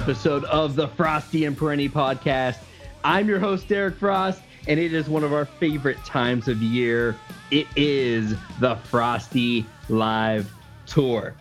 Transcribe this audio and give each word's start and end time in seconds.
To 0.00 0.04
episode 0.04 0.44
of 0.44 0.76
the 0.76 0.88
Frosty 0.88 1.44
and 1.44 1.54
Perenni 1.54 1.90
podcast. 1.90 2.58
I'm 3.04 3.28
your 3.28 3.38
host, 3.38 3.68
Derek 3.68 3.96
Frost, 3.96 4.40
and 4.66 4.80
it 4.80 4.94
is 4.94 5.10
one 5.10 5.24
of 5.24 5.34
our 5.34 5.44
favorite 5.44 6.02
times 6.06 6.48
of 6.48 6.62
year. 6.62 7.16
It 7.50 7.66
is 7.76 8.34
the 8.60 8.76
Frosty 8.76 9.66
Live 9.90 10.50
Tour. 10.86 11.34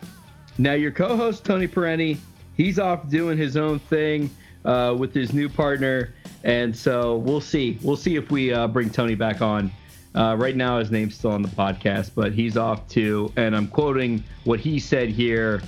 Now, 0.57 0.73
your 0.73 0.91
co 0.91 1.15
host, 1.15 1.45
Tony 1.45 1.69
Perenni, 1.69 2.17
he's 2.57 2.79
off 2.79 3.07
doing 3.07 3.37
his 3.37 3.55
own 3.55 3.79
thing 3.79 4.29
uh, 4.65 4.93
with 4.97 5.13
his 5.13 5.31
new 5.31 5.47
partner. 5.47 6.13
And 6.43 6.75
so 6.75 7.15
we'll 7.15 7.41
see. 7.41 7.79
We'll 7.81 7.97
see 7.97 8.17
if 8.17 8.29
we 8.29 8.51
uh, 8.51 8.67
bring 8.67 8.89
Tony 8.89 9.15
back 9.15 9.41
on. 9.41 9.71
Uh, 10.15 10.35
right 10.37 10.55
now, 10.55 10.79
his 10.79 10.91
name's 10.91 11.15
still 11.15 11.31
on 11.31 11.43
the 11.43 11.49
podcast, 11.49 12.11
but 12.13 12.33
he's 12.33 12.57
off 12.57 12.89
too. 12.89 13.31
And 13.37 13.55
I'm 13.55 13.67
quoting 13.67 14.23
what 14.43 14.59
he 14.59 14.79
said 14.79 15.09
here 15.09 15.61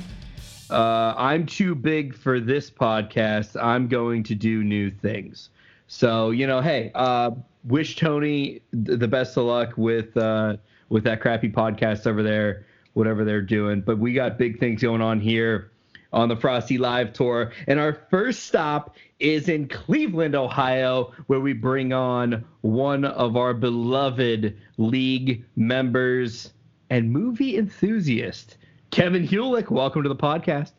uh, 0.72 1.14
I'm 1.18 1.46
too 1.46 1.76
big 1.76 2.16
for 2.16 2.40
this 2.40 2.72
podcast. 2.72 3.62
I'm 3.62 3.88
going 3.88 4.24
to 4.24 4.36
do 4.36 4.64
new 4.64 4.90
things. 4.90 5.50
So 5.88 6.32
you 6.32 6.48
know, 6.48 6.62
hey, 6.62 6.92
uh, 6.96 7.32
wish 7.66 7.96
Tony 7.96 8.62
the 8.72 9.08
best 9.08 9.38
of 9.38 9.46
luck 9.46 9.74
with 9.78 10.16
uh, 10.18 10.58
with 10.90 11.04
that 11.04 11.22
crappy 11.22 11.50
podcast 11.50 12.08
over 12.08 12.24
there, 12.24 12.66
whatever 12.94 13.24
they're 13.24 13.42
doing. 13.42 13.82
But 13.82 14.00
we 14.00 14.14
got 14.14 14.38
big 14.38 14.60
things 14.60 14.82
going 14.82 15.02
on 15.02 15.20
here 15.20 15.72
on 16.14 16.28
the 16.28 16.36
Frosty 16.36 16.78
Live 16.78 17.14
Tour, 17.14 17.52
and 17.68 17.80
our 17.80 17.94
first 18.10 18.44
stop 18.44 18.96
is 19.20 19.48
in 19.48 19.68
Cleveland, 19.68 20.36
Ohio, 20.36 21.14
where 21.28 21.40
we 21.40 21.54
bring 21.54 21.94
on 21.94 22.44
one 22.62 23.06
of 23.06 23.38
our 23.38 23.54
beloved 23.54 24.58
league 24.78 25.46
members 25.56 26.52
and 26.90 27.12
movie 27.12 27.58
enthusiast. 27.58 28.58
Kevin 28.92 29.26
Hulick, 29.26 29.72
welcome 29.72 30.04
to 30.04 30.10
the 30.10 30.16
podcast. 30.16 30.74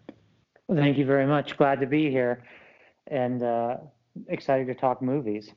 Well, 0.68 0.76
thank 0.78 0.98
you 0.98 1.06
very 1.06 1.26
much. 1.26 1.56
Glad 1.56 1.80
to 1.80 1.86
be 1.86 2.10
here 2.10 2.44
and 3.06 3.42
uh, 3.42 3.78
excited 4.28 4.66
to 4.66 4.74
talk 4.74 5.00
movies. 5.00 5.50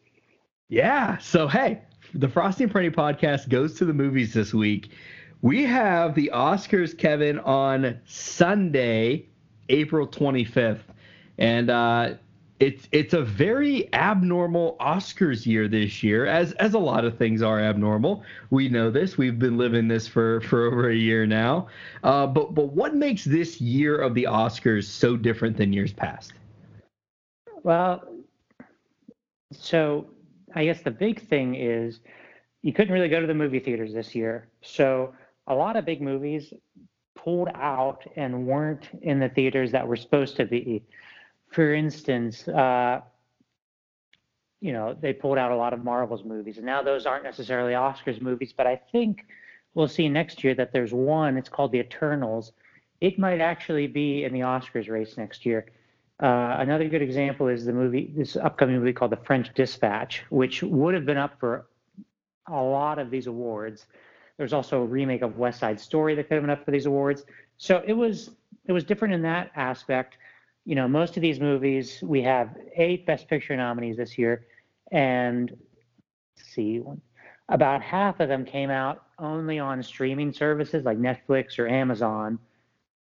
Yeah. 0.70 1.18
So, 1.18 1.50
hey, 1.50 1.82
the 2.14 2.30
Frosty 2.30 2.64
and 2.64 2.72
Pretty 2.72 2.90
podcast 2.90 3.50
goes 3.50 3.76
to 3.76 3.86
the 3.86 3.94
movies 3.94 4.34
this 4.34 4.54
week. 4.54 4.92
We 5.42 5.64
have 5.64 6.16
the 6.16 6.32
Oscars, 6.34 6.98
Kevin, 6.98 7.40
on 7.40 8.00
Sunday, 8.06 9.28
April 9.68 10.08
25th. 10.08 10.80
And 11.38 11.70
uh, 11.70 12.14
it's 12.60 12.88
it's 12.92 13.14
a 13.14 13.22
very 13.22 13.94
abnormal 13.94 14.78
Oscars 14.80 15.46
year 15.46 15.68
this 15.68 16.02
year, 16.02 16.26
as 16.26 16.54
as 16.54 16.74
a 16.74 16.80
lot 16.80 17.04
of 17.04 17.18
things 17.18 17.42
are 17.42 17.60
abnormal. 17.60 18.24
We 18.50 18.70
know 18.70 18.90
this. 18.90 19.18
We've 19.18 19.38
been 19.38 19.58
living 19.58 19.88
this 19.88 20.08
for 20.08 20.40
for 20.42 20.66
over 20.66 20.90
a 20.90 20.96
year 20.96 21.26
now. 21.26 21.68
Uh, 22.04 22.28
but 22.28 22.54
but 22.56 22.68
what 22.68 22.96
makes 22.96 23.26
this 23.26 23.60
year 23.60 23.98
of 23.98 24.14
the 24.14 24.24
Oscars 24.24 24.86
so 24.86 25.18
different 25.18 25.58
than 25.58 25.74
years 25.74 25.92
past? 25.92 26.34
Well, 27.64 28.08
so 29.52 30.08
I 30.54 30.64
guess 30.64 30.82
the 30.82 30.92
big 30.92 31.28
thing 31.28 31.56
is 31.56 32.00
you 32.62 32.72
couldn't 32.72 32.94
really 32.94 33.10
go 33.10 33.20
to 33.20 33.28
the 33.28 33.34
movie 33.34 33.60
theaters 33.60 33.94
this 33.94 34.16
year. 34.16 34.48
So 34.62 35.14
a 35.48 35.54
lot 35.54 35.76
of 35.76 35.84
big 35.84 36.02
movies 36.02 36.54
pulled 37.16 37.50
out 37.54 38.06
and 38.16 38.48
weren't 38.48 38.88
in 39.02 39.20
the 39.20 39.30
theaters 39.30 39.72
that 39.72 39.86
were 39.86 39.96
supposed 39.96 40.38
to 40.38 40.46
be 40.46 40.84
for 41.56 41.74
instance, 41.74 42.46
uh, 42.50 43.00
you 44.60 44.74
know, 44.74 44.94
they 45.00 45.14
pulled 45.14 45.38
out 45.38 45.54
a 45.54 45.56
lot 45.56 45.72
of 45.72 45.86
Marvel's 45.86 46.26
movies, 46.26 46.58
and 46.58 46.66
now 46.66 46.84
those 46.84 47.06
aren't 47.06 47.24
necessarily 47.24 47.72
Oscars 47.72 48.22
movies, 48.22 48.52
but 48.52 48.68
I 48.68 48.76
think 48.76 49.26
we'll 49.74 49.88
see 49.88 50.10
next 50.10 50.44
year 50.44 50.54
that 50.56 50.74
there's 50.74 50.92
one. 50.92 51.38
It's 51.38 51.48
called 51.48 51.72
The 51.72 51.80
Eternals. 51.80 52.52
It 53.00 53.18
might 53.18 53.40
actually 53.40 53.88
be 53.88 54.26
in 54.26 54.34
the 54.34 54.42
Oscars 54.42 54.90
race 54.90 55.16
next 55.16 55.46
year. 55.46 55.68
Uh, 56.22 56.58
another 56.60 56.90
good 56.90 57.02
example 57.02 57.48
is 57.48 57.64
the 57.64 57.72
movie, 57.72 58.12
this 58.14 58.36
upcoming 58.36 58.78
movie 58.78 58.92
called 58.92 59.12
The 59.12 59.24
French 59.24 59.54
Dispatch, 59.54 60.24
which 60.30 60.62
would 60.62 60.94
have 60.94 61.06
been 61.06 61.18
up 61.18 61.40
for 61.40 61.68
a 62.48 62.62
lot 62.62 63.00
of 63.00 63.10
these 63.10 63.28
awards. 63.28 63.86
There's 64.36 64.52
also 64.52 64.82
a 64.82 64.86
remake 64.86 65.22
of 65.22 65.38
West 65.38 65.62
Side 65.62 65.80
Story 65.80 66.16
that 66.16 66.28
could 66.28 66.36
have 66.36 66.44
been 66.44 66.50
up 66.50 66.66
for 66.66 66.72
these 66.72 66.86
awards. 66.86 67.24
So 67.58 67.82
it 67.88 67.94
was 67.94 68.32
it 68.66 68.74
was 68.74 68.84
different 68.84 69.14
in 69.14 69.22
that 69.22 69.52
aspect 69.56 70.18
you 70.66 70.76
know, 70.76 70.88
most 70.88 71.16
of 71.16 71.22
these 71.22 71.40
movies, 71.40 72.00
we 72.02 72.24
have 72.24 72.58
eight 72.76 73.06
Best 73.06 73.28
Picture 73.28 73.56
nominees 73.56 73.98
this 73.98 74.18
year, 74.18 74.48
and 74.92 75.56
see, 76.36 76.82
about 77.50 77.82
half 77.82 78.20
of 78.20 78.28
them 78.30 78.46
came 78.46 78.72
out 78.72 79.04
only 79.20 79.60
on 79.60 79.84
streaming 79.84 80.34
services 80.34 80.84
like 80.84 80.98
Netflix 80.98 81.60
or 81.60 81.68
Amazon. 81.68 82.40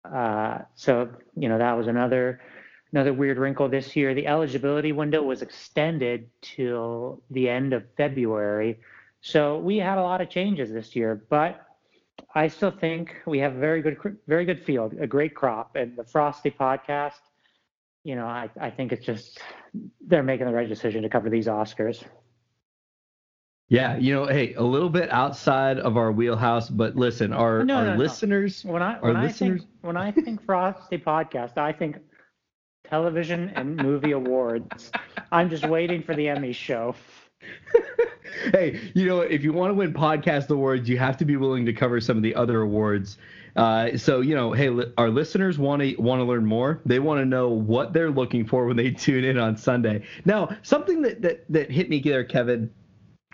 Uh, 0.04 0.60
so, 0.76 1.10
you 1.38 1.48
know, 1.48 1.58
that 1.60 1.74
was 1.74 1.88
another 1.88 2.42
another 2.92 3.14
weird 3.14 3.38
wrinkle 3.38 3.70
this 3.70 3.96
year. 3.96 4.14
The 4.14 4.28
eligibility 4.28 4.92
window 4.92 5.24
was 5.24 5.42
extended 5.42 6.30
till 6.42 7.22
the 7.32 7.50
end 7.50 7.74
of 7.74 7.84
February. 7.98 8.80
So 9.22 9.58
we 9.58 9.78
had 9.78 9.98
a 9.98 10.02
lot 10.02 10.22
of 10.22 10.30
changes 10.30 10.72
this 10.72 10.96
year, 10.96 11.24
but 11.30 11.66
I 12.36 12.48
still 12.48 12.72
think 12.72 13.16
we 13.26 13.40
have 13.40 13.56
a 13.56 13.60
very 13.60 13.82
good, 13.82 13.98
very 14.28 14.46
good 14.46 14.64
field, 14.64 14.94
a 15.00 15.08
great 15.08 15.34
crop. 15.34 15.76
And 15.76 15.96
the 15.96 16.04
Frosty 16.04 16.52
podcast 16.52 17.22
you 18.04 18.16
know, 18.16 18.26
I, 18.26 18.50
I 18.60 18.70
think 18.70 18.92
it's 18.92 19.06
just 19.06 19.40
they're 20.02 20.24
making 20.24 20.46
the 20.46 20.54
right 20.54 20.68
decision 20.68 21.04
to 21.04 21.10
cover 21.10 21.30
these 21.30 21.48
Oscars. 21.48 22.04
Yeah, 23.70 23.98
you 23.98 24.14
know, 24.14 24.26
hey, 24.28 24.54
a 24.56 24.62
little 24.62 24.90
bit 24.90 25.10
outside 25.10 25.80
of 25.80 25.98
our 25.98 26.12
wheelhouse, 26.12 26.70
but 26.70 26.96
listen, 26.96 27.34
our 27.34 27.64
no, 27.64 27.78
our 27.78 27.86
no, 27.86 27.96
listeners, 27.96 28.64
no. 28.66 28.74
when 28.74 28.82
I 28.82 29.00
when 29.00 29.16
I 29.16 29.24
listeners... 29.24 29.62
think 29.62 29.72
when 29.82 29.98
I 29.98 30.12
think 30.12 30.46
Frosty 30.46 30.98
podcast, 30.98 31.58
I 31.58 31.72
think 31.72 31.98
television 32.84 33.52
and 33.56 33.78
movie 33.78 34.12
awards. 34.12 34.92
I'm 35.32 35.50
just 35.50 35.66
waiting 35.68 36.04
for 36.04 36.14
the 36.14 36.28
Emmy 36.28 36.52
show. 36.52 36.96
hey, 38.52 38.80
you 38.94 39.08
know, 39.08 39.22
if 39.22 39.44
you 39.44 39.54
want 39.54 39.72
to 39.72 39.74
win 39.74 39.94
podcast 39.94 40.50
awards, 40.50 40.88
you 40.88 40.98
have 40.98 41.18
to 41.18 41.26
be 41.26 41.38
willing 41.38 41.66
to 41.66 41.74
cover 41.74 42.00
some 42.02 42.18
of 42.18 42.24
the 42.24 42.36
other 42.36 42.62
awards 42.62 43.18
uh, 43.56 43.96
so 43.98 44.22
you 44.22 44.36
know, 44.36 44.52
hey, 44.52 44.70
li- 44.70 44.92
our 44.98 45.10
listeners 45.10 45.60
want 45.60 45.82
to 45.82 45.96
want 45.96 46.20
to 46.20 46.24
learn 46.24 46.46
more. 46.46 46.82
They 46.86 47.00
want 47.00 47.22
to 47.22 47.26
know 47.26 47.50
what 47.50 47.94
they're 47.94 48.10
looking 48.10 48.46
for 48.46 48.66
when 48.66 48.78
they 48.78 48.92
tune 48.92 49.24
in 49.24 49.38
on 49.38 49.58
Sunday. 49.58 50.04
Now, 50.26 50.56
something 50.64 51.02
that 51.04 51.22
that 51.22 51.46
that 51.50 51.72
hit 51.72 51.90
me 51.90 52.00
there, 52.00 52.24
Kevin, 52.24 52.72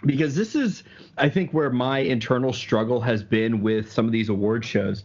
because 0.05 0.35
this 0.35 0.55
is, 0.55 0.83
I 1.17 1.29
think, 1.29 1.51
where 1.51 1.69
my 1.69 1.99
internal 1.99 2.51
struggle 2.51 2.99
has 3.01 3.23
been 3.23 3.61
with 3.61 3.91
some 3.91 4.05
of 4.05 4.11
these 4.11 4.29
award 4.29 4.65
shows. 4.65 5.03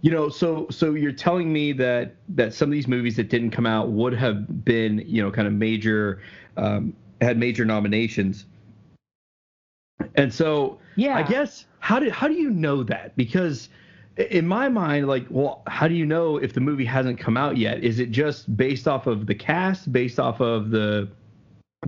You 0.00 0.12
know, 0.12 0.28
so 0.28 0.66
so 0.70 0.94
you're 0.94 1.12
telling 1.12 1.52
me 1.52 1.72
that 1.72 2.16
that 2.30 2.54
some 2.54 2.68
of 2.68 2.72
these 2.72 2.88
movies 2.88 3.16
that 3.16 3.28
didn't 3.28 3.50
come 3.50 3.66
out 3.66 3.90
would 3.90 4.14
have 4.14 4.64
been, 4.64 5.02
you 5.06 5.20
know, 5.20 5.30
kind 5.30 5.46
of 5.46 5.52
major, 5.52 6.22
um, 6.56 6.94
had 7.20 7.36
major 7.36 7.64
nominations. 7.64 8.46
And 10.14 10.32
so, 10.32 10.78
yeah, 10.94 11.16
I 11.16 11.22
guess 11.22 11.66
how 11.80 11.98
do 11.98 12.08
how 12.10 12.28
do 12.28 12.34
you 12.34 12.50
know 12.50 12.84
that? 12.84 13.16
Because 13.16 13.68
in 14.18 14.46
my 14.46 14.68
mind, 14.68 15.06
like, 15.06 15.26
well, 15.30 15.62
how 15.68 15.86
do 15.86 15.94
you 15.94 16.04
know 16.04 16.38
if 16.38 16.52
the 16.52 16.60
movie 16.60 16.84
hasn't 16.84 17.18
come 17.18 17.36
out 17.36 17.56
yet? 17.56 17.84
Is 17.84 18.00
it 18.00 18.10
just 18.10 18.56
based 18.56 18.88
off 18.88 19.06
of 19.06 19.26
the 19.26 19.34
cast, 19.34 19.92
based 19.92 20.18
off 20.18 20.40
of 20.40 20.70
the 20.70 21.08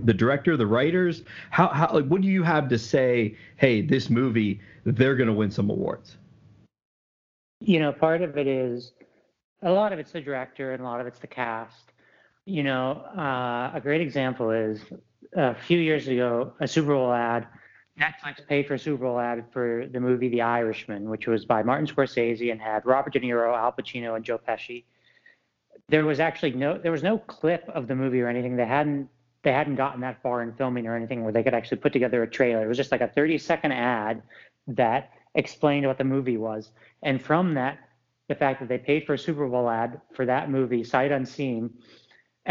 the 0.03 0.13
director, 0.13 0.55
the 0.55 0.65
writers? 0.65 1.23
How 1.49 1.67
how 1.67 1.91
like 1.93 2.07
what 2.07 2.21
do 2.21 2.27
you 2.27 2.43
have 2.43 2.69
to 2.69 2.79
say? 2.79 3.35
Hey, 3.57 3.81
this 3.81 4.09
movie, 4.09 4.61
they're 4.85 5.15
going 5.15 5.27
to 5.27 5.33
win 5.33 5.51
some 5.51 5.69
awards. 5.69 6.17
You 7.59 7.79
know, 7.79 7.91
part 7.91 8.21
of 8.21 8.37
it 8.37 8.47
is 8.47 8.93
a 9.61 9.71
lot 9.71 9.91
of 9.91 9.99
it's 9.99 10.11
the 10.11 10.21
director, 10.21 10.71
and 10.71 10.81
a 10.81 10.85
lot 10.85 11.01
of 11.01 11.07
it's 11.07 11.19
the 11.19 11.27
cast. 11.27 11.91
You 12.45 12.63
know, 12.63 13.03
uh, 13.15 13.71
a 13.73 13.81
great 13.81 14.01
example 14.01 14.51
is 14.51 14.81
a 15.35 15.53
few 15.53 15.79
years 15.79 16.07
ago, 16.07 16.53
a 16.61 16.67
Super 16.67 16.93
Bowl 16.93 17.11
ad 17.11 17.45
Netflix 17.99 18.45
paid 18.47 18.67
for 18.67 18.75
a 18.75 18.79
Super 18.79 19.03
Bowl 19.03 19.19
ad 19.19 19.45
for 19.51 19.85
the 19.91 19.99
movie 19.99 20.29
The 20.29 20.41
Irishman, 20.41 21.09
which 21.09 21.27
was 21.27 21.45
by 21.45 21.61
Martin 21.61 21.87
Scorsese 21.87 22.51
and 22.51 22.61
had 22.61 22.85
Robert 22.85 23.13
De 23.13 23.19
Niro, 23.19 23.55
Al 23.55 23.71
Pacino, 23.71 24.15
and 24.15 24.23
Joe 24.23 24.39
Pesci. 24.39 24.85
There 25.89 26.05
was 26.05 26.19
actually 26.19 26.51
no 26.53 26.77
there 26.77 26.91
was 26.91 27.03
no 27.03 27.17
clip 27.17 27.67
of 27.69 27.87
the 27.87 27.95
movie 27.95 28.21
or 28.21 28.27
anything. 28.27 28.55
They 28.55 28.65
hadn't 28.65 29.09
they 29.43 29.51
hadn't 29.51 29.75
gotten 29.75 30.01
that 30.01 30.21
far 30.21 30.41
in 30.41 30.53
filming 30.53 30.87
or 30.87 30.95
anything 30.95 31.23
where 31.23 31.33
they 31.33 31.43
could 31.43 31.53
actually 31.53 31.77
put 31.77 31.93
together 31.93 32.23
a 32.23 32.29
trailer. 32.29 32.63
It 32.63 32.67
was 32.67 32.77
just 32.77 32.91
like 32.91 33.01
a 33.01 33.07
30 33.07 33.37
second 33.37 33.71
ad 33.73 34.21
that 34.67 35.11
explained 35.35 35.87
what 35.87 35.97
the 35.97 36.03
movie 36.03 36.37
was. 36.37 36.71
And 37.03 37.21
from 37.21 37.55
that, 37.55 37.79
the 38.29 38.35
fact 38.35 38.59
that 38.59 38.69
they 38.69 38.77
paid 38.77 39.05
for 39.05 39.15
a 39.15 39.17
Super 39.17 39.47
Bowl 39.47 39.69
ad 39.69 39.99
for 40.13 40.25
that 40.25 40.49
movie, 40.49 40.83
sight 40.83 41.11
unseen, 41.11 41.71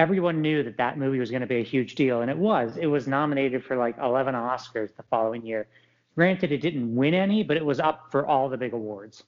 everyone 0.00 0.40
knew 0.40 0.62
that 0.62 0.78
that 0.78 0.96
movie 0.96 1.18
was 1.18 1.30
going 1.30 1.42
to 1.42 1.46
be 1.46 1.58
a 1.58 1.62
huge 1.62 1.94
deal, 1.94 2.22
and 2.22 2.30
it 2.30 2.36
was. 2.38 2.78
It 2.78 2.86
was 2.86 3.06
nominated 3.06 3.62
for 3.62 3.76
like 3.76 3.98
11 3.98 4.34
Oscars 4.34 4.96
the 4.96 5.02
following 5.10 5.44
year. 5.44 5.68
Granted, 6.14 6.52
it 6.52 6.62
didn't 6.62 6.94
win 6.96 7.12
any, 7.12 7.42
but 7.42 7.58
it 7.58 7.64
was 7.64 7.80
up 7.80 8.10
for 8.10 8.26
all 8.26 8.48
the 8.48 8.56
big 8.56 8.72
awards. 8.72 9.24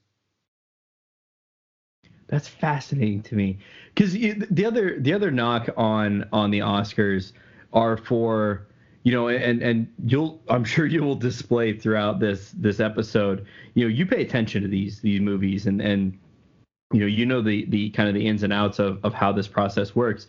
That's 2.28 2.48
fascinating 2.48 3.22
to 3.24 3.34
me, 3.34 3.58
because 3.94 4.14
the 4.14 4.64
other 4.64 4.98
the 4.98 5.12
other 5.12 5.30
knock 5.30 5.68
on 5.76 6.26
on 6.32 6.50
the 6.50 6.60
Oscars 6.60 7.32
are 7.74 7.98
for 7.98 8.66
you 9.02 9.12
know 9.12 9.28
and 9.28 9.60
and 9.62 9.92
you'll 10.06 10.40
i'm 10.48 10.64
sure 10.64 10.86
you 10.86 11.02
will 11.02 11.16
display 11.16 11.76
throughout 11.76 12.20
this 12.20 12.52
this 12.52 12.78
episode 12.78 13.44
you 13.74 13.84
know 13.84 13.88
you 13.88 14.06
pay 14.06 14.22
attention 14.22 14.62
to 14.62 14.68
these 14.68 15.00
these 15.00 15.20
movies 15.20 15.66
and 15.66 15.80
and 15.80 16.16
you 16.92 17.00
know 17.00 17.06
you 17.06 17.26
know 17.26 17.42
the 17.42 17.64
the 17.66 17.90
kind 17.90 18.08
of 18.08 18.14
the 18.14 18.26
ins 18.26 18.42
and 18.42 18.52
outs 18.52 18.78
of 18.78 19.04
of 19.04 19.12
how 19.12 19.32
this 19.32 19.48
process 19.48 19.94
works. 19.96 20.26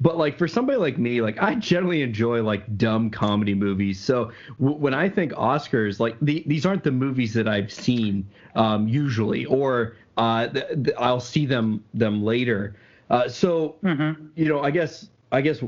But 0.00 0.16
like 0.16 0.38
for 0.38 0.46
somebody 0.46 0.78
like 0.78 0.96
me, 0.96 1.20
like 1.20 1.42
I 1.42 1.56
generally 1.56 2.02
enjoy 2.02 2.42
like 2.42 2.76
dumb 2.76 3.10
comedy 3.10 3.54
movies. 3.54 3.98
So 3.98 4.30
w- 4.60 4.78
when 4.78 4.94
I 4.94 5.08
think 5.08 5.32
Oscars, 5.32 5.98
like 5.98 6.16
the, 6.22 6.44
these 6.46 6.64
aren't 6.64 6.84
the 6.84 6.92
movies 6.92 7.34
that 7.34 7.48
I've 7.48 7.72
seen 7.72 8.24
um, 8.54 8.86
usually, 8.86 9.44
or 9.46 9.96
uh, 10.16 10.46
th- 10.48 10.84
th- 10.84 10.96
I'll 10.98 11.20
see 11.20 11.46
them 11.46 11.82
them 11.94 12.22
later. 12.22 12.76
Uh, 13.10 13.28
so 13.28 13.76
mm-hmm. 13.82 14.26
you 14.36 14.46
know, 14.48 14.60
I 14.60 14.70
guess 14.70 15.08
I 15.32 15.40
guess 15.40 15.62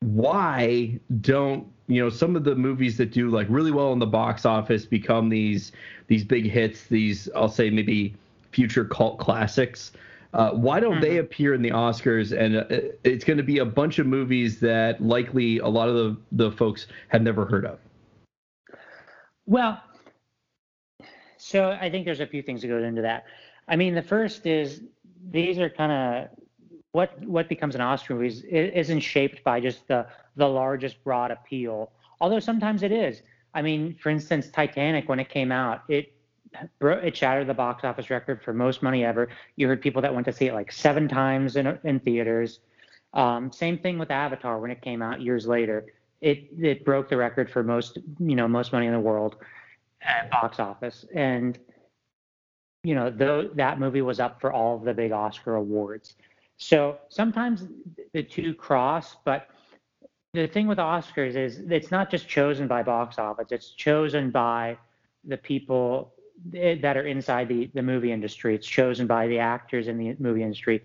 why 0.00 0.98
don't 1.22 1.66
you 1.86 2.02
know 2.02 2.10
some 2.10 2.36
of 2.36 2.44
the 2.44 2.54
movies 2.54 2.98
that 2.98 3.10
do 3.10 3.30
like 3.30 3.46
really 3.48 3.72
well 3.72 3.92
in 3.92 3.98
the 3.98 4.06
box 4.06 4.44
office 4.44 4.84
become 4.84 5.30
these 5.30 5.72
these 6.08 6.24
big 6.24 6.44
hits? 6.44 6.84
These 6.88 7.30
I'll 7.34 7.48
say 7.48 7.70
maybe 7.70 8.14
future 8.52 8.84
cult 8.84 9.18
classics. 9.18 9.92
Uh, 10.32 10.50
why 10.50 10.80
don't 10.80 10.94
mm-hmm. 10.94 11.02
they 11.02 11.18
appear 11.18 11.54
in 11.54 11.62
the 11.62 11.70
Oscars? 11.70 12.36
And 12.36 12.56
uh, 12.56 12.64
it's 13.04 13.24
going 13.24 13.36
to 13.36 13.42
be 13.42 13.58
a 13.58 13.64
bunch 13.64 13.98
of 13.98 14.06
movies 14.06 14.60
that 14.60 15.02
likely 15.02 15.58
a 15.58 15.68
lot 15.68 15.88
of 15.88 15.94
the, 15.94 16.16
the 16.32 16.50
folks 16.50 16.86
have 17.08 17.22
never 17.22 17.44
heard 17.46 17.64
of. 17.64 17.78
Well, 19.46 19.80
so 21.36 21.70
I 21.70 21.88
think 21.90 22.04
there's 22.04 22.20
a 22.20 22.26
few 22.26 22.42
things 22.42 22.62
that 22.62 22.68
go 22.68 22.82
into 22.82 23.02
that. 23.02 23.24
I 23.68 23.76
mean, 23.76 23.94
the 23.94 24.02
first 24.02 24.46
is 24.46 24.82
these 25.30 25.58
are 25.58 25.70
kind 25.70 25.92
of 25.92 26.28
what 26.92 27.22
what 27.24 27.48
becomes 27.48 27.74
an 27.74 27.80
Oscar 27.80 28.14
movie 28.14 28.28
is, 28.28 28.42
isn't 28.42 29.00
shaped 29.00 29.44
by 29.44 29.60
just 29.60 29.86
the 29.86 30.06
the 30.34 30.48
largest 30.48 31.02
broad 31.04 31.30
appeal, 31.30 31.92
although 32.20 32.40
sometimes 32.40 32.82
it 32.82 32.90
is. 32.90 33.22
I 33.54 33.62
mean, 33.62 33.96
for 34.02 34.10
instance, 34.10 34.48
Titanic 34.50 35.08
when 35.08 35.20
it 35.20 35.28
came 35.28 35.52
out, 35.52 35.82
it 35.88 36.12
it 36.80 37.16
shattered 37.16 37.46
the 37.46 37.54
box 37.54 37.84
office 37.84 38.10
record 38.10 38.42
for 38.42 38.52
most 38.52 38.82
money 38.82 39.04
ever. 39.04 39.28
You 39.56 39.68
heard 39.68 39.80
people 39.80 40.02
that 40.02 40.14
went 40.14 40.26
to 40.26 40.32
see 40.32 40.46
it 40.46 40.54
like 40.54 40.72
seven 40.72 41.08
times 41.08 41.56
in 41.56 41.78
in 41.84 42.00
theaters. 42.00 42.60
Um, 43.14 43.50
same 43.50 43.78
thing 43.78 43.98
with 43.98 44.10
Avatar 44.10 44.58
when 44.58 44.70
it 44.70 44.82
came 44.82 45.02
out 45.02 45.20
years 45.20 45.46
later. 45.46 45.86
It 46.20 46.48
it 46.60 46.84
broke 46.84 47.08
the 47.08 47.16
record 47.16 47.50
for 47.50 47.62
most 47.62 47.98
you 48.18 48.36
know 48.36 48.48
most 48.48 48.72
money 48.72 48.86
in 48.86 48.92
the 48.92 49.00
world 49.00 49.36
at 50.02 50.30
box 50.30 50.60
office, 50.60 51.04
and 51.14 51.58
you 52.82 52.94
know 52.94 53.10
though 53.10 53.50
that 53.54 53.78
movie 53.78 54.02
was 54.02 54.20
up 54.20 54.40
for 54.40 54.52
all 54.52 54.76
of 54.76 54.84
the 54.84 54.94
big 54.94 55.12
Oscar 55.12 55.56
awards. 55.56 56.14
So 56.58 56.98
sometimes 57.08 57.64
the 58.12 58.22
two 58.22 58.54
cross, 58.54 59.16
but 59.24 59.48
the 60.32 60.46
thing 60.46 60.66
with 60.66 60.78
Oscars 60.78 61.36
is 61.36 61.58
it's 61.70 61.90
not 61.90 62.10
just 62.10 62.28
chosen 62.28 62.66
by 62.66 62.82
box 62.82 63.18
office; 63.18 63.48
it's 63.50 63.70
chosen 63.70 64.30
by 64.30 64.78
the 65.24 65.36
people 65.36 66.12
that 66.52 66.96
are 66.96 67.06
inside 67.06 67.48
the, 67.48 67.70
the 67.74 67.82
movie 67.82 68.12
industry. 68.12 68.54
It's 68.54 68.66
chosen 68.66 69.06
by 69.06 69.26
the 69.26 69.38
actors 69.38 69.88
in 69.88 69.98
the 69.98 70.16
movie 70.18 70.42
industry. 70.42 70.82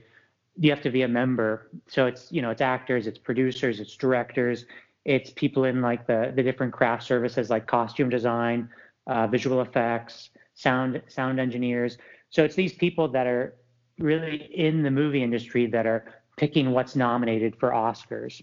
You 0.58 0.70
have 0.72 0.82
to 0.82 0.90
be 0.90 1.04
a 1.04 1.08
member. 1.08 1.70
So 1.88 2.06
it's, 2.08 2.32
you 2.32 2.42
know, 2.42 2.50
it's 2.50 2.62
actors, 2.62 3.08
it's 3.08 3.18
producers, 3.18 3.80
it's 3.80 3.96
directors, 3.96 4.66
it's 5.06 5.32
people 5.32 5.66
in 5.66 5.82
like 5.82 6.08
the, 6.08 6.32
the 6.36 6.44
different 6.44 6.74
craft 6.74 7.04
services 7.04 7.50
like 7.50 7.68
costume 7.68 8.10
design, 8.10 8.70
uh, 9.08 9.28
visual 9.28 9.62
effects, 9.62 10.30
sound, 10.54 11.02
sound 11.08 11.40
engineers. 11.40 11.98
So 12.30 12.44
it's 12.44 12.56
these 12.56 12.74
people 12.74 13.08
that 13.10 13.28
are 13.28 13.56
really 14.00 14.50
in 14.54 14.84
the 14.84 14.92
movie 14.92 15.24
industry 15.24 15.66
that 15.68 15.86
are 15.86 16.06
picking 16.38 16.72
what's 16.72 16.96
nominated 16.96 17.56
for 17.58 17.72
Oscars. 17.72 18.42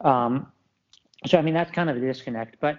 Um, 0.00 0.52
so, 1.26 1.38
I 1.38 1.42
mean, 1.42 1.54
that's 1.54 1.70
kind 1.70 1.90
of 1.90 1.96
a 1.96 2.00
disconnect. 2.00 2.56
But 2.60 2.78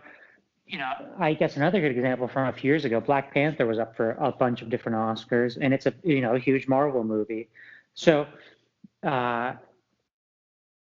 you 0.67 0.77
know, 0.77 0.91
I 1.17 1.33
guess 1.33 1.55
another 1.55 1.79
good 1.79 1.91
example 1.91 2.27
from 2.27 2.47
a 2.47 2.53
few 2.53 2.69
years 2.69 2.83
ago, 2.83 2.99
Black 2.99 3.33
Panther 3.33 3.65
was 3.65 3.79
up 3.79 3.95
for 3.95 4.11
a 4.19 4.31
bunch 4.31 4.61
of 4.61 4.69
different 4.69 4.97
Oscars, 4.97 5.57
and 5.59 5.73
it's 5.73 5.85
a 5.85 5.93
you 6.03 6.21
know 6.21 6.35
a 6.35 6.39
huge 6.39 6.67
Marvel 6.67 7.03
movie. 7.03 7.49
So, 7.93 8.27
uh, 9.03 9.53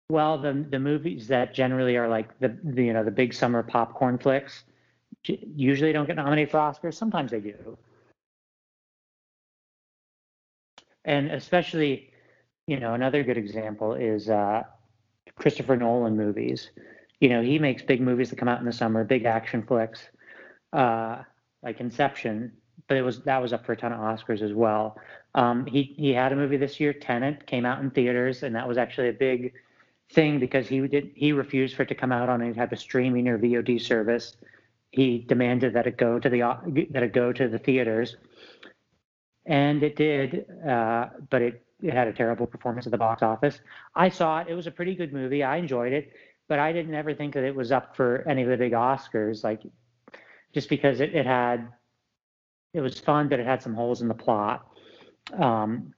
well, 0.08 0.38
the 0.38 0.67
the 0.70 0.78
movies 0.78 1.28
that 1.28 1.55
generally 1.55 1.96
are 1.96 2.08
like 2.08 2.38
the, 2.38 2.56
the 2.64 2.84
you 2.84 2.93
know 2.94 3.05
the 3.05 3.11
big 3.11 3.34
summer 3.34 3.62
popcorn 3.62 4.19
flicks 4.19 4.64
usually 5.25 5.93
don't 5.93 6.06
get 6.06 6.17
nominated 6.17 6.50
for 6.50 6.58
Oscars. 6.58 6.94
Sometimes 6.94 7.31
they 7.31 7.40
do, 7.40 7.76
and 11.05 11.31
especially, 11.32 12.11
you 12.67 12.81
know, 12.81 12.94
another 12.94 13.23
good 13.23 13.37
example 13.37 13.93
is 13.93 14.31
uh, 14.31 14.62
Christopher 15.34 15.76
Nolan 15.76 16.17
movies 16.17 16.70
you 17.21 17.29
know, 17.29 17.43
he 17.43 17.59
makes 17.59 17.83
big 17.83 18.01
movies 18.01 18.31
that 18.31 18.37
come 18.37 18.49
out 18.49 18.61
in 18.61 18.67
the 18.67 18.73
summer, 18.73 19.05
big 19.05 19.25
action 19.25 19.63
flicks, 19.63 20.03
uh, 20.73 21.23
like 21.63 21.81
Inception. 21.81 22.53
But 22.89 22.99
it 22.99 23.03
was 23.03 23.21
that 23.23 23.39
was 23.43 23.53
up 23.53 23.65
for 23.65 23.73
a 23.73 23.77
ton 23.77 23.93
of 23.93 23.99
Oscars 23.99 24.43
as 24.43 24.53
well. 24.53 24.99
Um, 25.35 25.67
he 25.67 25.95
he 25.97 26.13
had 26.13 26.33
a 26.33 26.37
movie 26.37 26.57
this 26.57 26.79
year, 26.79 26.93
Tenet, 26.93 27.47
came 27.47 27.65
out 27.65 27.81
in 27.81 27.91
theaters, 27.91 28.43
and 28.43 28.55
that 28.55 28.69
was 28.69 28.79
actually 28.79 29.09
a 29.09 29.15
big 29.15 29.55
thing 30.13 30.39
because 30.39 30.69
he 30.69 30.87
did 30.87 31.11
he 31.15 31.33
refused 31.33 31.75
for 31.75 31.83
it 31.83 31.89
to 31.89 31.95
come 31.95 32.13
out 32.13 32.29
on 32.29 32.43
any 32.43 32.55
type 32.55 32.71
of 32.73 32.79
streaming 32.79 33.29
or 33.29 33.39
VOD 33.39 33.81
service. 33.81 34.37
He 34.91 35.19
demanded 35.19 35.73
that 35.75 35.87
it 35.87 35.97
go 35.97 36.19
to 36.21 36.29
the 36.29 36.41
that 36.91 37.03
it 37.03 37.12
go 37.12 37.33
to 37.33 37.49
the 37.49 37.59
theaters, 37.59 38.17
and 39.47 39.83
it 39.83 39.97
did. 39.97 40.47
Uh, 40.65 41.09
but 41.31 41.43
it 41.43 41.67
it 41.83 41.93
had 41.93 42.09
a 42.09 42.12
terrible 42.12 42.47
performance 42.47 42.87
at 42.87 42.93
the 42.93 42.99
box 42.99 43.23
office. 43.23 43.59
I 43.95 44.11
saw 44.11 44.41
it; 44.41 44.49
it 44.49 44.55
was 44.55 44.67
a 44.67 44.71
pretty 44.71 44.95
good 44.95 45.12
movie. 45.12 45.43
I 45.43 45.57
enjoyed 45.57 45.93
it 45.93 46.12
but 46.49 46.59
I 46.59 46.73
didn't 46.73 46.95
ever 46.95 47.15
think 47.15 47.35
that 47.35 47.45
it 47.45 47.55
was 47.55 47.73
up 47.73 47.97
for 47.97 48.27
any 48.29 48.43
of 48.43 48.49
the 48.49 48.57
big 48.57 48.73
Oscars, 48.73 49.43
like 49.43 49.63
just 50.55 50.69
because 50.69 51.01
it, 51.01 51.15
it 51.15 51.27
had 51.27 51.69
it 52.73 52.81
was 52.81 53.01
fun, 53.01 53.29
but 53.29 53.41
it 53.41 53.47
had 53.47 53.63
some 53.63 53.75
holes 53.75 54.03
in 54.03 54.09
the 54.09 54.15
plot. 54.15 54.67
Um, 55.39 55.95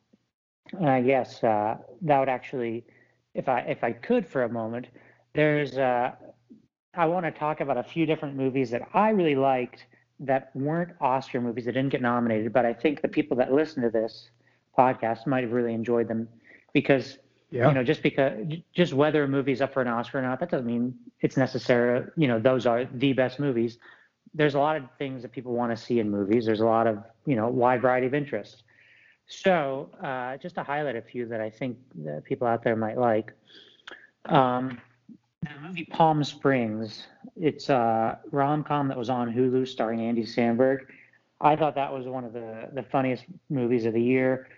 and 0.72 0.88
I 0.88 1.02
guess 1.02 1.42
uh, 1.42 1.76
that 2.02 2.18
would 2.18 2.28
actually, 2.28 2.84
if 3.34 3.48
I 3.48 3.60
if 3.60 3.82
I 3.82 3.92
could 3.92 4.26
for 4.26 4.44
a 4.44 4.48
moment, 4.48 4.86
there's 5.34 5.76
uh, 5.76 6.12
I 6.94 7.06
want 7.06 7.26
to 7.26 7.32
talk 7.32 7.60
about 7.60 7.76
a 7.76 7.82
few 7.82 8.06
different 8.06 8.36
movies 8.36 8.70
that 8.70 8.82
I 8.94 9.10
really 9.10 9.34
liked 9.34 9.86
that 10.20 10.50
weren't 10.54 10.90
Oscar 11.00 11.40
movies 11.40 11.64
that 11.66 11.72
didn't 11.72 11.90
get 11.90 12.02
nominated, 12.02 12.52
but 12.52 12.66
I 12.66 12.72
think 12.72 13.02
the 13.02 13.08
people 13.08 13.36
that 13.36 13.52
listen 13.52 13.82
to 13.82 13.90
this 13.90 14.30
podcast 14.76 15.26
might 15.26 15.44
have 15.44 15.52
really 15.52 15.74
enjoyed 15.74 16.08
them 16.08 16.28
because 16.72 17.18
yeah. 17.50 17.68
You 17.68 17.74
know, 17.74 17.82
just 17.82 18.02
because 18.02 18.36
just 18.74 18.92
whether 18.92 19.24
a 19.24 19.28
movie's 19.28 19.62
up 19.62 19.72
for 19.72 19.80
an 19.80 19.88
Oscar 19.88 20.18
or 20.18 20.22
not, 20.22 20.40
that 20.40 20.50
doesn't 20.50 20.66
mean 20.66 20.94
it's 21.20 21.36
necessary. 21.36 22.06
You 22.16 22.28
know, 22.28 22.38
those 22.38 22.66
are 22.66 22.84
the 22.84 23.14
best 23.14 23.40
movies. 23.40 23.78
There's 24.34 24.54
a 24.54 24.58
lot 24.58 24.76
of 24.76 24.84
things 24.98 25.22
that 25.22 25.32
people 25.32 25.54
want 25.54 25.76
to 25.76 25.82
see 25.82 25.98
in 25.98 26.10
movies. 26.10 26.44
There's 26.44 26.60
a 26.60 26.66
lot 26.66 26.86
of 26.86 27.02
you 27.24 27.36
know 27.36 27.48
wide 27.48 27.80
variety 27.80 28.06
of 28.06 28.14
interests. 28.14 28.62
So 29.26 29.90
uh, 30.02 30.36
just 30.36 30.56
to 30.56 30.62
highlight 30.62 30.96
a 30.96 31.02
few 31.02 31.26
that 31.26 31.40
I 31.40 31.48
think 31.48 31.78
that 32.04 32.24
people 32.24 32.46
out 32.46 32.62
there 32.62 32.76
might 32.76 32.98
like. 32.98 33.32
Um, 34.26 34.78
the 35.42 35.48
movie 35.66 35.84
Palm 35.84 36.24
Springs. 36.24 37.06
It's 37.36 37.70
a 37.70 38.18
rom 38.30 38.62
com 38.62 38.88
that 38.88 38.98
was 38.98 39.08
on 39.08 39.32
Hulu 39.32 39.66
starring 39.66 40.00
Andy 40.00 40.24
Samberg. 40.24 40.80
I 41.40 41.56
thought 41.56 41.76
that 41.76 41.92
was 41.92 42.06
one 42.06 42.24
of 42.24 42.34
the 42.34 42.68
the 42.74 42.82
funniest 42.82 43.24
movies 43.48 43.86
of 43.86 43.94
the 43.94 44.02
year. 44.02 44.48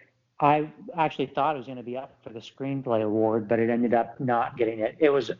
I 0.40 0.70
actually 0.96 1.26
thought 1.26 1.54
it 1.54 1.58
was 1.58 1.66
going 1.66 1.76
to 1.76 1.84
be 1.84 1.96
up 1.96 2.16
for 2.22 2.30
the 2.30 2.40
screenplay 2.40 3.02
award, 3.02 3.46
but 3.46 3.58
it 3.58 3.68
ended 3.68 3.92
up 3.92 4.18
not 4.18 4.56
getting 4.56 4.80
it. 4.80 4.96
It 4.98 5.10
was 5.10 5.30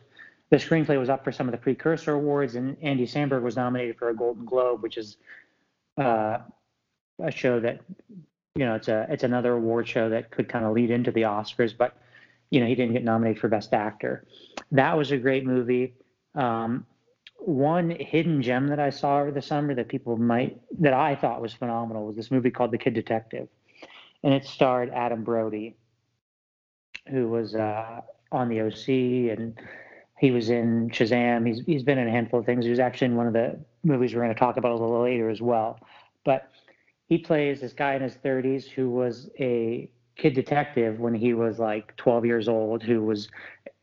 the 0.51 0.57
screenplay 0.57 0.99
was 0.99 1.09
up 1.09 1.23
for 1.23 1.31
some 1.31 1.47
of 1.47 1.53
the 1.53 1.57
precursor 1.57 2.13
awards, 2.13 2.55
and 2.55 2.77
Andy 2.81 3.07
Samberg 3.07 3.41
was 3.41 3.55
nominated 3.55 3.97
for 3.97 4.09
a 4.09 4.15
Golden 4.15 4.45
Globe, 4.45 4.83
which 4.83 4.97
is 4.97 5.17
uh, 5.97 6.39
a 7.19 7.31
show 7.31 7.59
that 7.59 7.81
you 8.55 8.65
know 8.65 8.75
it's 8.75 8.89
a 8.89 9.07
it's 9.09 9.23
another 9.23 9.53
award 9.53 9.87
show 9.87 10.09
that 10.09 10.29
could 10.29 10.47
kind 10.47 10.65
of 10.65 10.73
lead 10.73 10.91
into 10.91 11.11
the 11.11 11.21
Oscars, 11.21 11.75
but 11.75 11.97
you 12.51 12.59
know 12.59 12.67
he 12.67 12.75
didn't 12.75 12.93
get 12.93 13.03
nominated 13.03 13.41
for 13.41 13.47
Best 13.47 13.73
Actor. 13.73 14.25
That 14.71 14.95
was 14.95 15.11
a 15.11 15.17
great 15.17 15.45
movie. 15.45 15.95
Um, 16.35 16.85
one 17.39 17.89
hidden 17.89 18.43
gem 18.43 18.67
that 18.67 18.79
I 18.79 18.91
saw 18.91 19.21
over 19.21 19.31
the 19.31 19.41
summer 19.41 19.73
that 19.73 19.87
people 19.87 20.15
might 20.15 20.61
that 20.79 20.93
I 20.93 21.15
thought 21.15 21.41
was 21.41 21.53
phenomenal 21.53 22.05
was 22.05 22.15
this 22.15 22.29
movie 22.29 22.51
called 22.51 22.69
The 22.69 22.77
Kid 22.77 22.93
Detective 22.93 23.47
and 24.23 24.33
it 24.33 24.45
starred 24.45 24.89
Adam 24.89 25.23
Brody, 25.23 25.75
who 27.09 27.29
was 27.29 27.55
uh, 27.55 28.01
on 28.31 28.49
the 28.49 28.61
OC, 28.61 29.37
and 29.37 29.59
he 30.19 30.31
was 30.31 30.49
in 30.49 30.89
Shazam. 30.89 31.47
He's 31.47 31.61
he's 31.65 31.83
been 31.83 31.97
in 31.97 32.07
a 32.07 32.11
handful 32.11 32.39
of 32.39 32.45
things. 32.45 32.65
He 32.65 32.71
was 32.71 32.79
actually 32.79 33.07
in 33.07 33.15
one 33.15 33.27
of 33.27 33.33
the 33.33 33.59
movies 33.83 34.13
we're 34.13 34.21
going 34.21 34.33
to 34.33 34.39
talk 34.39 34.57
about 34.57 34.71
a 34.71 34.77
little 34.77 35.01
later 35.03 35.29
as 35.29 35.41
well. 35.41 35.79
But 36.23 36.51
he 37.07 37.17
plays 37.17 37.61
this 37.61 37.73
guy 37.73 37.95
in 37.95 38.01
his 38.01 38.15
30s 38.15 38.69
who 38.69 38.89
was 38.89 39.29
a 39.39 39.89
kid 40.15 40.33
detective 40.33 40.99
when 40.99 41.13
he 41.13 41.33
was 41.33 41.59
like 41.59 41.95
12 41.97 42.25
years 42.25 42.47
old, 42.47 42.83
who 42.83 43.03
was 43.03 43.29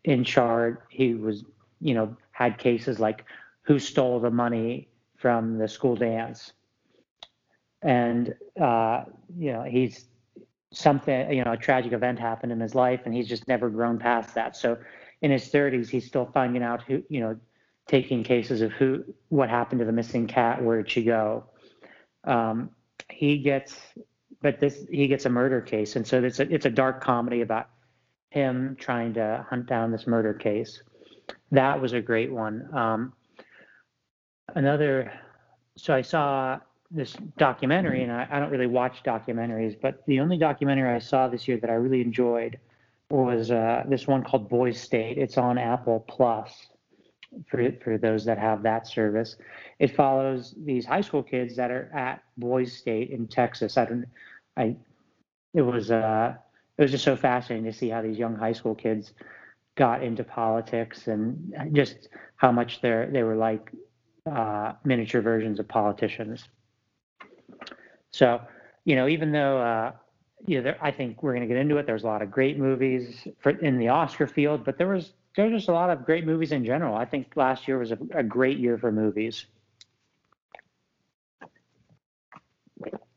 in 0.04 0.24
charge. 0.24 0.76
He 0.88 1.14
was, 1.14 1.44
you 1.80 1.94
know, 1.94 2.16
had 2.30 2.58
cases 2.58 3.00
like 3.00 3.24
who 3.62 3.78
stole 3.78 4.20
the 4.20 4.30
money 4.30 4.88
from 5.16 5.58
the 5.58 5.66
school 5.66 5.96
dance, 5.96 6.52
and 7.82 8.34
uh, 8.60 9.04
you 9.36 9.52
know 9.52 9.64
he's 9.64 10.06
something, 10.72 11.32
you 11.32 11.44
know, 11.44 11.52
a 11.52 11.56
tragic 11.56 11.92
event 11.92 12.18
happened 12.18 12.52
in 12.52 12.60
his 12.60 12.74
life 12.74 13.00
and 13.04 13.14
he's 13.14 13.28
just 13.28 13.48
never 13.48 13.70
grown 13.70 13.98
past 13.98 14.34
that. 14.34 14.56
So 14.56 14.78
in 15.22 15.30
his 15.30 15.50
30s, 15.50 15.88
he's 15.88 16.06
still 16.06 16.26
finding 16.26 16.62
out 16.62 16.82
who, 16.82 17.02
you 17.08 17.20
know, 17.20 17.38
taking 17.86 18.22
cases 18.22 18.60
of 18.60 18.72
who, 18.72 19.04
what 19.30 19.48
happened 19.48 19.78
to 19.78 19.84
the 19.84 19.92
missing 19.92 20.26
cat, 20.26 20.62
where 20.62 20.76
did 20.76 20.90
she 20.90 21.04
go? 21.04 21.44
Um, 22.24 22.70
he 23.08 23.38
gets 23.38 23.76
but 24.40 24.60
this 24.60 24.86
he 24.90 25.08
gets 25.08 25.24
a 25.26 25.30
murder 25.30 25.60
case, 25.60 25.96
and 25.96 26.06
so 26.06 26.22
it's 26.22 26.38
a 26.38 26.52
it's 26.52 26.66
a 26.66 26.70
dark 26.70 27.02
comedy 27.02 27.40
about 27.40 27.68
him 28.30 28.76
trying 28.78 29.14
to 29.14 29.44
hunt 29.48 29.66
down 29.66 29.90
this 29.90 30.06
murder 30.06 30.34
case. 30.34 30.82
That 31.50 31.80
was 31.80 31.92
a 31.92 32.00
great 32.00 32.30
one. 32.30 32.68
Um, 32.74 33.12
another, 34.54 35.12
so 35.76 35.94
I 35.94 36.02
saw 36.02 36.58
this 36.90 37.14
documentary, 37.36 38.02
and 38.02 38.12
I, 38.12 38.26
I 38.30 38.40
don't 38.40 38.50
really 38.50 38.66
watch 38.66 39.02
documentaries, 39.04 39.78
but 39.80 40.04
the 40.06 40.20
only 40.20 40.38
documentary 40.38 40.94
I 40.94 40.98
saw 40.98 41.28
this 41.28 41.46
year 41.46 41.58
that 41.58 41.70
I 41.70 41.74
really 41.74 42.00
enjoyed 42.00 42.58
was 43.10 43.50
uh, 43.50 43.84
this 43.88 44.06
one 44.06 44.22
called 44.22 44.48
Boys 44.48 44.80
State. 44.80 45.18
It's 45.18 45.38
on 45.38 45.58
Apple 45.58 46.04
Plus 46.08 46.68
for 47.46 47.70
for 47.82 47.98
those 47.98 48.24
that 48.24 48.38
have 48.38 48.62
that 48.62 48.86
service. 48.86 49.36
It 49.78 49.94
follows 49.94 50.54
these 50.64 50.86
high 50.86 51.00
school 51.02 51.22
kids 51.22 51.56
that 51.56 51.70
are 51.70 51.90
at 51.94 52.22
Boys 52.36 52.72
State 52.72 53.10
in 53.10 53.26
Texas. 53.26 53.76
I 53.76 53.84
don't, 53.84 54.06
I, 54.56 54.76
it 55.54 55.62
was 55.62 55.90
uh, 55.90 56.34
it 56.76 56.82
was 56.82 56.90
just 56.90 57.04
so 57.04 57.16
fascinating 57.16 57.70
to 57.70 57.76
see 57.76 57.88
how 57.88 58.02
these 58.02 58.18
young 58.18 58.36
high 58.36 58.52
school 58.52 58.74
kids 58.74 59.12
got 59.76 60.02
into 60.02 60.24
politics 60.24 61.06
and 61.06 61.54
just 61.72 62.08
how 62.36 62.50
much 62.50 62.80
they're 62.80 63.10
they 63.10 63.22
were 63.22 63.36
like 63.36 63.70
uh, 64.30 64.72
miniature 64.84 65.20
versions 65.22 65.58
of 65.60 65.68
politicians. 65.68 66.48
So, 68.10 68.40
you 68.84 68.96
know, 68.96 69.08
even 69.08 69.32
though 69.32 69.58
uh, 69.58 69.92
you 70.46 70.58
know, 70.58 70.62
there, 70.62 70.78
I 70.80 70.90
think 70.90 71.22
we're 71.22 71.32
going 71.32 71.42
to 71.42 71.52
get 71.52 71.56
into 71.56 71.76
it. 71.78 71.86
There's 71.86 72.04
a 72.04 72.06
lot 72.06 72.22
of 72.22 72.30
great 72.30 72.58
movies 72.58 73.26
for, 73.40 73.50
in 73.50 73.78
the 73.78 73.88
Oscar 73.88 74.26
field, 74.26 74.64
but 74.64 74.78
there 74.78 74.88
was 74.88 75.12
there's 75.36 75.52
just 75.52 75.68
a 75.68 75.72
lot 75.72 75.90
of 75.90 76.04
great 76.04 76.26
movies 76.26 76.52
in 76.52 76.64
general. 76.64 76.96
I 76.96 77.04
think 77.04 77.32
last 77.36 77.68
year 77.68 77.78
was 77.78 77.92
a, 77.92 77.98
a 78.12 78.22
great 78.22 78.58
year 78.58 78.78
for 78.78 78.90
movies. 78.90 79.46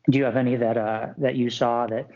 Do 0.10 0.18
you 0.18 0.24
have 0.24 0.36
any 0.36 0.56
that 0.56 0.78
uh, 0.78 1.08
that 1.20 1.36
you 1.36 1.50
saw 1.50 1.88
that 1.88 2.08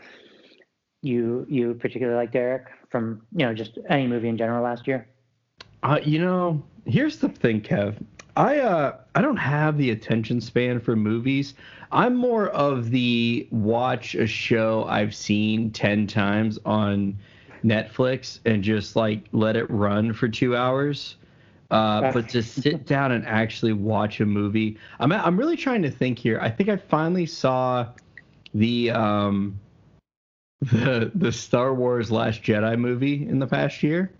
you 1.02 1.46
you 1.48 1.74
particularly 1.74 2.18
like, 2.18 2.32
Derek, 2.32 2.66
from 2.90 3.22
you 3.32 3.46
know 3.46 3.54
just 3.54 3.78
any 3.88 4.06
movie 4.06 4.28
in 4.28 4.36
general 4.36 4.62
last 4.62 4.86
year? 4.86 5.08
Uh, 5.82 6.00
you 6.02 6.18
know, 6.18 6.62
here's 6.84 7.18
the 7.18 7.28
thing, 7.28 7.60
Kev. 7.60 7.96
I 8.36 8.58
uh 8.58 8.96
I 9.14 9.22
don't 9.22 9.38
have 9.38 9.78
the 9.78 9.90
attention 9.90 10.40
span 10.40 10.78
for 10.78 10.94
movies. 10.94 11.54
I'm 11.90 12.14
more 12.14 12.48
of 12.48 12.90
the 12.90 13.48
watch 13.50 14.14
a 14.14 14.26
show 14.26 14.84
I've 14.84 15.14
seen 15.14 15.70
10 15.70 16.06
times 16.06 16.58
on 16.66 17.16
Netflix 17.64 18.40
and 18.44 18.62
just 18.62 18.96
like 18.96 19.24
let 19.32 19.56
it 19.56 19.70
run 19.70 20.12
for 20.12 20.28
2 20.28 20.54
hours. 20.56 21.16
Uh, 21.70 22.12
but 22.12 22.28
to 22.28 22.42
sit 22.42 22.86
down 22.86 23.12
and 23.12 23.26
actually 23.26 23.72
watch 23.72 24.20
a 24.20 24.26
movie, 24.26 24.78
I'm 25.00 25.12
I'm 25.12 25.36
really 25.36 25.56
trying 25.56 25.82
to 25.82 25.90
think 25.90 26.18
here. 26.18 26.38
I 26.40 26.50
think 26.50 26.68
I 26.68 26.76
finally 26.76 27.26
saw 27.26 27.88
the 28.54 28.90
um 28.90 29.58
the 30.60 31.10
the 31.14 31.32
Star 31.32 31.74
Wars 31.74 32.10
Last 32.10 32.42
Jedi 32.42 32.78
movie 32.78 33.26
in 33.26 33.38
the 33.38 33.46
past 33.46 33.82
year. 33.82 34.12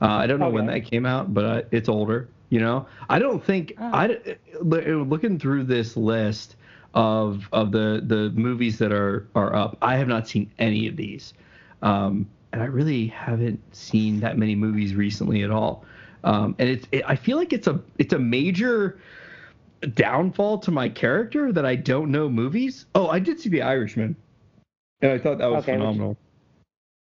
Uh, 0.00 0.06
I 0.06 0.26
don't 0.26 0.40
know 0.40 0.50
when 0.50 0.66
that 0.66 0.84
came 0.84 1.06
out, 1.06 1.32
but 1.32 1.44
uh, 1.44 1.62
it's 1.70 1.88
older. 1.88 2.28
You 2.52 2.60
know, 2.60 2.86
I 3.08 3.18
don't 3.18 3.42
think 3.42 3.72
oh. 3.80 3.90
I 3.94 4.18
looking 4.60 5.38
through 5.38 5.64
this 5.64 5.96
list 5.96 6.56
of 6.92 7.48
of 7.50 7.72
the 7.72 8.02
the 8.04 8.28
movies 8.38 8.76
that 8.76 8.92
are 8.92 9.26
are 9.34 9.56
up. 9.56 9.78
I 9.80 9.96
have 9.96 10.06
not 10.06 10.28
seen 10.28 10.52
any 10.58 10.86
of 10.86 10.94
these, 10.94 11.32
um, 11.80 12.28
and 12.52 12.60
I 12.62 12.66
really 12.66 13.06
haven't 13.06 13.58
seen 13.74 14.20
that 14.20 14.36
many 14.36 14.54
movies 14.54 14.94
recently 14.94 15.44
at 15.44 15.50
all. 15.50 15.86
Um, 16.24 16.54
and 16.58 16.68
it's 16.68 16.86
it, 16.92 17.02
I 17.06 17.16
feel 17.16 17.38
like 17.38 17.54
it's 17.54 17.68
a 17.68 17.80
it's 17.96 18.12
a 18.12 18.18
major 18.18 19.00
downfall 19.94 20.58
to 20.58 20.70
my 20.70 20.90
character 20.90 21.52
that 21.52 21.64
I 21.64 21.74
don't 21.74 22.10
know 22.10 22.28
movies. 22.28 22.84
Oh, 22.94 23.08
I 23.08 23.18
did 23.18 23.40
see 23.40 23.48
The 23.48 23.62
Irishman, 23.62 24.14
and 25.00 25.10
I 25.10 25.16
thought 25.16 25.38
that 25.38 25.50
was 25.50 25.62
okay, 25.62 25.72
phenomenal. 25.72 26.18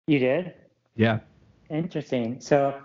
You 0.07 0.21
did? 0.21 0.55
Yeah. 0.97 1.19
Interesting. 1.69 2.41
So 2.41 2.81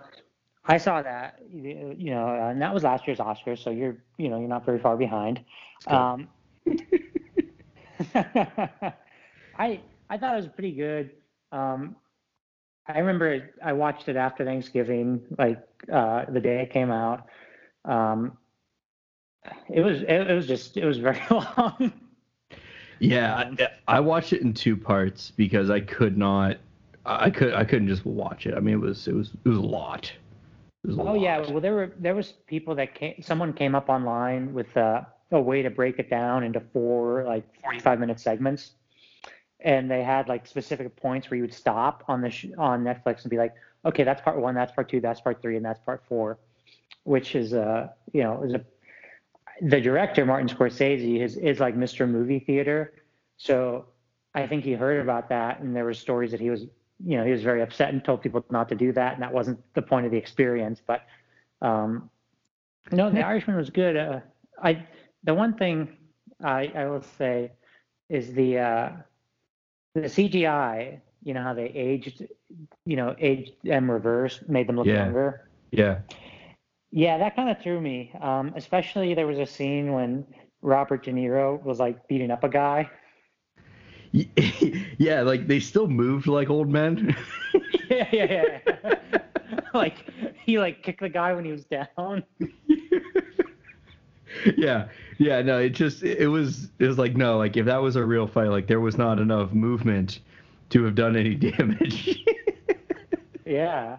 I 0.64 0.78
saw 0.78 1.02
that, 1.02 1.40
you 1.50 2.10
know, 2.10 2.28
and 2.28 2.60
that 2.60 2.72
was 2.72 2.84
last 2.84 3.06
year's 3.06 3.20
Oscar, 3.20 3.56
so 3.56 3.70
you're, 3.70 3.96
you 4.18 4.28
know, 4.28 4.38
you're 4.38 4.48
not 4.48 4.64
very 4.66 4.78
far 4.78 4.96
behind. 4.96 5.40
Um, 5.86 6.28
I 8.14 9.80
I 10.08 10.18
thought 10.18 10.34
it 10.34 10.36
was 10.36 10.48
pretty 10.48 10.72
good. 10.72 11.10
Um, 11.52 11.96
I 12.86 12.98
remember 12.98 13.50
I 13.64 13.72
watched 13.72 14.08
it 14.08 14.16
after 14.16 14.44
Thanksgiving, 14.44 15.22
like 15.38 15.66
uh, 15.92 16.24
the 16.28 16.40
day 16.40 16.60
it 16.62 16.72
came 16.72 16.90
out. 16.90 17.26
Um, 17.84 18.36
it 19.72 19.80
was 19.80 20.02
it, 20.02 20.30
it 20.30 20.34
was 20.34 20.46
just 20.46 20.76
it 20.76 20.84
was 20.84 20.98
very 20.98 21.20
long. 21.30 21.92
Yeah, 22.98 23.34
I, 23.34 23.96
I 23.96 24.00
watched 24.00 24.34
it 24.34 24.42
in 24.42 24.52
two 24.52 24.76
parts 24.76 25.30
because 25.30 25.70
I 25.70 25.80
could 25.80 26.18
not 26.18 26.58
I 27.06 27.30
could 27.30 27.54
I 27.54 27.64
couldn't 27.64 27.88
just 27.88 28.04
watch 28.04 28.46
it. 28.46 28.54
I 28.54 28.60
mean, 28.60 28.74
it 28.74 28.80
was 28.80 29.08
it 29.08 29.14
was 29.14 29.30
it 29.44 29.48
was 29.48 29.58
a 29.58 29.62
lot. 29.62 30.12
A 30.88 30.92
oh 30.98 31.14
yeah, 31.14 31.40
well 31.50 31.60
there 31.60 31.74
were 31.74 31.92
there 31.98 32.14
was 32.14 32.32
people 32.46 32.74
that 32.76 32.94
came. 32.94 33.20
Someone 33.22 33.52
came 33.52 33.74
up 33.74 33.88
online 33.88 34.54
with 34.54 34.74
uh, 34.76 35.02
a 35.30 35.40
way 35.40 35.62
to 35.62 35.70
break 35.70 35.98
it 35.98 36.08
down 36.08 36.42
into 36.42 36.60
four 36.60 37.24
like 37.24 37.44
45 37.62 38.00
minute 38.00 38.18
segments, 38.20 38.72
and 39.60 39.90
they 39.90 40.02
had 40.02 40.28
like 40.28 40.46
specific 40.46 40.94
points 40.96 41.30
where 41.30 41.36
you 41.36 41.42
would 41.42 41.54
stop 41.54 42.04
on 42.08 42.22
the 42.22 42.30
sh- 42.30 42.46
on 42.56 42.82
Netflix 42.82 43.22
and 43.22 43.30
be 43.30 43.36
like, 43.36 43.54
okay, 43.84 44.04
that's 44.04 44.22
part 44.22 44.40
one, 44.40 44.54
that's 44.54 44.72
part 44.72 44.88
two, 44.88 45.00
that's 45.00 45.20
part 45.20 45.42
three, 45.42 45.56
and 45.56 45.64
that's 45.64 45.80
part 45.80 46.02
four, 46.08 46.38
which 47.04 47.34
is 47.34 47.52
uh 47.52 47.88
you 48.12 48.22
know 48.22 48.42
is 48.42 48.54
a 48.54 48.64
the 49.62 49.80
director 49.80 50.24
Martin 50.24 50.48
Scorsese 50.48 51.20
is 51.20 51.36
is 51.36 51.60
like 51.60 51.76
Mr. 51.76 52.08
Movie 52.08 52.38
Theater, 52.38 52.94
so 53.36 53.84
I 54.34 54.46
think 54.46 54.64
he 54.64 54.72
heard 54.72 55.00
about 55.00 55.28
that, 55.28 55.60
and 55.60 55.76
there 55.76 55.84
were 55.84 55.92
stories 55.92 56.30
that 56.30 56.40
he 56.40 56.48
was 56.48 56.64
you 57.04 57.16
know, 57.16 57.24
he 57.24 57.30
was 57.30 57.42
very 57.42 57.62
upset 57.62 57.90
and 57.90 58.04
told 58.04 58.22
people 58.22 58.44
not 58.50 58.68
to 58.68 58.74
do 58.74 58.92
that, 58.92 59.14
and 59.14 59.22
that 59.22 59.32
wasn't 59.32 59.58
the 59.74 59.82
point 59.82 60.06
of 60.06 60.12
the 60.12 60.18
experience. 60.18 60.80
But 60.86 61.02
um, 61.62 62.10
no, 62.92 63.10
The 63.10 63.22
Irishman 63.26 63.56
was 63.56 63.70
good. 63.70 63.96
Uh, 63.96 64.20
I 64.62 64.86
the 65.24 65.34
one 65.34 65.54
thing 65.54 65.96
I, 66.42 66.72
I 66.74 66.86
will 66.86 67.02
say 67.18 67.52
is 68.08 68.32
the 68.32 68.58
uh, 68.58 68.90
the 69.94 70.02
CGI. 70.02 71.00
You 71.22 71.34
know 71.34 71.42
how 71.42 71.52
they 71.54 71.66
aged, 71.66 72.26
you 72.86 72.96
know, 72.96 73.14
aged 73.18 73.52
them 73.62 73.90
reverse, 73.90 74.40
made 74.48 74.66
them 74.66 74.76
look 74.76 74.86
yeah. 74.86 75.04
younger. 75.04 75.48
Yeah. 75.70 75.98
Yeah, 76.92 77.18
that 77.18 77.36
kind 77.36 77.48
of 77.50 77.60
threw 77.60 77.80
me. 77.80 78.12
Um, 78.20 78.52
especially 78.56 79.14
there 79.14 79.26
was 79.26 79.38
a 79.38 79.46
scene 79.46 79.92
when 79.92 80.26
Robert 80.62 81.04
De 81.04 81.12
Niro 81.12 81.62
was 81.62 81.78
like 81.78 82.08
beating 82.08 82.30
up 82.30 82.42
a 82.42 82.48
guy 82.48 82.90
yeah, 84.98 85.22
like 85.22 85.46
they 85.46 85.60
still 85.60 85.86
moved 85.86 86.26
like 86.26 86.50
old 86.50 86.68
men. 86.68 87.16
yeah, 87.90 88.08
yeah, 88.12 88.58
yeah. 88.64 88.94
like 89.74 90.04
he 90.44 90.58
like 90.58 90.82
kicked 90.82 91.00
the 91.00 91.08
guy 91.08 91.32
when 91.32 91.44
he 91.44 91.52
was 91.52 91.64
down. 91.64 92.24
yeah, 94.56 94.88
yeah. 95.18 95.42
No, 95.42 95.58
it 95.58 95.70
just 95.70 96.02
it 96.02 96.28
was 96.28 96.68
it 96.78 96.86
was 96.86 96.98
like 96.98 97.16
no, 97.16 97.38
like 97.38 97.56
if 97.56 97.66
that 97.66 97.80
was 97.80 97.96
a 97.96 98.04
real 98.04 98.26
fight, 98.26 98.48
like 98.48 98.66
there 98.66 98.80
was 98.80 98.98
not 98.98 99.18
enough 99.18 99.52
movement 99.52 100.20
to 100.70 100.84
have 100.84 100.94
done 100.94 101.16
any 101.16 101.34
damage. 101.34 102.24
yeah 103.46 103.98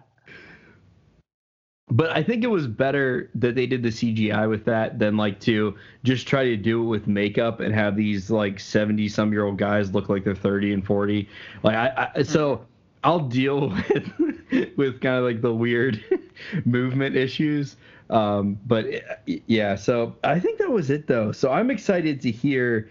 but 1.92 2.10
I 2.10 2.22
think 2.22 2.42
it 2.42 2.46
was 2.46 2.66
better 2.66 3.28
that 3.34 3.54
they 3.54 3.66
did 3.66 3.82
the 3.82 3.90
CGI 3.90 4.48
with 4.48 4.64
that 4.64 4.98
than 4.98 5.18
like 5.18 5.38
to 5.40 5.76
just 6.04 6.26
try 6.26 6.42
to 6.44 6.56
do 6.56 6.82
it 6.82 6.86
with 6.86 7.06
makeup 7.06 7.60
and 7.60 7.74
have 7.74 7.96
these 7.96 8.30
like 8.30 8.58
70 8.58 9.10
some 9.10 9.30
year 9.30 9.44
old 9.44 9.58
guys 9.58 9.92
look 9.92 10.08
like 10.08 10.24
they're 10.24 10.34
30 10.34 10.72
and 10.72 10.86
40. 10.86 11.28
Like 11.62 11.76
I, 11.76 12.10
I 12.14 12.22
so 12.22 12.64
I'll 13.04 13.20
deal 13.20 13.68
with 13.88 14.72
with 14.78 15.00
kind 15.02 15.16
of 15.16 15.24
like 15.24 15.42
the 15.42 15.52
weird 15.52 16.02
movement 16.64 17.14
issues. 17.14 17.76
Um, 18.08 18.58
but 18.66 18.86
yeah, 19.26 19.74
so 19.74 20.16
I 20.24 20.40
think 20.40 20.60
that 20.60 20.70
was 20.70 20.88
it 20.88 21.06
though. 21.06 21.30
So 21.30 21.52
I'm 21.52 21.70
excited 21.70 22.22
to 22.22 22.30
hear, 22.30 22.88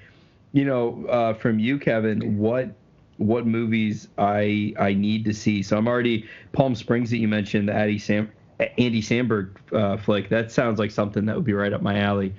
you 0.52 0.64
know, 0.64 1.08
uh, 1.08 1.34
from 1.34 1.58
you, 1.58 1.80
Kevin, 1.80 2.38
what 2.38 2.70
what 3.18 3.48
movies 3.48 4.10
I 4.20 4.76
I 4.78 4.94
need 4.94 5.26
to 5.26 5.34
see. 5.34 5.64
So 5.64 5.76
I'm 5.76 5.88
already 5.88 6.30
Palm 6.54 6.76
Springs 6.76 7.10
that 7.10 7.18
you 7.18 7.28
mentioned, 7.28 7.68
the 7.68 7.74
Andy 7.74 7.98
Sam 7.98 8.32
Andy 8.78 9.02
Samberg 9.02 9.56
uh, 9.74 9.98
flick. 9.98 10.30
That 10.30 10.52
sounds 10.52 10.80
like 10.80 10.92
something 10.92 11.26
that 11.26 11.36
would 11.36 11.46
be 11.46 11.54
right 11.54 11.74
up 11.74 11.82
my 11.82 12.00
alley. 12.00 12.34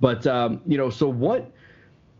But 0.00 0.26
um, 0.26 0.60
you 0.66 0.78
know, 0.78 0.90
so 0.90 1.08
what? 1.08 1.50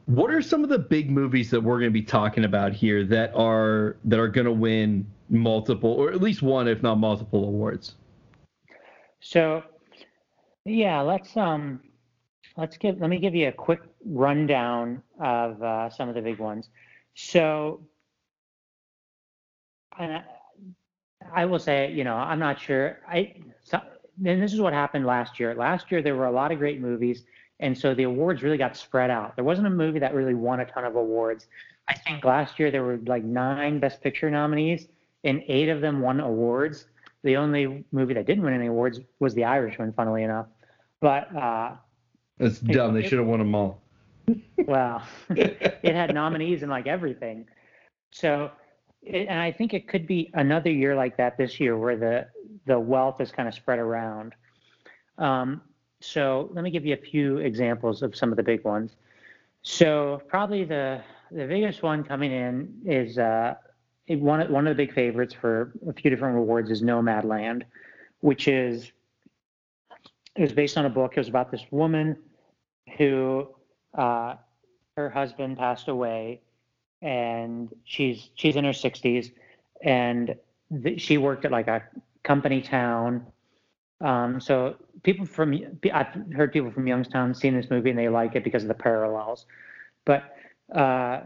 What 0.06 0.30
are 0.30 0.40
some 0.40 0.64
of 0.64 0.70
the 0.70 0.78
big 0.78 1.10
movies 1.10 1.50
that 1.50 1.60
we're 1.60 1.78
going 1.78 1.90
to 1.90 2.00
be 2.00 2.02
talking 2.02 2.44
about 2.44 2.72
here 2.72 3.04
that 3.04 3.34
are 3.34 3.96
that 4.04 4.18
are 4.18 4.28
going 4.28 4.46
to 4.46 4.52
win 4.52 5.06
multiple, 5.28 5.90
or 5.90 6.10
at 6.10 6.22
least 6.22 6.40
one, 6.40 6.66
if 6.66 6.82
not 6.82 6.96
multiple, 6.96 7.44
awards? 7.44 7.94
So, 9.20 9.62
yeah, 10.64 11.00
let's 11.02 11.36
um, 11.36 11.80
let's 12.56 12.78
give 12.78 13.00
let 13.00 13.10
me 13.10 13.18
give 13.18 13.34
you 13.34 13.48
a 13.48 13.52
quick 13.52 13.80
rundown 14.04 15.02
of 15.20 15.62
uh, 15.62 15.90
some 15.90 16.08
of 16.08 16.14
the 16.14 16.22
big 16.22 16.38
ones. 16.38 16.70
So, 17.14 17.82
and 19.98 20.22
I 21.32 21.44
will 21.44 21.58
say, 21.58 21.92
you 21.92 22.04
know, 22.04 22.14
I'm 22.14 22.38
not 22.38 22.60
sure. 22.60 22.98
I 23.08 23.34
so, 23.62 23.80
and 24.24 24.42
this 24.42 24.52
is 24.52 24.60
what 24.60 24.72
happened 24.72 25.06
last 25.06 25.38
year. 25.38 25.54
Last 25.54 25.90
year 25.90 26.02
there 26.02 26.16
were 26.16 26.26
a 26.26 26.32
lot 26.32 26.52
of 26.52 26.58
great 26.58 26.80
movies, 26.80 27.24
and 27.60 27.76
so 27.76 27.94
the 27.94 28.04
awards 28.04 28.42
really 28.42 28.58
got 28.58 28.76
spread 28.76 29.10
out. 29.10 29.36
There 29.36 29.44
wasn't 29.44 29.66
a 29.66 29.70
movie 29.70 29.98
that 29.98 30.14
really 30.14 30.34
won 30.34 30.60
a 30.60 30.64
ton 30.64 30.84
of 30.84 30.96
awards. 30.96 31.46
I 31.88 31.94
think 31.94 32.24
last 32.24 32.58
year 32.58 32.70
there 32.70 32.82
were 32.82 32.98
like 33.06 33.24
nine 33.24 33.78
Best 33.80 34.02
Picture 34.02 34.30
nominees, 34.30 34.88
and 35.24 35.42
eight 35.48 35.68
of 35.68 35.80
them 35.80 36.00
won 36.00 36.20
awards. 36.20 36.86
The 37.24 37.36
only 37.36 37.84
movie 37.92 38.14
that 38.14 38.26
didn't 38.26 38.44
win 38.44 38.54
any 38.54 38.66
awards 38.66 39.00
was 39.18 39.34
The 39.34 39.44
Irishman, 39.44 39.92
funnily 39.92 40.22
enough. 40.22 40.46
But 41.00 41.34
uh, 41.34 41.76
that's 42.38 42.60
dumb. 42.60 42.96
It, 42.96 43.02
they 43.02 43.08
should 43.08 43.18
have 43.18 43.26
won 43.26 43.40
them 43.40 43.54
all. 43.54 43.80
well, 44.66 45.02
it 45.30 45.94
had 45.94 46.14
nominees 46.22 46.62
and 46.62 46.70
like 46.70 46.86
everything. 46.86 47.46
So, 48.12 48.50
and 49.06 49.40
I 49.40 49.52
think 49.52 49.74
it 49.74 49.88
could 49.88 50.06
be 50.06 50.30
another 50.34 50.70
year 50.70 50.94
like 50.94 51.16
that 51.16 51.36
this 51.36 51.60
year, 51.60 51.76
where 51.76 51.96
the 51.96 52.28
the 52.66 52.78
wealth 52.78 53.20
is 53.20 53.30
kind 53.30 53.48
of 53.48 53.54
spread 53.54 53.78
around. 53.78 54.34
Um, 55.16 55.62
so 56.00 56.50
let 56.52 56.62
me 56.62 56.70
give 56.70 56.86
you 56.86 56.94
a 56.94 56.98
few 56.98 57.38
examples 57.38 58.02
of 58.02 58.14
some 58.14 58.30
of 58.30 58.36
the 58.36 58.42
big 58.42 58.64
ones. 58.64 58.96
So 59.62 60.22
probably 60.28 60.64
the 60.64 61.02
the 61.30 61.46
biggest 61.46 61.82
one 61.82 62.04
coming 62.04 62.32
in 62.32 62.80
is 62.84 63.18
uh, 63.18 63.54
one 64.08 64.50
one 64.52 64.66
of 64.66 64.76
the 64.76 64.86
big 64.86 64.94
favorites 64.94 65.34
for 65.34 65.72
a 65.88 65.92
few 65.92 66.10
different 66.10 66.34
rewards 66.34 66.70
is 66.70 66.82
Nomadland, 66.82 67.64
which 68.20 68.48
is 68.48 68.92
it 70.36 70.42
was 70.42 70.52
based 70.52 70.78
on 70.78 70.86
a 70.86 70.90
book. 70.90 71.12
It 71.16 71.20
was 71.20 71.28
about 71.28 71.50
this 71.50 71.64
woman 71.70 72.16
who 72.96 73.48
uh, 73.94 74.36
her 74.96 75.10
husband 75.10 75.58
passed 75.58 75.88
away, 75.88 76.40
and 77.02 77.74
she's 77.84 78.30
she's 78.34 78.56
in 78.56 78.64
her 78.64 78.72
60s, 78.72 79.30
and 79.82 80.34
th- 80.82 81.00
she 81.00 81.18
worked 81.18 81.44
at 81.44 81.52
like 81.52 81.68
a 81.68 81.82
company 82.22 82.60
town. 82.60 83.26
Um, 84.00 84.40
so 84.40 84.76
people 85.02 85.26
from 85.26 85.58
I've 85.92 86.32
heard 86.32 86.52
people 86.52 86.70
from 86.70 86.86
Youngstown 86.86 87.34
seen 87.34 87.54
this 87.54 87.70
movie 87.70 87.90
and 87.90 87.98
they 87.98 88.08
like 88.08 88.36
it 88.36 88.44
because 88.44 88.62
of 88.62 88.68
the 88.68 88.74
parallels, 88.74 89.46
but 90.04 90.36
uh, 90.74 91.20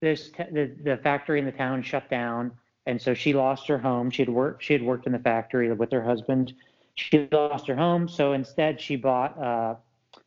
this 0.00 0.30
the, 0.30 0.72
the 0.82 0.98
factory 0.98 1.38
in 1.38 1.44
the 1.44 1.52
town 1.52 1.82
shut 1.82 2.08
down, 2.10 2.52
and 2.86 3.00
so 3.00 3.14
she 3.14 3.32
lost 3.32 3.66
her 3.68 3.78
home. 3.78 4.10
She 4.10 4.22
had 4.22 4.28
worked 4.28 4.62
she 4.62 4.72
had 4.72 4.82
worked 4.82 5.06
in 5.06 5.12
the 5.12 5.18
factory 5.18 5.72
with 5.72 5.90
her 5.92 6.02
husband. 6.02 6.52
She 6.94 7.28
lost 7.30 7.66
her 7.66 7.76
home, 7.76 8.08
so 8.08 8.32
instead 8.32 8.80
she 8.80 8.96
bought 8.96 9.38
uh, 9.38 9.74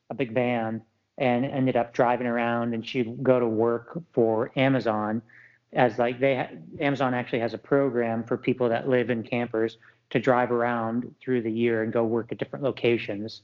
a 0.10 0.14
big 0.14 0.34
van 0.34 0.82
and 1.20 1.46
ended 1.46 1.76
up 1.76 1.94
driving 1.94 2.26
around. 2.26 2.74
And 2.74 2.86
she'd 2.86 3.22
go 3.22 3.40
to 3.40 3.48
work 3.48 4.02
for 4.14 4.52
Amazon, 4.56 5.22
as 5.74 6.00
like 6.00 6.20
they 6.20 6.36
ha- 6.36 6.50
Amazon 6.80 7.14
actually 7.14 7.40
has 7.40 7.54
a 7.54 7.58
program 7.58 8.24
for 8.24 8.38
people 8.38 8.70
that 8.70 8.90
live 8.90 9.12
in 9.12 9.22
campers 9.22 9.78
to 10.10 10.20
drive 10.20 10.52
around 10.52 11.14
through 11.22 11.42
the 11.44 11.52
year 11.52 11.84
and 11.84 11.94
go 11.94 12.04
work 12.04 12.32
at 12.32 12.40
different 12.40 12.64
locations. 12.64 13.44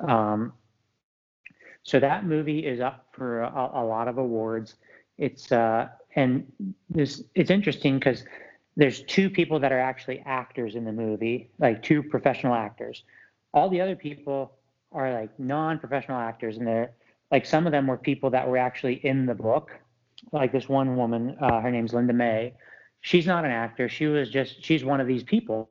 Um, 0.00 0.52
so 1.84 2.00
that 2.00 2.24
movie 2.24 2.66
is 2.66 2.80
up 2.80 3.06
for 3.12 3.42
a, 3.42 3.70
a 3.74 3.84
lot 3.84 4.08
of 4.08 4.18
awards. 4.18 4.76
It's 5.18 5.52
uh, 5.52 5.88
and 6.16 6.50
this 6.88 7.22
it's 7.34 7.50
interesting 7.50 7.98
because 7.98 8.24
there's 8.76 9.02
two 9.02 9.28
people 9.28 9.60
that 9.60 9.70
are 9.70 9.78
actually 9.80 10.22
actors 10.24 10.74
in 10.74 10.84
the 10.84 10.92
movie, 10.92 11.50
like 11.58 11.82
two 11.82 12.02
professional 12.02 12.54
actors. 12.54 13.04
All 13.52 13.68
the 13.68 13.80
other 13.80 13.96
people 13.96 14.52
are 14.92 15.12
like 15.12 15.38
non-professional 15.38 16.18
actors, 16.18 16.56
and 16.56 16.66
they're 16.66 16.92
like 17.32 17.46
some 17.46 17.66
of 17.66 17.72
them 17.72 17.86
were 17.86 17.96
people 17.96 18.30
that 18.30 18.46
were 18.46 18.58
actually 18.58 19.04
in 19.04 19.26
the 19.26 19.34
book. 19.34 19.72
Like 20.30 20.52
this 20.52 20.68
one 20.68 20.96
woman, 20.96 21.36
uh, 21.40 21.60
her 21.60 21.70
name's 21.70 21.92
Linda 21.94 22.12
May. 22.12 22.54
She's 23.00 23.26
not 23.26 23.44
an 23.44 23.50
actor. 23.50 23.88
She 23.88 24.06
was 24.06 24.30
just 24.30 24.62
she's 24.64 24.84
one 24.84 25.00
of 25.00 25.08
these 25.08 25.24
people, 25.24 25.68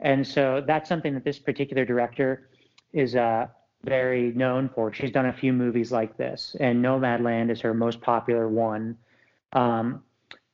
and 0.00 0.26
so 0.26 0.64
that's 0.66 0.88
something 0.88 1.14
that 1.14 1.22
this 1.22 1.38
particular 1.38 1.84
director 1.84 2.48
is 2.92 3.14
uh, 3.14 3.46
very 3.84 4.32
known 4.32 4.68
for. 4.68 4.92
She's 4.92 5.12
done 5.12 5.26
a 5.26 5.32
few 5.32 5.52
movies 5.52 5.92
like 5.92 6.16
this, 6.16 6.56
and 6.58 6.82
Nomadland 6.82 7.50
is 7.50 7.60
her 7.60 7.74
most 7.74 8.00
popular 8.00 8.48
one. 8.48 8.96
Um, 9.52 10.02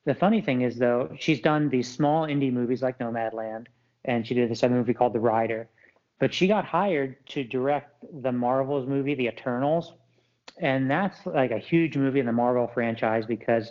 the 0.05 0.15
funny 0.15 0.43
thing 0.43 0.63
is, 0.63 0.77
though, 0.77 1.15
she's 1.19 1.41
done 1.41 1.71
these 1.71 1.91
small 1.91 2.27
indie 2.27 2.53
movies 2.53 2.83
like 2.83 2.99
Nomadland, 2.99 3.67
and 4.05 4.27
she 4.27 4.35
did 4.35 4.51
this 4.51 4.63
other 4.63 4.75
movie 4.75 4.95
called 4.95 5.15
The 5.15 5.21
Rider. 5.21 5.69
But 6.19 6.35
she 6.35 6.49
got 6.49 6.65
hired 6.65 7.25
to 7.29 7.45
direct 7.45 8.05
the 8.23 8.33
Marvels 8.33 8.89
movie, 8.89 9.15
The 9.15 9.27
Eternals, 9.29 9.93
and 10.61 10.91
that's 10.91 11.25
like 11.27 11.53
a 11.53 11.59
huge 11.59 11.97
movie 11.97 12.21
in 12.21 12.27
the 12.27 12.33
Marvel 12.33 12.67
franchise 12.73 13.25
because 13.27 13.71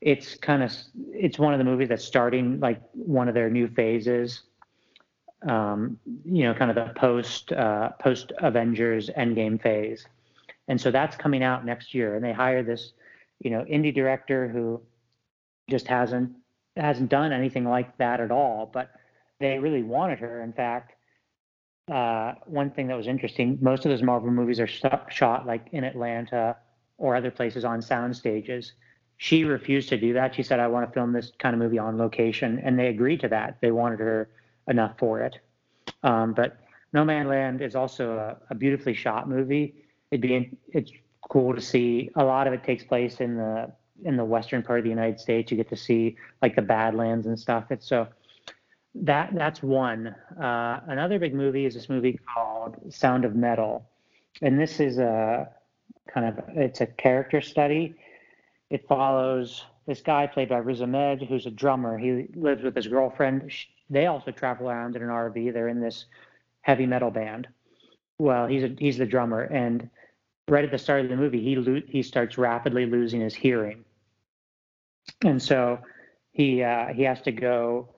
it's 0.00 0.34
kind 0.36 0.62
of 0.62 0.72
it's 1.12 1.38
one 1.38 1.54
of 1.54 1.58
the 1.58 1.64
movies 1.64 1.88
that's 1.88 2.04
starting 2.04 2.60
like 2.60 2.80
one 2.92 3.28
of 3.28 3.34
their 3.34 3.50
new 3.50 3.68
phases 3.68 4.42
um, 5.46 5.98
you 6.24 6.44
know, 6.44 6.54
kind 6.54 6.70
of 6.70 6.74
the 6.74 6.92
post 6.94 7.52
uh, 7.52 7.90
post 8.00 8.32
Avengers 8.38 9.10
Endgame 9.16 9.60
phase, 9.60 10.06
and 10.66 10.80
so 10.80 10.90
that's 10.90 11.16
coming 11.16 11.42
out 11.42 11.64
next 11.64 11.94
year. 11.94 12.16
And 12.16 12.24
they 12.24 12.32
hire 12.32 12.62
this, 12.62 12.92
you 13.40 13.50
know, 13.50 13.64
indie 13.64 13.94
director 13.94 14.48
who 14.48 14.80
just 15.70 15.86
hasn't 15.86 16.32
hasn't 16.76 17.10
done 17.10 17.32
anything 17.32 17.64
like 17.64 17.96
that 17.98 18.20
at 18.20 18.30
all. 18.30 18.68
But 18.72 18.90
they 19.38 19.58
really 19.58 19.82
wanted 19.82 20.18
her. 20.18 20.42
In 20.42 20.52
fact, 20.52 20.94
uh, 21.90 22.34
one 22.46 22.70
thing 22.70 22.86
that 22.88 22.96
was 22.96 23.06
interesting: 23.06 23.58
most 23.60 23.84
of 23.84 23.90
those 23.90 24.02
Marvel 24.02 24.30
movies 24.30 24.60
are 24.60 24.66
shot 24.66 25.46
like 25.46 25.66
in 25.72 25.84
Atlanta 25.84 26.56
or 26.98 27.14
other 27.14 27.30
places 27.30 27.64
on 27.64 27.80
sound 27.80 28.16
stages. 28.16 28.72
She 29.16 29.44
refused 29.44 29.88
to 29.88 29.98
do 29.98 30.12
that. 30.12 30.34
She 30.34 30.42
said, 30.42 30.60
"I 30.60 30.68
want 30.68 30.88
to 30.88 30.92
film 30.92 31.12
this 31.12 31.32
kind 31.38 31.54
of 31.54 31.60
movie 31.60 31.78
on 31.78 31.98
location," 31.98 32.60
and 32.60 32.78
they 32.78 32.88
agreed 32.88 33.20
to 33.20 33.28
that. 33.28 33.58
They 33.60 33.70
wanted 33.70 34.00
her 34.00 34.28
enough 34.68 34.98
for 34.98 35.20
it. 35.20 35.38
Um, 36.02 36.34
but 36.34 36.58
Land 36.92 37.60
is 37.60 37.74
also 37.74 38.18
a, 38.18 38.36
a, 38.50 38.54
beautifully 38.54 38.94
shot 38.94 39.28
movie. 39.28 39.74
It'd 40.10 40.20
be 40.22 40.56
it's 40.72 40.92
cool 41.28 41.54
to 41.54 41.60
see. 41.60 42.10
A 42.16 42.24
lot 42.24 42.46
of 42.46 42.52
it 42.52 42.64
takes 42.64 42.84
place 42.84 43.20
in 43.20 43.36
the 43.36 43.72
in 44.04 44.16
the 44.16 44.24
western 44.24 44.62
part 44.62 44.78
of 44.78 44.84
the 44.84 44.90
United 44.90 45.20
States. 45.20 45.50
You 45.50 45.56
get 45.56 45.68
to 45.70 45.76
see 45.76 46.16
like 46.40 46.54
the 46.54 46.62
Badlands 46.62 47.26
and 47.26 47.38
stuff. 47.38 47.64
It's 47.70 47.86
so 47.86 48.08
that 48.94 49.30
that's 49.34 49.62
one. 49.62 50.14
Uh, 50.40 50.80
another 50.86 51.18
big 51.18 51.34
movie 51.34 51.66
is 51.66 51.74
this 51.74 51.88
movie 51.88 52.18
called 52.34 52.76
Sound 52.92 53.24
of 53.24 53.34
Metal, 53.36 53.86
and 54.42 54.58
this 54.58 54.80
is 54.80 54.98
a 54.98 55.48
kind 56.08 56.26
of 56.26 56.44
it's 56.56 56.80
a 56.80 56.86
character 56.86 57.40
study. 57.40 57.94
It 58.70 58.86
follows 58.86 59.64
this 59.86 60.00
guy 60.00 60.26
played 60.26 60.48
by 60.48 60.58
Riz 60.58 60.82
Ahmed, 60.82 61.22
who's 61.22 61.46
a 61.46 61.50
drummer. 61.50 61.96
He 61.96 62.26
lives 62.34 62.62
with 62.62 62.76
his 62.76 62.86
girlfriend. 62.86 63.50
They 63.88 64.06
also 64.06 64.30
travel 64.30 64.68
around 64.68 64.96
in 64.96 65.02
an 65.02 65.08
RV. 65.08 65.52
They're 65.52 65.68
in 65.68 65.80
this 65.80 66.06
heavy 66.60 66.86
metal 66.86 67.10
band. 67.10 67.48
Well, 68.18 68.46
he's 68.46 68.64
a, 68.64 68.74
he's 68.78 68.98
the 68.98 69.06
drummer, 69.06 69.42
and 69.42 69.88
right 70.48 70.64
at 70.64 70.70
the 70.70 70.78
start 70.78 71.04
of 71.04 71.10
the 71.10 71.16
movie, 71.16 71.42
he 71.42 71.56
lo- 71.56 71.82
he 71.86 72.02
starts 72.02 72.36
rapidly 72.36 72.84
losing 72.86 73.20
his 73.20 73.34
hearing, 73.34 73.84
and 75.22 75.40
so 75.40 75.78
he 76.32 76.62
uh, 76.62 76.88
he 76.88 77.02
has 77.02 77.20
to 77.22 77.32
go. 77.32 77.88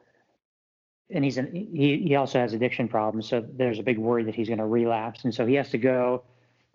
And 1.13 1.25
he's 1.25 1.39
an, 1.39 1.53
he 1.53 2.05
he 2.07 2.15
also 2.15 2.39
has 2.39 2.53
addiction 2.53 2.89
problems, 2.89 3.29
so 3.29 3.45
there's 3.57 3.79
a 3.79 3.83
big 3.83 3.99
worry 3.99 4.23
that 4.25 4.35
he's 4.35 4.49
going 4.49 4.59
to 4.59 4.67
relapse, 4.67 5.25
and 5.25 5.35
so 5.35 5.45
he 5.45 5.55
has 5.55 5.71
to 5.71 5.79
go 5.79 6.23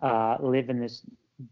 uh, 0.02 0.36
live 0.40 0.68
in 0.68 0.78
this 0.78 1.02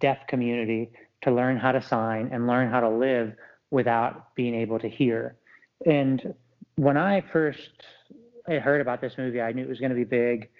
deaf 0.00 0.26
community 0.26 0.90
to 1.22 1.30
learn 1.30 1.56
how 1.56 1.72
to 1.72 1.80
sign 1.80 2.28
and 2.32 2.46
learn 2.46 2.70
how 2.70 2.80
to 2.80 2.88
live 2.88 3.32
without 3.70 4.34
being 4.34 4.54
able 4.54 4.78
to 4.78 4.88
hear. 4.88 5.36
And 5.86 6.34
when 6.76 6.96
I 6.96 7.22
first 7.22 7.70
I 8.46 8.54
heard 8.54 8.80
about 8.80 9.00
this 9.00 9.16
movie, 9.16 9.40
I 9.40 9.52
knew 9.52 9.62
it 9.62 9.68
was 9.68 9.80
going 9.80 9.90
to 9.90 9.96
be 9.96 10.04
big. 10.04 10.50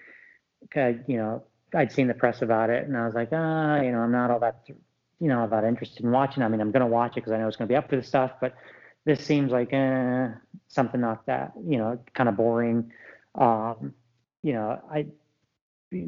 Cause, 0.71 0.95
you 1.07 1.17
know, 1.17 1.43
I'd 1.75 1.91
seen 1.91 2.07
the 2.07 2.13
press 2.13 2.41
about 2.41 2.69
it, 2.69 2.87
and 2.87 2.97
I 2.97 3.05
was 3.05 3.13
like, 3.13 3.29
ah, 3.31 3.81
you 3.81 3.91
know, 3.91 3.99
I'm 3.99 4.11
not 4.11 4.31
all 4.31 4.39
that, 4.39 4.63
you 4.67 5.27
know, 5.27 5.47
that 5.47 5.63
interested 5.63 6.03
in 6.03 6.11
watching. 6.11 6.41
I 6.41 6.47
mean, 6.47 6.61
I'm 6.61 6.71
going 6.71 6.81
to 6.81 6.87
watch 6.87 7.11
it 7.11 7.15
because 7.15 7.33
I 7.33 7.37
know 7.37 7.47
it's 7.47 7.57
going 7.57 7.67
to 7.67 7.71
be 7.71 7.75
up 7.75 7.89
for 7.89 7.95
the 7.95 8.03
stuff, 8.03 8.31
but 8.41 8.55
this 9.05 9.23
seems 9.23 9.51
like 9.51 9.71
eh, 9.71 10.29
something 10.67 10.99
not 11.01 11.25
that, 11.27 11.53
you 11.65 11.77
know, 11.77 11.99
kind 12.13 12.29
of 12.29 12.35
boring. 12.35 12.91
Um, 13.35 13.93
you 14.43 14.53
know, 14.53 14.81
I 14.91 15.07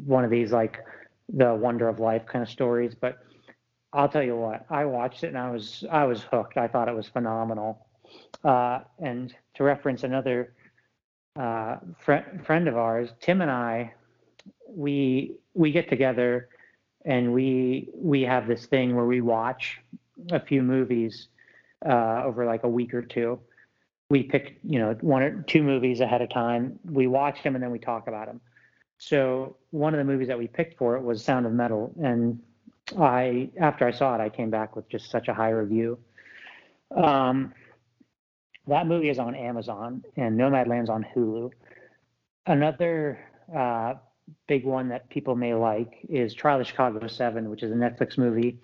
one 0.04 0.24
of 0.24 0.30
these 0.30 0.52
like 0.52 0.78
the 1.32 1.54
wonder 1.54 1.88
of 1.88 2.00
life 2.00 2.26
kind 2.26 2.42
of 2.42 2.48
stories, 2.48 2.94
but 2.94 3.18
I'll 3.92 4.08
tell 4.08 4.22
you 4.22 4.36
what, 4.36 4.66
I 4.70 4.84
watched 4.84 5.24
it 5.24 5.28
and 5.28 5.38
I 5.38 5.50
was 5.50 5.84
I 5.90 6.04
was 6.04 6.22
hooked. 6.22 6.56
I 6.56 6.68
thought 6.68 6.88
it 6.88 6.94
was 6.94 7.08
phenomenal. 7.08 7.86
Uh, 8.44 8.80
and 8.98 9.34
to 9.54 9.64
reference 9.64 10.02
another 10.04 10.54
uh, 11.36 11.76
fr- 11.98 12.40
friend 12.44 12.68
of 12.68 12.76
ours, 12.76 13.10
Tim 13.20 13.40
and 13.40 13.50
I, 13.50 13.94
we 14.68 15.36
we 15.54 15.72
get 15.72 15.88
together 15.88 16.48
and 17.04 17.32
we 17.32 17.88
we 17.94 18.22
have 18.22 18.46
this 18.46 18.66
thing 18.66 18.94
where 18.94 19.06
we 19.06 19.20
watch 19.20 19.80
a 20.30 20.40
few 20.40 20.62
movies 20.62 21.28
uh, 21.84 22.22
over 22.24 22.44
like 22.44 22.64
a 22.64 22.68
week 22.68 22.94
or 22.94 23.02
two. 23.02 23.38
We 24.10 24.22
pick 24.22 24.58
you 24.62 24.78
know 24.78 24.96
one 25.00 25.22
or 25.22 25.42
two 25.42 25.62
movies 25.62 26.00
ahead 26.00 26.22
of 26.22 26.30
time. 26.30 26.78
We 26.84 27.06
watch 27.06 27.42
them 27.42 27.54
and 27.54 27.62
then 27.62 27.70
we 27.70 27.78
talk 27.78 28.08
about 28.08 28.26
them. 28.26 28.40
So 28.98 29.56
one 29.70 29.94
of 29.94 29.98
the 29.98 30.04
movies 30.04 30.28
that 30.28 30.38
we 30.38 30.48
picked 30.48 30.78
for 30.78 30.96
it 30.96 31.02
was 31.02 31.22
Sound 31.22 31.46
of 31.46 31.52
Metal, 31.52 31.92
and 32.02 32.40
I 32.98 33.50
after 33.60 33.86
I 33.86 33.92
saw 33.92 34.14
it, 34.14 34.20
I 34.20 34.28
came 34.28 34.50
back 34.50 34.76
with 34.76 34.88
just 34.88 35.10
such 35.10 35.28
a 35.28 35.34
high 35.34 35.50
review. 35.50 35.98
Um, 36.94 37.52
that 38.66 38.86
movie 38.86 39.08
is 39.08 39.18
on 39.18 39.34
Amazon, 39.34 40.04
and 40.16 40.36
Nomadland's 40.38 40.90
on 40.90 41.06
Hulu. 41.14 41.50
Another 42.46 43.18
uh, 43.54 43.94
big 44.46 44.64
one 44.64 44.88
that 44.88 45.08
people 45.10 45.36
may 45.36 45.54
like 45.54 45.98
is 46.08 46.34
Trial 46.34 46.60
of 46.60 46.66
Chicago 46.66 47.06
7, 47.06 47.48
which 47.48 47.62
is 47.62 47.72
a 47.72 47.74
Netflix 47.74 48.18
movie. 48.18 48.58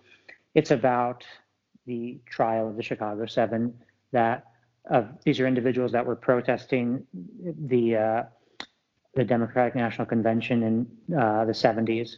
It's 0.55 0.71
about 0.71 1.25
the 1.87 2.19
trial 2.27 2.69
of 2.69 2.77
the 2.77 2.83
Chicago 2.83 3.27
Seven. 3.27 3.75
That 4.13 4.47
of 4.91 5.09
these 5.25 5.41
are 5.41 5.47
individuals 5.47 5.93
that 5.93 6.05
were 6.05 6.17
protesting 6.17 7.07
the 7.13 7.97
uh, 7.97 8.23
the 9.15 9.25
Democratic 9.25 9.75
National 9.75 10.07
Convention 10.07 10.63
in 10.63 11.17
uh, 11.17 11.45
the 11.45 11.53
70s. 11.53 12.17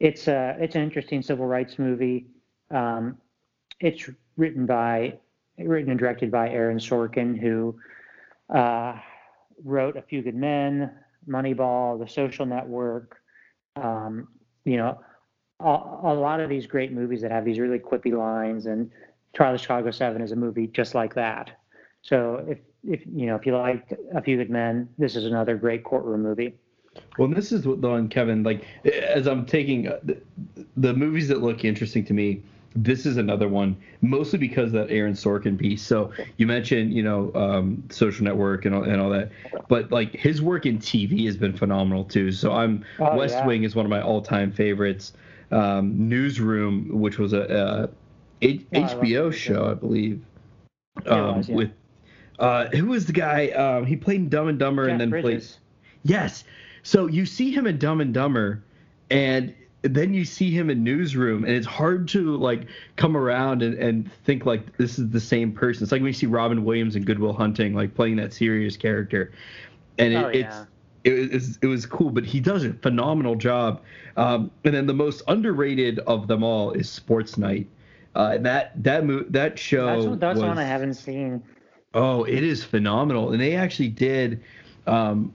It's 0.00 0.28
a 0.28 0.56
it's 0.60 0.74
an 0.74 0.82
interesting 0.82 1.22
civil 1.22 1.46
rights 1.46 1.78
movie. 1.78 2.26
Um, 2.70 3.16
it's 3.80 4.08
written 4.36 4.66
by 4.66 5.18
written 5.58 5.90
and 5.90 5.98
directed 5.98 6.30
by 6.30 6.50
Aaron 6.50 6.78
Sorkin, 6.78 7.38
who 7.38 7.78
uh, 8.54 8.98
wrote 9.64 9.96
A 9.96 10.02
Few 10.02 10.22
Good 10.22 10.34
Men, 10.34 10.90
Moneyball, 11.28 11.98
The 11.98 12.08
Social 12.08 12.44
Network. 12.44 13.16
Um, 13.76 14.28
you 14.64 14.76
know, 14.76 15.00
a, 15.60 15.64
a, 15.64 16.14
lot 16.14 16.40
of 16.40 16.48
these 16.48 16.66
great 16.66 16.92
movies 16.92 17.22
that 17.22 17.30
have 17.30 17.44
these 17.44 17.58
really 17.58 17.78
quippy 17.78 18.16
lines, 18.16 18.66
and 18.66 18.90
Trial 19.34 19.54
of 19.54 19.60
Chicago 19.60 19.90
Seven 19.90 20.22
is 20.22 20.32
a 20.32 20.36
movie 20.36 20.66
just 20.66 20.94
like 20.94 21.14
that. 21.14 21.50
So 22.02 22.44
if 22.48 22.58
if 22.84 23.04
you 23.06 23.26
know 23.26 23.36
if 23.36 23.46
you 23.46 23.56
like 23.56 23.98
A 24.14 24.22
Few 24.22 24.36
Good 24.36 24.50
Men, 24.50 24.88
this 24.98 25.16
is 25.16 25.24
another 25.24 25.56
great 25.56 25.84
courtroom 25.84 26.22
movie. 26.22 26.54
Well, 27.18 27.28
this 27.28 27.52
is 27.52 27.66
what 27.66 27.80
the 27.80 27.88
one, 27.88 28.08
Kevin. 28.08 28.42
Like 28.42 28.64
as 28.84 29.26
I'm 29.26 29.44
taking 29.46 29.88
uh, 29.88 30.00
the, 30.02 30.18
the 30.76 30.94
movies 30.94 31.28
that 31.28 31.42
look 31.42 31.64
interesting 31.64 32.04
to 32.06 32.14
me 32.14 32.42
this 32.76 33.06
is 33.06 33.16
another 33.16 33.48
one, 33.48 33.76
mostly 34.02 34.38
because 34.38 34.70
that 34.72 34.90
Aaron 34.90 35.14
Sorkin 35.14 35.58
piece. 35.58 35.82
So 35.82 36.12
you 36.36 36.46
mentioned, 36.46 36.92
you 36.92 37.02
know, 37.02 37.32
um, 37.34 37.82
Social 37.90 38.24
Network 38.24 38.66
and 38.66 38.74
all, 38.74 38.82
and 38.84 39.00
all 39.00 39.10
that, 39.10 39.30
but 39.68 39.90
like 39.90 40.12
his 40.12 40.42
work 40.42 40.66
in 40.66 40.78
TV 40.78 41.24
has 41.26 41.36
been 41.36 41.56
phenomenal 41.56 42.04
too. 42.04 42.30
So 42.32 42.52
I'm 42.52 42.84
oh, 42.98 43.16
West 43.16 43.34
yeah. 43.34 43.46
Wing 43.46 43.64
is 43.64 43.74
one 43.74 43.86
of 43.86 43.90
my 43.90 44.02
all-time 44.02 44.52
favorites. 44.52 45.14
Um, 45.50 46.08
Newsroom, 46.08 46.88
which 47.00 47.18
was 47.18 47.32
a, 47.32 47.88
a, 48.42 48.46
a 48.46 48.66
oh, 48.72 48.80
HBO 48.80 49.32
I 49.32 49.36
show, 49.36 49.70
I 49.70 49.74
believe, 49.74 50.24
um, 51.06 51.36
was, 51.36 51.48
yeah. 51.48 51.54
with 51.54 51.70
uh, 52.38 52.66
who 52.66 52.86
was 52.86 53.06
the 53.06 53.12
guy? 53.12 53.48
Um, 53.48 53.86
he 53.86 53.96
played 53.96 54.20
in 54.20 54.28
Dumb 54.28 54.48
and 54.48 54.58
Dumber 54.58 54.86
Jeff 54.86 54.92
and 54.92 55.00
then 55.00 55.10
Bridges. 55.10 55.58
played. 56.02 56.14
Yes. 56.14 56.44
So 56.82 57.06
you 57.06 57.26
see 57.26 57.52
him 57.52 57.66
in 57.66 57.78
Dumb 57.78 58.00
and 58.00 58.12
Dumber, 58.12 58.62
and 59.10 59.54
then 59.82 60.14
you 60.14 60.24
see 60.24 60.50
him 60.50 60.70
in 60.70 60.82
newsroom 60.82 61.44
and 61.44 61.52
it's 61.52 61.66
hard 61.66 62.08
to 62.08 62.36
like 62.36 62.66
come 62.96 63.16
around 63.16 63.62
and, 63.62 63.74
and 63.74 64.10
think 64.24 64.44
like 64.46 64.76
this 64.78 64.98
is 64.98 65.10
the 65.10 65.20
same 65.20 65.52
person 65.52 65.82
it's 65.84 65.92
like 65.92 66.00
when 66.00 66.08
you 66.08 66.12
see 66.12 66.26
robin 66.26 66.64
williams 66.64 66.96
in 66.96 67.04
Good 67.04 67.18
Will 67.18 67.32
Hunting 67.32 67.74
like 67.74 67.94
playing 67.94 68.16
that 68.16 68.32
serious 68.32 68.76
character 68.76 69.32
and 69.98 70.12
it, 70.12 70.16
oh, 70.16 70.28
yeah. 70.28 70.46
it's 70.46 70.56
it 71.06 71.32
was, 71.32 71.58
it 71.62 71.66
was 71.66 71.86
cool 71.86 72.10
but 72.10 72.24
he 72.24 72.40
does 72.40 72.64
a 72.64 72.72
phenomenal 72.74 73.34
job 73.34 73.80
um, 74.16 74.50
and 74.64 74.74
then 74.74 74.86
the 74.86 74.94
most 74.94 75.22
underrated 75.28 75.98
of 76.00 76.26
them 76.26 76.42
all 76.42 76.72
is 76.72 76.88
sports 76.88 77.38
night 77.38 77.66
uh, 78.14 78.38
that 78.38 78.72
that 78.82 79.04
mo- 79.04 79.24
that 79.28 79.58
show 79.58 79.86
that's, 79.86 80.20
that's 80.20 80.36
was, 80.36 80.48
one 80.48 80.58
i 80.58 80.64
haven't 80.64 80.94
seen 80.94 81.42
oh 81.94 82.24
it 82.24 82.42
is 82.42 82.64
phenomenal 82.64 83.32
and 83.32 83.40
they 83.40 83.54
actually 83.54 83.88
did 83.88 84.42
um, 84.86 85.32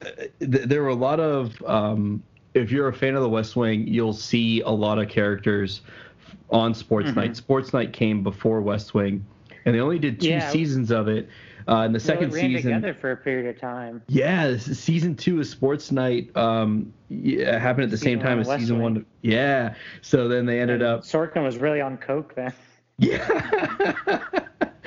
th- 0.00 0.30
there 0.40 0.82
were 0.82 0.88
a 0.88 0.94
lot 0.94 1.20
of 1.20 1.62
um, 1.64 2.22
if 2.56 2.70
you're 2.70 2.88
a 2.88 2.92
fan 2.92 3.14
of 3.14 3.22
the 3.22 3.28
West 3.28 3.54
Wing, 3.54 3.86
you'll 3.86 4.12
see 4.12 4.60
a 4.62 4.70
lot 4.70 4.98
of 4.98 5.08
characters 5.08 5.82
on 6.50 6.74
Sports 6.74 7.08
mm-hmm. 7.08 7.20
Night. 7.20 7.36
Sports 7.36 7.72
Night 7.72 7.92
came 7.92 8.22
before 8.22 8.60
West 8.60 8.94
Wing, 8.94 9.24
and 9.64 9.74
they 9.74 9.80
only 9.80 9.98
did 9.98 10.20
two 10.20 10.28
yeah. 10.28 10.50
seasons 10.50 10.90
of 10.90 11.08
it. 11.08 11.28
Uh, 11.68 11.82
in 11.84 11.92
the 11.92 11.98
second 11.98 12.30
well, 12.30 12.40
ran 12.40 12.52
season, 12.52 12.72
together 12.74 12.94
for 12.94 13.10
a 13.10 13.16
period 13.16 13.54
of 13.54 13.60
time. 13.60 14.00
Yeah, 14.06 14.56
season 14.56 15.16
two 15.16 15.40
of 15.40 15.46
Sports 15.48 15.90
Night 15.90 16.34
um, 16.36 16.92
yeah, 17.08 17.58
happened 17.58 17.84
at 17.84 17.90
the 17.90 17.96
season 17.96 18.20
same 18.20 18.20
time 18.20 18.38
as 18.40 18.48
season 18.48 18.76
Wing. 18.76 18.94
one. 18.94 19.06
Yeah, 19.22 19.74
so 20.00 20.28
then 20.28 20.46
they 20.46 20.60
ended 20.60 20.82
and 20.82 20.90
up. 20.90 21.02
Sorkin 21.02 21.42
was 21.42 21.58
really 21.58 21.80
on 21.80 21.96
coke 21.98 22.34
then. 22.34 22.52
Yeah, 22.98 24.22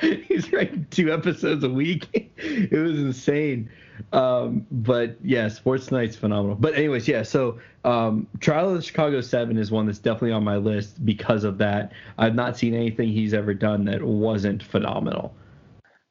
he's 0.00 0.52
writing 0.52 0.84
two 0.90 1.12
episodes 1.12 1.62
a 1.62 1.68
week. 1.68 2.32
it 2.36 2.72
was 2.72 2.98
insane. 2.98 3.70
Um, 4.12 4.66
but 4.72 5.16
yeah, 5.22 5.46
Sports 5.46 5.92
Night's 5.92 6.16
phenomenal. 6.16 6.56
But 6.56 6.74
anyways, 6.74 7.06
yeah. 7.06 7.22
So 7.22 7.60
um, 7.84 8.26
Trial 8.40 8.70
of 8.70 8.74
the 8.74 8.82
Chicago 8.82 9.20
Seven 9.20 9.58
is 9.58 9.70
one 9.70 9.86
that's 9.86 10.00
definitely 10.00 10.32
on 10.32 10.42
my 10.42 10.56
list 10.56 11.04
because 11.06 11.44
of 11.44 11.58
that. 11.58 11.92
I've 12.18 12.34
not 12.34 12.56
seen 12.56 12.74
anything 12.74 13.10
he's 13.10 13.32
ever 13.32 13.54
done 13.54 13.84
that 13.84 14.02
wasn't 14.02 14.62
phenomenal. 14.62 15.32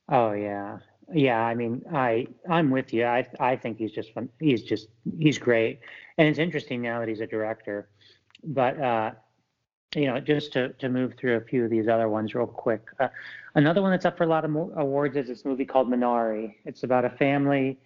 Oh 0.09 0.31
yeah, 0.33 0.79
yeah. 1.13 1.39
I 1.41 1.55
mean, 1.55 1.83
I 1.93 2.27
I'm 2.49 2.71
with 2.71 2.93
you. 2.93 3.05
I 3.05 3.27
I 3.39 3.55
think 3.55 3.77
he's 3.77 3.91
just 3.91 4.13
fun. 4.13 4.29
He's 4.39 4.63
just 4.63 4.89
he's 5.19 5.37
great, 5.37 5.79
and 6.17 6.27
it's 6.27 6.39
interesting 6.39 6.81
now 6.81 6.99
that 6.99 7.07
he's 7.09 7.21
a 7.21 7.27
director. 7.27 7.89
But 8.43 8.79
uh, 8.81 9.11
you 9.95 10.07
know, 10.07 10.19
just 10.19 10.53
to 10.53 10.69
to 10.73 10.89
move 10.89 11.15
through 11.17 11.37
a 11.37 11.41
few 11.41 11.63
of 11.65 11.69
these 11.71 11.87
other 11.87 12.09
ones 12.09 12.35
real 12.35 12.47
quick. 12.47 12.87
Uh, 12.99 13.09
Another 13.55 13.81
one 13.81 13.91
that's 13.91 14.05
up 14.05 14.17
for 14.17 14.23
a 14.25 14.27
lot 14.27 14.45
of 14.45 14.55
awards 14.55 15.17
is 15.17 15.27
this 15.27 15.45
movie 15.45 15.65
called 15.65 15.89
Minari. 15.89 16.55
It's 16.65 16.83
about 16.83 17.05
a 17.05 17.09
family, 17.09 17.79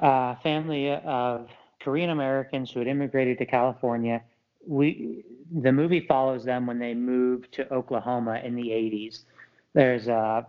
uh, 0.00 0.34
family 0.36 0.92
of 0.92 1.48
Korean 1.80 2.10
Americans 2.10 2.70
who 2.70 2.80
had 2.80 2.88
immigrated 2.88 3.38
to 3.38 3.46
California. 3.46 4.22
We, 4.66 5.24
the 5.62 5.72
movie 5.72 6.00
follows 6.06 6.44
them 6.44 6.66
when 6.66 6.78
they 6.78 6.94
moved 6.94 7.52
to 7.52 7.72
Oklahoma 7.72 8.40
in 8.44 8.54
the 8.54 8.68
80s. 8.70 9.24
There's 9.74 10.08
a 10.08 10.46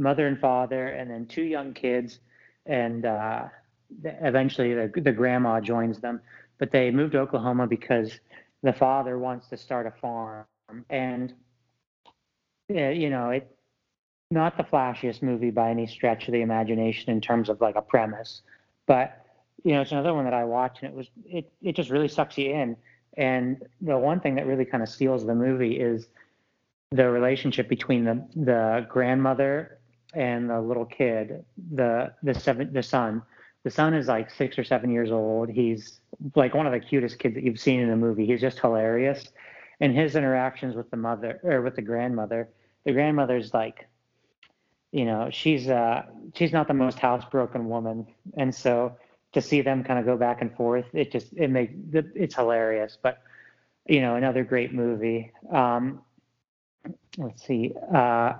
mother 0.00 0.26
and 0.26 0.38
father, 0.38 0.88
and 0.88 1.10
then 1.10 1.26
two 1.26 1.42
young 1.42 1.72
kids, 1.72 2.18
and 2.66 3.04
uh, 3.04 3.44
eventually 4.04 4.74
the, 4.74 4.92
the 5.00 5.12
grandma 5.12 5.60
joins 5.60 6.00
them. 6.00 6.20
But 6.58 6.72
they 6.72 6.90
moved 6.90 7.12
to 7.12 7.20
Oklahoma 7.20 7.66
because 7.66 8.18
the 8.62 8.72
father 8.72 9.18
wants 9.18 9.48
to 9.48 9.56
start 9.56 9.86
a 9.86 9.92
farm, 10.00 10.46
and 10.88 11.34
you 12.68 13.10
know, 13.10 13.30
it 13.30 13.56
not 14.30 14.56
the 14.56 14.62
flashiest 14.62 15.22
movie 15.22 15.50
by 15.50 15.70
any 15.70 15.86
stretch 15.86 16.28
of 16.28 16.32
the 16.32 16.40
imagination 16.40 17.10
in 17.10 17.20
terms 17.20 17.48
of 17.48 17.60
like 17.60 17.74
a 17.74 17.82
premise, 17.82 18.42
but 18.86 19.24
you 19.64 19.72
know, 19.72 19.82
it's 19.82 19.92
another 19.92 20.14
one 20.14 20.24
that 20.24 20.34
I 20.34 20.44
watched 20.44 20.82
and 20.82 20.92
it 20.92 20.96
was 20.96 21.08
it 21.26 21.52
it 21.62 21.74
just 21.74 21.90
really 21.90 22.08
sucks 22.08 22.38
you 22.38 22.52
in. 22.52 22.76
And 23.16 23.62
the 23.80 23.98
one 23.98 24.20
thing 24.20 24.36
that 24.36 24.46
really 24.46 24.64
kind 24.64 24.82
of 24.82 24.88
steals 24.88 25.26
the 25.26 25.34
movie 25.34 25.80
is 25.80 26.08
the 26.92 27.10
relationship 27.10 27.68
between 27.68 28.04
the 28.04 28.24
the 28.36 28.86
grandmother 28.88 29.79
and 30.14 30.50
the 30.50 30.60
little 30.60 30.84
kid, 30.86 31.44
the 31.72 32.12
the 32.22 32.34
seven 32.34 32.72
the 32.72 32.82
son. 32.82 33.22
The 33.62 33.70
son 33.70 33.92
is 33.92 34.08
like 34.08 34.30
six 34.30 34.58
or 34.58 34.64
seven 34.64 34.90
years 34.90 35.10
old. 35.10 35.50
He's 35.50 36.00
like 36.34 36.54
one 36.54 36.66
of 36.66 36.72
the 36.72 36.80
cutest 36.80 37.18
kids 37.18 37.34
that 37.34 37.44
you've 37.44 37.60
seen 37.60 37.80
in 37.80 37.90
a 37.90 37.96
movie. 37.96 38.24
He's 38.24 38.40
just 38.40 38.58
hilarious. 38.58 39.28
And 39.80 39.94
his 39.94 40.16
interactions 40.16 40.74
with 40.76 40.90
the 40.90 40.96
mother 40.96 41.40
or 41.42 41.60
with 41.60 41.76
the 41.76 41.82
grandmother 41.82 42.48
the 42.84 42.92
grandmother's 42.92 43.52
like 43.52 43.88
you 44.92 45.04
know 45.04 45.28
she's 45.30 45.68
uh 45.68 46.02
she's 46.34 46.52
not 46.52 46.68
the 46.68 46.74
most 46.74 46.98
housebroken 46.98 47.64
woman 47.64 48.06
and 48.36 48.54
so 48.54 48.96
to 49.32 49.40
see 49.40 49.60
them 49.60 49.84
kind 49.84 49.98
of 49.98 50.04
go 50.04 50.16
back 50.16 50.40
and 50.40 50.54
forth 50.56 50.86
it 50.92 51.12
just 51.12 51.32
it 51.36 51.50
makes 51.50 51.72
it's 51.92 52.34
hilarious 52.34 52.98
but 53.00 53.22
you 53.86 54.00
know 54.00 54.16
another 54.16 54.44
great 54.44 54.72
movie 54.72 55.30
um 55.52 56.00
let's 57.18 57.44
see 57.46 57.72
uh 57.94 58.34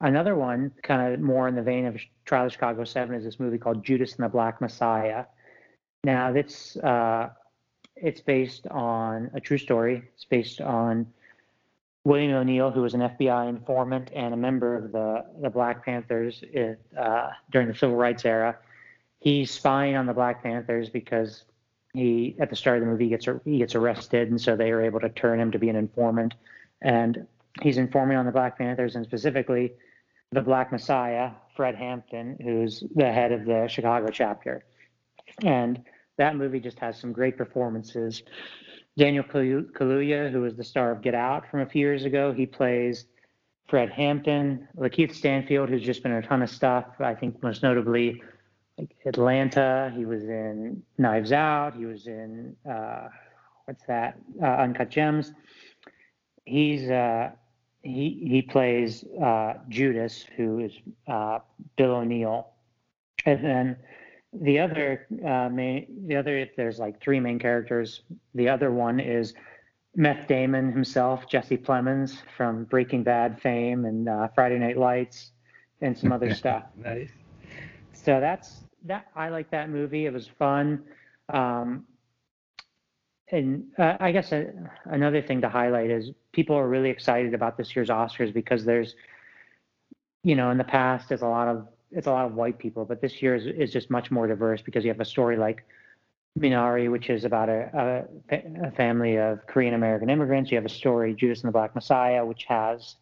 another 0.00 0.34
one 0.34 0.72
kind 0.82 1.14
of 1.14 1.20
more 1.20 1.48
in 1.48 1.54
the 1.54 1.62
vein 1.62 1.86
of 1.86 1.96
trial 2.24 2.46
of 2.46 2.52
chicago 2.52 2.84
7 2.84 3.14
is 3.14 3.24
this 3.24 3.40
movie 3.40 3.58
called 3.58 3.84
judas 3.84 4.14
and 4.16 4.24
the 4.24 4.28
black 4.28 4.60
messiah. 4.60 5.24
Now 6.04 6.32
that's 6.32 6.76
uh 6.76 7.30
it's 7.96 8.20
based 8.20 8.66
on 8.68 9.30
a 9.32 9.40
true 9.40 9.58
story. 9.58 10.02
It's 10.14 10.26
based 10.26 10.60
on 10.60 11.06
William 12.04 12.34
O'Neal, 12.34 12.70
who 12.70 12.82
was 12.82 12.94
an 12.94 13.00
FBI 13.00 13.48
informant 13.48 14.10
and 14.14 14.32
a 14.32 14.36
member 14.36 14.76
of 14.76 14.92
the, 14.92 15.24
the 15.40 15.50
Black 15.50 15.84
Panthers 15.84 16.44
uh, 16.96 17.30
during 17.50 17.68
the 17.68 17.74
Civil 17.74 17.96
Rights 17.96 18.24
era, 18.24 18.56
he's 19.18 19.50
spying 19.50 19.96
on 19.96 20.06
the 20.06 20.12
Black 20.12 20.42
Panthers 20.42 20.88
because 20.88 21.44
he, 21.94 22.36
at 22.38 22.50
the 22.50 22.54
start 22.54 22.78
of 22.78 22.84
the 22.84 22.90
movie, 22.90 23.08
gets 23.08 23.26
he 23.44 23.58
gets 23.58 23.74
arrested, 23.74 24.30
and 24.30 24.40
so 24.40 24.54
they 24.54 24.70
are 24.70 24.82
able 24.82 25.00
to 25.00 25.08
turn 25.08 25.40
him 25.40 25.50
to 25.50 25.58
be 25.58 25.68
an 25.68 25.76
informant, 25.76 26.34
and 26.82 27.26
he's 27.62 27.78
informing 27.78 28.16
on 28.16 28.26
the 28.26 28.32
Black 28.32 28.58
Panthers 28.58 28.94
and 28.94 29.04
specifically 29.04 29.72
the 30.32 30.40
Black 30.40 30.72
Messiah, 30.72 31.30
Fred 31.54 31.74
Hampton, 31.74 32.36
who's 32.42 32.82
the 32.94 33.10
head 33.12 33.32
of 33.32 33.44
the 33.44 33.66
Chicago 33.68 34.08
chapter, 34.10 34.64
and 35.42 35.82
that 36.18 36.36
movie 36.36 36.60
just 36.60 36.78
has 36.78 36.98
some 36.98 37.12
great 37.12 37.36
performances. 37.36 38.22
Daniel 38.96 39.24
Kaluuya, 39.24 40.30
who 40.30 40.40
was 40.40 40.56
the 40.56 40.64
star 40.64 40.90
of 40.90 41.02
Get 41.02 41.14
Out 41.14 41.50
from 41.50 41.60
a 41.60 41.66
few 41.66 41.80
years 41.80 42.04
ago, 42.04 42.32
he 42.32 42.46
plays 42.46 43.06
Fred 43.68 43.90
Hampton. 43.90 44.66
Lakeith 44.76 45.14
Stanfield, 45.14 45.68
who's 45.68 45.82
just 45.82 46.02
been 46.02 46.12
in 46.12 46.18
a 46.18 46.26
ton 46.26 46.42
of 46.42 46.48
stuff. 46.48 46.86
I 47.00 47.14
think 47.14 47.42
most 47.42 47.62
notably 47.62 48.22
like 48.78 48.94
Atlanta. 49.04 49.92
He 49.96 50.04
was 50.04 50.24
in 50.24 50.82
Knives 50.98 51.32
Out. 51.32 51.74
He 51.76 51.84
was 51.84 52.06
in 52.06 52.56
uh, 52.68 53.08
what's 53.66 53.84
that? 53.86 54.16
Uh, 54.42 54.46
Uncut 54.46 54.90
Gems. 54.90 55.32
He's 56.44 56.88
uh, 56.88 57.30
he 57.86 58.26
he 58.28 58.42
plays 58.42 59.04
uh, 59.22 59.54
Judas, 59.68 60.24
who 60.36 60.58
is 60.60 60.72
uh, 61.08 61.38
Bill 61.76 61.92
O'Neal, 61.92 62.48
and 63.24 63.44
then 63.44 63.76
the 64.32 64.58
other 64.58 65.06
uh, 65.24 65.48
main, 65.48 65.86
the 66.06 66.16
other, 66.16 66.36
if 66.36 66.56
there's 66.56 66.78
like 66.78 67.00
three 67.00 67.20
main 67.20 67.38
characters, 67.38 68.02
the 68.34 68.48
other 68.48 68.70
one 68.70 69.00
is 69.00 69.34
Meth 69.94 70.26
Damon 70.26 70.72
himself, 70.72 71.28
Jesse 71.28 71.56
Plemons 71.56 72.18
from 72.36 72.64
Breaking 72.64 73.02
Bad 73.02 73.40
fame 73.40 73.84
and 73.84 74.08
uh, 74.08 74.28
Friday 74.34 74.58
Night 74.58 74.76
Lights, 74.76 75.32
and 75.80 75.96
some 75.96 76.12
other 76.12 76.34
stuff. 76.34 76.64
Nice. 76.76 77.10
So 77.92 78.20
that's 78.20 78.64
that. 78.84 79.06
I 79.14 79.28
like 79.30 79.50
that 79.50 79.70
movie. 79.70 80.06
It 80.06 80.12
was 80.12 80.28
fun. 80.28 80.82
Um, 81.32 81.84
and 83.32 83.64
uh, 83.78 83.96
I 83.98 84.12
guess 84.12 84.32
a, 84.32 84.52
another 84.84 85.20
thing 85.20 85.40
to 85.40 85.48
highlight 85.48 85.90
is 85.90 86.10
people 86.32 86.56
are 86.56 86.68
really 86.68 86.90
excited 86.90 87.34
about 87.34 87.56
this 87.56 87.74
year's 87.74 87.88
Oscars 87.88 88.32
because 88.32 88.64
there's, 88.64 88.94
you 90.22 90.36
know, 90.36 90.50
in 90.50 90.58
the 90.58 90.64
past 90.64 91.08
there's 91.08 91.22
a 91.22 91.26
lot 91.26 91.48
of 91.48 91.66
it's 91.90 92.06
a 92.06 92.10
lot 92.10 92.26
of 92.26 92.34
white 92.34 92.58
people, 92.58 92.84
but 92.84 93.00
this 93.00 93.22
year 93.22 93.34
is, 93.34 93.46
is 93.46 93.72
just 93.72 93.90
much 93.90 94.10
more 94.10 94.26
diverse 94.26 94.60
because 94.60 94.84
you 94.84 94.90
have 94.90 95.00
a 95.00 95.04
story 95.04 95.36
like 95.36 95.64
Minari, 96.38 96.90
which 96.90 97.08
is 97.08 97.24
about 97.24 97.48
a, 97.48 98.06
a, 98.30 98.66
a 98.66 98.70
family 98.72 99.16
of 99.16 99.46
Korean 99.46 99.74
American 99.74 100.10
immigrants. 100.10 100.50
You 100.50 100.56
have 100.56 100.66
a 100.66 100.68
story 100.70 101.14
Judas 101.14 101.42
and 101.42 101.48
the 101.48 101.52
Black 101.52 101.74
Messiah, 101.74 102.24
which 102.24 102.44
has, 102.44 102.96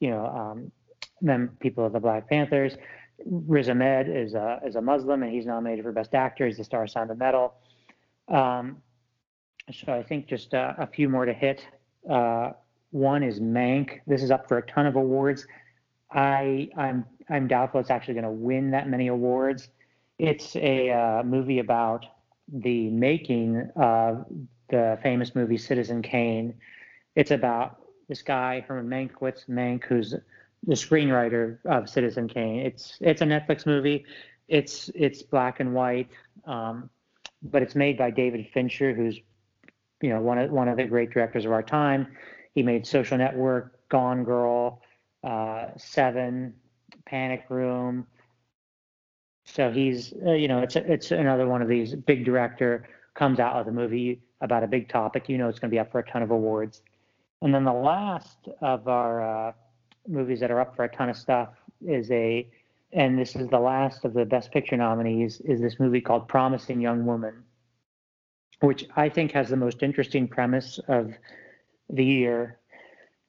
you 0.00 0.10
know, 0.10 0.26
um, 0.26 0.72
them 1.20 1.56
people 1.60 1.84
of 1.84 1.92
the 1.92 2.00
Black 2.00 2.28
Panthers. 2.28 2.76
Riz 3.24 3.68
Ahmed 3.68 4.08
is 4.08 4.34
a 4.34 4.60
is 4.66 4.76
a 4.76 4.80
Muslim 4.80 5.22
and 5.22 5.32
he's 5.32 5.46
nominated 5.46 5.84
for 5.84 5.92
Best 5.92 6.14
Actor. 6.14 6.46
He's 6.46 6.56
the 6.58 6.64
star 6.64 6.84
of 6.84 6.90
Sound 6.90 7.10
of 7.10 7.18
Metal. 7.18 7.54
Um, 8.28 8.82
so 9.72 9.92
I 9.92 10.02
think 10.02 10.26
just 10.26 10.54
uh, 10.54 10.74
a 10.78 10.86
few 10.86 11.08
more 11.08 11.24
to 11.24 11.32
hit. 11.32 11.66
Uh, 12.08 12.52
one 12.90 13.22
is 13.22 13.40
Mank. 13.40 14.00
This 14.06 14.22
is 14.22 14.30
up 14.30 14.48
for 14.48 14.58
a 14.58 14.66
ton 14.66 14.86
of 14.86 14.96
awards. 14.96 15.46
I 16.10 16.68
I'm 16.76 17.04
I'm 17.28 17.48
doubtful 17.48 17.80
it's 17.80 17.90
actually 17.90 18.14
going 18.14 18.24
to 18.24 18.30
win 18.30 18.70
that 18.72 18.88
many 18.88 19.08
awards. 19.08 19.68
It's 20.18 20.54
a 20.56 20.90
uh, 20.90 21.22
movie 21.22 21.58
about 21.58 22.04
the 22.52 22.90
making 22.90 23.70
of 23.76 24.26
the 24.68 24.98
famous 25.02 25.34
movie 25.34 25.56
Citizen 25.56 26.02
Kane. 26.02 26.54
It's 27.16 27.30
about 27.30 27.80
this 28.08 28.22
guy 28.22 28.60
Herman 28.60 28.88
Mankiewicz, 28.88 29.48
Mank, 29.48 29.84
who's 29.84 30.10
the 30.10 30.74
screenwriter 30.74 31.58
of 31.64 31.88
Citizen 31.88 32.28
Kane. 32.28 32.60
It's 32.60 32.98
it's 33.00 33.22
a 33.22 33.24
Netflix 33.24 33.66
movie. 33.66 34.04
It's 34.48 34.90
it's 34.94 35.22
black 35.22 35.60
and 35.60 35.72
white, 35.72 36.10
um, 36.44 36.90
but 37.42 37.62
it's 37.62 37.74
made 37.74 37.96
by 37.96 38.10
David 38.10 38.46
Fincher, 38.52 38.92
who's 38.92 39.18
you 40.02 40.10
know 40.10 40.20
one 40.20 40.38
of 40.38 40.50
one 40.50 40.68
of 40.68 40.76
the 40.76 40.84
great 40.84 41.10
directors 41.10 41.44
of 41.44 41.52
our 41.52 41.62
time. 41.62 42.06
He 42.54 42.62
made 42.62 42.86
Social 42.86 43.16
Network, 43.16 43.88
Gone 43.88 44.24
Girl, 44.24 44.82
uh, 45.24 45.68
Seven, 45.78 46.54
Panic 47.06 47.44
Room. 47.48 48.06
So 49.44 49.70
he's 49.70 50.12
uh, 50.26 50.32
you 50.32 50.48
know 50.48 50.60
it's 50.60 50.76
it's 50.76 51.10
another 51.12 51.46
one 51.46 51.62
of 51.62 51.68
these 51.68 51.94
big 51.94 52.24
director 52.24 52.88
comes 53.14 53.40
out 53.40 53.56
with 53.58 53.68
a 53.68 53.72
movie 53.72 54.20
about 54.40 54.64
a 54.64 54.66
big 54.66 54.88
topic. 54.88 55.28
You 55.28 55.38
know 55.38 55.48
it's 55.48 55.58
going 55.58 55.70
to 55.70 55.74
be 55.74 55.78
up 55.78 55.90
for 55.90 56.00
a 56.00 56.06
ton 56.06 56.22
of 56.22 56.30
awards. 56.30 56.82
And 57.40 57.52
then 57.52 57.64
the 57.64 57.72
last 57.72 58.48
of 58.60 58.86
our 58.86 59.48
uh, 59.48 59.52
movies 60.06 60.40
that 60.40 60.50
are 60.50 60.60
up 60.60 60.76
for 60.76 60.84
a 60.84 60.88
ton 60.88 61.08
of 61.08 61.16
stuff 61.16 61.50
is 61.86 62.10
a 62.10 62.46
and 62.92 63.18
this 63.18 63.34
is 63.36 63.48
the 63.48 63.58
last 63.58 64.04
of 64.04 64.12
the 64.12 64.24
best 64.24 64.52
picture 64.52 64.76
nominees 64.76 65.40
is 65.40 65.60
this 65.60 65.80
movie 65.80 66.00
called 66.00 66.28
promising 66.28 66.80
young 66.80 67.06
woman 67.06 67.42
which 68.62 68.86
i 68.96 69.08
think 69.08 69.32
has 69.32 69.48
the 69.48 69.56
most 69.56 69.82
interesting 69.82 70.26
premise 70.26 70.80
of 70.88 71.12
the 71.90 72.04
year. 72.04 72.58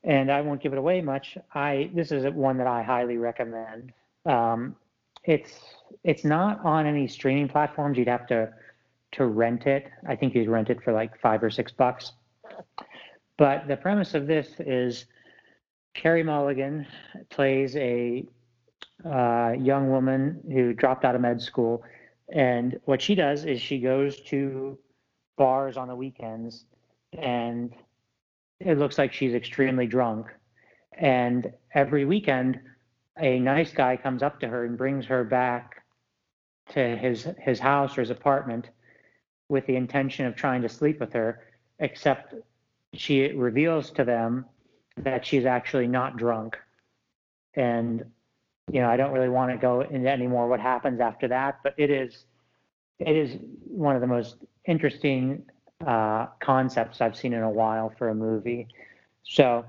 And 0.03 0.31
i 0.31 0.41
won't 0.41 0.61
give 0.61 0.73
it 0.73 0.79
away 0.79 1.01
much. 1.01 1.37
I 1.53 1.89
this 1.93 2.11
is 2.11 2.25
one 2.33 2.57
that 2.57 2.67
i 2.67 2.81
highly 2.83 3.17
recommend. 3.17 3.93
Um, 4.25 4.75
it's 5.23 5.53
it's 6.03 6.25
not 6.25 6.63
on 6.65 6.85
any 6.85 7.07
streaming 7.07 7.47
platforms. 7.47 7.97
You'd 7.97 8.07
have 8.07 8.27
to 8.27 8.51
to 9.13 9.25
rent 9.25 9.67
it. 9.67 9.87
I 10.07 10.15
think 10.15 10.35
you'd 10.35 10.49
rent 10.49 10.69
it 10.69 10.83
for 10.83 10.91
like 10.91 11.19
five 11.19 11.43
or 11.43 11.49
six 11.49 11.71
bucks. 11.71 12.13
But 13.37 13.67
the 13.67 13.77
premise 13.77 14.13
of 14.13 14.27
this 14.27 14.49
is 14.59 15.05
Carey 15.93 16.23
Mulligan 16.23 16.85
plays 17.29 17.75
a 17.75 18.25
uh, 19.05 19.53
young 19.57 19.89
woman 19.89 20.41
who 20.51 20.73
dropped 20.73 21.05
out 21.05 21.15
of 21.15 21.21
med 21.21 21.41
school. 21.41 21.83
And 22.31 22.79
what 22.85 23.01
she 23.01 23.15
does 23.15 23.45
is 23.45 23.61
she 23.61 23.79
goes 23.79 24.21
to 24.23 24.77
bars 25.37 25.77
on 25.77 25.87
the 25.87 25.95
weekends 25.95 26.65
and 27.17 27.73
it 28.59 28.77
looks 28.77 28.97
like 28.97 29.13
she's 29.13 29.33
extremely 29.33 29.87
drunk. 29.87 30.27
And 30.97 31.51
every 31.73 32.05
weekend, 32.05 32.59
a 33.17 33.39
nice 33.39 33.73
guy 33.73 33.97
comes 33.97 34.23
up 34.23 34.39
to 34.39 34.47
her 34.47 34.65
and 34.65 34.77
brings 34.77 35.05
her 35.05 35.23
back 35.23 35.83
to 36.69 36.95
his 36.95 37.27
his 37.39 37.59
house 37.59 37.97
or 37.97 38.01
his 38.01 38.09
apartment 38.09 38.69
with 39.49 39.65
the 39.67 39.75
intention 39.75 40.25
of 40.25 40.35
trying 40.35 40.61
to 40.61 40.69
sleep 40.69 40.99
with 40.99 41.13
her, 41.13 41.41
except 41.79 42.33
she 42.93 43.31
reveals 43.33 43.91
to 43.91 44.03
them 44.03 44.45
that 44.97 45.25
she's 45.25 45.45
actually 45.45 45.87
not 45.87 46.17
drunk. 46.17 46.57
And, 47.55 48.05
you 48.71 48.81
know, 48.81 48.89
I 48.89 48.97
don't 48.97 49.11
really 49.11 49.29
want 49.29 49.51
to 49.51 49.57
go 49.57 49.81
into 49.81 50.09
any 50.09 50.27
more 50.27 50.47
what 50.47 50.59
happens 50.59 50.99
after 51.01 51.27
that, 51.27 51.59
but 51.63 51.73
it 51.77 51.89
is, 51.89 52.25
it 52.99 53.15
is 53.15 53.37
one 53.67 53.95
of 53.95 54.01
the 54.01 54.07
most 54.07 54.37
interesting 54.67 55.43
uh, 55.85 56.27
concepts 56.39 57.01
I've 57.01 57.15
seen 57.15 57.33
in 57.33 57.43
a 57.43 57.49
while 57.49 57.93
for 57.97 58.09
a 58.09 58.15
movie. 58.15 58.67
So 59.23 59.65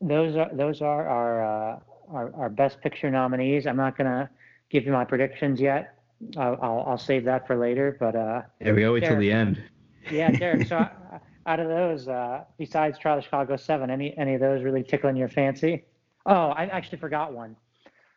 those 0.00 0.36
are, 0.36 0.50
those 0.52 0.82
are 0.82 1.06
our, 1.08 1.42
uh, 1.42 1.78
our, 2.10 2.34
our 2.34 2.48
best 2.48 2.80
picture 2.80 3.10
nominees. 3.10 3.66
I'm 3.66 3.76
not 3.76 3.96
going 3.96 4.10
to 4.10 4.28
give 4.70 4.84
you 4.84 4.92
my 4.92 5.04
predictions 5.04 5.60
yet. 5.60 5.98
I'll, 6.36 6.58
I'll, 6.62 6.84
I'll 6.88 6.98
save 6.98 7.24
that 7.24 7.46
for 7.46 7.56
later, 7.56 7.96
but, 7.98 8.14
uh, 8.14 8.42
There 8.60 8.74
we 8.74 8.82
go. 8.82 8.92
Wait 8.92 9.04
till 9.04 9.18
the 9.18 9.32
end. 9.32 9.62
yeah, 10.10 10.30
Derek. 10.30 10.66
So 10.66 10.88
out 11.46 11.60
of 11.60 11.68
those, 11.68 12.08
uh, 12.08 12.44
besides 12.58 12.98
of 13.04 13.24
Chicago 13.24 13.56
Seven, 13.56 13.90
any 13.90 14.16
any 14.16 14.34
of 14.34 14.40
those 14.40 14.62
really 14.62 14.82
tickling 14.82 15.16
your 15.16 15.28
fancy? 15.28 15.84
Oh, 16.26 16.50
I 16.50 16.66
actually 16.66 16.98
forgot 16.98 17.32
one. 17.32 17.56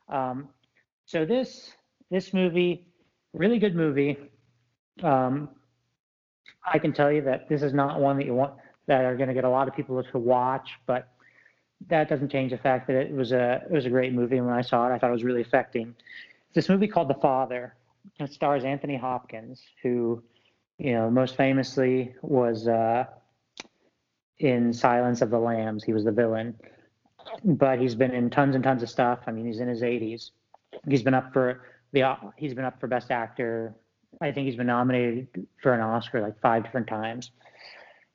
Um, 0.09 0.49
so 1.05 1.25
this 1.25 1.71
this 2.11 2.33
movie, 2.33 2.87
really 3.33 3.59
good 3.59 3.75
movie. 3.75 4.17
Um, 5.01 5.49
I 6.71 6.79
can 6.79 6.93
tell 6.93 7.11
you 7.11 7.21
that 7.21 7.47
this 7.49 7.61
is 7.61 7.73
not 7.73 7.99
one 7.99 8.17
that 8.17 8.25
you 8.25 8.33
want 8.33 8.53
that 8.87 9.03
are 9.03 9.15
going 9.15 9.29
to 9.29 9.33
get 9.33 9.43
a 9.43 9.49
lot 9.49 9.67
of 9.67 9.75
people 9.75 10.01
to 10.01 10.19
watch, 10.19 10.69
but 10.85 11.09
that 11.87 12.07
doesn't 12.07 12.31
change 12.31 12.51
the 12.51 12.57
fact 12.57 12.87
that 12.87 12.95
it 12.95 13.11
was 13.11 13.31
a 13.31 13.63
it 13.69 13.71
was 13.71 13.85
a 13.85 13.89
great 13.89 14.13
movie. 14.13 14.39
When 14.39 14.53
I 14.53 14.61
saw 14.61 14.89
it, 14.89 14.93
I 14.93 14.99
thought 14.99 15.09
it 15.09 15.13
was 15.13 15.23
really 15.23 15.41
affecting. 15.41 15.95
This 16.53 16.69
movie 16.69 16.87
called 16.87 17.09
The 17.09 17.15
Father. 17.15 17.75
It 18.19 18.31
stars 18.31 18.63
Anthony 18.63 18.95
Hopkins, 18.95 19.61
who 19.81 20.23
you 20.77 20.93
know, 20.93 21.09
most 21.09 21.37
famously 21.37 22.13
was 22.21 22.67
uh, 22.67 23.05
in 24.39 24.73
Silence 24.73 25.21
of 25.21 25.29
the 25.29 25.39
Lambs. 25.39 25.83
He 25.83 25.93
was 25.93 26.03
the 26.03 26.11
villain, 26.11 26.55
but 27.43 27.79
he's 27.79 27.95
been 27.95 28.11
in 28.11 28.29
tons 28.29 28.55
and 28.55 28.63
tons 28.63 28.83
of 28.83 28.89
stuff. 28.89 29.19
I 29.27 29.31
mean, 29.31 29.45
he's 29.45 29.59
in 29.59 29.67
his 29.67 29.81
80s. 29.81 30.31
He's 30.87 31.03
been 31.03 31.13
up 31.13 31.31
for 31.31 31.61
the 31.93 32.17
he's 32.35 32.53
been 32.53 32.65
up 32.65 32.79
for 32.79 32.87
Best 32.87 33.11
Actor. 33.11 33.73
I 34.21 34.31
think 34.31 34.47
he's 34.47 34.55
been 34.55 34.67
nominated 34.67 35.47
for 35.61 35.73
an 35.73 35.81
Oscar 35.81 36.21
like 36.21 36.39
five 36.41 36.63
different 36.63 36.87
times. 36.87 37.31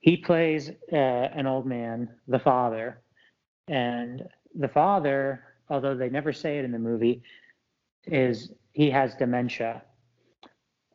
He 0.01 0.17
plays 0.17 0.71
uh, 0.93 0.97
an 0.97 1.47
old 1.47 1.67
man, 1.67 2.09
the 2.27 2.39
father, 2.39 3.03
and 3.69 4.27
the 4.55 4.69
father, 4.69 5.45
although 5.69 5.95
they 5.95 6.09
never 6.09 6.33
say 6.33 6.59
it 6.59 6.65
in 6.65 6.73
the 6.73 6.79
movie, 6.79 7.23
is 8.07 8.53
he 8.73 8.91
has 8.91 9.15
dementia, 9.15 9.83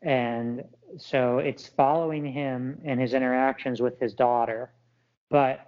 and 0.01 0.63
so 0.97 1.39
it's 1.39 1.67
following 1.67 2.25
him 2.25 2.79
and 2.83 2.99
his 2.99 3.13
interactions 3.13 3.81
with 3.81 3.99
his 3.99 4.13
daughter. 4.13 4.71
But 5.29 5.67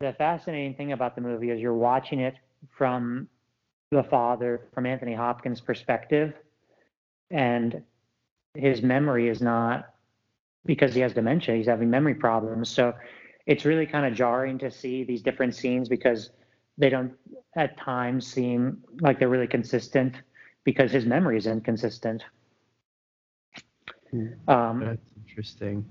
the 0.00 0.12
fascinating 0.14 0.74
thing 0.74 0.92
about 0.92 1.14
the 1.14 1.20
movie 1.20 1.50
is 1.50 1.60
you're 1.60 1.74
watching 1.74 2.20
it 2.20 2.34
from 2.70 3.28
the 3.90 4.02
father, 4.02 4.62
from 4.74 4.86
Anthony 4.86 5.14
Hopkins' 5.14 5.60
perspective, 5.60 6.34
and 7.30 7.82
his 8.58 8.82
memory 8.82 9.28
is 9.28 9.40
not 9.40 9.94
because 10.66 10.94
he 10.94 11.00
has 11.00 11.14
dementia, 11.14 11.54
he's 11.54 11.66
having 11.66 11.88
memory 11.88 12.14
problems. 12.14 12.68
So 12.68 12.92
it's 13.46 13.64
really 13.64 13.86
kind 13.86 14.04
of 14.04 14.14
jarring 14.14 14.58
to 14.58 14.70
see 14.70 15.04
these 15.04 15.22
different 15.22 15.54
scenes 15.54 15.88
because 15.88 16.30
they 16.76 16.90
don't 16.90 17.12
at 17.56 17.78
times 17.78 18.26
seem 18.26 18.82
like 19.00 19.18
they're 19.18 19.28
really 19.28 19.46
consistent 19.46 20.16
because 20.64 20.90
his 20.90 21.06
memory 21.06 21.38
is 21.38 21.46
inconsistent. 21.46 22.24
Um, 24.48 24.80
That's 24.80 25.02
interesting. 25.16 25.84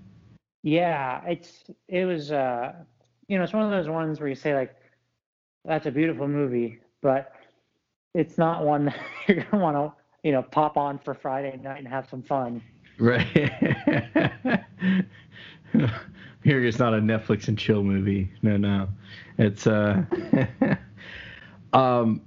Yeah, 0.64 1.22
it's 1.26 1.64
it 1.88 2.06
was 2.06 2.32
uh 2.32 2.74
you 3.28 3.38
know 3.38 3.44
it's 3.44 3.54
one 3.54 3.64
of 3.64 3.72
those 3.72 3.88
ones 3.88 4.20
where 4.20 4.28
you 4.28 4.36
say 4.36 4.56
like 4.56 4.76
that's 5.66 5.86
a 5.86 5.92
beautiful 5.92 6.28
movie, 6.28 6.80
but 7.02 7.32
it's 8.14 8.38
not 8.38 8.66
one 8.66 8.86
that 8.86 8.98
you're 9.28 9.44
gonna 9.44 9.64
want 9.64 9.78
to 9.78 9.97
you 10.24 10.32
know 10.32 10.42
pop 10.42 10.78
on 10.78 11.00
for 11.00 11.14
Friday 11.14 11.60
night 11.62 11.80
and 11.80 11.88
have 11.88 12.10
some 12.10 12.22
fun. 12.22 12.62
Right. 13.00 13.26
Here 16.44 16.64
it's 16.64 16.80
not 16.80 16.94
a 16.94 16.98
Netflix 16.98 17.48
and 17.48 17.58
chill 17.58 17.84
movie. 17.84 18.30
No, 18.42 18.58
no, 18.58 18.88
it's 19.38 19.68
uh. 19.68 20.04
um, 21.74 22.22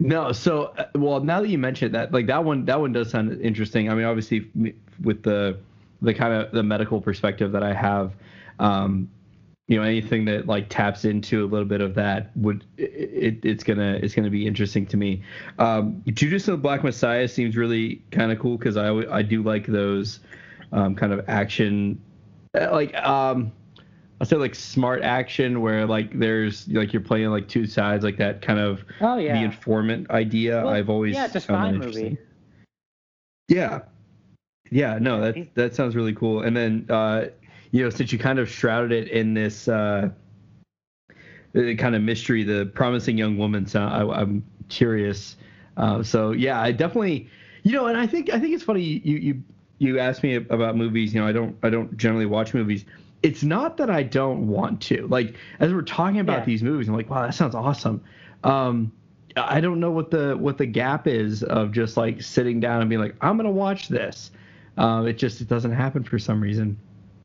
no, 0.00 0.32
so 0.32 0.72
uh, 0.78 0.86
well 0.94 1.20
now 1.20 1.40
that 1.42 1.48
you 1.48 1.58
mentioned 1.58 1.94
that, 1.94 2.12
like 2.12 2.26
that 2.26 2.44
one, 2.44 2.64
that 2.64 2.80
one 2.80 2.92
does 2.92 3.10
sound 3.10 3.40
interesting. 3.40 3.90
I 3.90 3.94
mean, 3.94 4.06
obviously 4.06 4.50
with 5.02 5.22
the 5.22 5.58
the 6.02 6.14
kind 6.14 6.32
of 6.32 6.52
the 6.52 6.62
medical 6.62 7.00
perspective 7.00 7.52
that 7.52 7.62
I 7.62 7.74
have, 7.74 8.12
um, 8.58 9.10
you 9.70 9.76
know 9.76 9.84
anything 9.84 10.24
that 10.24 10.48
like 10.48 10.68
taps 10.68 11.04
into 11.04 11.44
a 11.44 11.46
little 11.46 11.64
bit 11.64 11.80
of 11.80 11.94
that 11.94 12.36
would 12.36 12.64
it, 12.76 13.38
it's 13.44 13.62
gonna 13.62 14.00
it's 14.02 14.16
gonna 14.16 14.28
be 14.28 14.44
interesting 14.44 14.84
to 14.86 14.96
me. 14.96 15.22
Um, 15.60 16.02
Judas 16.08 16.48
and 16.48 16.58
the 16.58 16.60
Black 16.60 16.82
Messiah 16.82 17.28
seems 17.28 17.56
really 17.56 18.02
kind 18.10 18.32
of 18.32 18.40
cool 18.40 18.58
because 18.58 18.76
I 18.76 18.88
I 18.88 19.22
do 19.22 19.44
like 19.44 19.66
those 19.66 20.18
um, 20.72 20.96
kind 20.96 21.12
of 21.12 21.24
action 21.28 22.02
uh, 22.58 22.68
like 22.72 22.96
um 22.96 23.52
I'll 24.20 24.26
say 24.26 24.34
like 24.34 24.56
smart 24.56 25.02
action 25.02 25.60
where 25.60 25.86
like 25.86 26.18
there's 26.18 26.66
like 26.66 26.92
you're 26.92 27.00
playing 27.00 27.30
like 27.30 27.46
two 27.46 27.64
sides 27.64 28.02
like 28.02 28.16
that 28.16 28.42
kind 28.42 28.58
of 28.58 28.84
oh 29.00 29.18
yeah 29.18 29.34
the 29.34 29.44
informant 29.44 30.10
idea. 30.10 30.64
Well, 30.64 30.74
I've 30.74 30.90
always 30.90 31.14
yeah 31.14 31.30
a 31.32 31.40
spy 31.40 31.70
movie. 31.70 32.18
Yeah, 33.46 33.82
yeah, 34.70 34.98
no, 35.00 35.20
that 35.20 35.54
that 35.54 35.74
sounds 35.74 35.96
really 35.96 36.14
cool. 36.14 36.42
And 36.42 36.56
then 36.56 36.86
uh, 36.88 37.26
you 37.72 37.82
know, 37.82 37.90
since 37.90 38.12
you 38.12 38.18
kind 38.18 38.38
of 38.38 38.48
shrouded 38.48 38.92
it 38.92 39.08
in 39.08 39.34
this 39.34 39.68
uh, 39.68 40.10
kind 41.54 41.94
of 41.94 42.02
mystery, 42.02 42.42
the 42.42 42.66
promising 42.66 43.16
young 43.16 43.36
woman. 43.36 43.66
So 43.66 43.80
I, 43.80 44.20
am 44.20 44.44
curious. 44.68 45.36
Uh, 45.76 46.02
so 46.02 46.32
yeah, 46.32 46.60
I 46.60 46.72
definitely, 46.72 47.28
you 47.62 47.72
know, 47.72 47.86
and 47.86 47.96
I 47.96 48.06
think 48.06 48.30
I 48.30 48.38
think 48.38 48.54
it's 48.54 48.64
funny 48.64 48.82
you 48.82 49.16
you 49.18 49.42
you 49.78 49.98
asked 49.98 50.22
me 50.22 50.36
about 50.36 50.76
movies. 50.76 51.14
You 51.14 51.20
know, 51.20 51.26
I 51.26 51.32
don't 51.32 51.56
I 51.62 51.70
don't 51.70 51.96
generally 51.96 52.26
watch 52.26 52.54
movies. 52.54 52.84
It's 53.22 53.42
not 53.42 53.76
that 53.76 53.90
I 53.90 54.02
don't 54.02 54.48
want 54.48 54.80
to. 54.82 55.06
Like 55.06 55.36
as 55.60 55.72
we're 55.72 55.82
talking 55.82 56.20
about 56.20 56.40
yeah. 56.40 56.44
these 56.44 56.62
movies, 56.62 56.88
I'm 56.88 56.96
like, 56.96 57.10
wow, 57.10 57.22
that 57.22 57.34
sounds 57.34 57.54
awesome. 57.54 58.02
Um, 58.44 58.92
I 59.36 59.60
don't 59.60 59.78
know 59.78 59.90
what 59.90 60.10
the 60.10 60.36
what 60.36 60.58
the 60.58 60.66
gap 60.66 61.06
is 61.06 61.42
of 61.42 61.72
just 61.72 61.96
like 61.96 62.22
sitting 62.22 62.60
down 62.60 62.80
and 62.80 62.90
being 62.90 63.00
like, 63.00 63.14
I'm 63.20 63.36
gonna 63.36 63.50
watch 63.50 63.88
this. 63.88 64.30
Um, 64.76 65.06
it 65.06 65.18
just 65.18 65.40
it 65.40 65.48
doesn't 65.48 65.72
happen 65.72 66.02
for 66.02 66.18
some 66.18 66.40
reason. 66.40 66.78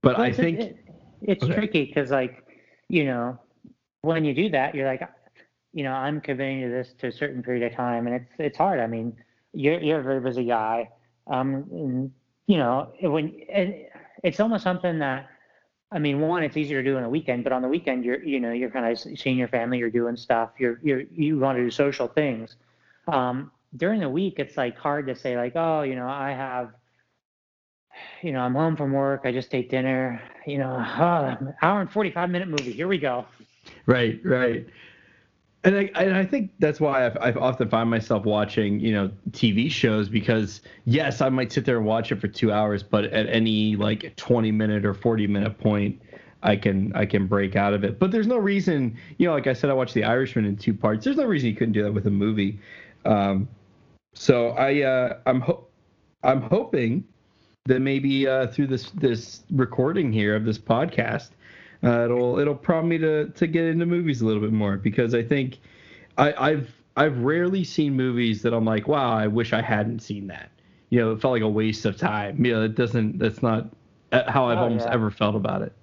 But 0.05 0.17
well, 0.17 0.27
I 0.27 0.31
think 0.31 0.59
it, 0.59 0.77
it's 1.23 1.43
okay. 1.43 1.53
tricky 1.55 1.85
because 1.85 2.11
like 2.11 2.45
you 2.89 3.05
know 3.05 3.39
when 4.01 4.23
you 4.23 4.35
do 4.35 4.49
that, 4.49 4.75
you're 4.75 4.85
like, 4.85 5.01
you 5.73 5.83
know, 5.83 5.93
I'm 5.93 6.21
committing 6.21 6.61
to 6.61 6.69
this 6.69 6.93
to 6.99 7.07
a 7.07 7.11
certain 7.11 7.41
period 7.41 7.63
of 7.69 7.75
time, 7.75 8.05
and 8.05 8.15
it's 8.15 8.31
it's 8.37 8.57
hard. 8.57 8.79
I 8.79 8.87
mean, 8.87 9.17
you're 9.51 9.79
you're 9.79 9.99
a 10.01 10.03
very 10.03 10.21
busy 10.21 10.45
guy. 10.45 10.89
Um, 11.27 11.65
and, 11.71 12.11
you 12.45 12.57
know, 12.57 12.93
when 13.01 13.33
it, 13.49 13.91
it's 14.23 14.39
almost 14.39 14.63
something 14.63 14.99
that 14.99 15.27
I 15.91 15.99
mean, 15.99 16.19
one, 16.19 16.43
it's 16.43 16.57
easier 16.57 16.83
to 16.83 16.89
do 16.89 16.97
on 16.97 17.03
a 17.03 17.09
weekend, 17.09 17.43
but 17.43 17.53
on 17.53 17.61
the 17.61 17.67
weekend, 17.67 18.03
you're, 18.03 18.21
you 18.23 18.39
know, 18.39 18.51
you're 18.51 18.69
kind 18.69 18.85
of 18.85 18.99
seeing 18.99 19.37
your 19.37 19.47
family, 19.47 19.77
you're 19.77 19.89
doing 19.89 20.17
stuff, 20.17 20.51
you're, 20.59 20.79
you're, 20.83 21.03
you 21.11 21.39
want 21.39 21.57
to 21.57 21.63
do 21.63 21.71
social 21.71 22.07
things. 22.07 22.57
Um, 23.07 23.51
during 23.77 24.01
the 24.01 24.09
week, 24.09 24.35
it's 24.37 24.57
like 24.57 24.77
hard 24.77 25.07
to 25.07 25.15
say, 25.15 25.37
like, 25.37 25.53
oh, 25.55 25.83
you 25.83 25.95
know, 25.95 26.07
I 26.07 26.31
have, 26.31 26.71
you 28.21 28.31
know, 28.31 28.39
I'm 28.39 28.53
home 28.53 28.75
from 28.75 28.91
work, 28.91 29.21
I 29.23 29.31
just 29.31 29.53
ate 29.53 29.69
dinner, 29.69 30.21
you 30.45 30.57
know, 30.57 30.75
oh, 30.77 31.53
hour 31.61 31.81
and 31.81 31.91
45 31.91 32.29
minute 32.29 32.47
movie, 32.47 32.71
here 32.71 32.87
we 32.87 32.97
go. 32.97 33.25
Right, 33.85 34.19
right 34.23 34.67
and 35.65 35.75
I, 35.75 35.91
and 35.95 36.15
I 36.15 36.23
think 36.23 36.51
that's 36.59 36.79
why 36.79 37.07
I've, 37.19 37.37
often 37.37 37.67
find 37.69 37.89
myself 37.89 38.23
watching, 38.23 38.79
you 38.79 38.93
know, 38.93 39.11
TV 39.31 39.69
shows 39.69 40.07
because 40.07 40.61
yes, 40.85 41.21
I 41.21 41.29
might 41.29 41.51
sit 41.51 41.65
there 41.65 41.77
and 41.77 41.85
watch 41.87 42.11
it 42.11 42.21
for 42.21 42.27
two 42.27 42.51
hours, 42.51 42.83
but 42.83 43.05
at 43.05 43.27
any 43.27 43.75
like 43.75 44.15
20 44.15 44.51
minute 44.51 44.85
or 44.85 44.93
40 44.93 45.25
minute 45.25 45.57
point, 45.57 45.99
I 46.43 46.55
can 46.55 46.93
I 46.95 47.07
can 47.07 47.25
break 47.25 47.55
out 47.55 47.73
of 47.73 47.83
it. 47.83 47.97
But 47.97 48.11
there's 48.11 48.27
no 48.27 48.37
reason, 48.37 48.95
you 49.17 49.27
know, 49.27 49.33
like 49.33 49.47
I 49.47 49.53
said, 49.53 49.71
I 49.71 49.73
watched 49.73 49.95
The 49.95 50.03
Irishman 50.03 50.45
in 50.45 50.55
two 50.55 50.75
parts. 50.75 51.03
There's 51.03 51.17
no 51.17 51.25
reason 51.25 51.49
you 51.49 51.55
couldn't 51.55 51.73
do 51.73 51.81
that 51.81 51.91
with 51.91 52.05
a 52.05 52.11
movie. 52.11 52.59
Um, 53.03 53.47
so 54.13 54.49
I 54.49 54.83
uh, 54.83 55.17
I'm 55.25 55.41
ho- 55.41 55.65
I'm 56.23 56.41
hoping 56.41 57.03
that 57.65 57.81
maybe 57.81 58.27
uh, 58.27 58.47
through 58.47 58.67
this 58.67 58.91
this 58.91 59.43
recording 59.51 60.11
here 60.11 60.35
of 60.35 60.45
this 60.45 60.57
podcast 60.57 61.29
uh, 61.83 62.05
it'll 62.05 62.39
it'll 62.39 62.55
prompt 62.55 62.87
me 62.87 62.97
to 62.97 63.29
to 63.29 63.47
get 63.47 63.65
into 63.65 63.85
movies 63.85 64.21
a 64.21 64.25
little 64.25 64.41
bit 64.41 64.53
more 64.53 64.77
because 64.77 65.13
I 65.13 65.23
think 65.23 65.59
I, 66.17 66.33
I've 66.33 66.69
I've 66.97 67.17
rarely 67.19 67.63
seen 67.63 67.93
movies 67.93 68.41
that 68.41 68.53
I'm 68.53 68.65
like, 68.65 68.87
wow, 68.87 69.11
I 69.11 69.27
wish 69.27 69.53
I 69.53 69.61
hadn't 69.61 69.99
seen 69.99 70.27
that. 70.27 70.49
You 70.89 70.99
know, 70.99 71.11
it 71.11 71.21
felt 71.21 71.33
like 71.33 71.41
a 71.41 71.49
waste 71.49 71.85
of 71.85 71.97
time. 71.97 72.43
You 72.43 72.53
know, 72.53 72.63
it 72.63 72.75
doesn't. 72.75 73.19
That's 73.19 73.43
not 73.43 73.69
uh, 74.11 74.29
how 74.31 74.47
I've 74.47 74.59
oh, 74.59 74.63
almost 74.63 74.85
yeah. 74.85 74.93
ever 74.93 75.11
felt 75.11 75.35
about 75.35 75.61
it. 75.61 75.73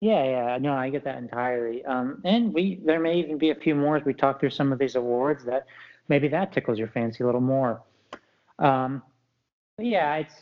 Yeah, 0.00 0.24
yeah, 0.24 0.58
no, 0.58 0.72
I 0.72 0.90
get 0.90 1.04
that 1.04 1.18
entirely. 1.18 1.84
Um, 1.84 2.20
and 2.24 2.52
we 2.52 2.80
there 2.84 3.00
may 3.00 3.18
even 3.18 3.38
be 3.38 3.50
a 3.50 3.54
few 3.54 3.74
more 3.74 3.96
as 3.96 4.04
we 4.04 4.14
talk 4.14 4.40
through 4.40 4.50
some 4.50 4.72
of 4.72 4.78
these 4.78 4.94
awards 4.94 5.44
that 5.44 5.66
maybe 6.08 6.28
that 6.28 6.52
tickles 6.52 6.78
your 6.78 6.88
fancy 6.88 7.22
a 7.22 7.26
little 7.26 7.40
more. 7.40 7.82
Um, 8.58 9.02
but 9.82 9.88
yeah, 9.88 10.14
it's 10.14 10.34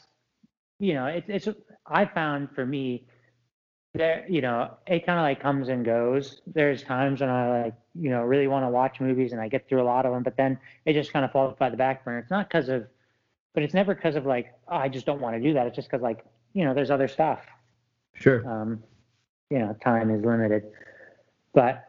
you 0.79 0.93
know, 0.93 1.07
it, 1.07 1.25
it's 1.29 1.49
I 1.87 2.05
found 2.05 2.51
for 2.55 2.67
me 2.67 3.07
there, 3.95 4.27
you 4.29 4.43
know, 4.43 4.77
it 4.87 5.07
kind 5.07 5.19
of 5.19 5.23
like 5.23 5.41
comes 5.41 5.69
and 5.69 5.83
goes. 5.85 6.43
There's 6.47 6.83
times 6.83 7.23
when 7.23 7.31
I 7.31 7.63
like, 7.63 7.75
you 7.95 8.11
know, 8.11 8.23
really 8.23 8.47
want 8.49 8.67
to 8.67 8.69
watch 8.69 9.01
movies 9.01 9.33
and 9.33 9.41
I 9.41 9.49
get 9.49 9.67
through 9.67 9.81
a 9.81 9.85
lot 9.85 10.05
of 10.05 10.13
them, 10.13 10.23
but 10.23 10.37
then 10.37 10.59
it 10.85 10.93
just 10.93 11.13
kind 11.13 11.25
of 11.25 11.33
falls 11.33 11.57
by 11.59 11.71
the 11.71 11.77
back 11.77 12.05
burner. 12.05 12.19
It's 12.19 12.31
not 12.31 12.49
because 12.49 12.69
of, 12.69 12.87
but 13.55 13.63
it's 13.63 13.73
never 13.73 13.95
because 13.95 14.15
of 14.15 14.27
like, 14.27 14.53
oh, 14.69 14.77
I 14.77 14.89
just 14.89 15.07
don't 15.07 15.21
want 15.21 15.37
to 15.37 15.43
do 15.43 15.55
that. 15.55 15.67
It's 15.67 15.77
just 15.77 15.91
because 15.91 16.03
like, 16.03 16.25
you 16.53 16.65
know, 16.65 16.75
there's 16.75 16.91
other 16.91 17.09
stuff. 17.09 17.41
Sure. 18.15 18.47
Um, 18.47 18.83
you 19.49 19.59
know, 19.59 19.75
time 19.83 20.11
is 20.11 20.23
limited, 20.23 20.65
but 21.55 21.85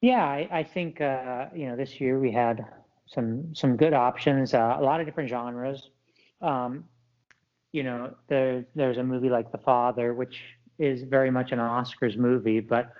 yeah, 0.00 0.24
I, 0.24 0.48
I 0.50 0.62
think 0.64 1.00
uh, 1.02 1.46
you 1.54 1.68
know 1.68 1.76
this 1.76 2.00
year 2.00 2.18
we 2.18 2.32
had 2.32 2.64
some 3.06 3.54
some 3.54 3.76
good 3.76 3.92
options, 3.92 4.54
uh, 4.54 4.76
a 4.78 4.82
lot 4.82 5.00
of 5.00 5.06
different 5.06 5.28
genres. 5.28 5.90
Um, 6.40 6.84
you 7.72 7.82
know, 7.82 8.14
there 8.28 8.64
there's 8.74 8.98
a 8.98 9.04
movie 9.04 9.30
like 9.30 9.52
The 9.52 9.58
Father, 9.58 10.14
which 10.14 10.40
is 10.78 11.02
very 11.02 11.30
much 11.30 11.52
an 11.52 11.58
Oscars 11.58 12.16
movie, 12.16 12.60
but 12.60 12.92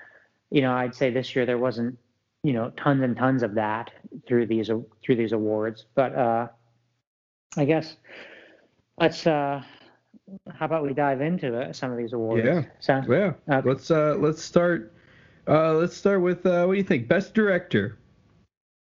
you 0.50 0.60
know, 0.60 0.72
I'd 0.72 0.94
say 0.94 1.10
this 1.10 1.34
year 1.34 1.46
there 1.46 1.58
wasn't, 1.58 1.98
you 2.42 2.52
know, 2.52 2.70
tons 2.70 3.02
and 3.02 3.16
tons 3.16 3.42
of 3.42 3.54
that 3.54 3.90
through 4.26 4.46
these 4.46 4.70
through 5.02 5.16
these 5.16 5.32
awards. 5.32 5.86
But 5.94 6.14
uh, 6.14 6.48
I 7.56 7.64
guess 7.64 7.96
let's. 8.98 9.26
Uh, 9.26 9.62
how 10.52 10.66
about 10.66 10.84
we 10.84 10.94
dive 10.94 11.20
into 11.20 11.72
some 11.72 11.90
of 11.90 11.98
these 11.98 12.12
awards? 12.12 12.44
Yeah. 12.46 12.62
Sounds, 12.78 13.06
yeah. 13.08 13.32
Okay. 13.50 13.68
Let's 13.68 13.90
uh, 13.90 14.16
let's 14.18 14.42
start. 14.42 14.94
Uh, 15.48 15.74
let's 15.74 15.96
start 15.96 16.20
with 16.20 16.46
uh, 16.46 16.64
what 16.66 16.74
do 16.74 16.78
you 16.78 16.84
think? 16.84 17.08
Best 17.08 17.34
director. 17.34 17.98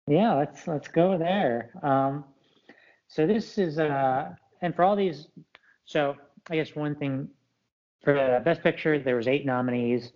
Yeah, 0.08 0.34
let's 0.34 0.68
let's 0.68 0.88
go 0.88 1.18
there. 1.18 1.72
Um, 1.84 2.26
so 3.08 3.26
this 3.26 3.58
is 3.58 3.80
uh, 3.80 4.34
and 4.62 4.76
for 4.76 4.84
all 4.84 4.96
these, 4.96 5.28
so 5.86 6.16
I 6.50 6.56
guess 6.56 6.76
one 6.76 6.96
thing 6.96 7.30
for 8.04 8.14
the 8.14 8.42
Best 8.44 8.62
Picture, 8.64 9.00
there 9.00 9.16
was 9.16 9.28
eight 9.28 9.46
nominees. 9.46 10.12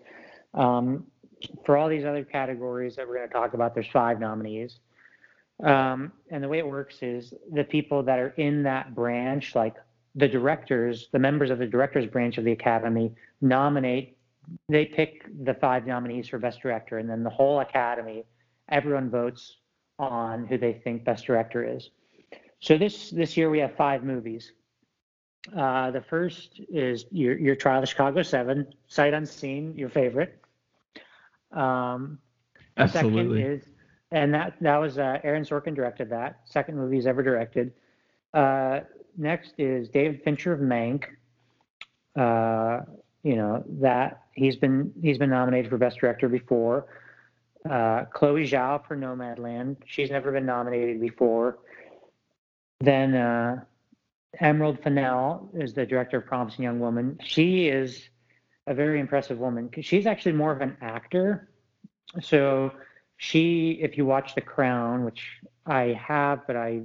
Um, 0.53 1.05
for 1.65 1.77
all 1.77 1.89
these 1.89 2.05
other 2.05 2.23
categories 2.23 2.95
that 2.95 3.07
we're 3.07 3.17
going 3.17 3.27
to 3.27 3.33
talk 3.33 3.53
about, 3.53 3.73
there's 3.73 3.89
five 3.91 4.19
nominees. 4.19 4.79
Um, 5.63 6.11
and 6.29 6.43
the 6.43 6.47
way 6.47 6.59
it 6.59 6.67
works 6.67 6.97
is 7.01 7.33
the 7.51 7.63
people 7.63 8.03
that 8.03 8.19
are 8.19 8.33
in 8.37 8.63
that 8.63 8.95
branch, 8.95 9.55
like 9.55 9.75
the 10.15 10.27
directors, 10.27 11.09
the 11.11 11.19
members 11.19 11.49
of 11.49 11.59
the 11.59 11.67
directors 11.67 12.05
branch 12.07 12.37
of 12.37 12.45
the 12.45 12.51
Academy, 12.51 13.13
nominate. 13.41 14.17
They 14.69 14.85
pick 14.85 15.25
the 15.43 15.53
five 15.55 15.85
nominees 15.85 16.27
for 16.27 16.39
Best 16.39 16.61
Director, 16.61 16.97
and 16.97 17.09
then 17.09 17.23
the 17.23 17.29
whole 17.29 17.59
Academy, 17.59 18.25
everyone 18.69 19.09
votes 19.09 19.57
on 19.99 20.45
who 20.47 20.57
they 20.57 20.73
think 20.73 21.03
Best 21.03 21.25
Director 21.25 21.63
is. 21.63 21.89
So 22.61 22.77
this 22.77 23.09
this 23.09 23.35
year 23.35 23.49
we 23.49 23.59
have 23.59 23.75
five 23.75 24.03
movies. 24.03 24.53
Uh, 25.55 25.91
the 25.91 26.01
first 26.01 26.61
is 26.69 27.05
your, 27.11 27.37
your 27.37 27.55
trial 27.55 27.81
of 27.81 27.89
Chicago 27.89 28.21
7, 28.21 28.67
Sight 28.87 29.13
Unseen, 29.13 29.73
your 29.75 29.89
favorite. 29.89 30.39
Um, 31.51 32.19
Absolutely. 32.77 33.41
Second 33.41 33.51
is, 33.51 33.63
and 34.11 34.33
that, 34.33 34.53
that 34.61 34.77
was 34.77 34.99
uh, 34.99 35.17
Aaron 35.23 35.43
Sorkin 35.43 35.73
directed 35.73 36.11
that, 36.11 36.41
second 36.45 36.77
movie 36.77 36.97
he's 36.97 37.07
ever 37.07 37.23
directed. 37.23 37.73
Uh, 38.33 38.81
next 39.17 39.53
is 39.57 39.89
David 39.89 40.23
Fincher 40.23 40.53
of 40.53 40.59
Mank. 40.59 41.05
Uh, 42.15 42.81
you 43.23 43.35
know 43.35 43.63
that 43.79 44.23
he's 44.33 44.55
been 44.57 44.91
he's 45.01 45.17
been 45.17 45.29
nominated 45.29 45.69
for 45.69 45.77
best 45.77 45.99
director 45.99 46.27
before. 46.27 46.87
Uh, 47.69 48.05
Chloe 48.05 48.43
Zhao 48.43 48.85
for 48.85 48.97
Nomadland. 48.97 49.77
She's 49.85 50.09
never 50.09 50.31
been 50.31 50.45
nominated 50.45 50.99
before. 50.99 51.59
Then 52.81 53.15
uh, 53.15 53.63
Emerald 54.39 54.79
Fennell 54.81 55.49
is 55.53 55.73
the 55.73 55.85
director 55.85 56.17
of 56.17 56.25
Promising 56.25 56.63
Young 56.63 56.79
Woman. 56.79 57.19
She 57.23 57.67
is 57.67 58.09
a 58.67 58.73
very 58.73 58.99
impressive 58.99 59.37
woman. 59.37 59.69
She's 59.81 60.05
actually 60.07 60.33
more 60.33 60.51
of 60.51 60.61
an 60.61 60.75
actor. 60.81 61.49
So 62.21 62.71
she, 63.17 63.79
if 63.81 63.97
you 63.97 64.05
watch 64.05 64.33
The 64.33 64.41
Crown, 64.41 65.05
which 65.05 65.23
I 65.65 65.99
have, 66.07 66.45
but 66.47 66.55
I 66.55 66.81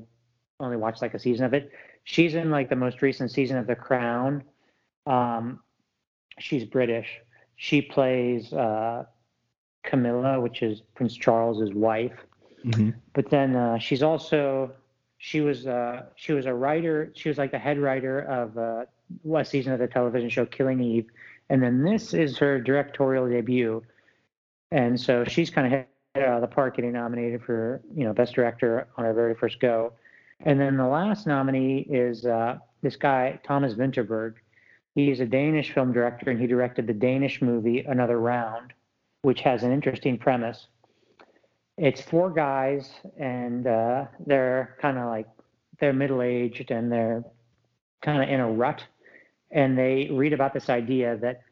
only 0.61 0.77
watched 0.77 1.01
like 1.01 1.15
a 1.15 1.19
season 1.19 1.47
of 1.47 1.55
it. 1.55 1.73
She's 2.05 2.35
in 2.35 2.51
like 2.51 2.69
the 2.69 2.77
most 2.77 3.03
recent 3.03 3.31
season 3.31 3.57
of 3.57 3.67
The 3.67 3.75
Crown. 3.75 4.45
Um, 5.07 5.61
she's 6.39 6.65
British. 6.65 7.09
She 7.57 7.81
plays 7.81 8.53
uh, 8.53 9.05
Camilla, 9.83 10.41
which 10.41 10.63
is 10.63 10.83
Prince 10.95 11.17
Charles's 11.17 11.73
wife. 11.75 12.13
Mm-hmm. 12.65 12.91
But 13.15 13.31
then 13.31 13.57
uh, 13.57 13.79
she's 13.79 14.03
also 14.03 14.73
she 15.27 15.41
was 15.41 15.67
uh, 15.67 16.05
she 16.15 16.33
was 16.33 16.47
a 16.47 16.55
writer. 16.55 17.11
She 17.17 17.29
was 17.29 17.37
like 17.37 17.51
the 17.51 17.59
head 17.59 17.81
writer 17.81 18.21
of 18.21 18.57
uh, 18.57 18.85
what 19.23 19.49
season 19.49 19.73
of 19.73 19.81
the 19.81 19.89
television 19.89 20.29
show 20.29 20.47
Killing 20.47 20.81
Eve, 20.81 21.09
and 21.51 21.61
then 21.61 21.83
this 21.83 22.15
is 22.15 22.39
her 22.39 22.61
directorial 22.61 23.29
debut, 23.29 23.83
and 24.71 25.01
so 25.01 25.25
she's 25.25 25.51
kind 25.51 25.67
of 25.67 25.73
hit 25.73 25.89
out 26.25 26.37
of 26.37 26.43
the 26.43 26.47
park, 26.47 26.77
getting 26.77 26.93
nominated 26.93 27.43
for 27.43 27.83
you 27.93 28.05
know 28.05 28.13
best 28.13 28.37
director 28.37 28.87
on 28.97 29.05
her 29.05 29.13
very 29.13 29.35
first 29.35 29.59
go. 29.59 29.95
And 30.45 30.61
then 30.61 30.77
the 30.77 30.87
last 30.87 31.27
nominee 31.27 31.81
is 31.91 32.25
uh, 32.25 32.59
this 32.83 32.95
guy 32.95 33.41
Thomas 33.43 33.75
Vinterberg. 33.75 34.35
He's 34.95 35.19
a 35.19 35.27
Danish 35.27 35.73
film 35.73 35.93
director, 35.93 36.31
and 36.31 36.41
he 36.41 36.47
directed 36.47 36.87
the 36.87 36.95
Danish 36.95 37.43
movie 37.43 37.81
Another 37.81 38.21
Round, 38.21 38.73
which 39.23 39.41
has 39.41 39.65
an 39.65 39.73
interesting 39.73 40.19
premise. 40.19 40.69
It's 41.79 42.01
four 42.01 42.31
guys, 42.31 42.91
and 43.19 43.67
uh, 43.67 44.07
they're 44.27 44.77
kind 44.81 44.99
of 44.99 45.07
like 45.07 45.29
they're 45.79 45.93
middle 45.93 46.23
aged, 46.23 46.71
and 46.71 46.91
they're 46.91 47.23
kind 48.03 48.23
of 48.23 48.29
in 48.29 48.41
a 48.41 48.51
rut, 48.51 48.83
and 49.51 49.77
they 49.77 50.09
read 50.11 50.33
about 50.33 50.55
this 50.55 50.71
idea 50.71 51.17
that 51.19 51.43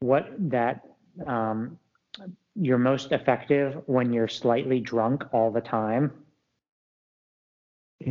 what 0.00 0.30
that 0.38 0.82
um, 1.26 1.78
you're 2.54 2.78
most 2.78 3.12
effective 3.12 3.82
when 3.86 4.12
you're 4.12 4.28
slightly 4.28 4.78
drunk 4.80 5.24
all 5.32 5.50
the 5.50 5.60
time. 5.60 6.12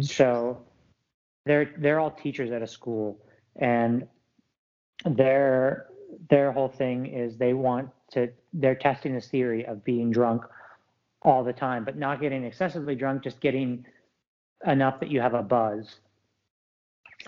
So 0.01 0.61
they're 1.45 1.73
they're 1.77 1.99
all 1.99 2.11
teachers 2.11 2.51
at 2.51 2.61
a 2.61 2.67
school 2.67 3.17
and 3.57 4.07
their 5.05 5.87
their 6.29 6.51
whole 6.51 6.69
thing 6.69 7.07
is 7.07 7.37
they 7.37 7.53
want 7.53 7.89
to 8.11 8.29
they're 8.53 8.75
testing 8.75 9.13
this 9.13 9.27
theory 9.27 9.65
of 9.65 9.83
being 9.83 10.11
drunk 10.11 10.43
all 11.21 11.43
the 11.43 11.53
time, 11.53 11.85
but 11.85 11.97
not 11.97 12.19
getting 12.19 12.43
excessively 12.43 12.95
drunk, 12.95 13.23
just 13.23 13.39
getting 13.39 13.85
enough 14.65 14.99
that 14.99 15.09
you 15.09 15.21
have 15.21 15.33
a 15.33 15.43
buzz. 15.43 15.99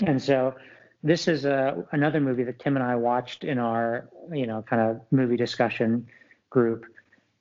And 0.01 0.21
so 0.21 0.55
this 1.03 1.27
is 1.27 1.45
a, 1.45 1.85
another 1.91 2.19
movie 2.19 2.43
that 2.43 2.59
Tim 2.59 2.75
and 2.75 2.83
I 2.83 2.95
watched 2.95 3.43
in 3.43 3.59
our, 3.59 4.09
you 4.31 4.47
know, 4.47 4.61
kind 4.63 4.81
of 4.81 5.01
movie 5.11 5.37
discussion 5.37 6.07
group. 6.49 6.85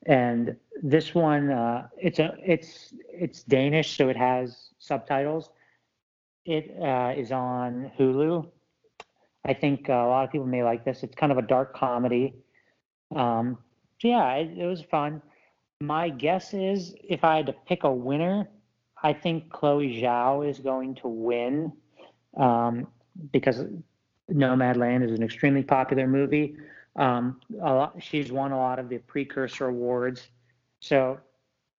And 0.04 0.56
this 0.82 1.14
one, 1.14 1.50
uh, 1.50 1.88
it's 1.96 2.18
a, 2.18 2.34
it's, 2.44 2.92
it's 3.08 3.42
Danish, 3.44 3.96
so 3.96 4.08
it 4.08 4.16
has 4.16 4.70
subtitles. 4.78 5.50
It 6.44 6.76
uh, 6.80 7.14
is 7.16 7.30
on 7.30 7.92
Hulu. 7.98 8.48
I 9.44 9.54
think 9.54 9.88
uh, 9.88 9.92
a 9.92 10.08
lot 10.08 10.24
of 10.24 10.32
people 10.32 10.46
may 10.46 10.64
like 10.64 10.84
this. 10.84 11.02
It's 11.02 11.14
kind 11.14 11.30
of 11.30 11.38
a 11.38 11.42
dark 11.42 11.74
comedy. 11.74 12.34
Um, 13.14 13.58
so 14.00 14.08
yeah, 14.08 14.34
it, 14.34 14.58
it 14.58 14.66
was 14.66 14.82
fun. 14.82 15.22
My 15.82 16.10
guess 16.10 16.54
is 16.54 16.94
if 17.02 17.24
I 17.24 17.38
had 17.38 17.46
to 17.46 17.52
pick 17.52 17.82
a 17.82 17.92
winner, 17.92 18.48
I 19.02 19.12
think 19.12 19.50
Chloe 19.50 20.00
Zhao 20.00 20.48
is 20.48 20.60
going 20.60 20.94
to 20.96 21.08
win 21.08 21.72
um, 22.36 22.86
because 23.32 23.64
Nomadland 24.30 25.04
is 25.04 25.10
an 25.10 25.24
extremely 25.24 25.64
popular 25.64 26.06
movie. 26.06 26.54
Um, 26.94 27.40
lot, 27.50 28.00
she's 28.00 28.30
won 28.30 28.52
a 28.52 28.56
lot 28.56 28.78
of 28.78 28.88
the 28.88 28.98
precursor 28.98 29.66
awards. 29.66 30.28
So, 30.78 31.18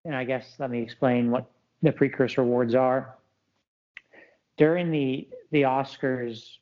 and 0.04 0.14
I 0.14 0.26
guess 0.26 0.56
let 0.60 0.70
me 0.70 0.82
explain 0.82 1.32
what 1.32 1.49
the 1.82 1.93
precursor 1.93 2.41
awards 2.41 2.76
are. 2.76 3.16
During 4.58 4.91
the 4.91 5.30
the 5.51 5.62
Oscars, 5.62 6.58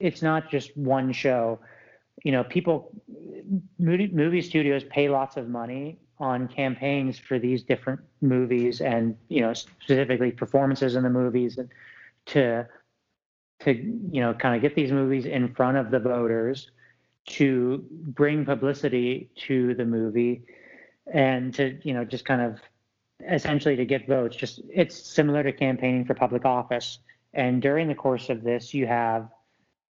it's 0.00 0.22
not 0.22 0.50
just 0.50 0.74
one 0.78 1.12
show. 1.12 1.60
You 2.24 2.32
know, 2.32 2.42
people, 2.42 2.90
movie, 3.78 4.08
movie 4.08 4.40
studios 4.40 4.82
pay 4.84 5.10
lots 5.10 5.36
of 5.36 5.50
money 5.50 5.98
on 6.18 6.48
campaigns 6.48 7.18
for 7.18 7.38
these 7.38 7.62
different 7.62 8.00
movies, 8.20 8.80
and 8.80 9.16
you 9.28 9.40
know, 9.40 9.52
specifically 9.52 10.30
performances 10.30 10.96
in 10.96 11.02
the 11.02 11.10
movies, 11.10 11.58
and 11.58 11.68
to 12.26 12.66
to 13.60 13.72
you 13.72 14.20
know 14.20 14.34
kind 14.34 14.54
of 14.54 14.62
get 14.62 14.74
these 14.74 14.92
movies 14.92 15.26
in 15.26 15.54
front 15.54 15.76
of 15.76 15.90
the 15.90 15.98
voters 15.98 16.70
to 17.26 17.84
bring 17.90 18.44
publicity 18.44 19.30
to 19.34 19.74
the 19.74 19.84
movie 19.84 20.44
and 21.12 21.54
to 21.54 21.78
you 21.82 21.92
know 21.92 22.04
just 22.04 22.24
kind 22.24 22.40
of 22.40 22.60
essentially 23.28 23.76
to 23.76 23.84
get 23.84 24.06
votes. 24.06 24.36
Just 24.36 24.60
it's 24.72 24.94
similar 24.96 25.42
to 25.42 25.52
campaigning 25.52 26.04
for 26.04 26.14
public 26.14 26.44
office. 26.44 26.98
And 27.34 27.60
during 27.60 27.88
the 27.88 27.94
course 27.94 28.28
of 28.30 28.42
this 28.42 28.74
you 28.74 28.86
have 28.86 29.28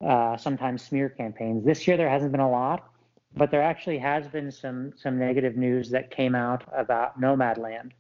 uh, 0.04 0.36
sometimes 0.36 0.82
smear 0.82 1.08
campaigns. 1.08 1.64
This 1.64 1.86
year 1.86 1.96
there 1.96 2.08
hasn't 2.08 2.32
been 2.32 2.40
a 2.40 2.50
lot 2.50 2.90
but 3.38 3.50
there 3.50 3.62
actually 3.62 3.98
has 3.98 4.26
been 4.28 4.50
some 4.50 4.92
some 4.96 5.18
negative 5.18 5.56
news 5.56 5.90
that 5.90 6.10
came 6.10 6.34
out 6.34 6.64
about 6.76 7.20
nomadland 7.20 7.92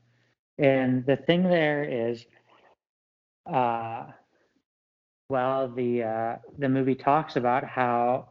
and 0.58 1.06
the 1.06 1.16
thing 1.16 1.44
there 1.44 1.84
is 1.84 2.26
uh, 3.46 4.04
well 5.28 5.68
the 5.68 6.02
uh, 6.02 6.36
the 6.58 6.68
movie 6.68 6.94
talks 6.94 7.36
about 7.36 7.64
how 7.64 8.28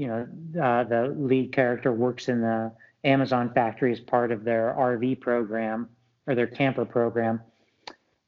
you 0.00 0.06
know, 0.06 0.26
uh, 0.62 0.82
the 0.84 1.14
lead 1.18 1.52
character 1.52 1.92
works 1.92 2.30
in 2.30 2.40
the 2.40 2.72
Amazon 3.04 3.52
factory 3.52 3.92
as 3.92 4.00
part 4.00 4.32
of 4.32 4.44
their 4.44 4.74
RV 4.78 5.20
program 5.20 5.90
or 6.26 6.34
their 6.34 6.46
camper 6.46 6.86
program. 6.86 7.38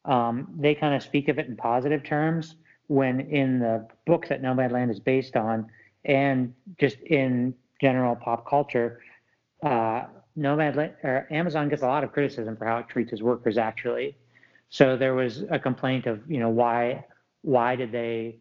Um, 0.04 0.52
they 0.58 0.74
kind 0.74 0.94
of 0.94 1.02
speak 1.02 1.28
of 1.28 1.38
it 1.38 1.46
in 1.46 1.56
positive 1.56 2.02
terms 2.02 2.56
when 2.88 3.20
in 3.20 3.58
the 3.58 3.88
book 4.04 4.28
that 4.28 4.42
Nomadland 4.42 4.90
is 4.90 5.00
based 5.00 5.34
on 5.34 5.66
and 6.04 6.52
just 6.78 6.98
in 7.00 7.54
general 7.82 8.14
pop 8.16 8.48
culture, 8.48 9.00
uh, 9.64 10.04
Nomadland 10.38 10.94
or 11.04 11.26
Amazon 11.30 11.68
gets 11.68 11.82
a 11.82 11.86
lot 11.86 12.04
of 12.04 12.12
criticism 12.12 12.56
for 12.56 12.64
how 12.64 12.78
it 12.78 12.88
treats 12.88 13.12
its 13.12 13.20
workers 13.20 13.58
actually. 13.58 14.16
So 14.70 14.96
there 14.96 15.14
was 15.14 15.44
a 15.50 15.58
complaint 15.58 16.06
of, 16.06 16.16
you 16.30 16.38
know, 16.38 16.48
why 16.48 17.04
why 17.42 17.76
did 17.76 17.90
they 17.92 18.38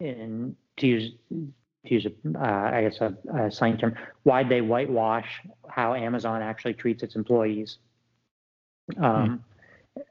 in 0.00 0.56
to 0.78 0.86
use 0.86 1.12
to 1.30 1.94
use 1.94 2.06
a, 2.06 2.12
uh, 2.38 2.70
I 2.76 2.82
guess 2.82 3.00
a, 3.00 3.16
a 3.34 3.50
slang 3.50 3.78
term, 3.78 3.94
why'd 4.24 4.48
they 4.48 4.60
whitewash 4.60 5.30
how 5.68 5.94
Amazon 5.94 6.42
actually 6.42 6.74
treats 6.74 7.02
its 7.02 7.14
employees? 7.16 7.78
Um, 9.00 9.44
hmm. 9.94 10.02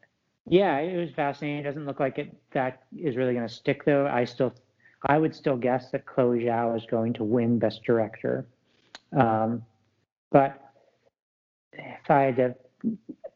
Yeah, 0.49 0.77
it 0.77 0.97
was 0.97 1.11
fascinating. 1.11 1.59
It 1.59 1.63
doesn't 1.63 1.85
look 1.85 1.99
like 1.99 2.17
it 2.17 2.33
that 2.51 2.83
is 2.97 3.17
really 3.17 3.33
going 3.33 3.47
to 3.47 3.53
stick 3.53 3.83
though. 3.83 4.07
I 4.07 4.23
still, 4.25 4.53
I 5.03 5.17
would 5.17 5.35
still 5.35 5.57
guess 5.57 5.91
that 5.91 6.05
Chloe 6.05 6.45
Zhao 6.45 6.75
is 6.75 6.85
going 6.89 7.13
to 7.13 7.23
win 7.23 7.59
Best 7.59 7.83
Director. 7.83 8.47
Um, 9.15 9.63
but 10.31 10.71
if 11.73 12.09
I 12.09 12.21
had 12.23 12.35
to, 12.37 12.55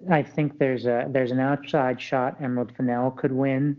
I 0.09 0.23
think 0.23 0.57
there's 0.57 0.85
a 0.85 1.07
there's 1.09 1.31
an 1.31 1.39
outside 1.39 2.01
shot 2.01 2.37
Emerald 2.41 2.73
Fennell 2.75 3.11
could 3.11 3.31
win, 3.31 3.77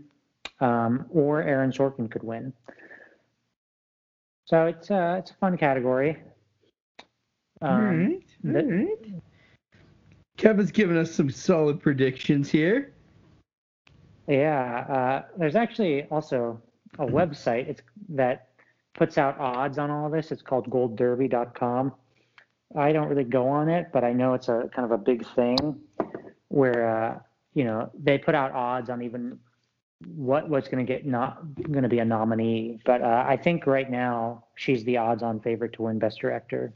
um, 0.61 1.05
or 1.09 1.43
Aaron 1.43 1.71
Sorkin 1.71 2.09
could 2.09 2.23
win. 2.23 2.53
So 4.45 4.65
it's 4.67 4.89
uh, 4.89 5.17
it's 5.19 5.31
a 5.31 5.35
fun 5.35 5.57
category. 5.57 6.17
Um, 7.61 8.21
all 8.45 8.51
right, 8.53 8.63
all 8.63 8.71
right. 8.71 9.21
Kevin's 10.37 10.71
giving 10.71 10.97
us 10.97 11.13
some 11.13 11.29
solid 11.29 11.79
predictions 11.79 12.49
here. 12.49 12.93
Yeah, 14.27 14.85
uh, 14.89 15.21
there's 15.37 15.55
actually 15.55 16.03
also 16.05 16.61
a 16.99 17.05
website 17.05 17.67
it's, 17.67 17.81
that 18.09 18.49
puts 18.93 19.17
out 19.17 19.39
odds 19.39 19.77
on 19.77 19.89
all 19.89 20.09
this. 20.09 20.31
It's 20.31 20.41
called 20.41 20.69
goldderby.com. 20.69 21.93
I 22.75 22.91
don't 22.91 23.07
really 23.07 23.23
go 23.23 23.47
on 23.47 23.69
it, 23.69 23.87
but 23.91 24.03
I 24.03 24.13
know 24.13 24.33
it's 24.33 24.49
a 24.49 24.69
kind 24.73 24.85
of 24.85 24.91
a 24.91 24.97
big 24.97 25.25
thing 25.35 25.79
where 26.47 26.89
uh, 26.89 27.19
you 27.53 27.63
know 27.65 27.91
they 27.97 28.17
put 28.17 28.35
out 28.35 28.51
odds 28.51 28.89
on 28.89 29.01
even 29.01 29.39
what 30.15 30.49
was 30.49 30.67
going 30.67 30.85
to 30.85 30.91
get 30.91 31.05
not 31.05 31.43
going 31.71 31.83
to 31.83 31.89
be 31.89 31.99
a 31.99 32.05
nominee. 32.05 32.79
But 32.85 33.01
uh, 33.01 33.25
I 33.27 33.37
think 33.37 33.67
right 33.67 33.89
now 33.89 34.45
she's 34.55 34.83
the 34.83 34.97
odds-on 34.97 35.39
favorite 35.39 35.73
to 35.73 35.83
win 35.83 35.99
Best 35.99 36.19
Director. 36.19 36.73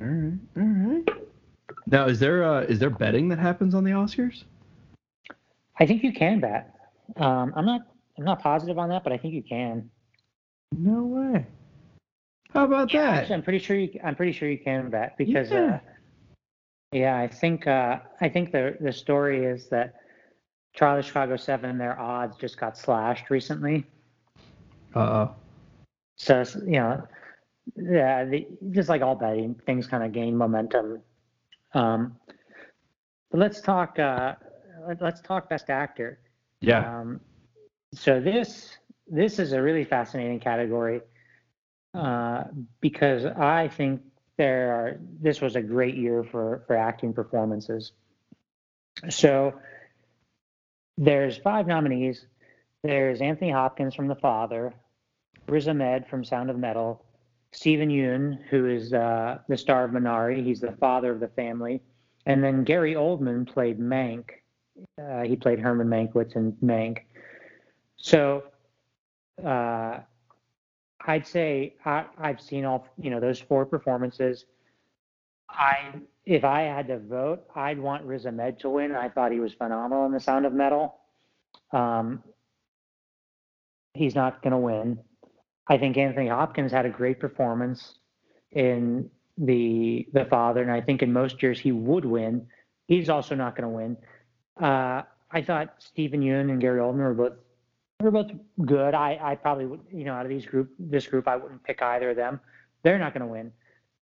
All 0.00 0.06
right, 0.08 0.38
all 0.56 0.62
right. 0.62 1.08
Now, 1.86 2.06
is 2.06 2.18
there 2.18 2.44
uh, 2.44 2.62
is 2.62 2.78
there 2.78 2.90
betting 2.90 3.28
that 3.28 3.38
happens 3.38 3.74
on 3.74 3.84
the 3.84 3.90
Oscars? 3.90 4.44
I 5.78 5.86
think 5.86 6.02
you 6.02 6.12
can 6.12 6.40
bet. 6.40 6.74
Um, 7.16 7.52
I'm 7.56 7.66
not 7.66 7.82
I'm 8.18 8.24
not 8.24 8.42
positive 8.42 8.78
on 8.78 8.88
that, 8.90 9.04
but 9.04 9.12
I 9.12 9.18
think 9.18 9.34
you 9.34 9.42
can. 9.42 9.90
No 10.76 11.04
way. 11.04 11.46
How 12.52 12.64
about 12.64 12.92
yeah, 12.92 13.02
that? 13.02 13.14
Actually, 13.22 13.34
I'm 13.36 13.42
pretty 13.42 13.58
sure 13.58 13.76
you 13.76 14.00
I'm 14.04 14.14
pretty 14.14 14.32
sure 14.32 14.48
you 14.50 14.58
can 14.58 14.90
bet 14.90 15.16
because 15.16 15.50
yeah, 15.50 15.64
uh, 15.64 15.78
yeah 16.92 17.18
I 17.18 17.28
think 17.28 17.66
uh, 17.66 17.98
I 18.20 18.28
think 18.28 18.52
the 18.52 18.76
the 18.80 18.92
story 18.92 19.44
is 19.44 19.68
that 19.68 19.94
Charlie 20.74 21.02
Chicago 21.02 21.36
7, 21.36 21.76
their 21.76 21.98
odds 21.98 22.36
just 22.36 22.58
got 22.58 22.78
slashed 22.78 23.30
recently. 23.30 23.84
Uh 24.94 25.00
oh. 25.00 25.34
So, 26.16 26.44
you 26.64 26.72
know, 26.72 27.06
yeah, 27.76 28.24
the, 28.24 28.46
just 28.70 28.88
like 28.88 29.02
all 29.02 29.14
betting, 29.14 29.54
things 29.66 29.86
kind 29.86 30.02
of 30.02 30.12
gain 30.12 30.36
momentum. 30.36 31.00
Um, 31.74 32.16
but 33.30 33.40
let's 33.40 33.60
talk. 33.60 33.98
Uh, 33.98 34.34
let's 35.00 35.20
talk 35.20 35.48
best 35.48 35.70
actor. 35.70 36.18
Yeah. 36.60 37.00
Um, 37.00 37.20
so 37.94 38.20
this 38.20 38.76
this 39.08 39.38
is 39.38 39.52
a 39.52 39.60
really 39.60 39.84
fascinating 39.84 40.40
category 40.40 41.00
uh, 41.94 42.44
because 42.80 43.24
I 43.24 43.68
think 43.68 44.02
there 44.38 44.72
are. 44.72 44.98
This 45.20 45.40
was 45.40 45.56
a 45.56 45.62
great 45.62 45.96
year 45.96 46.24
for 46.24 46.64
for 46.66 46.76
acting 46.76 47.12
performances. 47.12 47.92
So 49.08 49.54
there's 50.96 51.36
five 51.36 51.66
nominees. 51.66 52.26
There's 52.82 53.20
Anthony 53.20 53.50
Hopkins 53.50 53.94
from 53.94 54.08
The 54.08 54.16
Father, 54.16 54.74
Riz 55.46 55.68
Ahmed 55.68 56.06
from 56.08 56.24
Sound 56.24 56.50
of 56.50 56.58
Metal, 56.58 57.04
Steven 57.52 57.90
Yeun, 57.90 58.38
who 58.50 58.66
is 58.66 58.92
uh, 58.92 59.38
the 59.48 59.56
star 59.56 59.84
of 59.84 59.92
Minari. 59.92 60.44
He's 60.44 60.60
the 60.60 60.72
father 60.72 61.12
of 61.12 61.20
the 61.20 61.28
family. 61.28 61.80
And 62.26 62.42
then 62.42 62.64
Gary 62.64 62.94
Oldman 62.94 63.46
played 63.46 63.78
Mank. 63.78 64.30
Uh, 65.00 65.22
he 65.22 65.36
played 65.36 65.60
Herman 65.60 65.88
Mankiewicz 65.88 66.34
in 66.34 66.52
Mank. 66.64 66.98
So 68.02 68.42
uh, 69.44 69.98
I'd 71.06 71.26
say 71.26 71.74
I, 71.84 72.04
I've 72.18 72.40
seen 72.40 72.64
all 72.64 72.86
you 73.00 73.10
know 73.10 73.20
those 73.20 73.38
four 73.38 73.64
performances. 73.64 74.44
I 75.48 75.94
if 76.26 76.44
I 76.44 76.62
had 76.62 76.88
to 76.88 76.98
vote, 76.98 77.44
I'd 77.54 77.78
want 77.78 78.04
Riz 78.04 78.26
Ahmed 78.26 78.58
to 78.60 78.70
win. 78.70 78.94
I 78.94 79.08
thought 79.08 79.30
he 79.30 79.38
was 79.38 79.54
phenomenal 79.54 80.04
in 80.06 80.12
The 80.12 80.20
Sound 80.20 80.46
of 80.46 80.52
Metal. 80.52 80.96
Um, 81.72 82.22
he's 83.94 84.16
not 84.16 84.42
going 84.42 84.52
to 84.52 84.58
win. 84.58 84.98
I 85.68 85.78
think 85.78 85.96
Anthony 85.96 86.28
Hopkins 86.28 86.72
had 86.72 86.86
a 86.86 86.90
great 86.90 87.20
performance 87.20 87.98
in 88.50 89.08
the 89.38 90.08
the 90.12 90.24
Father, 90.24 90.60
and 90.60 90.72
I 90.72 90.80
think 90.80 91.02
in 91.02 91.12
most 91.12 91.40
years 91.40 91.60
he 91.60 91.70
would 91.70 92.04
win. 92.04 92.48
He's 92.88 93.08
also 93.08 93.36
not 93.36 93.54
going 93.54 93.70
to 93.70 93.76
win. 93.76 93.96
Uh, 94.60 95.02
I 95.30 95.40
thought 95.42 95.76
Steven 95.78 96.20
Yeun 96.20 96.50
and 96.50 96.60
Gary 96.60 96.80
Oldman 96.80 96.98
were 96.98 97.14
both 97.14 97.34
were 98.02 98.10
both 98.10 98.30
good. 98.64 98.94
I 98.94 99.18
I 99.22 99.34
probably 99.34 99.66
would 99.66 99.80
you 99.90 100.04
know 100.04 100.14
out 100.14 100.26
of 100.26 100.30
these 100.30 100.46
group 100.46 100.70
this 100.78 101.06
group 101.06 101.28
I 101.28 101.36
wouldn't 101.36 101.62
pick 101.64 101.82
either 101.82 102.10
of 102.10 102.16
them. 102.16 102.40
They're 102.82 102.98
not 102.98 103.14
going 103.14 103.26
to 103.26 103.32
win. 103.32 103.52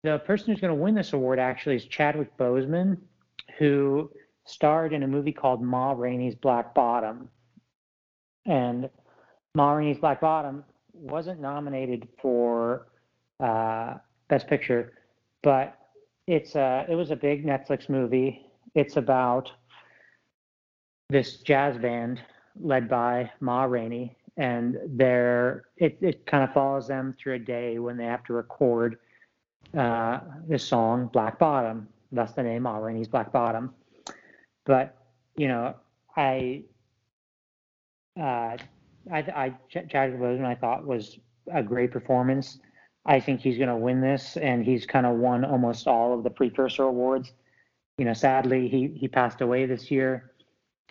The 0.02 0.18
person 0.20 0.46
who's 0.46 0.60
going 0.60 0.74
to 0.74 0.80
win 0.80 0.94
this 0.94 1.12
award 1.12 1.38
actually 1.38 1.76
is 1.76 1.84
Chadwick 1.84 2.36
Boseman, 2.38 2.98
who 3.58 4.10
starred 4.46 4.92
in 4.92 5.02
a 5.02 5.06
movie 5.06 5.32
called 5.32 5.62
Ma 5.62 5.92
Rainey's 5.92 6.34
Black 6.34 6.74
Bottom. 6.74 7.28
And 8.46 8.88
Ma 9.54 9.72
Rainey's 9.72 9.98
Black 9.98 10.20
Bottom 10.20 10.64
wasn't 10.92 11.40
nominated 11.40 12.08
for 12.20 12.86
uh, 13.40 13.94
Best 14.28 14.46
Picture, 14.48 14.94
but 15.42 15.76
it's 16.26 16.54
a, 16.54 16.86
it 16.88 16.94
was 16.94 17.10
a 17.10 17.16
big 17.16 17.44
Netflix 17.44 17.88
movie. 17.88 18.46
It's 18.74 18.96
about 18.96 19.50
this 21.08 21.38
jazz 21.38 21.76
band 21.76 22.20
led 22.62 22.88
by 22.88 23.30
Ma 23.40 23.64
Rainey, 23.64 24.16
and 24.36 24.78
there 24.86 25.64
it, 25.76 25.98
it 26.00 26.26
kind 26.26 26.44
of 26.44 26.52
follows 26.52 26.88
them 26.88 27.14
through 27.18 27.34
a 27.34 27.38
day 27.38 27.78
when 27.78 27.96
they 27.96 28.04
have 28.04 28.24
to 28.24 28.32
record 28.32 28.98
uh, 29.76 30.20
this 30.48 30.64
song 30.64 31.08
Black 31.12 31.38
Bottom. 31.38 31.88
That's 32.12 32.32
the 32.32 32.42
name 32.42 32.62
Ma 32.62 32.78
Rainey's 32.78 33.08
Black 33.08 33.32
Bottom. 33.32 33.74
But 34.64 34.96
you 35.36 35.48
know, 35.48 35.74
I 36.16 36.64
uh, 38.18 38.56
I, 39.12 39.18
I 39.18 39.54
Chadwick 39.68 40.20
Boseman 40.20 40.44
I 40.44 40.54
thought 40.54 40.86
was 40.86 41.18
a 41.52 41.62
great 41.62 41.90
performance. 41.90 42.58
I 43.06 43.18
think 43.18 43.40
he's 43.40 43.56
going 43.56 43.68
to 43.68 43.76
win 43.76 44.00
this, 44.00 44.36
and 44.36 44.64
he's 44.64 44.84
kind 44.84 45.06
of 45.06 45.16
won 45.16 45.44
almost 45.44 45.86
all 45.86 46.12
of 46.12 46.22
the 46.22 46.30
precursor 46.30 46.84
awards. 46.84 47.32
You 47.98 48.04
know, 48.04 48.12
sadly, 48.12 48.68
he 48.68 48.88
he 48.94 49.08
passed 49.08 49.40
away 49.40 49.66
this 49.66 49.90
year. 49.90 50.29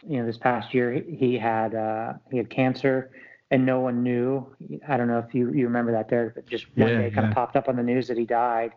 You 0.08 0.20
know, 0.20 0.26
this 0.26 0.38
past 0.38 0.74
year 0.74 0.92
he 0.94 1.38
had 1.38 1.76
uh, 1.76 2.14
he 2.32 2.38
had 2.38 2.50
cancer, 2.50 3.12
and 3.52 3.66
no 3.66 3.80
one 3.80 4.04
knew. 4.04 4.46
I 4.88 4.98
don't 4.98 5.08
know 5.08 5.20
if 5.20 5.34
you 5.34 5.52
you 5.54 5.66
remember 5.66 5.92
that 5.92 6.10
there, 6.10 6.32
but 6.34 6.48
just 6.48 6.68
one 6.76 6.94
Yeah, 6.94 6.98
day 6.98 7.08
it 7.08 7.14
kind 7.14 7.26
yeah. 7.26 7.30
of 7.30 7.32
popped 7.32 7.56
up 7.56 7.68
on 7.70 7.76
the 7.76 7.84
news 7.84 8.08
that 8.08 8.18
he 8.18 8.26
died. 8.26 8.74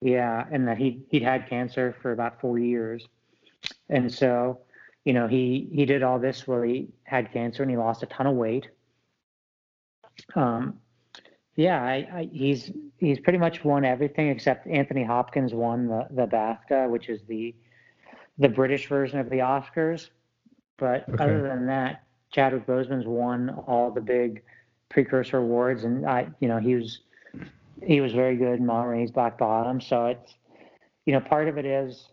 Yeah, 0.00 0.44
and 0.50 0.66
that 0.68 0.78
he 0.78 1.02
he'd 1.10 1.22
had 1.22 1.48
cancer 1.48 1.94
for 2.02 2.12
about 2.12 2.40
four 2.40 2.58
years, 2.58 3.08
and 3.88 4.12
so 4.12 4.60
you 5.04 5.12
know 5.12 5.26
he 5.26 5.68
he 5.72 5.84
did 5.86 6.02
all 6.02 6.18
this 6.18 6.46
while 6.46 6.62
he 6.62 6.88
had 7.04 7.32
cancer 7.32 7.62
and 7.62 7.70
he 7.70 7.76
lost 7.76 8.02
a 8.02 8.06
ton 8.06 8.26
of 8.26 8.34
weight. 8.36 8.68
Um, 10.34 10.80
yeah, 11.56 11.82
I, 11.82 11.94
I, 12.12 12.28
he's 12.32 12.70
he's 12.98 13.18
pretty 13.20 13.38
much 13.38 13.64
won 13.64 13.84
everything 13.84 14.28
except 14.28 14.66
Anthony 14.66 15.04
Hopkins 15.04 15.52
won 15.54 15.86
the 15.88 16.06
the 16.10 16.26
BAFTA, 16.26 16.88
which 16.90 17.08
is 17.08 17.22
the 17.28 17.54
the 18.38 18.48
British 18.48 18.88
version 18.88 19.18
of 19.18 19.28
the 19.30 19.38
Oscars. 19.38 20.10
But 20.80 21.06
Okay. 21.14 21.22
other 21.22 21.42
than 21.42 21.66
that, 21.66 22.02
Chadwick 22.32 22.66
Boseman's 22.66 23.06
won 23.06 23.50
all 23.66 23.90
the 23.90 24.00
big 24.00 24.42
precursor 24.88 25.38
awards, 25.38 25.84
and 25.84 26.06
I, 26.06 26.28
you 26.40 26.48
know, 26.48 26.58
he 26.58 26.74
was 26.74 27.00
he 27.82 28.00
was 28.00 28.12
very 28.12 28.36
good 28.36 28.58
in 28.58 28.66
Rainey's 28.66 29.10
Black 29.12 29.38
Bottom. 29.38 29.80
So 29.80 30.06
it's 30.06 30.34
you 31.06 31.12
know, 31.12 31.20
part 31.20 31.48
of 31.48 31.58
it 31.58 31.66
is 31.66 32.08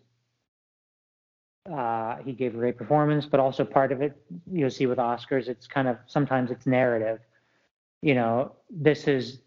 uh, 1.72 2.18
he 2.18 2.34
gave 2.34 2.56
a 2.56 2.58
great 2.58 2.78
performance, 2.78 3.26
but 3.26 3.40
also 3.40 3.66
part 3.66 3.92
of 3.92 4.02
it 4.02 4.16
you'll 4.52 4.70
see 4.70 4.86
with 4.86 4.98
Oscars, 4.98 5.48
it's 5.48 5.68
kind 5.68 5.88
of 5.88 5.98
sometimes 6.08 6.52
it's 6.52 6.66
narrative. 6.66 7.20
You 8.02 8.16
know, 8.16 8.54
this 8.70 9.08
is 9.08 9.42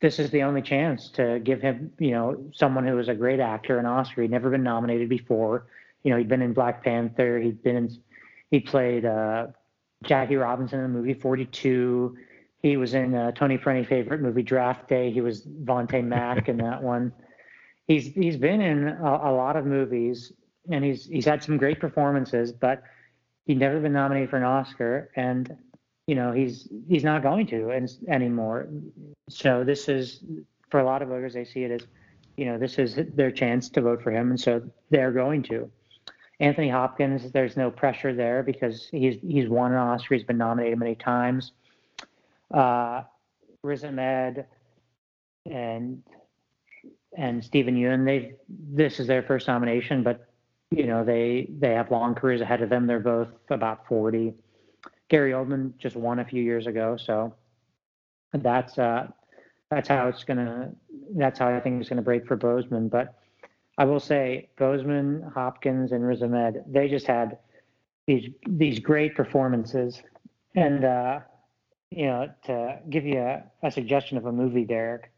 this 0.00 0.18
is 0.18 0.30
the 0.30 0.42
only 0.42 0.62
chance 0.62 1.10
to 1.10 1.40
give 1.44 1.60
him, 1.62 1.92
you 1.98 2.10
know, 2.10 2.44
someone 2.52 2.86
who 2.86 2.96
was 2.96 3.08
a 3.08 3.14
great 3.14 3.40
actor 3.40 3.78
an 3.78 3.86
Oscar. 3.86 4.22
He'd 4.22 4.30
never 4.30 4.50
been 4.50 4.64
nominated 4.64 5.08
before. 5.08 5.66
You 6.02 6.10
know, 6.10 6.18
he'd 6.18 6.28
been 6.28 6.42
in 6.42 6.52
Black 6.52 6.82
Panther. 6.82 7.38
He'd 7.38 7.62
been 7.62 7.76
in, 7.76 7.90
he 8.52 8.60
played 8.60 9.04
uh, 9.04 9.48
Jackie 10.04 10.36
Robinson 10.36 10.78
in 10.78 10.92
the 10.92 10.98
movie 10.98 11.14
42. 11.14 12.16
He 12.60 12.76
was 12.76 12.94
in 12.94 13.14
uh, 13.14 13.32
Tony 13.32 13.56
for 13.56 13.82
favorite 13.82 14.20
movie 14.20 14.42
Draft 14.44 14.88
Day. 14.88 15.10
He 15.10 15.20
was 15.20 15.44
Vontae 15.44 16.04
Mack 16.04 16.48
in 16.48 16.58
that 16.58 16.80
one. 16.80 17.12
He's 17.88 18.12
he's 18.14 18.36
been 18.36 18.60
in 18.60 18.86
a, 18.86 19.20
a 19.24 19.32
lot 19.32 19.56
of 19.56 19.66
movies 19.66 20.32
and 20.70 20.84
he's 20.84 21.06
he's 21.06 21.24
had 21.24 21.42
some 21.42 21.56
great 21.56 21.80
performances, 21.80 22.52
but 22.52 22.82
he'd 23.46 23.58
never 23.58 23.80
been 23.80 23.92
nominated 23.92 24.30
for 24.30 24.36
an 24.36 24.44
Oscar, 24.44 25.10
and 25.16 25.56
you 26.06 26.14
know 26.14 26.32
he's 26.32 26.68
he's 26.88 27.04
not 27.04 27.22
going 27.22 27.46
to 27.48 27.70
and, 27.70 27.90
anymore. 28.08 28.68
So 29.28 29.64
this 29.64 29.88
is 29.88 30.22
for 30.70 30.80
a 30.80 30.84
lot 30.84 31.02
of 31.02 31.08
voters, 31.08 31.34
they 31.34 31.44
see 31.44 31.64
it 31.64 31.70
as 31.70 31.86
you 32.36 32.44
know 32.44 32.58
this 32.58 32.78
is 32.78 32.98
their 33.14 33.30
chance 33.30 33.68
to 33.70 33.80
vote 33.80 34.02
for 34.02 34.10
him, 34.10 34.30
and 34.30 34.40
so 34.40 34.62
they're 34.90 35.12
going 35.12 35.42
to. 35.44 35.70
Anthony 36.42 36.68
Hopkins, 36.68 37.30
there's 37.30 37.56
no 37.56 37.70
pressure 37.70 38.12
there 38.12 38.42
because 38.42 38.88
he's 38.90 39.16
he's 39.22 39.48
won 39.48 39.70
an 39.70 39.78
Oscar, 39.78 40.16
he's 40.16 40.24
been 40.24 40.38
nominated 40.38 40.76
many 40.76 40.96
times. 40.96 41.52
Uh, 42.52 43.02
Riz 43.62 43.84
Ahmed 43.84 44.44
and 45.48 46.02
and 47.16 47.44
Steven 47.44 47.76
Yeun, 47.76 48.04
they 48.04 48.34
this 48.48 48.98
is 48.98 49.06
their 49.06 49.22
first 49.22 49.46
nomination, 49.46 50.02
but 50.02 50.26
you 50.72 50.84
know 50.84 51.04
they 51.04 51.48
they 51.60 51.74
have 51.74 51.92
long 51.92 52.12
careers 52.16 52.40
ahead 52.40 52.60
of 52.60 52.68
them. 52.68 52.88
They're 52.88 52.98
both 52.98 53.28
about 53.48 53.86
40. 53.86 54.34
Gary 55.08 55.30
Oldman 55.30 55.78
just 55.78 55.94
won 55.94 56.18
a 56.18 56.24
few 56.24 56.42
years 56.42 56.66
ago, 56.66 56.96
so 56.96 57.32
that's 58.32 58.78
uh 58.78 59.06
that's 59.70 59.88
how 59.88 60.08
it's 60.08 60.24
gonna 60.24 60.72
that's 61.14 61.38
how 61.38 61.54
I 61.54 61.60
think 61.60 61.80
it's 61.80 61.88
gonna 61.88 62.02
break 62.02 62.26
for 62.26 62.36
Boseman. 62.36 62.90
But 62.90 63.14
I 63.82 63.84
will 63.84 63.98
say 63.98 64.48
Boseman, 64.56 65.32
Hopkins, 65.32 65.90
and 65.90 66.06
Riz 66.06 66.22
Ahmed, 66.22 66.62
they 66.68 66.88
just 66.88 67.04
had 67.04 67.38
these 68.06 68.30
these 68.46 68.78
great 68.78 69.16
performances. 69.16 70.00
And 70.54 70.84
uh, 70.84 71.18
you 71.90 72.06
know, 72.06 72.30
to 72.44 72.78
give 72.90 73.04
you 73.04 73.18
a, 73.18 73.42
a 73.64 73.72
suggestion 73.72 74.18
of 74.18 74.26
a 74.26 74.30
movie, 74.30 74.64
Derek, 74.64 75.10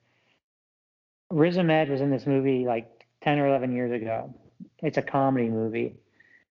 Riz 1.30 1.58
Ahmed 1.58 1.90
was 1.90 2.00
in 2.00 2.10
this 2.10 2.26
movie 2.26 2.64
like 2.64 3.06
10 3.20 3.38
or 3.38 3.48
11 3.48 3.70
years 3.76 3.92
ago. 3.92 4.34
It's 4.78 4.96
a 4.96 5.02
comedy 5.02 5.50
movie. 5.50 5.96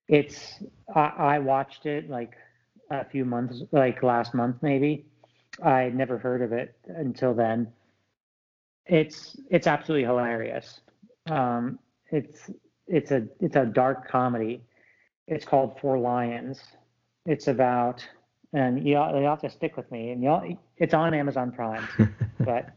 It's 0.06 0.62
I, 0.94 1.34
I 1.34 1.38
watched 1.40 1.84
it 1.84 2.08
like 2.08 2.34
a 2.92 3.04
few 3.04 3.24
months, 3.24 3.60
like 3.72 4.04
last 4.04 4.34
month 4.34 4.58
maybe. 4.62 5.04
I 5.64 5.80
had 5.80 5.96
never 5.96 6.16
heard 6.18 6.42
of 6.42 6.52
it 6.52 6.76
until 6.86 7.34
then. 7.34 7.72
It's 8.86 9.36
it's 9.50 9.66
absolutely 9.66 10.04
hilarious. 10.06 10.80
Um, 11.26 11.80
it's 12.14 12.50
it's 12.86 13.10
a 13.10 13.26
it's 13.40 13.56
a 13.56 13.66
dark 13.66 14.08
comedy. 14.08 14.62
It's 15.26 15.44
called 15.44 15.78
Four 15.80 15.98
Lions. 15.98 16.60
It's 17.26 17.48
about 17.48 18.06
and 18.52 18.78
you 18.86 18.92
you 18.92 19.24
have 19.24 19.40
to 19.40 19.50
stick 19.50 19.76
with 19.76 19.90
me 19.90 20.10
and 20.10 20.22
you 20.22 20.58
it's 20.76 20.94
on 20.94 21.12
Amazon 21.12 21.50
Prime, 21.50 21.86
but 22.40 22.70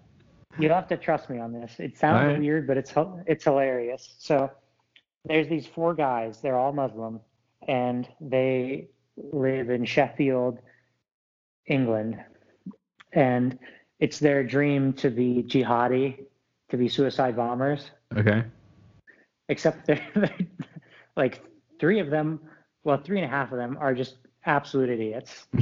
you 0.59 0.69
have 0.69 0.87
to 0.87 0.97
trust 0.97 1.29
me 1.29 1.39
on 1.39 1.53
this. 1.53 1.75
It 1.77 1.97
sounds 1.97 2.25
right. 2.25 2.39
weird, 2.39 2.67
but 2.67 2.77
it's 2.77 2.93
it's 3.27 3.43
hilarious. 3.43 4.15
So 4.17 4.49
there's 5.25 5.47
these 5.47 5.67
four 5.67 5.93
guys. 5.93 6.41
They're 6.41 6.57
all 6.57 6.73
Muslim, 6.73 7.19
and 7.67 8.07
they 8.19 8.87
live 9.17 9.69
in 9.69 9.85
Sheffield, 9.85 10.59
England, 11.67 12.17
and 13.13 13.59
it's 13.99 14.19
their 14.19 14.43
dream 14.43 14.93
to 14.93 15.09
be 15.09 15.43
jihadi, 15.43 16.25
to 16.69 16.77
be 16.77 16.87
suicide 16.87 17.35
bombers. 17.35 17.91
okay. 18.15 18.43
Except 19.49 19.85
they're, 19.85 20.05
they're 20.15 20.35
like 21.15 21.43
three 21.79 21.99
of 21.99 22.09
them, 22.09 22.39
well, 22.83 22.97
three 22.97 23.21
and 23.21 23.25
a 23.25 23.29
half 23.29 23.51
of 23.51 23.57
them 23.57 23.77
are 23.79 23.93
just 23.93 24.17
absolute 24.45 24.89
idiots. 24.89 25.47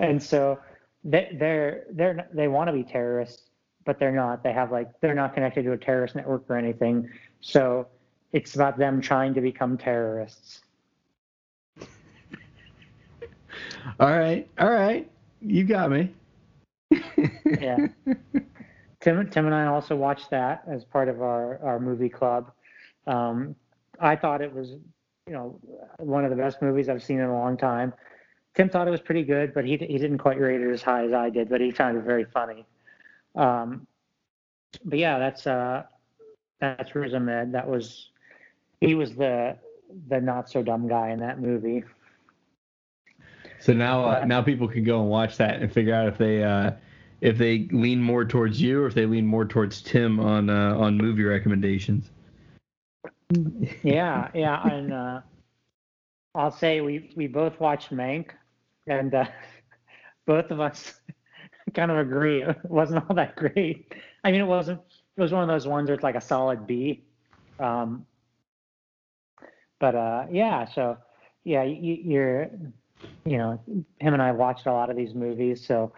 and 0.00 0.22
so 0.22 0.58
they, 1.04 1.36
they're 1.38 1.84
they're 1.92 2.28
they 2.32 2.48
want 2.48 2.68
to 2.68 2.72
be 2.72 2.82
terrorists, 2.82 3.50
but 3.84 3.98
they're 3.98 4.12
not. 4.12 4.42
They 4.42 4.52
have 4.52 4.70
like 4.70 4.88
they're 5.00 5.14
not 5.14 5.34
connected 5.34 5.64
to 5.64 5.72
a 5.72 5.78
terrorist 5.78 6.14
network 6.14 6.44
or 6.48 6.56
anything. 6.56 7.08
So 7.40 7.86
it's 8.32 8.54
about 8.54 8.78
them 8.78 9.00
trying 9.00 9.34
to 9.34 9.40
become 9.40 9.78
terrorists. 9.78 10.60
All 14.00 14.10
right. 14.10 14.48
All 14.58 14.70
right. 14.70 15.10
You 15.40 15.64
got 15.64 15.90
me. 15.90 16.12
yeah. 17.60 17.86
Tim, 19.00 19.28
Tim 19.30 19.46
and 19.46 19.54
I 19.54 19.66
also 19.66 19.94
watched 19.94 20.30
that 20.30 20.64
as 20.66 20.84
part 20.84 21.08
of 21.08 21.22
our, 21.22 21.58
our 21.62 21.78
movie 21.78 22.08
club. 22.08 22.50
Um, 23.06 23.54
I 24.00 24.16
thought 24.16 24.40
it 24.40 24.52
was, 24.52 24.70
you 25.26 25.32
know, 25.32 25.60
one 25.98 26.24
of 26.24 26.30
the 26.30 26.36
best 26.36 26.60
movies 26.60 26.88
I've 26.88 27.02
seen 27.02 27.20
in 27.20 27.26
a 27.26 27.32
long 27.32 27.56
time. 27.56 27.92
Tim 28.54 28.68
thought 28.68 28.88
it 28.88 28.90
was 28.90 29.00
pretty 29.00 29.22
good, 29.22 29.54
but 29.54 29.64
he 29.64 29.76
he 29.76 29.98
didn't 29.98 30.18
quite 30.18 30.40
rate 30.40 30.60
it 30.60 30.70
as 30.72 30.82
high 30.82 31.04
as 31.04 31.12
I 31.12 31.30
did, 31.30 31.48
but 31.48 31.60
he 31.60 31.70
found 31.70 31.96
it 31.96 32.02
very 32.02 32.24
funny. 32.24 32.66
Um, 33.36 33.86
but 34.84 34.98
yeah, 34.98 35.18
that's 35.18 35.46
uh, 35.46 35.84
that's 36.60 36.94
Riz 36.94 37.14
Ahmed. 37.14 37.52
That 37.52 37.68
was 37.68 38.10
he 38.80 38.94
was 38.94 39.14
the 39.14 39.56
the 40.08 40.20
not 40.20 40.50
so 40.50 40.62
dumb 40.62 40.88
guy 40.88 41.10
in 41.10 41.20
that 41.20 41.40
movie. 41.40 41.84
So 43.60 43.72
now 43.72 44.04
uh, 44.04 44.24
now 44.24 44.42
people 44.42 44.66
can 44.66 44.82
go 44.82 45.00
and 45.00 45.08
watch 45.08 45.36
that 45.36 45.62
and 45.62 45.72
figure 45.72 45.94
out 45.94 46.08
if 46.08 46.18
they 46.18 46.42
uh, 46.42 46.72
if 47.20 47.38
they 47.38 47.68
lean 47.72 48.00
more 48.00 48.24
towards 48.24 48.60
you 48.60 48.82
or 48.82 48.86
if 48.86 48.94
they 48.94 49.06
lean 49.06 49.26
more 49.26 49.44
towards 49.44 49.82
Tim 49.82 50.20
on 50.20 50.50
uh, 50.50 50.76
on 50.76 50.96
movie 50.96 51.24
recommendations. 51.24 52.10
Yeah, 53.82 54.28
yeah, 54.32 54.66
and 54.66 54.90
uh, 54.90 55.20
I'll 56.34 56.50
say 56.50 56.80
we 56.80 57.10
we 57.14 57.26
both 57.26 57.60
watched 57.60 57.92
Mank, 57.92 58.30
and 58.86 59.14
uh, 59.14 59.26
both 60.26 60.50
of 60.50 60.60
us 60.60 60.94
kind 61.74 61.90
of 61.90 61.98
agree 61.98 62.42
it 62.42 62.56
wasn't 62.64 63.04
all 63.06 63.14
that 63.16 63.36
great. 63.36 63.92
I 64.24 64.30
mean, 64.30 64.40
it 64.40 64.46
wasn't. 64.46 64.80
It 65.16 65.20
was 65.20 65.30
one 65.30 65.42
of 65.42 65.48
those 65.48 65.66
ones 65.66 65.88
where 65.88 65.94
it's 65.94 66.02
like 66.02 66.14
a 66.14 66.22
solid 66.22 66.66
B. 66.66 67.04
Um, 67.60 68.06
but 69.78 69.94
uh, 69.94 70.26
yeah, 70.30 70.64
so 70.64 70.96
yeah, 71.44 71.64
you, 71.64 71.98
you're, 72.02 72.50
you 73.24 73.38
know, 73.38 73.60
him 74.00 74.14
and 74.14 74.22
I 74.22 74.32
watched 74.32 74.66
a 74.66 74.72
lot 74.72 74.90
of 74.90 74.96
these 74.96 75.14
movies, 75.14 75.64
so 75.64 75.92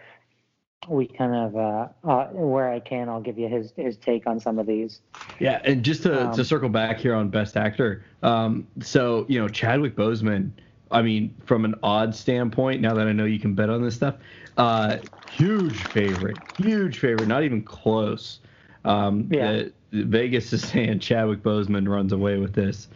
we 0.88 1.06
kind 1.06 1.34
of 1.34 1.56
uh, 1.56 1.88
uh, 2.04 2.26
where 2.28 2.70
I 2.70 2.80
can, 2.80 3.08
I'll 3.08 3.20
give 3.20 3.38
you 3.38 3.48
his 3.48 3.72
his 3.76 3.96
take 3.96 4.26
on 4.26 4.40
some 4.40 4.58
of 4.58 4.66
these. 4.66 5.00
Yeah, 5.38 5.60
and 5.64 5.84
just 5.84 6.02
to, 6.04 6.28
um, 6.28 6.34
to 6.34 6.44
circle 6.44 6.68
back 6.68 6.98
here 6.98 7.14
on 7.14 7.28
Best 7.28 7.56
Actor, 7.56 8.04
um, 8.22 8.66
so 8.80 9.26
you 9.28 9.40
know 9.40 9.48
Chadwick 9.48 9.94
Boseman. 9.94 10.50
I 10.92 11.02
mean, 11.02 11.32
from 11.44 11.64
an 11.64 11.76
odd 11.84 12.16
standpoint, 12.16 12.80
now 12.80 12.94
that 12.94 13.06
I 13.06 13.12
know 13.12 13.24
you 13.24 13.38
can 13.38 13.54
bet 13.54 13.70
on 13.70 13.80
this 13.82 13.94
stuff, 13.94 14.16
uh, 14.56 14.96
huge 15.30 15.76
favorite, 15.88 16.36
huge 16.58 16.98
favorite, 16.98 17.28
not 17.28 17.44
even 17.44 17.62
close. 17.62 18.40
Um, 18.84 19.28
yeah. 19.30 19.64
Vegas 19.92 20.52
is 20.52 20.66
saying 20.68 20.98
Chadwick 20.98 21.42
Boseman 21.42 21.88
runs 21.88 22.12
away 22.12 22.38
with 22.38 22.54
this. 22.54 22.88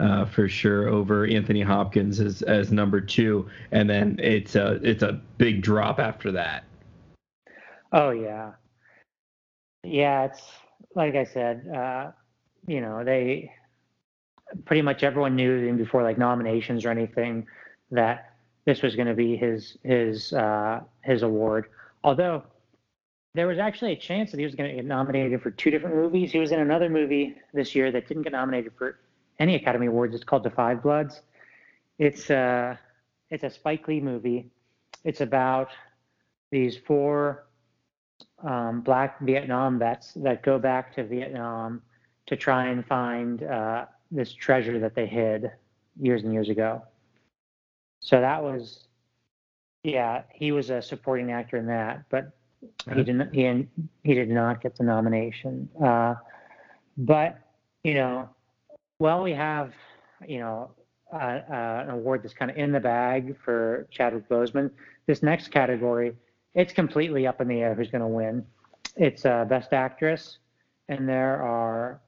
Uh, 0.00 0.24
for 0.24 0.48
sure 0.48 0.88
over 0.88 1.26
Anthony 1.26 1.60
Hopkins 1.60 2.18
as, 2.18 2.42
as 2.42 2.72
number 2.72 3.00
two, 3.00 3.48
and 3.70 3.88
then 3.88 4.18
it's 4.20 4.56
a 4.56 4.80
it's 4.82 5.02
a 5.02 5.20
big 5.38 5.62
drop 5.62 6.00
after 6.00 6.32
that. 6.32 6.64
Oh 7.92 8.10
yeah, 8.10 8.52
yeah. 9.82 10.24
It's 10.24 10.42
like 10.94 11.14
I 11.14 11.24
said, 11.24 11.68
uh, 11.68 12.12
you 12.66 12.80
know, 12.80 13.04
they 13.04 13.52
pretty 14.64 14.82
much 14.82 15.02
everyone 15.02 15.36
knew 15.36 15.56
even 15.56 15.76
before 15.76 16.02
like 16.02 16.18
nominations 16.18 16.84
or 16.84 16.90
anything 16.90 17.46
that 17.90 18.32
this 18.64 18.82
was 18.82 18.96
going 18.96 19.08
to 19.08 19.14
be 19.14 19.36
his 19.36 19.76
his 19.82 20.32
uh, 20.32 20.80
his 21.02 21.22
award. 21.22 21.66
Although 22.04 22.42
there 23.34 23.46
was 23.46 23.58
actually 23.58 23.92
a 23.92 23.96
chance 23.96 24.30
that 24.30 24.38
he 24.38 24.44
was 24.44 24.54
going 24.54 24.70
to 24.70 24.76
get 24.76 24.84
nominated 24.84 25.40
for 25.42 25.50
two 25.50 25.70
different 25.70 25.96
movies. 25.96 26.32
He 26.32 26.38
was 26.38 26.52
in 26.52 26.60
another 26.60 26.88
movie 26.88 27.36
this 27.54 27.74
year 27.74 27.90
that 27.90 28.08
didn't 28.08 28.24
get 28.24 28.32
nominated 28.32 28.72
for 28.76 28.98
any 29.38 29.54
Academy 29.54 29.86
Awards. 29.86 30.14
It's 30.14 30.24
called 30.24 30.44
*The 30.44 30.50
Five 30.50 30.82
Bloods. 30.82 31.20
It's 31.98 32.30
a 32.30 32.36
uh, 32.36 32.76
it's 33.30 33.44
a 33.44 33.50
Spike 33.50 33.86
Lee 33.88 34.00
movie. 34.00 34.50
It's 35.04 35.20
about 35.20 35.68
these 36.50 36.76
four 36.76 37.44
um, 38.42 38.80
black 38.80 39.20
Vietnam 39.20 39.78
vets 39.78 40.12
that 40.14 40.42
go 40.42 40.58
back 40.58 40.94
to 40.94 41.04
Vietnam 41.04 41.82
to 42.26 42.36
try 42.36 42.66
and 42.66 42.84
find 42.86 43.42
uh, 43.42 43.86
this 44.10 44.32
treasure 44.32 44.78
that 44.78 44.94
they 44.94 45.06
hid 45.06 45.50
years 46.00 46.22
and 46.22 46.32
years 46.32 46.48
ago. 46.48 46.82
So 48.00 48.20
that 48.20 48.42
was, 48.42 48.86
yeah, 49.84 50.22
he 50.32 50.52
was 50.52 50.70
a 50.70 50.82
supporting 50.82 51.30
actor 51.30 51.56
in 51.56 51.66
that, 51.66 52.04
but 52.10 52.32
he 52.94 53.02
didn't. 53.02 53.34
He 53.34 53.66
he 54.04 54.14
did 54.14 54.28
not 54.28 54.60
get 54.60 54.76
the 54.76 54.84
nomination. 54.84 55.68
Uh, 55.82 56.14
but 56.96 57.38
you 57.82 57.94
know, 57.94 58.28
well, 58.98 59.22
we 59.22 59.32
have 59.32 59.72
you 60.26 60.38
know 60.38 60.70
uh, 61.12 61.16
uh, 61.16 61.84
an 61.84 61.90
award 61.90 62.22
that's 62.22 62.34
kind 62.34 62.50
of 62.50 62.56
in 62.56 62.72
the 62.72 62.80
bag 62.80 63.36
for 63.44 63.86
Chadwick 63.90 64.28
Boseman. 64.28 64.70
This 65.06 65.22
next 65.22 65.48
category, 65.48 66.14
it's 66.54 66.72
completely 66.72 67.26
up 67.26 67.40
in 67.40 67.48
the 67.48 67.60
air 67.60 67.74
who's 67.74 67.90
going 67.90 68.02
to 68.02 68.06
win. 68.08 68.44
It's 68.96 69.24
uh, 69.24 69.44
Best 69.44 69.72
Actress, 69.72 70.38
and 70.88 71.08
there 71.08 71.42
are 71.42 72.00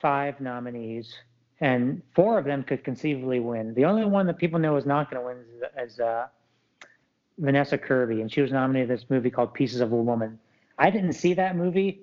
five 0.00 0.40
nominees, 0.40 1.14
and 1.60 2.02
four 2.14 2.38
of 2.38 2.44
them 2.44 2.62
could 2.62 2.82
conceivably 2.84 3.40
win. 3.40 3.74
The 3.74 3.84
only 3.84 4.04
one 4.04 4.26
that 4.26 4.38
people 4.38 4.58
know 4.58 4.76
is 4.76 4.86
not 4.86 5.10
going 5.10 5.22
to 5.22 5.26
win 5.26 5.44
is, 5.78 5.92
is 5.92 6.00
uh, 6.00 6.26
Vanessa 7.38 7.78
Kirby, 7.78 8.20
and 8.20 8.32
she 8.32 8.40
was 8.40 8.50
nominated 8.50 8.88
this 8.88 9.08
movie 9.08 9.30
called 9.30 9.54
Pieces 9.54 9.80
of 9.80 9.92
a 9.92 9.96
Woman. 9.96 10.38
I 10.78 10.90
didn't 10.90 11.12
see 11.12 11.34
that 11.34 11.56
movie, 11.56 12.02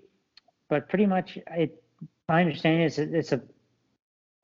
but 0.70 0.90
pretty 0.90 1.06
much 1.06 1.38
it. 1.52 1.82
My 2.28 2.42
understanding 2.42 2.82
is 2.82 2.98
it's 2.98 3.32
a 3.32 3.42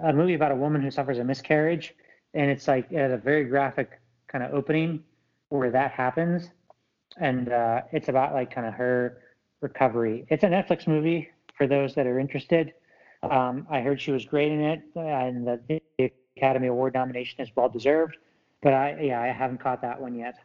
a 0.03 0.13
movie 0.13 0.33
about 0.33 0.51
a 0.51 0.55
woman 0.55 0.81
who 0.81 0.91
suffers 0.91 1.19
a 1.19 1.23
miscarriage, 1.23 1.95
and 2.33 2.49
it's 2.49 2.67
like 2.67 2.91
at 2.93 3.11
a 3.11 3.17
very 3.17 3.45
graphic 3.45 3.99
kind 4.27 4.43
of 4.43 4.53
opening 4.53 5.03
where 5.49 5.71
that 5.71 5.91
happens, 5.91 6.49
and 7.17 7.51
uh, 7.51 7.81
it's 7.91 8.09
about 8.09 8.33
like 8.33 8.53
kind 8.53 8.67
of 8.67 8.73
her 8.73 9.21
recovery. 9.61 10.25
It's 10.29 10.43
a 10.43 10.47
Netflix 10.47 10.87
movie 10.87 11.29
for 11.57 11.67
those 11.67 11.93
that 11.95 12.07
are 12.07 12.19
interested. 12.19 12.73
Um, 13.23 13.67
I 13.69 13.81
heard 13.81 14.01
she 14.01 14.11
was 14.11 14.25
great 14.25 14.51
in 14.51 14.61
it, 14.61 14.81
and 14.95 15.45
the 15.45 15.81
Academy 16.37 16.67
Award 16.67 16.93
nomination 16.95 17.41
is 17.41 17.49
well 17.55 17.69
deserved. 17.69 18.17
But 18.61 18.73
I, 18.73 18.99
yeah, 19.01 19.21
I 19.21 19.27
haven't 19.27 19.59
caught 19.59 19.81
that 19.81 19.99
one 19.99 20.15
yet. 20.15 20.35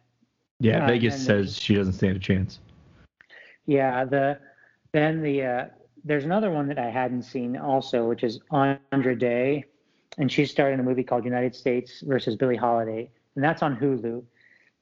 Yeah, 0.59 0.83
uh, 0.83 0.87
Vegas 0.87 1.23
says 1.23 1.55
the, 1.55 1.61
she 1.61 1.75
doesn't 1.75 1.93
stand 1.93 2.17
a 2.17 2.19
chance. 2.19 2.59
Yeah, 3.65 4.05
the 4.05 4.39
then 4.91 5.21
the 5.21 5.43
uh, 5.43 5.65
there's 6.03 6.25
another 6.25 6.51
one 6.51 6.67
that 6.67 6.79
I 6.79 6.89
hadn't 6.89 7.23
seen 7.23 7.57
also, 7.57 8.07
which 8.07 8.23
is 8.23 8.39
Andra 8.51 9.17
Day, 9.17 9.65
and 10.17 10.31
she's 10.31 10.51
starring 10.51 10.75
in 10.75 10.79
a 10.79 10.83
movie 10.83 11.03
called 11.03 11.25
United 11.25 11.55
States 11.55 12.03
versus 12.05 12.35
Billie 12.35 12.55
Holiday, 12.55 13.09
and 13.35 13.43
that's 13.43 13.61
on 13.61 13.75
Hulu. 13.75 14.23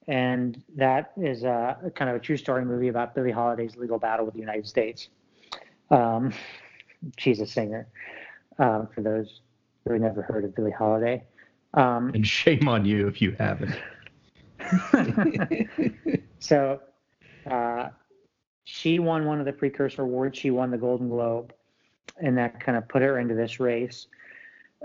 And 0.08 0.62
that 0.76 1.12
is 1.16 1.42
a, 1.42 1.76
a 1.84 1.90
kind 1.90 2.08
of 2.08 2.16
a 2.16 2.20
true 2.20 2.36
story 2.36 2.64
movie 2.64 2.88
about 2.88 3.14
Billie 3.14 3.32
Holiday's 3.32 3.76
legal 3.76 3.98
battle 3.98 4.24
with 4.24 4.34
the 4.34 4.40
United 4.40 4.66
States. 4.66 5.08
Um, 5.90 6.32
she's 7.18 7.40
a 7.40 7.46
singer. 7.46 7.88
Um, 8.58 8.88
for 8.94 9.02
those 9.02 9.42
who 9.84 9.92
have 9.92 10.00
never 10.00 10.22
heard 10.22 10.44
of 10.44 10.54
Billie 10.54 10.70
Holiday. 10.70 11.22
Um, 11.74 12.10
and 12.14 12.26
shame 12.26 12.68
on 12.68 12.86
you 12.86 13.06
if 13.06 13.20
you 13.20 13.36
haven't. 13.38 13.76
so 16.38 16.80
uh, 17.50 17.88
she 18.64 18.98
won 18.98 19.26
one 19.26 19.40
of 19.40 19.46
the 19.46 19.52
precursor 19.52 20.02
awards. 20.02 20.38
She 20.38 20.50
won 20.50 20.70
the 20.70 20.78
Golden 20.78 21.08
Globe, 21.08 21.52
and 22.18 22.36
that 22.38 22.60
kind 22.60 22.78
of 22.78 22.88
put 22.88 23.02
her 23.02 23.18
into 23.18 23.34
this 23.34 23.60
race. 23.60 24.06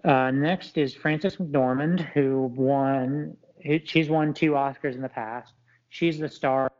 Uh, 0.03 0.31
next 0.31 0.77
is 0.77 0.93
Frances 0.93 1.37
McDormand, 1.37 2.01
who 2.11 2.51
won. 2.55 3.37
She's 3.85 4.09
won 4.09 4.33
two 4.33 4.51
Oscars 4.51 4.95
in 4.95 5.01
the 5.01 5.09
past. 5.09 5.53
She's 5.89 6.19
the 6.19 6.29
star, 6.29 6.71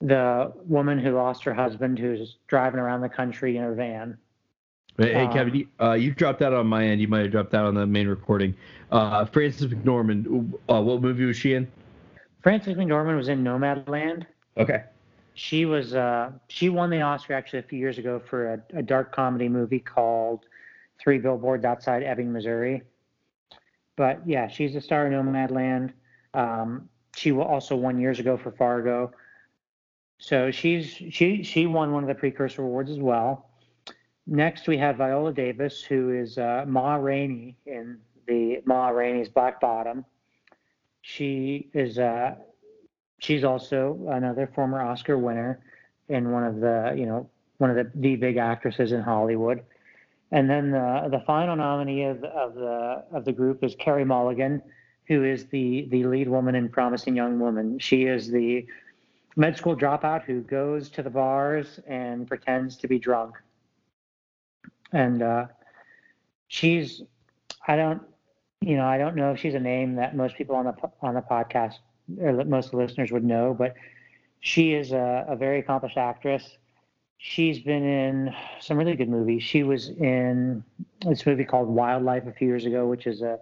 the 0.00 0.52
woman 0.66 0.98
who 0.98 1.12
lost 1.12 1.42
her 1.44 1.54
husband, 1.54 1.98
who's 1.98 2.36
driving 2.46 2.80
around 2.80 3.00
the 3.00 3.08
country 3.08 3.56
in 3.56 3.62
her 3.62 3.74
van. 3.74 4.18
Hey, 4.98 5.24
um, 5.24 5.32
Kevin, 5.32 5.54
you, 5.54 5.68
uh, 5.80 5.92
you 5.92 6.12
dropped 6.12 6.38
that 6.40 6.52
on 6.52 6.66
my 6.66 6.86
end. 6.86 7.00
You 7.00 7.08
might 7.08 7.22
have 7.22 7.30
dropped 7.30 7.50
that 7.52 7.64
on 7.64 7.74
the 7.74 7.86
main 7.86 8.08
recording. 8.08 8.54
Uh, 8.90 9.24
Frances 9.24 9.72
McDormand, 9.72 10.52
uh, 10.68 10.82
what 10.82 11.00
movie 11.00 11.24
was 11.24 11.36
she 11.36 11.54
in? 11.54 11.66
Frances 12.42 12.76
McDormand 12.76 13.16
was 13.16 13.28
in 13.28 13.42
Nomadland. 13.42 14.26
Okay. 14.58 14.84
She 15.34 15.64
was 15.64 15.94
uh, 15.94 16.32
she 16.48 16.68
won 16.68 16.90
the 16.90 17.00
Oscar 17.00 17.32
actually 17.32 17.60
a 17.60 17.62
few 17.62 17.78
years 17.78 17.96
ago 17.96 18.20
for 18.20 18.54
a, 18.54 18.78
a 18.78 18.82
dark 18.82 19.14
comedy 19.14 19.48
movie 19.48 19.78
called 19.78 20.44
Three 21.00 21.18
Billboards 21.18 21.64
Outside 21.64 22.02
Ebbing, 22.02 22.30
Missouri. 22.30 22.82
But 23.96 24.26
yeah, 24.26 24.48
she's 24.48 24.74
a 24.74 24.80
star 24.80 25.06
in 25.06 25.12
Nomadland. 25.12 25.92
Um, 26.34 26.88
she 27.14 27.32
also 27.32 27.76
won 27.76 28.00
years 28.00 28.18
ago 28.18 28.36
for 28.36 28.52
Fargo. 28.52 29.12
So 30.18 30.50
she's 30.50 30.86
she 30.86 31.42
she 31.42 31.66
won 31.66 31.92
one 31.92 32.04
of 32.04 32.08
the 32.08 32.14
precursor 32.14 32.62
awards 32.62 32.90
as 32.90 32.98
well. 32.98 33.50
Next, 34.26 34.68
we 34.68 34.78
have 34.78 34.96
Viola 34.96 35.32
Davis, 35.32 35.82
who 35.82 36.10
is 36.10 36.38
uh, 36.38 36.64
Ma 36.66 36.94
Rainey 36.94 37.56
in 37.66 37.98
the 38.26 38.62
Ma 38.64 38.88
Rainey's 38.88 39.28
Black 39.28 39.60
Bottom. 39.60 40.04
She 41.00 41.68
is 41.74 41.98
uh, 41.98 42.36
she's 43.18 43.42
also 43.42 43.98
another 44.10 44.50
former 44.54 44.80
Oscar 44.80 45.18
winner 45.18 45.60
and 46.08 46.32
one 46.32 46.44
of 46.44 46.60
the 46.60 46.94
you 46.96 47.06
know 47.06 47.28
one 47.58 47.70
of 47.70 47.76
the, 47.76 47.90
the 47.94 48.16
big 48.16 48.36
actresses 48.36 48.92
in 48.92 49.00
Hollywood. 49.02 49.62
And 50.32 50.48
then 50.48 50.70
the 50.70 51.08
the 51.10 51.20
final 51.20 51.54
nominee 51.56 52.04
of, 52.04 52.24
of 52.24 52.54
the 52.54 53.04
of 53.12 53.24
the 53.24 53.32
group 53.32 53.62
is 53.62 53.74
Carey 53.74 54.04
Mulligan, 54.04 54.62
who 55.06 55.24
is 55.24 55.46
the 55.46 55.86
the 55.90 56.04
lead 56.04 56.28
woman 56.28 56.54
in 56.54 56.70
Promising 56.70 57.14
Young 57.14 57.38
Woman. 57.38 57.78
She 57.78 58.04
is 58.04 58.30
the 58.30 58.66
med 59.36 59.56
school 59.56 59.76
dropout 59.76 60.24
who 60.24 60.40
goes 60.40 60.88
to 60.90 61.02
the 61.02 61.10
bars 61.10 61.78
and 61.86 62.26
pretends 62.26 62.76
to 62.78 62.88
be 62.88 62.98
drunk. 62.98 63.36
And 64.92 65.22
uh, 65.22 65.46
she's, 66.48 67.02
I 67.66 67.76
don't, 67.76 68.02
you 68.60 68.76
know, 68.76 68.84
I 68.84 68.98
don't 68.98 69.16
know 69.16 69.32
if 69.32 69.38
she's 69.38 69.54
a 69.54 69.60
name 69.60 69.96
that 69.96 70.16
most 70.16 70.36
people 70.36 70.56
on 70.56 70.64
the 70.64 70.74
on 71.02 71.14
the 71.14 71.22
podcast 71.22 71.76
or 72.20 72.44
most 72.44 72.74
listeners 72.74 73.12
would 73.12 73.24
know, 73.24 73.54
but 73.54 73.74
she 74.40 74.74
is 74.74 74.92
a, 74.92 75.26
a 75.28 75.36
very 75.36 75.58
accomplished 75.60 75.96
actress. 75.96 76.56
She's 77.24 77.60
been 77.60 77.84
in 77.84 78.34
some 78.58 78.76
really 78.76 78.96
good 78.96 79.08
movies. 79.08 79.44
She 79.44 79.62
was 79.62 79.90
in 79.90 80.64
this 81.06 81.24
movie 81.24 81.44
called 81.44 81.68
Wildlife 81.68 82.26
a 82.26 82.32
few 82.32 82.48
years 82.48 82.66
ago, 82.66 82.88
which 82.88 83.06
is 83.06 83.22
a 83.22 83.38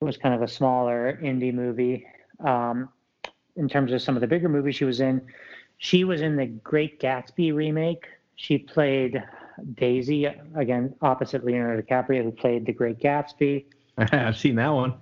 was 0.00 0.18
kind 0.18 0.34
of 0.34 0.42
a 0.42 0.48
smaller 0.48 1.18
indie 1.22 1.52
movie. 1.52 2.06
Um, 2.44 2.90
in 3.56 3.70
terms 3.70 3.92
of 3.92 4.02
some 4.02 4.16
of 4.16 4.20
the 4.20 4.26
bigger 4.26 4.50
movies 4.50 4.76
she 4.76 4.84
was 4.84 5.00
in, 5.00 5.22
she 5.78 6.04
was 6.04 6.20
in 6.20 6.36
the 6.36 6.44
Great 6.44 7.00
Gatsby 7.00 7.54
remake. 7.54 8.04
She 8.36 8.58
played 8.58 9.22
Daisy 9.76 10.26
again, 10.54 10.94
opposite 11.00 11.42
Leonardo 11.42 11.80
DiCaprio, 11.80 12.22
who 12.22 12.32
played 12.32 12.66
the 12.66 12.72
Great 12.74 12.98
Gatsby. 12.98 13.64
I've 13.98 14.36
seen 14.36 14.56
that 14.56 14.68
one. 14.68 14.92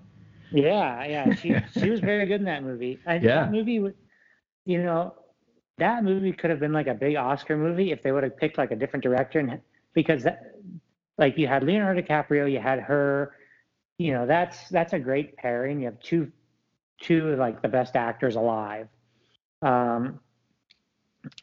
Yeah, 0.52 1.04
yeah, 1.04 1.34
she 1.34 1.56
she 1.80 1.90
was 1.90 1.98
very 1.98 2.26
good 2.26 2.40
in 2.40 2.44
that 2.46 2.62
movie. 2.62 3.00
I, 3.06 3.16
Yeah. 3.16 3.42
that 3.42 3.50
movie, 3.52 3.80
was 3.80 3.94
you 4.66 4.82
know, 4.84 5.14
that 5.78 6.04
movie 6.04 6.32
could 6.32 6.50
have 6.50 6.60
been 6.60 6.72
like 6.72 6.86
a 6.86 6.94
big 6.94 7.16
Oscar 7.16 7.56
movie 7.56 7.92
if 7.92 8.02
they 8.02 8.12
would 8.12 8.24
have 8.24 8.36
picked 8.36 8.58
like 8.58 8.70
a 8.70 8.76
different 8.76 9.02
director, 9.02 9.38
and 9.38 9.60
because 9.94 10.22
that, 10.24 10.54
like 11.18 11.38
you 11.38 11.46
had 11.46 11.62
Leonardo 11.62 12.02
DiCaprio, 12.02 12.50
you 12.50 12.60
had 12.60 12.80
her, 12.80 13.34
you 13.98 14.12
know, 14.12 14.26
that's 14.26 14.68
that's 14.68 14.92
a 14.92 14.98
great 14.98 15.36
pairing. 15.36 15.80
You 15.80 15.86
have 15.86 16.00
two 16.00 16.30
two 17.00 17.30
of 17.30 17.38
like 17.38 17.62
the 17.62 17.68
best 17.68 17.96
actors 17.96 18.36
alive, 18.36 18.88
um, 19.62 20.20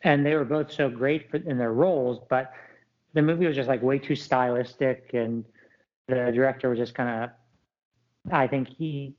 and 0.03 0.25
they 0.25 0.35
were 0.35 0.45
both 0.45 0.71
so 0.71 0.89
great 0.89 1.29
for, 1.29 1.37
in 1.37 1.57
their 1.57 1.73
roles, 1.73 2.19
but 2.29 2.51
the 3.13 3.21
movie 3.21 3.45
was 3.45 3.55
just 3.55 3.69
like 3.69 3.81
way 3.81 3.99
too 3.99 4.15
stylistic, 4.15 5.11
and 5.13 5.45
the 6.07 6.31
director 6.33 6.69
was 6.69 6.79
just 6.79 6.93
kind 6.93 7.23
of 7.23 7.29
I 8.31 8.47
think 8.47 8.67
he 8.67 9.15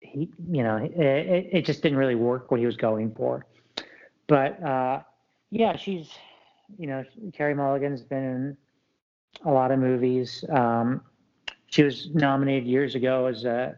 he 0.00 0.30
you 0.50 0.62
know 0.62 0.76
it 0.76 1.48
it 1.52 1.64
just 1.64 1.82
didn't 1.82 1.98
really 1.98 2.14
work 2.14 2.50
what 2.50 2.60
he 2.60 2.66
was 2.66 2.76
going 2.76 3.14
for. 3.14 3.46
But 4.30 4.62
uh, 4.62 5.02
yeah, 5.50 5.76
she's 5.76 6.08
you 6.78 6.86
know 6.86 7.04
Carey 7.32 7.52
Mulligan's 7.52 8.02
been 8.02 8.22
in 8.22 8.56
a 9.44 9.50
lot 9.50 9.72
of 9.72 9.80
movies. 9.80 10.44
Um, 10.50 11.00
she 11.66 11.82
was 11.82 12.10
nominated 12.14 12.64
years 12.64 12.94
ago 12.94 13.26
as 13.26 13.44
a 13.44 13.76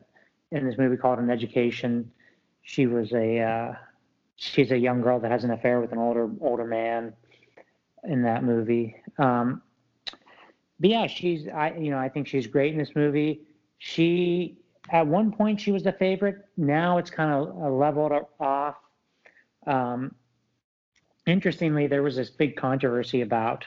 in 0.50 0.66
this 0.66 0.76
movie 0.76 0.98
called 0.98 1.18
An 1.20 1.30
Education. 1.30 2.12
She 2.60 2.86
was 2.86 3.14
a 3.14 3.40
uh, 3.40 3.74
she's 4.36 4.72
a 4.72 4.76
young 4.76 5.00
girl 5.00 5.18
that 5.20 5.30
has 5.30 5.42
an 5.42 5.52
affair 5.52 5.80
with 5.80 5.90
an 5.90 5.98
older 5.98 6.28
older 6.42 6.66
man 6.66 7.14
in 8.04 8.22
that 8.24 8.44
movie. 8.44 8.94
Um, 9.18 9.62
but 10.78 10.90
yeah, 10.90 11.06
she's 11.06 11.48
I 11.48 11.72
you 11.80 11.90
know 11.90 11.98
I 11.98 12.10
think 12.10 12.26
she's 12.26 12.46
great 12.46 12.74
in 12.74 12.78
this 12.78 12.94
movie. 12.94 13.40
She 13.78 14.58
at 14.90 15.06
one 15.06 15.32
point 15.32 15.62
she 15.62 15.72
was 15.72 15.82
the 15.82 15.92
favorite. 15.92 16.44
Now 16.58 16.98
it's 16.98 17.08
kind 17.08 17.32
of 17.32 17.72
leveled 17.72 18.12
off. 18.38 18.76
Um, 19.66 20.14
interestingly, 21.26 21.86
there 21.86 22.02
was 22.02 22.16
this 22.16 22.30
big 22.30 22.56
controversy 22.56 23.22
about 23.22 23.64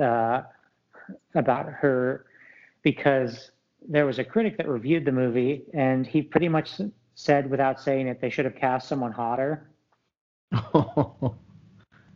uh, 0.00 0.42
about 1.34 1.66
her 1.66 2.26
because 2.82 3.50
there 3.88 4.06
was 4.06 4.18
a 4.18 4.24
critic 4.24 4.56
that 4.58 4.68
reviewed 4.68 5.04
the 5.04 5.12
movie 5.12 5.62
and 5.74 6.06
he 6.06 6.22
pretty 6.22 6.48
much 6.48 6.80
said 7.14 7.50
without 7.50 7.80
saying 7.80 8.06
it 8.06 8.20
they 8.20 8.30
should 8.30 8.44
have 8.44 8.54
cast 8.54 8.88
someone 8.88 9.12
hotter. 9.12 9.70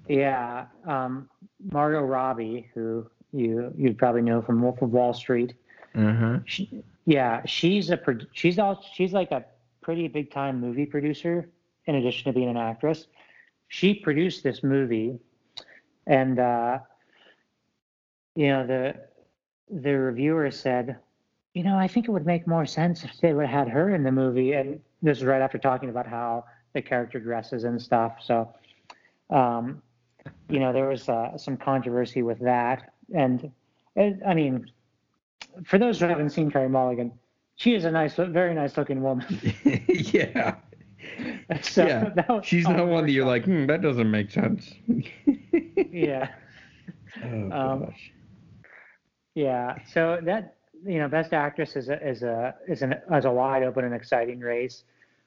Yeah, 0.09 0.67
um, 0.87 1.29
Margot 1.73 2.03
Robbie, 2.03 2.69
who 2.75 3.09
you 3.33 3.73
you'd 3.77 3.99
probably 3.99 4.23
know 4.23 4.43
from 4.43 4.63
Wolf 4.63 4.83
of 4.83 4.91
Wall 4.93 5.15
Street. 5.15 5.55
uh-huh. 5.95 6.41
She, 6.45 6.83
yeah, 7.07 7.45
she's 7.47 7.91
a 7.91 7.99
she's 8.33 8.59
all 8.59 8.85
she's 8.93 9.13
like 9.13 9.31
a 9.31 9.45
pretty 9.81 10.09
big 10.09 10.31
time 10.31 10.61
movie 10.61 10.87
producer 10.87 11.49
in 11.87 11.95
addition 11.97 12.25
to 12.25 12.33
being 12.33 12.49
an 12.49 12.57
actress. 12.57 13.07
She 13.75 13.93
produced 13.93 14.45
this 14.45 14.63
movie, 14.63 15.19
and 16.07 16.39
uh, 16.39 16.79
you 18.37 18.47
know 18.47 18.65
the 18.65 18.95
the 19.69 19.99
reviewer 19.99 20.49
said, 20.53 20.97
you 21.55 21.65
know, 21.65 21.77
I 21.77 21.89
think 21.89 22.07
it 22.07 22.13
would 22.13 22.25
make 22.25 22.47
more 22.47 22.67
sense 22.67 23.03
if 23.03 23.21
they 23.21 23.35
would 23.35 23.47
have 23.47 23.67
had 23.67 23.75
her 23.75 23.93
in 23.93 24.05
the 24.05 24.13
movie. 24.13 24.53
And 24.53 24.81
this 25.03 25.19
is 25.19 25.25
right 25.25 25.43
after 25.43 25.59
talking 25.59 25.89
about 25.89 26.07
how 26.07 26.45
the 26.73 26.83
character 26.83 27.19
dresses 27.19 27.65
and 27.65 27.83
stuff. 27.83 28.19
So, 28.23 28.55
um, 29.31 29.83
you 30.49 30.61
know, 30.61 30.73
there 30.73 30.87
was 30.87 31.09
uh, 31.09 31.37
some 31.37 31.57
controversy 31.57 32.23
with 32.23 32.39
that. 32.43 32.93
And, 33.13 33.51
and 33.97 34.23
I 34.25 34.35
mean, 34.35 34.71
for 35.65 35.79
those 35.79 35.99
who 35.99 36.07
haven't 36.07 36.31
seen 36.31 36.49
Carey 36.49 36.69
Mulligan, 36.69 37.11
she 37.57 37.75
is 37.75 37.85
a 37.85 37.91
nice, 37.91 38.15
very 38.15 38.55
nice 38.55 38.77
looking 38.77 39.03
woman. 39.03 39.27
yeah. 39.89 40.55
so 41.63 41.87
Yeah, 41.87 42.11
was- 42.29 42.47
She's 42.47 42.67
not 42.69 42.87
one 42.87 43.07
that 43.07 43.13
you're 43.13 43.27
like, 43.27 43.45
hmm, 43.45 43.67
that 43.67 43.83
doesn't 43.83 44.11
make 44.11 44.31
sense. 44.31 44.73
yeah. 45.91 46.29
Oh, 47.25 47.51
Um, 47.51 47.81
gosh. 47.85 48.13
Yeah, 49.35 49.77
so 49.93 50.21
that 50.23 50.57
you 50.87 50.99
know, 50.99 51.09
best 51.09 51.33
actress 51.33 51.77
is 51.77 51.89
a 51.89 52.07
is 52.07 52.23
a 52.23 52.55
is 52.69 52.83
an 52.83 52.95
is 53.13 53.25
a 53.25 53.31
wide 53.31 53.63
open 53.63 53.85
and 53.85 53.95
exciting 53.95 54.41
race. 54.41 54.85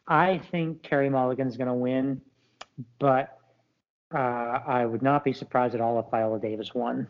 I 0.07 0.38
think 0.51 0.83
Carey 0.83 1.09
Mulligan's 1.09 1.57
going 1.57 1.67
to 1.67 1.73
win, 1.73 2.21
but 2.99 3.38
uh, 4.13 4.17
I 4.17 4.85
would 4.85 5.01
not 5.01 5.25
be 5.25 5.33
surprised 5.33 5.75
at 5.75 5.81
all 5.81 5.99
if 5.99 6.05
Viola 6.09 6.39
Davis 6.39 6.73
won. 6.73 7.07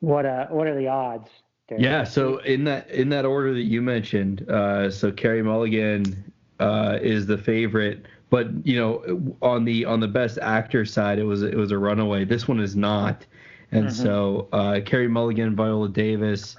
What 0.00 0.26
uh, 0.26 0.46
what 0.48 0.66
are 0.66 0.76
the 0.76 0.88
odds? 0.88 1.28
Derek? 1.68 1.82
Yeah, 1.82 2.04
so 2.04 2.38
in 2.38 2.64
that 2.64 2.90
in 2.90 3.08
that 3.10 3.24
order 3.24 3.54
that 3.54 3.62
you 3.62 3.80
mentioned, 3.80 4.48
uh, 4.50 4.90
so 4.90 5.10
Carey 5.12 5.42
Mulligan 5.42 6.30
uh, 6.60 6.98
is 7.00 7.26
the 7.26 7.38
favorite, 7.38 8.06
but 8.30 8.48
you 8.66 8.76
know 8.78 9.36
on 9.42 9.64
the 9.64 9.84
on 9.84 10.00
the 10.00 10.08
best 10.08 10.38
actor 10.38 10.84
side, 10.84 11.18
it 11.18 11.24
was 11.24 11.42
it 11.42 11.56
was 11.56 11.70
a 11.70 11.78
runaway. 11.78 12.24
This 12.24 12.46
one 12.48 12.60
is 12.60 12.76
not, 12.76 13.26
and 13.72 13.86
Mhm. 13.86 13.92
so 13.92 14.48
uh, 14.52 14.80
Carey 14.84 15.08
Mulligan, 15.08 15.54
Viola 15.56 15.88
Davis, 15.88 16.56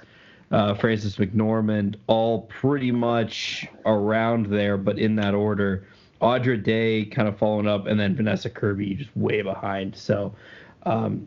uh, 0.50 0.74
Frances 0.74 1.16
McDormand, 1.16 1.96
all 2.06 2.42
pretty 2.42 2.90
much 2.92 3.66
around 3.86 4.46
there, 4.46 4.76
but 4.76 4.98
in 4.98 5.16
that 5.16 5.34
order. 5.34 5.84
Andra 6.22 6.56
Day 6.58 7.06
kind 7.06 7.28
of 7.28 7.38
following 7.38 7.66
up, 7.66 7.86
and 7.86 7.98
then 7.98 8.14
Vanessa 8.14 8.50
Kirby 8.50 8.94
just 8.94 9.16
way 9.16 9.42
behind. 9.42 9.96
So. 9.96 10.34
Um, 10.84 11.26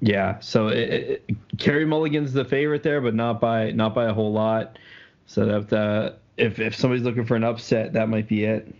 yeah, 0.00 0.38
so 0.40 0.68
it, 0.68 1.22
it, 1.28 1.36
Carey 1.58 1.84
Mulligan's 1.84 2.32
the 2.32 2.44
favorite 2.44 2.82
there, 2.82 3.00
but 3.00 3.14
not 3.14 3.40
by 3.40 3.70
not 3.72 3.94
by 3.94 4.06
a 4.06 4.12
whole 4.12 4.32
lot. 4.32 4.78
So 5.26 5.46
that 5.46 5.72
uh, 5.72 6.12
if 6.36 6.58
if 6.58 6.74
somebody's 6.74 7.04
looking 7.04 7.24
for 7.24 7.36
an 7.36 7.44
upset, 7.44 7.92
that 7.92 8.08
might 8.08 8.28
be 8.28 8.44
it. 8.44 8.74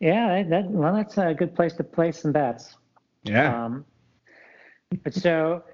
yeah, 0.00 0.42
that, 0.42 0.50
that 0.50 0.70
well, 0.70 0.94
that's 0.94 1.16
a 1.18 1.34
good 1.34 1.54
place 1.54 1.74
to 1.74 1.84
place 1.84 2.22
some 2.22 2.32
bets. 2.32 2.76
Yeah. 3.22 3.64
Um, 3.64 3.84
but 5.02 5.14
so 5.14 5.64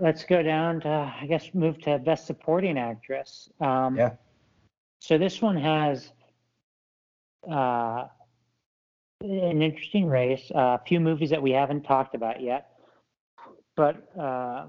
let's 0.00 0.24
go 0.24 0.42
down 0.42 0.80
to, 0.82 1.12
I 1.20 1.26
guess, 1.26 1.52
move 1.54 1.80
to 1.82 1.98
Best 1.98 2.26
Supporting 2.26 2.78
Actress. 2.78 3.48
Um, 3.60 3.96
Yeah. 3.96 4.12
So 5.00 5.18
this 5.18 5.42
one 5.42 5.56
has 5.56 6.12
uh, 7.50 8.06
an 9.20 9.62
interesting 9.62 10.06
race, 10.06 10.50
a 10.54 10.78
few 10.86 11.00
movies 11.00 11.30
that 11.30 11.42
we 11.42 11.50
haven't 11.50 11.82
talked 11.82 12.14
about 12.14 12.40
yet. 12.40 12.68
But 13.74 14.16
uh, 14.16 14.66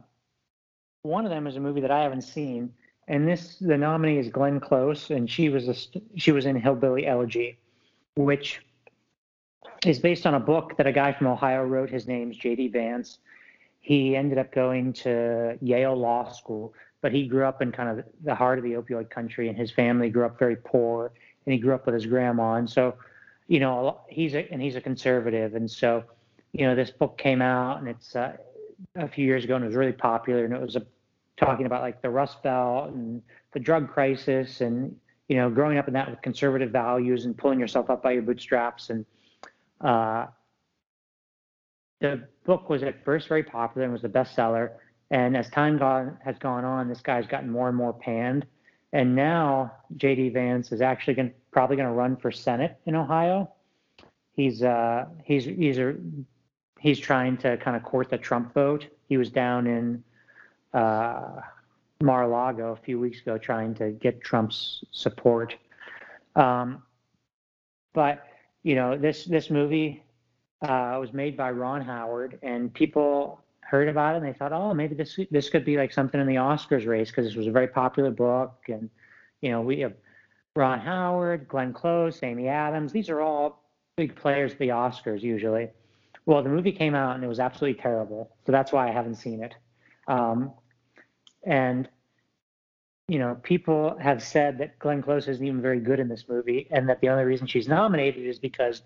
one 1.04 1.26
of 1.26 1.30
them 1.30 1.46
is 1.46 1.56
a 1.56 1.60
movie 1.60 1.82
that 1.82 1.92
I 1.92 2.02
haven't 2.02 2.24
seen. 2.24 2.74
And 3.08 3.28
this, 3.28 3.58
the 3.60 3.78
nominee 3.78 4.18
is 4.18 4.30
Glenn 4.30 4.60
Close, 4.60 5.10
and 5.10 5.30
she 5.30 5.50
was 5.50 5.68
a, 5.68 5.76
she 6.18 6.32
was 6.32 6.46
in 6.46 6.56
Hillbilly 6.56 7.06
Elegy, 7.06 7.58
which 8.16 8.62
is 9.86 10.00
based 10.00 10.26
on 10.26 10.36
a 10.36 10.40
book 10.40 10.78
that 10.78 10.88
a 10.88 10.92
guy 10.92 11.12
from 11.12 11.28
Ohio 11.28 11.64
wrote. 11.64 11.90
His 11.90 12.08
name's 12.08 12.38
J.D. 12.38 12.70
Vance. 12.70 13.18
He 13.82 14.16
ended 14.16 14.38
up 14.38 14.54
going 14.54 14.94
to 14.94 15.58
Yale 15.62 15.96
Law 15.96 16.32
School, 16.32 16.74
but 17.02 17.12
he 17.12 17.28
grew 17.28 17.46
up 17.46 17.62
in 17.62 17.72
kind 17.74 18.00
of 18.00 18.06
the 18.24 18.34
heart 18.34 18.58
of 18.58 18.64
the 18.64 18.74
opioid 18.74 19.10
country, 19.10 19.50
and 19.50 19.58
his 19.58 19.72
family 19.72 20.10
grew 20.10 20.26
up 20.26 20.40
very 20.40 20.56
poor, 20.56 21.12
and 21.46 21.54
he 21.54 21.60
grew 21.60 21.76
up 21.76 21.86
with 21.86 21.96
his 21.96 22.06
grandma, 22.06 22.56
and 22.56 22.70
so, 22.70 22.96
you 23.48 23.60
know, 23.60 24.00
he's 24.08 24.36
a 24.36 24.50
and 24.52 24.62
he's 24.62 24.78
a 24.78 24.82
conservative, 24.82 25.56
and 25.56 25.70
so, 25.70 26.06
you 26.54 26.66
know, 26.66 26.76
this 26.76 26.92
book 26.92 27.18
came 27.18 27.42
out, 27.42 27.80
and 27.80 27.90
it's 27.90 28.16
uh, 28.16 28.38
a 28.96 29.08
few 29.10 29.26
years 29.26 29.44
ago, 29.44 29.56
and 29.56 29.66
it 29.66 29.68
was 29.68 29.76
really 29.76 29.92
popular, 29.92 30.46
and 30.46 30.54
it 30.54 30.62
was 30.62 30.78
a, 30.78 30.86
talking 31.38 31.66
about 31.66 31.82
like 31.82 32.02
the 32.02 32.10
Rust 32.10 32.44
Belt 32.44 32.92
and 32.92 33.22
the 33.54 33.60
drug 33.60 33.90
crisis, 33.90 34.62
and 34.62 34.96
you 35.28 35.38
know, 35.38 35.50
growing 35.50 35.78
up 35.78 35.88
in 35.88 35.94
that 35.94 36.10
with 36.10 36.22
conservative 36.22 36.72
values 36.72 37.26
and 37.26 37.38
pulling 37.38 37.60
yourself 37.60 37.90
up 37.90 38.04
by 38.04 38.12
your 38.12 38.22
bootstraps, 38.22 38.90
and 38.90 39.06
uh, 39.82 40.28
the 42.02 42.28
book 42.46 42.70
was 42.70 42.84
at 42.84 43.04
first 43.04 43.28
very 43.28 43.44
popular 43.44 43.86
and 43.86 43.94
was 43.94 44.04
a 44.04 44.10
bestseller. 44.10 44.72
And 45.12 45.38
as 45.38 45.50
time 45.50 45.78
gone, 45.78 46.18
has 46.24 46.38
gone 46.38 46.66
on, 46.66 46.90
this 46.90 47.02
guy's 47.02 47.28
gotten 47.28 47.50
more 47.50 47.68
and 47.68 47.78
more 47.78 47.94
panned. 47.94 48.46
And 48.94 49.16
now 49.16 49.72
J.D. 49.98 50.30
Vance 50.30 50.72
is 50.72 50.82
actually 50.82 51.16
going 51.16 51.34
probably 51.52 51.76
going 51.76 51.88
to 51.88 51.94
run 51.94 52.16
for 52.16 52.32
Senate 52.32 52.78
in 52.86 52.96
Ohio. 52.96 53.52
He's 54.36 54.64
uh, 54.64 55.06
he's 55.24 55.46
he's 55.46 55.78
a, 55.78 55.96
he's 56.80 57.00
trying 57.00 57.38
to 57.38 57.58
kind 57.58 57.78
of 57.78 57.84
court 57.84 58.10
the 58.10 58.18
Trump 58.18 58.54
vote. 58.54 58.88
He 59.08 59.18
was 59.18 59.30
down 59.30 59.68
in 59.68 60.04
uh, 60.74 61.42
Mar-a-Lago 62.02 62.72
a 62.72 62.76
few 62.76 63.00
weeks 63.00 63.22
ago 63.22 63.38
trying 63.38 63.74
to 63.76 63.92
get 63.92 64.22
Trump's 64.22 64.84
support. 64.92 65.56
Um, 66.36 66.84
but 67.94 68.26
you 68.64 68.76
know 68.76 68.98
this 68.98 69.26
this 69.26 69.50
movie 69.50 70.04
uh, 70.62 70.98
was 71.00 71.14
made 71.14 71.38
by 71.38 71.52
Ron 71.52 71.82
Howard, 71.82 72.40
and 72.42 72.74
people 72.74 73.42
heard 73.62 73.88
about 73.90 74.14
it 74.14 74.18
and 74.18 74.26
they 74.26 74.34
thought, 74.34 74.52
oh, 74.52 74.74
maybe 74.74 74.96
this 74.96 75.20
this 75.32 75.50
could 75.50 75.66
be 75.66 75.78
like 75.78 75.92
something 75.92 76.20
in 76.20 76.28
the 76.28 76.36
Oscars 76.36 76.86
race 76.88 77.10
because 77.10 77.26
this 77.26 77.36
was 77.36 77.48
a 77.48 77.52
very 77.52 77.68
popular 77.68 78.12
book, 78.12 78.56
and 78.68 78.90
you 79.42 79.52
know 79.52 79.62
we 79.62 79.80
have 79.80 79.94
Ron 80.56 80.80
Howard, 80.80 81.48
Glenn 81.48 81.74
Close, 81.74 82.22
Amy 82.24 82.48
Adams. 82.48 82.92
These 82.92 83.10
are 83.10 83.22
all 83.22 83.64
big 83.98 84.16
players 84.16 84.54
at 84.54 84.60
the 84.60 84.70
Oscars 84.70 85.22
usually. 85.22 85.70
Well, 86.26 86.42
the 86.42 86.50
movie 86.50 86.72
came 86.72 86.96
out 86.96 87.16
and 87.16 87.24
it 87.24 87.28
was 87.28 87.40
absolutely 87.40 87.82
terrible, 87.82 88.32
so 88.46 88.52
that's 88.52 88.72
why 88.72 88.88
I 88.88 88.92
haven't 88.92 89.16
seen 89.16 89.44
it. 89.44 89.56
Um, 90.08 90.52
and 91.44 91.88
you 93.08 93.20
know, 93.20 93.36
people 93.44 93.98
have 94.00 94.24
said 94.24 94.58
that 94.60 94.80
Glenn 94.80 95.02
Close 95.02 95.28
isn't 95.28 95.46
even 95.46 95.62
very 95.62 95.80
good 95.80 96.00
in 96.00 96.08
this 96.08 96.26
movie, 96.30 96.68
and 96.72 96.88
that 96.88 97.02
the 97.02 97.10
only 97.10 97.26
reason 97.26 97.48
she's 97.48 97.68
nominated 97.68 98.26
is 98.26 98.40
because 98.40 98.82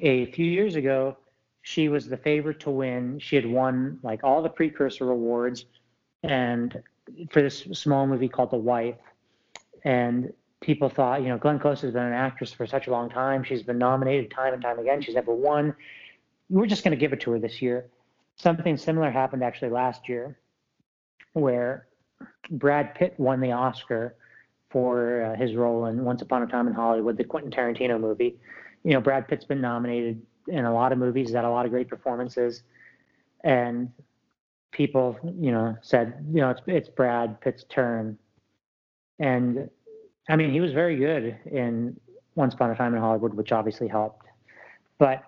a 0.00 0.26
few 0.32 0.46
years 0.46 0.76
ago 0.76 1.16
she 1.62 1.88
was 1.88 2.06
the 2.06 2.16
favorite 2.16 2.60
to 2.60 2.70
win. 2.70 3.18
She 3.18 3.36
had 3.36 3.46
won 3.46 3.98
like 4.02 4.24
all 4.24 4.42
the 4.42 4.50
precursor 4.50 5.10
awards, 5.10 5.64
and 6.22 6.82
for 7.30 7.40
this 7.40 7.60
small 7.72 8.06
movie 8.06 8.28
called 8.28 8.50
The 8.50 8.56
Wife, 8.56 8.96
and 9.84 10.32
people 10.60 10.88
thought, 10.88 11.22
you 11.22 11.28
know, 11.28 11.38
Glenn 11.38 11.58
Close 11.58 11.80
has 11.80 11.92
been 11.92 12.04
an 12.04 12.12
actress 12.12 12.52
for 12.52 12.66
such 12.66 12.86
a 12.86 12.90
long 12.90 13.08
time. 13.08 13.42
She's 13.42 13.62
been 13.62 13.78
nominated 13.78 14.30
time 14.30 14.52
and 14.52 14.62
time 14.62 14.78
again. 14.78 15.00
She's 15.02 15.14
never 15.14 15.34
won. 15.34 15.74
We're 16.50 16.66
just 16.66 16.84
going 16.84 16.92
to 16.92 17.00
give 17.00 17.12
it 17.12 17.20
to 17.22 17.32
her 17.32 17.38
this 17.38 17.62
year. 17.62 17.86
Something 18.36 18.76
similar 18.76 19.10
happened 19.10 19.42
actually 19.42 19.70
last 19.70 20.08
year, 20.08 20.38
where 21.32 21.86
Brad 22.50 22.94
Pitt 22.94 23.14
won 23.18 23.40
the 23.40 23.52
Oscar 23.52 24.14
for 24.70 25.22
uh, 25.22 25.36
his 25.36 25.54
role 25.54 25.86
in 25.86 26.04
Once 26.04 26.22
Upon 26.22 26.42
a 26.42 26.46
Time 26.46 26.66
in 26.66 26.74
Hollywood, 26.74 27.16
the 27.16 27.24
Quentin 27.24 27.50
Tarantino 27.50 28.00
movie. 28.00 28.38
You 28.84 28.92
know, 28.94 29.00
Brad 29.00 29.28
Pitt's 29.28 29.44
been 29.44 29.60
nominated 29.60 30.20
in 30.48 30.64
a 30.64 30.72
lot 30.72 30.92
of 30.92 30.98
movies, 30.98 31.28
he's 31.28 31.36
had 31.36 31.44
a 31.44 31.50
lot 31.50 31.66
of 31.66 31.70
great 31.70 31.88
performances, 31.88 32.62
and 33.44 33.92
people, 34.72 35.16
you 35.38 35.52
know, 35.52 35.76
said, 35.82 36.24
you 36.32 36.40
know, 36.40 36.50
it's 36.50 36.60
it's 36.66 36.88
Brad 36.88 37.40
Pitt's 37.40 37.64
turn, 37.68 38.18
and 39.18 39.70
I 40.28 40.36
mean, 40.36 40.50
he 40.50 40.60
was 40.60 40.72
very 40.72 40.96
good 40.96 41.38
in 41.46 41.98
Once 42.34 42.54
Upon 42.54 42.70
a 42.70 42.74
Time 42.74 42.94
in 42.94 43.00
Hollywood, 43.00 43.34
which 43.34 43.52
obviously 43.52 43.86
helped. 43.88 44.26
But 44.98 45.22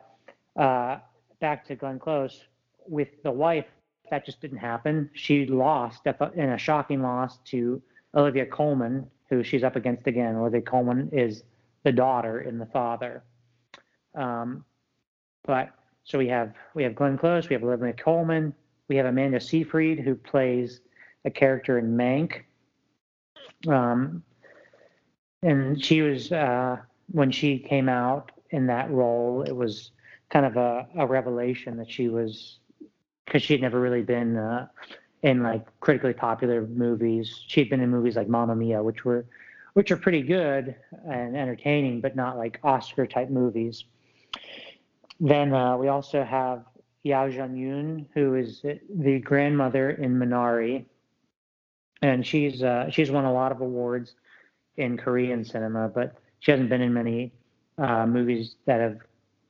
uh, 0.57 0.99
back 1.40 1.64
to 1.66 1.76
Glenn 1.76 1.99
Close 1.99 2.45
with 2.86 3.09
the 3.22 3.30
wife, 3.30 3.66
that 4.11 4.26
just 4.26 4.40
didn't 4.40 4.59
happen. 4.59 5.11
She 5.14 5.46
lost 5.46 6.07
in 6.07 6.50
a 6.50 6.59
shocking 6.59 7.02
loss 7.02 7.38
to 7.46 7.82
Olivia 8.14 8.46
Colman, 8.46 9.09
who 9.28 9.42
she's 9.42 9.64
up 9.64 9.76
against 9.76 10.07
again. 10.07 10.36
Olivia 10.36 10.61
Colman 10.61 11.09
is 11.12 11.42
the 11.82 11.92
daughter 11.92 12.40
in 12.40 12.59
the 12.59 12.66
father. 12.66 13.22
Um, 14.14 14.64
but 15.44 15.70
so 16.05 16.18
we 16.18 16.28
have 16.28 16.55
we 16.74 16.82
have 16.82 16.94
Glenn 16.94 17.18
Close, 17.18 17.48
we 17.48 17.55
have 17.55 17.64
Olivia 17.64 17.92
Colman, 17.92 18.55
we 18.88 18.96
have 18.96 19.07
Amanda 19.07 19.40
Seyfried 19.40 20.00
who 20.00 20.14
plays 20.14 20.80
a 21.24 21.30
character 21.30 21.78
in 21.78 21.96
Mank. 21.96 22.42
Um, 23.66 24.22
and 25.42 25.82
she 25.82 26.02
was 26.02 26.30
uh, 26.30 26.76
when 27.11 27.30
she 27.30 27.59
came 27.59 27.88
out 27.88 28.32
in 28.50 28.66
that 28.66 28.90
role, 28.90 29.42
it 29.42 29.55
was 29.55 29.90
kind 30.30 30.46
of 30.46 30.57
a, 30.57 30.86
a 30.96 31.07
revelation 31.07 31.76
that 31.76 31.90
she 31.90 32.09
was 32.09 32.59
because 33.24 33.42
she'd 33.42 33.60
never 33.60 33.80
really 33.80 34.02
been 34.02 34.36
uh, 34.36 34.66
in 35.22 35.42
like 35.42 35.66
critically 35.80 36.12
popular 36.12 36.66
movies. 36.66 37.44
She'd 37.46 37.70
been 37.70 37.80
in 37.80 37.90
movies 37.90 38.16
like 38.16 38.28
Mamma 38.28 38.54
Mia, 38.54 38.82
which 38.82 39.04
were 39.04 39.24
which 39.74 39.90
are 39.90 39.96
pretty 39.96 40.22
good 40.22 40.76
and 41.08 41.36
entertaining, 41.36 42.00
but 42.00 42.14
not 42.14 42.36
like 42.36 42.60
Oscar 42.62 43.06
type 43.06 43.28
movies. 43.28 43.84
Then 45.20 45.52
uh, 45.52 45.76
we 45.76 45.88
also 45.88 46.22
have 46.24 46.64
Yeo 47.02 47.26
Jung-yoon, 47.26 48.06
who 48.14 48.34
is 48.34 48.62
the 48.62 49.18
grandmother 49.20 49.90
in 49.90 50.16
Minari, 50.18 50.84
and 52.02 52.26
she's 52.26 52.62
uh, 52.62 52.90
she's 52.90 53.10
won 53.10 53.24
a 53.24 53.32
lot 53.32 53.52
of 53.52 53.60
awards 53.60 54.14
in 54.76 54.96
Korean 54.96 55.44
cinema, 55.44 55.88
but 55.88 56.16
she 56.40 56.50
hasn't 56.50 56.68
been 56.68 56.80
in 56.80 56.92
many 56.92 57.32
uh, 57.78 58.06
movies 58.06 58.56
that 58.66 58.80
have 58.80 58.98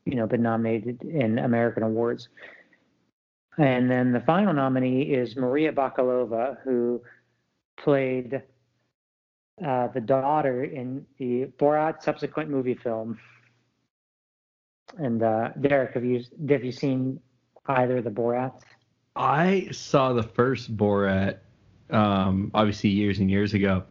you 0.05 0.15
know 0.15 0.27
been 0.27 0.43
nominated 0.43 1.03
in 1.03 1.39
American 1.39 1.83
awards. 1.83 2.29
And 3.59 3.91
then 3.91 4.13
the 4.13 4.21
final 4.21 4.53
nominee 4.53 5.03
is 5.03 5.37
Maria 5.37 5.73
Bakalova, 5.73 6.57
who 6.65 7.03
played 7.77 8.43
uh, 9.65 9.89
the 9.89 10.01
daughter 10.01 10.65
in 10.65 11.07
the 11.19 11.47
Borat 11.59 12.03
subsequent 12.03 12.51
movie 12.51 12.75
film. 12.75 13.19
And 14.99 15.23
uh, 15.23 15.51
Derek, 15.61 15.95
have 15.95 16.05
you 16.05 16.23
have 16.49 16.65
you 16.65 16.73
seen 16.73 17.21
either 17.67 17.99
of 17.99 18.05
the 18.05 18.11
Borats? 18.11 18.61
I 19.17 19.69
saw 19.71 20.13
the 20.13 20.23
first 20.23 20.77
Borat, 20.77 21.39
um, 21.91 22.51
obviously 22.55 22.91
years 22.91 23.21
and 23.21 23.31
years 23.31 23.55
ago. 23.55 23.85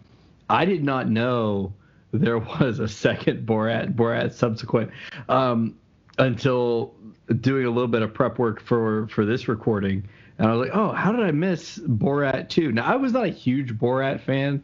I 0.49 0.66
did 0.66 0.84
not 0.84 1.09
know 1.09 1.74
there 2.11 2.38
was 2.38 2.80
a 2.80 2.88
second 2.88 3.47
Borat 3.47 3.95
Borat 3.95 4.34
subsequent 4.34 4.91
um, 5.30 5.78
until 6.18 6.93
doing 7.39 7.65
a 7.65 7.69
little 7.69 7.88
bit 7.88 8.01
of 8.01 8.13
prep 8.13 8.39
work 8.39 8.61
for 8.61 9.07
for 9.07 9.26
this 9.26 9.47
recording, 9.47 10.07
and 10.38 10.47
I 10.47 10.53
was 10.53 10.67
like, 10.67 10.76
oh, 10.76 10.91
how 10.91 11.11
did 11.11 11.21
I 11.21 11.32
miss 11.32 11.80
Borat 11.80 12.49
2? 12.49 12.71
Now 12.71 12.86
I 12.86 12.95
was 12.95 13.13
not 13.13 13.26
a 13.26 13.30
huge 13.30 13.78
Borat 13.78 14.19
fan. 14.21 14.63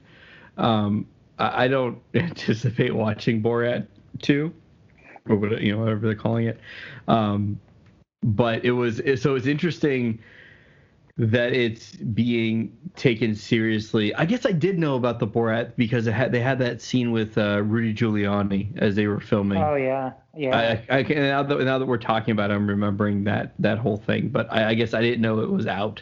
Um, 0.57 1.07
I, 1.37 1.65
I 1.65 1.67
don't 1.67 1.99
anticipate 2.13 2.93
watching 2.93 3.41
Borat 3.41 3.87
2 4.21 4.53
or 5.29 5.35
whatever, 5.35 5.61
you 5.61 5.71
know 5.71 5.79
whatever 5.79 6.07
they're 6.07 6.15
calling 6.15 6.47
it. 6.47 6.59
Um, 7.07 7.59
but 8.23 8.65
it 8.65 8.71
was 8.71 9.01
so 9.21 9.35
it's 9.35 9.47
interesting 9.47 10.19
that 11.19 11.51
it's 11.51 11.91
being 11.97 12.75
taken 12.95 13.35
seriously. 13.35 14.15
I 14.15 14.23
guess 14.23 14.45
I 14.45 14.53
did 14.53 14.79
know 14.79 14.95
about 14.95 15.19
the 15.19 15.27
Borat 15.27 15.75
because 15.75 16.05
had, 16.05 16.31
they 16.31 16.39
had 16.39 16.59
that 16.59 16.81
scene 16.81 17.11
with 17.11 17.37
uh, 17.37 17.61
Rudy 17.61 17.93
Giuliani 17.93 18.77
as 18.77 18.95
they 18.95 19.05
were 19.05 19.19
filming. 19.19 19.61
Oh 19.61 19.75
yeah, 19.75 20.13
yeah. 20.33 20.81
I, 20.89 20.99
I, 20.99 21.01
now, 21.03 21.43
that, 21.43 21.59
now 21.59 21.77
that 21.77 21.85
we're 21.85 21.97
talking 21.97 22.31
about, 22.31 22.51
it, 22.51 22.53
I'm 22.53 22.67
remembering 22.67 23.25
that 23.25 23.53
that 23.59 23.79
whole 23.79 23.97
thing. 23.97 24.29
But 24.29 24.51
I, 24.51 24.69
I 24.69 24.73
guess 24.75 24.93
I 24.93 25.01
didn't 25.01 25.19
know 25.19 25.39
it 25.41 25.51
was 25.51 25.67
out. 25.67 26.01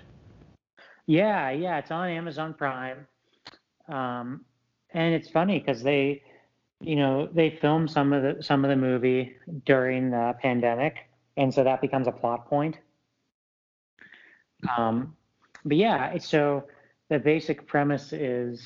Yeah, 1.08 1.50
yeah, 1.50 1.80
it's 1.80 1.90
on 1.90 2.10
Amazon 2.10 2.54
Prime, 2.54 3.08
um, 3.88 4.46
and 4.94 5.16
it's 5.16 5.30
funny 5.30 5.58
because 5.58 5.82
they, 5.82 6.22
you 6.80 6.96
know, 6.96 7.28
they 7.34 7.50
filmed 7.50 7.90
some 7.90 8.14
of 8.14 8.22
the 8.22 8.44
some 8.44 8.64
of 8.64 8.70
the 8.70 8.76
movie 8.76 9.36
during 9.66 10.12
the 10.12 10.36
pandemic, 10.40 11.10
and 11.38 11.52
so 11.52 11.64
that 11.64 11.82
becomes 11.82 12.06
a 12.06 12.12
plot 12.12 12.48
point 12.48 12.78
um, 14.78 15.16
but 15.66 15.78
yeah, 15.78 16.18
so 16.18 16.64
the 17.10 17.20
basic 17.20 17.68
premise 17.68 18.14
is, 18.14 18.66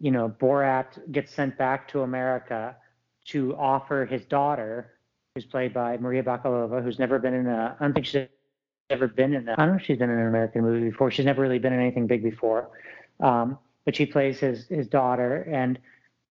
you 0.00 0.10
know, 0.10 0.28
Borat 0.28 1.10
gets 1.12 1.32
sent 1.32 1.56
back 1.58 1.88
to 1.88 2.02
America 2.02 2.76
to 3.26 3.56
offer 3.56 4.04
his 4.04 4.24
daughter, 4.24 4.92
who's 5.34 5.44
played 5.44 5.74
by 5.74 5.96
Maria 5.96 6.22
Bakalova, 6.22 6.82
who's 6.82 6.98
never 6.98 7.18
been 7.18 7.34
in 7.34 7.46
a, 7.46 7.76
I 7.78 7.84
don't 7.84 7.92
think 7.92 8.06
she's 8.06 8.28
ever 8.90 9.08
been 9.08 9.34
in 9.34 9.48
a, 9.48 9.52
I 9.52 9.56
don't 9.56 9.70
know 9.70 9.76
if 9.76 9.82
she's 9.82 9.98
been 9.98 10.10
in 10.10 10.18
an 10.18 10.28
American 10.28 10.62
movie 10.62 10.90
before. 10.90 11.10
She's 11.10 11.24
never 11.24 11.42
really 11.42 11.58
been 11.58 11.72
in 11.72 11.80
anything 11.80 12.06
big 12.06 12.22
before. 12.22 12.70
Um, 13.20 13.58
but 13.84 13.96
she 13.96 14.06
plays 14.06 14.38
his, 14.38 14.66
his 14.66 14.86
daughter. 14.86 15.42
And 15.42 15.78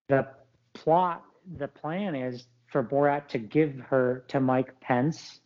the 0.09 0.27
plot, 0.75 1.25
the 1.57 1.69
plan 1.69 2.15
is 2.15 2.47
for 2.67 2.83
Borat 2.83 3.29
to 3.29 3.39
give 3.39 3.79
her 3.89 4.25
to 4.29 4.41
Mike 4.41 4.79
Pence 4.81 5.41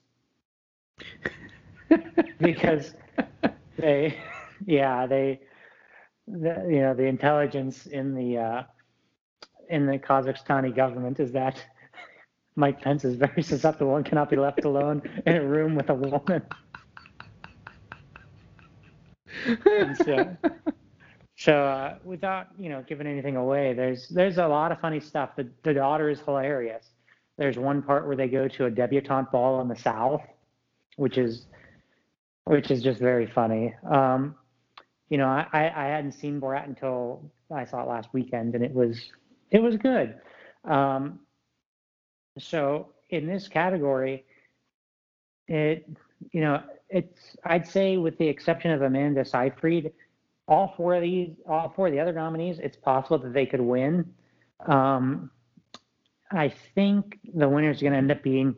because 2.41 2.95
they, 3.79 4.19
yeah, 4.67 5.07
they, 5.07 5.41
the, 6.27 6.67
you 6.69 6.81
know, 6.81 6.95
the 6.95 7.05
intelligence 7.05 7.87
in 7.87 8.15
the 8.15 8.39
uh, 8.39 8.63
in 9.69 9.87
the 9.87 9.99
Kazakhstani 9.99 10.75
government 10.75 11.21
is 11.21 11.33
that 11.33 11.63
Mike 12.57 12.81
Pence 12.81 13.05
is 13.05 13.17
very 13.17 13.43
susceptible 13.53 13.97
and 13.97 14.05
cannot 14.05 14.31
be 14.31 14.37
left 14.37 14.65
alone 14.65 15.03
in 15.27 15.37
a 15.37 15.45
room 15.45 15.75
with 15.75 15.91
a 15.91 15.95
woman. 15.95 16.43
and 19.67 19.97
so, 19.97 20.37
so 21.37 21.53
uh, 21.53 21.99
without 22.05 22.49
you 22.59 22.69
know 22.69 22.85
giving 22.87 23.07
anything 23.07 23.37
away, 23.37 23.73
there's 23.75 24.09
there's 24.09 24.39
a 24.39 24.47
lot 24.47 24.73
of 24.73 24.81
funny 24.81 25.01
stuff. 25.01 25.37
The 25.37 25.49
the 25.63 25.75
daughter 25.75 26.11
is 26.11 26.21
hilarious. 26.21 26.91
There's 27.37 27.57
one 27.57 27.83
part 27.83 28.07
where 28.07 28.17
they 28.17 28.27
go 28.27 28.49
to 28.49 28.65
a 28.65 28.71
debutante 28.71 29.31
ball 29.31 29.61
in 29.61 29.69
the 29.69 29.77
South, 29.77 30.23
which 30.97 31.19
is 31.19 31.47
which 32.49 32.71
is 32.71 32.83
just 32.83 32.99
very 32.99 33.27
funny. 33.27 33.75
Um, 33.91 34.35
you 35.11 35.19
know, 35.19 35.27
I, 35.27 35.49
I 35.53 35.85
hadn't 35.87 36.13
seen 36.13 36.41
Borat 36.41 36.67
until 36.67 37.31
I 37.55 37.67
saw 37.67 37.83
it 37.83 37.89
last 37.89 38.09
weekend, 38.13 38.55
and 38.55 38.65
it 38.65 38.73
was 38.73 39.13
it 39.51 39.63
was 39.63 39.77
good. 39.77 40.15
Um, 40.65 41.21
so 42.39 42.89
in 43.11 43.27
this 43.27 43.49
category, 43.49 44.25
it 45.47 45.89
you 46.33 46.41
know 46.41 46.63
it's 46.89 47.37
I'd 47.45 47.69
say 47.69 47.99
with 47.99 48.17
the 48.17 48.29
exception 48.29 48.71
of 48.71 48.81
Amanda 48.81 49.27
Seyfried, 49.27 49.93
all 50.47 50.73
four 50.75 50.95
of 50.95 51.03
these, 51.03 51.31
all 51.47 51.73
four 51.77 51.89
of 51.89 51.93
the 51.93 52.01
other 52.01 52.15
nominees, 52.15 52.59
it's 52.61 52.77
possible 52.77 53.19
that 53.19 53.35
they 53.35 53.45
could 53.45 53.61
win. 53.61 54.15
Um, 54.67 55.31
I 56.31 56.49
think 56.75 57.19
the 57.35 57.49
winner 57.49 57.71
is 57.71 57.81
going 57.81 57.93
to 57.93 57.99
end 57.99 58.11
up 58.11 58.23
being 58.23 58.55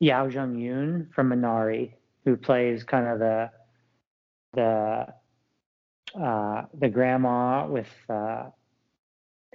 Yuh-Jung 0.00 0.58
Youn 0.58 1.08
from 1.14 1.30
Minari, 1.30 1.92
who 2.24 2.36
plays 2.36 2.84
kind 2.84 3.06
of 3.06 3.18
the 3.18 3.50
the 4.54 5.06
uh, 6.20 6.64
the 6.78 6.88
grandma 6.88 7.66
with 7.66 7.88
uh, 8.08 8.44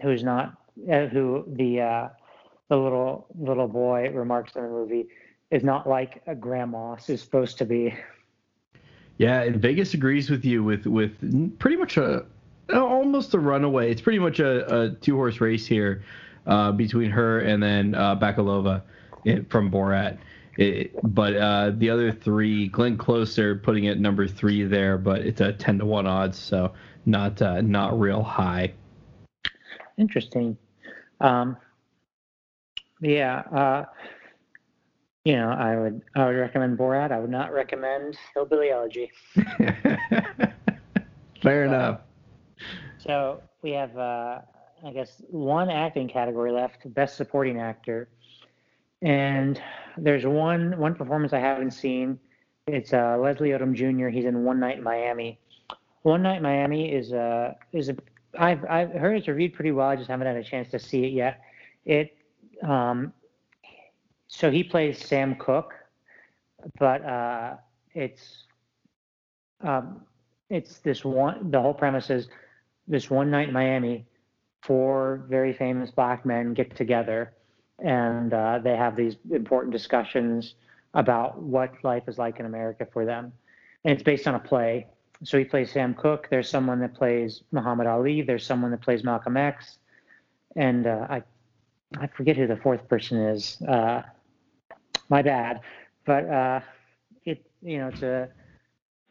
who's 0.01 0.23
not 0.23 0.57
uh, 0.91 1.05
who 1.07 1.45
the 1.47 1.81
uh, 1.81 2.09
the 2.69 2.77
little 2.77 3.27
little 3.37 3.67
boy 3.67 4.09
remarks 4.11 4.55
in 4.55 4.63
the 4.63 4.69
movie 4.69 5.07
is 5.51 5.63
not 5.63 5.87
like 5.87 6.21
a 6.27 6.35
grandma 6.35 6.95
is 7.07 7.21
supposed 7.21 7.57
to 7.57 7.65
be. 7.65 7.95
Yeah, 9.17 9.49
Vegas 9.49 9.93
agrees 9.93 10.29
with 10.29 10.45
you 10.45 10.63
with 10.63 10.85
with 10.85 11.59
pretty 11.59 11.77
much 11.77 11.97
a 11.97 12.25
almost 12.73 13.33
a 13.33 13.39
runaway. 13.39 13.91
It's 13.91 14.01
pretty 14.01 14.19
much 14.19 14.39
a, 14.39 14.81
a 14.81 14.89
two 14.89 15.15
horse 15.15 15.39
race 15.41 15.65
here 15.65 16.03
uh, 16.45 16.71
between 16.71 17.11
her 17.11 17.39
and 17.39 17.61
then 17.61 17.95
uh, 17.95 18.15
Bakalova 18.15 18.81
from 19.49 19.71
Borat. 19.71 20.17
It, 20.57 20.91
but 21.03 21.35
uh, 21.35 21.71
the 21.75 21.89
other 21.89 22.11
three, 22.11 22.67
Glenn 22.67 22.97
Closer 22.97 23.55
putting 23.55 23.85
it 23.85 23.99
number 23.99 24.27
three 24.27 24.63
there, 24.63 24.97
but 24.97 25.21
it's 25.21 25.39
a 25.39 25.53
ten 25.53 25.77
to 25.79 25.85
one 25.85 26.07
odds, 26.07 26.37
so 26.37 26.73
not 27.05 27.41
uh, 27.41 27.61
not 27.61 27.99
real 27.99 28.23
high. 28.23 28.73
Interesting. 29.97 30.57
Um, 31.21 31.57
yeah, 33.01 33.39
uh, 33.51 33.85
you 35.25 35.35
know, 35.35 35.49
I 35.49 35.75
would 35.75 36.01
I 36.15 36.25
would 36.25 36.37
recommend 36.37 36.77
Borat. 36.77 37.11
I 37.11 37.19
would 37.19 37.29
not 37.29 37.53
recommend 37.53 38.17
Hillbilly 38.33 38.71
Elegy. 38.71 39.11
Fair 41.43 41.65
enough. 41.65 41.99
So 42.97 43.41
we 43.61 43.71
have, 43.71 43.95
uh, 43.97 44.39
I 44.85 44.91
guess, 44.91 45.21
one 45.29 45.69
acting 45.69 46.07
category 46.07 46.51
left: 46.51 46.91
Best 46.93 47.15
Supporting 47.17 47.59
Actor. 47.59 48.09
And 49.01 49.61
there's 49.97 50.25
one 50.25 50.77
one 50.77 50.95
performance 50.95 51.33
I 51.33 51.39
haven't 51.39 51.71
seen. 51.71 52.19
It's 52.67 52.93
uh, 52.93 53.17
Leslie 53.19 53.49
Odom 53.49 53.73
Jr. 53.73 54.07
He's 54.07 54.25
in 54.25 54.43
One 54.43 54.59
Night 54.59 54.77
in 54.77 54.83
Miami. 54.83 55.39
One 56.01 56.23
Night 56.23 56.37
in 56.37 56.43
Miami 56.43 56.91
is 56.91 57.11
a 57.11 57.55
is 57.73 57.89
a 57.89 57.95
I've 58.37 58.65
I've 58.65 58.91
heard 58.91 59.17
it's 59.17 59.27
reviewed 59.27 59.53
pretty 59.53 59.71
well. 59.71 59.87
I 59.87 59.95
just 59.95 60.09
haven't 60.09 60.27
had 60.27 60.35
a 60.35 60.43
chance 60.43 60.69
to 60.71 60.79
see 60.79 61.05
it 61.05 61.13
yet. 61.13 61.41
It 61.85 62.17
um, 62.63 63.13
so 64.27 64.51
he 64.51 64.63
plays 64.63 65.05
Sam 65.05 65.35
Cooke, 65.35 65.73
but 66.79 67.03
uh, 67.05 67.55
it's 67.93 68.45
um, 69.61 70.01
it's 70.49 70.79
this 70.79 71.05
one. 71.05 71.51
The 71.51 71.61
whole 71.61 71.73
premise 71.73 72.09
is 72.09 72.27
this 72.87 73.09
one 73.09 73.29
night 73.29 73.49
in 73.49 73.53
Miami, 73.53 74.05
four 74.63 75.25
very 75.29 75.53
famous 75.53 75.91
black 75.91 76.25
men 76.25 76.53
get 76.53 76.75
together 76.75 77.33
and 77.79 78.33
uh, 78.33 78.59
they 78.59 78.75
have 78.75 78.95
these 78.95 79.15
important 79.31 79.71
discussions 79.71 80.55
about 80.93 81.41
what 81.41 81.71
life 81.83 82.03
is 82.07 82.17
like 82.17 82.39
in 82.39 82.45
America 82.45 82.87
for 82.91 83.05
them. 83.05 83.31
And 83.83 83.93
it's 83.93 84.03
based 84.03 84.27
on 84.27 84.35
a 84.35 84.39
play. 84.39 84.87
So 85.23 85.37
he 85.37 85.43
plays 85.43 85.71
Sam 85.71 85.93
Cooke. 85.93 86.27
There's 86.29 86.49
someone 86.49 86.79
that 86.79 86.93
plays 86.93 87.43
Muhammad 87.51 87.87
Ali. 87.87 88.21
There's 88.21 88.45
someone 88.45 88.71
that 88.71 88.81
plays 88.81 89.03
Malcolm 89.03 89.37
X, 89.37 89.79
and 90.55 90.85
uh, 90.85 91.07
I 91.09 91.23
I 91.97 92.07
forget 92.07 92.35
who 92.37 92.45
the 92.45 92.57
fourth 92.57 92.87
person 92.87 93.17
is. 93.17 93.59
Uh, 93.61 94.03
my 95.09 95.21
bad, 95.21 95.61
but 96.05 96.29
uh, 96.29 96.59
it 97.25 97.43
you 97.63 97.79
know 97.79 97.87
it's 97.87 98.03
a 98.03 98.29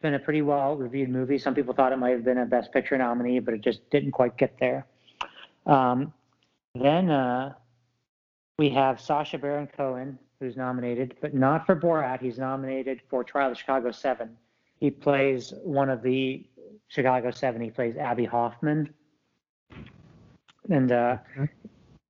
been 0.01 0.13
a 0.13 0.19
pretty 0.19 0.41
well 0.41 0.75
reviewed 0.75 1.09
movie. 1.09 1.37
Some 1.37 1.55
people 1.55 1.73
thought 1.73 1.91
it 1.91 1.97
might 1.97 2.11
have 2.11 2.23
been 2.23 2.37
a 2.37 2.45
Best 2.45 2.71
Picture 2.71 2.97
nominee, 2.97 3.39
but 3.39 3.53
it 3.53 3.61
just 3.61 3.89
didn't 3.89 4.11
quite 4.11 4.37
get 4.37 4.55
there. 4.59 4.85
Um, 5.65 6.13
then 6.75 7.09
uh, 7.09 7.53
we 8.57 8.69
have 8.69 8.99
Sacha 8.99 9.37
Baron 9.37 9.67
Cohen, 9.67 10.17
who's 10.39 10.57
nominated, 10.57 11.15
but 11.21 11.35
not 11.35 11.65
for 11.67 11.75
Borat. 11.75 12.21
He's 12.21 12.39
nominated 12.39 13.01
for 13.07 13.23
Trial 13.23 13.51
of 13.51 13.57
Chicago 13.57 13.91
7. 13.91 14.35
He 14.79 14.89
plays 14.89 15.53
one 15.63 15.89
of 15.89 16.01
the 16.01 16.43
Chicago 16.87 17.29
7. 17.29 17.61
He 17.61 17.69
plays 17.69 17.97
Abbie 17.97 18.25
Hoffman. 18.25 18.91
And 20.71 20.91
uh, 20.91 21.17
okay. 21.39 21.51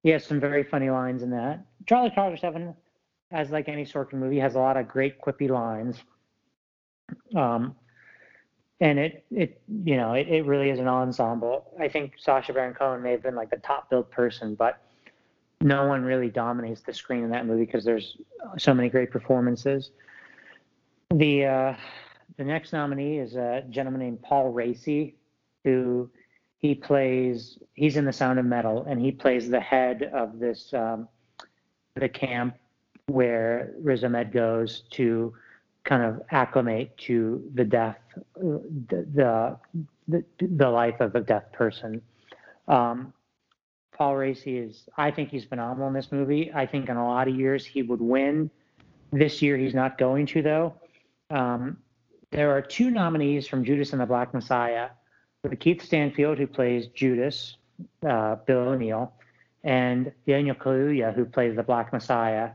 he 0.03 0.09
has 0.11 0.25
some 0.25 0.39
very 0.39 0.63
funny 0.63 0.89
lines 0.89 1.21
in 1.21 1.29
that. 1.31 1.65
Trial 1.85 2.05
of 2.05 2.11
Chicago 2.13 2.37
7, 2.37 2.73
as 3.31 3.49
like 3.49 3.67
any 3.67 3.85
Sorkin 3.85 4.13
movie, 4.13 4.39
has 4.39 4.55
a 4.55 4.59
lot 4.59 4.77
of 4.77 4.87
great 4.87 5.21
quippy 5.21 5.49
lines. 5.49 6.01
Um, 7.35 7.75
and 8.79 8.99
it, 8.99 9.25
it 9.31 9.61
you 9.83 9.97
know, 9.97 10.13
it, 10.13 10.29
it 10.29 10.45
really 10.45 10.69
is 10.69 10.79
an 10.79 10.87
ensemble. 10.87 11.73
I 11.77 11.89
think 11.89 12.13
Sacha 12.17 12.53
Baron 12.53 12.73
Cohen 12.73 13.01
may 13.01 13.11
have 13.11 13.23
been 13.23 13.35
like 13.35 13.49
the 13.49 13.57
top 13.57 13.89
billed 13.89 14.09
person, 14.11 14.55
but 14.55 14.81
no 15.61 15.87
one 15.87 16.03
really 16.03 16.29
dominates 16.29 16.81
the 16.81 16.93
screen 16.93 17.23
in 17.23 17.29
that 17.31 17.45
movie 17.45 17.65
because 17.65 17.83
there's 17.83 18.17
so 18.57 18.73
many 18.73 18.89
great 18.89 19.11
performances. 19.11 19.91
The 21.09 21.45
uh, 21.45 21.75
the 22.37 22.43
next 22.43 22.73
nominee 22.73 23.19
is 23.19 23.35
a 23.35 23.63
gentleman 23.69 24.01
named 24.01 24.21
Paul 24.21 24.53
Raci, 24.53 25.13
who 25.63 26.09
he 26.59 26.75
plays. 26.75 27.57
He's 27.73 27.97
in 27.97 28.05
The 28.05 28.13
Sound 28.13 28.39
of 28.39 28.45
Metal, 28.45 28.85
and 28.87 28.99
he 29.01 29.11
plays 29.11 29.49
the 29.49 29.59
head 29.59 30.11
of 30.13 30.39
this 30.39 30.73
um, 30.73 31.07
the 31.95 32.09
camp 32.09 32.55
where 33.07 33.73
Riz 33.81 34.03
Ahmed 34.03 34.31
goes 34.31 34.81
to 34.91 35.33
kind 35.85 36.03
of 36.03 36.21
acclimate 36.31 36.95
to 36.97 37.49
the 37.55 37.63
death, 37.63 37.97
the 38.35 39.57
the, 40.07 40.23
the 40.39 40.69
life 40.69 40.99
of 40.99 41.15
a 41.15 41.21
deaf 41.21 41.51
person. 41.51 42.01
Um, 42.67 43.13
Paul 43.97 44.13
Raci 44.13 44.63
is, 44.63 44.87
I 44.97 45.11
think 45.11 45.29
he's 45.29 45.45
phenomenal 45.45 45.87
in 45.87 45.93
this 45.93 46.11
movie. 46.11 46.51
I 46.53 46.65
think 46.65 46.89
in 46.89 46.97
a 46.97 47.05
lot 47.05 47.27
of 47.27 47.35
years 47.35 47.65
he 47.65 47.81
would 47.81 48.01
win. 48.01 48.49
This 49.11 49.41
year 49.41 49.57
he's 49.57 49.73
not 49.73 49.97
going 49.97 50.25
to, 50.27 50.41
though. 50.41 50.73
Um, 51.29 51.77
there 52.31 52.51
are 52.51 52.61
two 52.61 52.91
nominees 52.91 53.47
from 53.47 53.63
Judas 53.63 53.93
and 53.93 54.01
the 54.01 54.05
Black 54.05 54.33
Messiah 54.33 54.89
with 55.43 55.59
Keith 55.59 55.81
Stanfield, 55.81 56.37
who 56.37 56.45
plays 56.45 56.87
Judas, 56.87 57.57
uh, 58.07 58.35
Bill 58.35 58.59
O'Neal, 58.59 59.13
and 59.63 60.11
Daniel 60.27 60.55
Kaluuya, 60.55 61.13
who 61.13 61.25
plays 61.25 61.55
the 61.55 61.63
Black 61.63 61.91
Messiah, 61.93 62.51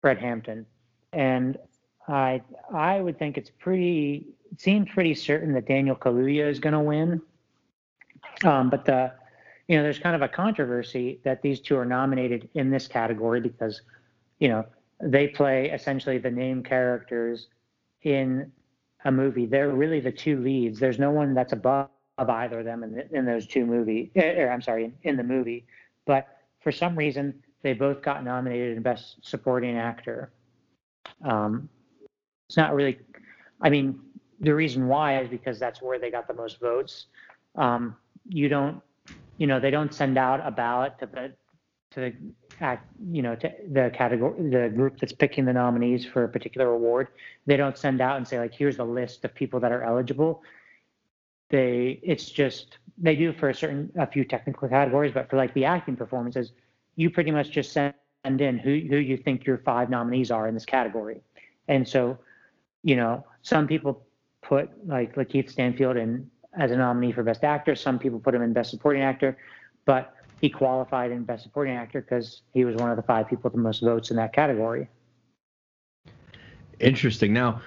Fred 0.00 0.18
Hampton. 0.18 0.66
And 1.12 1.58
I 2.08 2.42
I 2.72 3.00
would 3.00 3.18
think 3.18 3.38
it's 3.38 3.50
pretty 3.50 4.26
it 4.52 4.60
seems 4.60 4.88
pretty 4.90 5.14
certain 5.14 5.52
that 5.54 5.66
Daniel 5.66 5.96
Kaluuya 5.96 6.48
is 6.48 6.58
going 6.58 6.72
to 6.74 6.80
win. 6.80 7.22
Um, 8.44 8.70
but 8.70 8.84
the 8.84 9.12
you 9.68 9.76
know, 9.76 9.82
there's 9.82 9.98
kind 9.98 10.14
of 10.14 10.22
a 10.22 10.28
controversy 10.28 11.20
that 11.24 11.42
these 11.42 11.60
two 11.60 11.76
are 11.76 11.84
nominated 11.84 12.48
in 12.54 12.70
this 12.70 12.86
category 12.86 13.40
because, 13.40 13.82
you 14.38 14.48
know, 14.48 14.64
they 15.00 15.28
play 15.28 15.70
essentially 15.70 16.18
the 16.18 16.30
name 16.30 16.62
characters 16.62 17.48
in 18.02 18.50
a 19.04 19.12
movie. 19.12 19.46
They're 19.46 19.70
really 19.70 20.00
the 20.00 20.12
two 20.12 20.38
leads. 20.40 20.78
There's 20.78 20.98
no 20.98 21.10
one 21.10 21.34
that's 21.34 21.52
above 21.52 21.88
either 22.18 22.60
of 22.60 22.64
them 22.64 22.82
in, 22.82 22.92
the, 22.92 23.14
in 23.14 23.24
those 23.24 23.46
two 23.46 23.66
movie, 23.66 24.10
Or, 24.16 24.22
er, 24.22 24.46
er, 24.46 24.50
I'm 24.50 24.62
sorry, 24.62 24.84
in, 24.84 24.94
in 25.02 25.16
the 25.16 25.24
movie. 25.24 25.66
But 26.06 26.28
for 26.60 26.70
some 26.70 26.96
reason, 26.96 27.34
they 27.62 27.72
both 27.72 28.02
got 28.02 28.22
nominated 28.22 28.76
in 28.76 28.82
Best 28.82 29.16
Supporting 29.22 29.78
Actor. 29.78 30.32
Um, 31.24 31.68
it's 32.48 32.56
not 32.56 32.74
really. 32.74 32.98
I 33.62 33.70
mean, 33.70 33.98
the 34.40 34.54
reason 34.54 34.86
why 34.86 35.20
is 35.20 35.28
because 35.28 35.58
that's 35.58 35.80
where 35.80 35.98
they 35.98 36.10
got 36.10 36.28
the 36.28 36.34
most 36.34 36.60
votes. 36.60 37.06
Um, 37.56 37.96
you 38.28 38.48
don't 38.48 38.82
you 39.38 39.46
know, 39.46 39.60
they 39.60 39.70
don't 39.70 39.92
send 39.92 40.18
out 40.18 40.40
a 40.44 40.50
ballot 40.50 40.98
to 40.98 41.06
the 41.06 41.32
to 41.90 42.00
the 42.00 42.12
act, 42.60 42.86
you 43.10 43.22
know, 43.22 43.36
to 43.36 43.52
the 43.70 43.90
category, 43.94 44.50
the 44.50 44.68
group 44.74 44.98
that's 44.98 45.12
picking 45.12 45.44
the 45.44 45.52
nominees 45.52 46.04
for 46.04 46.24
a 46.24 46.28
particular 46.28 46.68
award. 46.68 47.08
They 47.46 47.56
don't 47.56 47.78
send 47.78 48.00
out 48.00 48.16
and 48.16 48.26
say 48.26 48.38
like, 48.38 48.52
here's 48.52 48.76
the 48.76 48.84
list 48.84 49.24
of 49.24 49.34
people 49.34 49.60
that 49.60 49.70
are 49.70 49.82
eligible. 49.84 50.42
They, 51.50 52.00
it's 52.02 52.30
just 52.30 52.78
they 52.98 53.14
do 53.14 53.32
for 53.32 53.48
a 53.48 53.54
certain 53.54 53.92
a 53.96 54.06
few 54.06 54.24
technical 54.24 54.68
categories, 54.68 55.12
but 55.12 55.30
for 55.30 55.36
like 55.36 55.54
the 55.54 55.64
acting 55.64 55.96
performances, 55.96 56.52
you 56.96 57.10
pretty 57.10 57.30
much 57.30 57.50
just 57.50 57.72
send 57.72 57.94
in 58.24 58.58
who 58.58 58.80
who 58.88 58.96
you 58.96 59.16
think 59.16 59.46
your 59.46 59.58
five 59.58 59.90
nominees 59.90 60.30
are 60.30 60.48
in 60.48 60.54
this 60.54 60.64
category. 60.64 61.20
And 61.68 61.86
so, 61.86 62.18
you 62.82 62.96
know, 62.96 63.24
some 63.42 63.66
people 63.66 64.04
put 64.42 64.70
like 64.86 65.14
Lakeith 65.14 65.50
Stanfield 65.50 65.96
in 65.96 66.30
as 66.58 66.70
a 66.70 66.76
nominee 66.76 67.12
for 67.12 67.22
Best 67.22 67.44
Actor. 67.44 67.74
Some 67.76 67.98
people 67.98 68.18
put 68.18 68.34
him 68.34 68.42
in 68.42 68.52
Best 68.52 68.70
Supporting 68.70 69.02
Actor, 69.02 69.36
but 69.84 70.14
he 70.40 70.48
qualified 70.50 71.10
in 71.10 71.24
Best 71.24 71.42
Supporting 71.42 71.74
Actor 71.74 72.02
because 72.02 72.42
he 72.52 72.64
was 72.64 72.76
one 72.76 72.90
of 72.90 72.96
the 72.96 73.02
five 73.02 73.28
people 73.28 73.42
with 73.44 73.54
the 73.54 73.58
most 73.60 73.82
votes 73.82 74.10
in 74.10 74.16
that 74.16 74.32
category. 74.32 74.88
Interesting. 76.80 77.32
Now, 77.32 77.60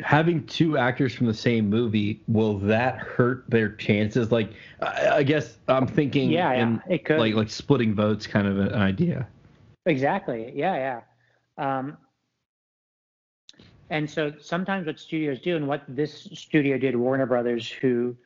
having 0.00 0.44
two 0.46 0.76
actors 0.76 1.14
from 1.14 1.26
the 1.26 1.34
same 1.34 1.70
movie 1.70 2.20
will 2.26 2.58
that 2.58 2.98
hurt 2.98 3.44
their 3.48 3.70
chances? 3.76 4.32
Like, 4.32 4.50
I, 4.80 5.08
I 5.08 5.22
guess 5.22 5.56
I'm 5.68 5.86
thinking, 5.86 6.30
Yeah, 6.30 6.52
yeah, 6.52 6.62
in, 6.62 6.82
it 6.88 7.04
could. 7.04 7.18
like 7.18 7.34
like 7.34 7.48
splitting 7.50 7.94
votes, 7.94 8.26
kind 8.26 8.46
of 8.46 8.58
an 8.58 8.74
idea. 8.74 9.26
Exactly. 9.86 10.52
Yeah, 10.54 11.00
yeah. 11.58 11.78
Um, 11.78 11.96
and 13.94 14.10
so 14.10 14.32
sometimes 14.40 14.88
what 14.88 14.98
studios 14.98 15.40
do, 15.40 15.54
and 15.54 15.68
what 15.68 15.84
this 15.86 16.28
studio 16.34 16.76
did, 16.76 16.96
Warner 16.96 17.26
Brothers, 17.26 17.70
who 17.70 18.16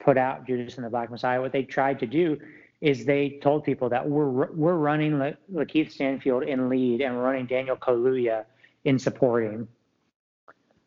put 0.00 0.16
out 0.16 0.46
Judas 0.46 0.76
and 0.76 0.86
the 0.86 0.88
Black 0.88 1.10
Messiah, 1.10 1.38
what 1.38 1.52
they 1.52 1.64
tried 1.64 1.98
to 1.98 2.06
do 2.06 2.40
is 2.80 3.04
they 3.04 3.38
told 3.42 3.62
people 3.62 3.90
that 3.90 4.08
we're 4.08 4.50
we're 4.52 4.76
running 4.76 5.18
La- 5.18 5.32
Lakeith 5.52 5.92
Stanfield 5.92 6.44
in 6.44 6.70
lead 6.70 7.02
and 7.02 7.14
we're 7.14 7.24
running 7.24 7.44
Daniel 7.44 7.76
Kaluuya 7.76 8.46
in 8.84 8.98
supporting. 8.98 9.68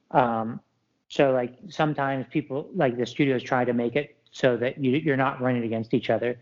Um, 0.10 0.60
so 1.08 1.32
like 1.34 1.54
sometimes 1.70 2.26
people 2.32 2.68
like 2.74 2.98
the 2.98 3.06
studios 3.06 3.44
try 3.44 3.64
to 3.64 3.74
make 3.74 3.96
it 3.96 4.16
so 4.32 4.58
that 4.58 4.84
you, 4.84 4.94
you're 4.94 5.18
not 5.18 5.39
running 5.39 5.66
against 5.66 5.94
each 5.94 6.10
other, 6.10 6.39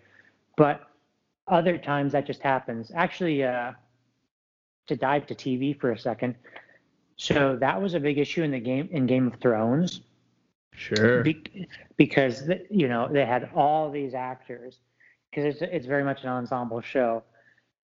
but 0.56 0.88
other 1.50 1.78
times 1.78 2.14
that 2.14 2.26
just 2.26 2.42
happens. 2.42 2.94
Actually, 2.96 3.44
uh, 3.44 3.74
to 4.88 4.96
dive 4.96 5.28
to 5.28 5.36
TV 5.36 5.78
for 5.78 5.92
a 5.92 6.00
second, 6.00 6.36
so 7.20 7.58
that 7.58 7.82
was 7.82 7.94
a 7.94 8.00
big 8.00 8.18
issue 8.18 8.44
in 8.44 8.52
the 8.52 8.60
game 8.60 8.88
in 8.92 9.06
Game 9.06 9.28
of 9.28 9.36
Thrones 9.40 10.02
Sure. 10.80 11.24
be, 11.24 11.68
because 11.98 12.50
you 12.70 12.88
know 12.88 13.10
they 13.12 13.26
had 13.26 13.50
all 13.54 13.92
these 13.92 14.14
actors 14.14 14.80
because 15.30 15.44
it's 15.44 15.62
it's 15.62 15.86
very 15.86 16.06
much 16.06 16.24
an 16.24 16.30
ensemble 16.30 16.80
show, 16.80 17.22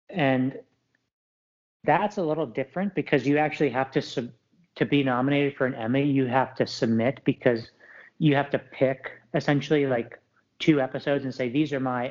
and 0.09 0.59
that's 1.85 2.16
a 2.16 2.22
little 2.22 2.47
different 2.47 2.95
because 2.95 3.26
you 3.26 3.37
actually 3.37 3.68
have 3.68 3.91
to 3.91 4.01
sub, 4.01 4.31
to 4.76 4.87
be 4.87 5.05
nominated 5.05 5.55
for 5.55 5.66
an 5.66 5.74
Emmy 5.74 6.03
you 6.03 6.26
have 6.26 6.55
to 6.55 6.66
submit 6.66 7.20
because 7.24 7.70
you 8.18 8.35
have 8.35 8.49
to 8.51 8.59
pick 8.59 9.11
essentially 9.35 9.87
like 9.87 10.18
two 10.59 10.81
episodes 10.81 11.24
and 11.24 11.35
say 11.35 11.51
these 11.51 11.74
are 11.74 11.81
my 11.81 12.11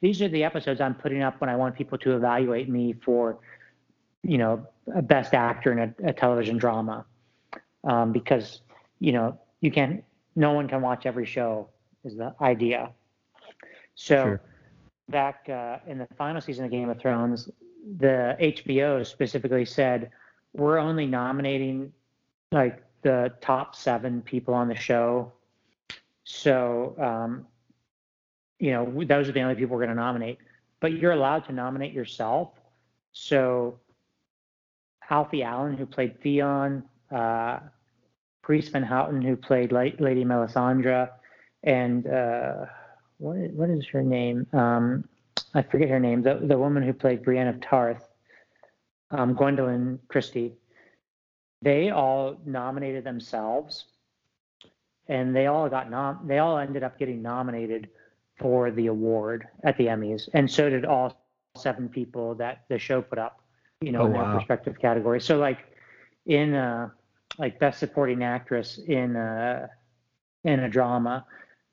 these 0.00 0.22
are 0.22 0.28
the 0.28 0.44
episodes 0.44 0.80
I'm 0.80 0.94
putting 0.94 1.22
up 1.22 1.40
when 1.40 1.50
I 1.50 1.56
want 1.56 1.74
people 1.74 1.98
to 1.98 2.14
evaluate 2.14 2.68
me 2.68 2.92
for 2.92 3.40
you 4.22 4.38
know 4.38 4.66
a 4.94 5.02
best 5.02 5.34
actor 5.34 5.72
in 5.72 5.78
a, 5.78 6.08
a 6.08 6.12
television 6.12 6.58
drama. 6.58 7.04
Um, 7.84 8.12
because 8.12 8.60
you 9.00 9.12
know 9.12 9.38
you 9.60 9.70
can't 9.70 10.04
no 10.36 10.52
one 10.52 10.68
can 10.68 10.80
watch 10.80 11.06
every 11.06 11.26
show 11.26 11.68
is 12.04 12.16
the 12.16 12.34
idea. 12.40 12.90
So 13.94 14.14
Sure. 14.24 14.40
back 15.08 15.48
uh, 15.48 15.78
in 15.86 15.98
the 15.98 16.06
final 16.16 16.40
season 16.40 16.64
of 16.64 16.70
game 16.70 16.88
of 16.88 16.98
thrones 16.98 17.48
the 17.98 18.36
hbo 18.40 19.04
specifically 19.04 19.64
said 19.64 20.10
we're 20.52 20.78
only 20.78 21.06
nominating 21.06 21.92
like 22.52 22.84
the 23.02 23.32
top 23.40 23.74
seven 23.74 24.22
people 24.22 24.54
on 24.54 24.68
the 24.68 24.74
show. 24.74 25.32
So 26.24 26.94
um, 26.98 27.46
you 28.58 28.70
know 28.72 29.04
those 29.04 29.28
are 29.28 29.32
the 29.32 29.40
only 29.40 29.54
people 29.54 29.76
we're 29.76 29.84
going 29.84 29.96
to 29.96 30.02
nominate. 30.02 30.38
But 30.80 30.92
you're 30.92 31.12
allowed 31.12 31.44
to 31.46 31.52
nominate 31.52 31.92
yourself. 31.92 32.50
So 33.12 33.78
alfie 35.12 35.42
allen 35.42 35.76
who 35.76 35.86
played 35.86 36.20
theon 36.22 36.82
uh, 37.10 37.60
Carice 38.44 38.70
Van 38.70 38.82
Houten, 38.82 39.22
who 39.22 39.36
played 39.36 39.70
La- 39.70 39.98
Lady 39.98 40.24
Melisandre, 40.24 41.10
and 41.62 42.06
uh, 42.06 42.64
what 43.18 43.36
is, 43.36 43.52
what 43.52 43.70
is 43.70 43.86
her 43.88 44.02
name? 44.02 44.46
Um, 44.52 45.04
I 45.54 45.62
forget 45.62 45.88
her 45.90 46.00
name. 46.00 46.22
The 46.22 46.40
the 46.42 46.58
woman 46.58 46.82
who 46.82 46.92
played 46.92 47.22
Brienne 47.22 47.46
of 47.48 47.60
Tarth, 47.60 48.02
um, 49.10 49.34
Gwendoline 49.36 49.98
Christie. 50.08 50.54
They 51.60 51.90
all 51.90 52.40
nominated 52.44 53.04
themselves, 53.04 53.84
and 55.06 55.36
they 55.36 55.46
all 55.46 55.68
got 55.68 55.90
nom. 55.90 56.26
They 56.26 56.38
all 56.38 56.58
ended 56.58 56.82
up 56.82 56.98
getting 56.98 57.22
nominated 57.22 57.90
for 58.40 58.72
the 58.72 58.86
award 58.88 59.46
at 59.62 59.76
the 59.76 59.86
Emmys, 59.86 60.28
and 60.34 60.50
so 60.50 60.68
did 60.68 60.84
all 60.84 61.22
seven 61.56 61.88
people 61.88 62.34
that 62.36 62.64
the 62.68 62.78
show 62.78 63.02
put 63.02 63.18
up. 63.18 63.41
You 63.82 63.92
know, 63.92 64.02
Oh, 64.02 64.06
in 64.06 64.12
their 64.12 64.22
wow. 64.22 64.34
respective 64.36 64.78
categories. 64.78 65.24
So 65.24 65.38
like 65.38 65.58
in 66.26 66.54
uh, 66.54 66.90
like 67.38 67.58
best 67.58 67.78
supporting 67.80 68.22
actress 68.22 68.78
in 68.86 69.16
a 69.16 69.68
in 70.44 70.60
a 70.60 70.68
drama, 70.68 71.24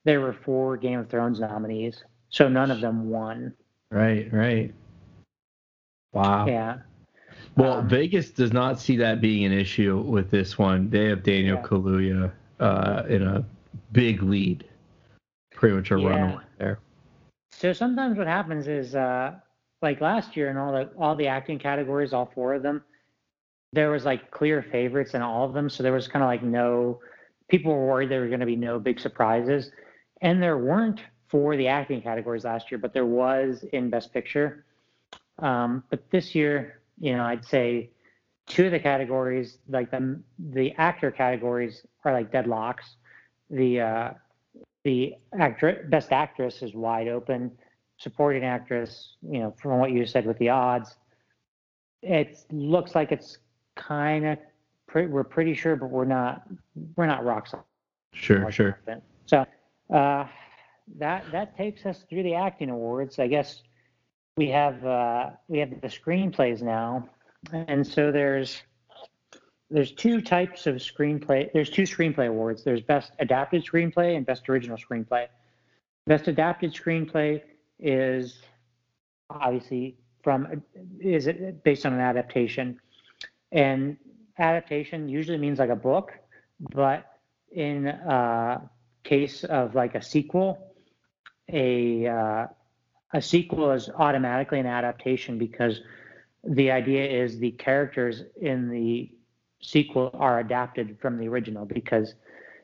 there 0.05 0.20
were 0.22 0.34
four 0.34 0.78
Game 0.78 0.99
of 0.99 1.10
Thrones 1.10 1.39
nominees. 1.39 2.03
So 2.30 2.47
none 2.49 2.72
of 2.72 2.82
them 2.82 3.10
won. 3.10 3.53
Right. 3.91 4.32
Right. 4.34 4.74
Wow. 6.14 6.47
Yeah. 6.47 6.78
Well, 7.57 7.80
Um, 7.80 7.89
Vegas 7.89 8.32
does 8.32 8.53
not 8.53 8.80
see 8.80 8.97
that 8.97 9.22
being 9.22 9.45
an 9.45 9.51
issue 9.51 9.97
with 9.99 10.32
this 10.32 10.57
one. 10.57 10.89
They 10.89 11.05
have 11.05 11.24
Daniel 11.24 11.57
Yeah. 11.57 11.64
Kaluuya 11.64 12.32
uh, 12.60 13.03
in 13.07 13.24
a 13.24 13.43
big 13.91 14.24
lead, 14.24 14.66
pretty 15.53 15.76
much 15.76 15.91
a 15.91 15.97
Yeah. 15.97 16.07
runaway 16.10 16.43
there. 16.57 16.80
So 17.51 17.74
sometimes 17.74 18.18
what 18.18 18.28
happens 18.28 18.68
is 18.68 18.95
uh 18.95 19.34
like 19.82 20.02
last 20.02 20.36
year 20.36 20.50
in 20.50 20.58
all 20.58 20.72
the 20.72 20.90
all 20.98 21.16
the 21.16 21.28
acting 21.28 21.60
categories, 21.60 22.14
all 22.14 22.32
four 22.34 22.54
of 22.54 22.64
them, 22.64 22.84
there 23.74 23.92
was 23.92 24.06
like 24.06 24.32
clear 24.32 24.62
favorites 24.62 25.14
in 25.14 25.22
all 25.22 25.46
of 25.46 25.54
them. 25.54 25.70
So 25.70 25.84
there 25.84 25.94
was 25.94 26.08
kind 26.08 26.24
of 26.24 26.28
like 26.28 26.44
no 26.44 27.00
people 27.50 27.74
were 27.74 27.88
worried 27.88 28.10
there 28.10 28.22
were 28.22 28.28
going 28.28 28.40
to 28.40 28.46
be 28.46 28.56
no 28.56 28.80
big 28.80 29.00
surprises. 29.00 29.72
And 30.22 30.42
there 30.42 30.58
weren't 30.58 31.02
for 31.28 31.56
the 31.56 31.68
acting 31.68 32.02
categories 32.02 32.44
last 32.44 32.72
year, 32.72 32.78
but 32.78 32.94
there 32.94 33.06
was 33.06 33.64
in 33.74 33.90
Best 33.90 34.14
Picture. 34.14 34.66
Um, 35.40 35.84
but 35.90 36.10
this 36.12 36.36
year, 36.36 36.82
you 37.00 37.16
know, 37.16 37.24
I'd 37.24 37.46
say 37.46 37.92
two 38.48 38.66
of 38.66 38.72
the 38.72 38.80
categories, 38.80 39.60
like 39.70 39.92
the 39.92 40.20
the 40.38 40.74
actor 40.74 41.12
categories, 41.12 41.86
are 42.04 42.14
like 42.14 42.32
deadlocks. 42.32 42.96
The 43.50 43.82
uh, 43.82 44.10
the 44.84 45.16
actor 45.38 45.88
best 45.90 46.12
actress 46.12 46.62
is 46.62 46.74
wide 46.74 47.08
open. 47.08 47.52
Supporting 48.00 48.43
actress, 48.43 49.18
you 49.22 49.40
know, 49.40 49.53
from 49.61 49.78
what 49.80 49.91
you 49.91 50.06
said 50.06 50.26
with 50.26 50.38
the 50.38 50.49
odds, 50.49 50.95
it 52.02 52.45
looks 52.52 52.95
like 52.95 53.11
it's 53.11 53.38
kind 53.76 54.26
of 54.26 54.38
pre- 54.88 55.07
we're 55.07 55.24
pretty 55.24 55.53
sure, 55.53 55.76
but 55.76 55.90
we're 55.90 56.06
not 56.06 56.48
we're 56.95 57.06
not 57.06 57.26
rock 57.26 57.48
solid. 57.48 57.65
Sure. 58.14 58.52
Sure. 58.52 58.72
confident. 58.72 59.03
So 59.26 59.45
uh, 59.94 60.28
that 60.98 61.26
that 61.32 61.57
takes 61.57 61.86
us 61.86 62.06
through 62.10 62.24
the 62.24 62.36
acting 62.36 62.69
awards. 62.69 63.19
I 63.19 63.28
guess 63.28 63.64
we 64.38 64.48
have 64.49 64.86
uh, 64.86 65.32
we 65.48 65.60
have 65.60 65.69
the 65.82 65.88
screenplays 65.88 66.61
now, 66.61 67.10
and 67.52 67.86
so 67.86 68.11
there's 68.11 68.61
there's 69.69 69.91
two 69.91 70.22
types 70.22 70.68
of 70.68 70.76
screenplay. 70.76 71.52
There's 71.53 71.69
two 71.69 71.84
screenplay 71.84 72.28
awards. 72.28 72.64
There's 72.64 72.82
best 72.82 73.11
adapted 73.19 73.65
screenplay 73.65 74.18
and 74.18 74.26
best 74.26 74.49
original 74.49 74.78
screenplay. 74.78 75.28
Best 76.07 76.28
adapted 76.28 76.74
screenplay 76.74 77.41
is 77.80 78.39
obviously 79.30 79.97
from 80.23 80.64
is 80.99 81.27
it 81.27 81.64
based 81.64 81.85
on 81.85 81.93
an 81.93 81.99
adaptation, 81.99 82.80
and 83.51 83.97
adaptation 84.38 85.07
usually 85.07 85.38
means 85.38 85.60
like 85.60 85.69
a 85.69 85.76
book, 85.76 86.11
but 86.60 87.06
in 87.51 87.88
uh, 87.88 88.60
case 89.03 89.43
of 89.43 89.76
like 89.76 89.95
a 89.95 90.01
sequel, 90.01 90.73
a 91.51 92.07
uh, 92.07 92.47
a 93.14 93.22
sequel 93.22 93.72
is 93.72 93.89
automatically 93.89 94.60
an 94.60 94.65
adaptation 94.65 95.38
because 95.38 95.81
the 96.43 96.72
idea 96.72 97.06
is 97.06 97.39
the 97.39 97.51
characters 97.51 98.23
in 98.41 98.69
the 98.69 99.10
sequel 99.61 100.11
are 100.14 100.39
adapted 100.39 100.97
from 101.01 101.18
the 101.18 101.27
original 101.27 101.65
because 101.65 102.14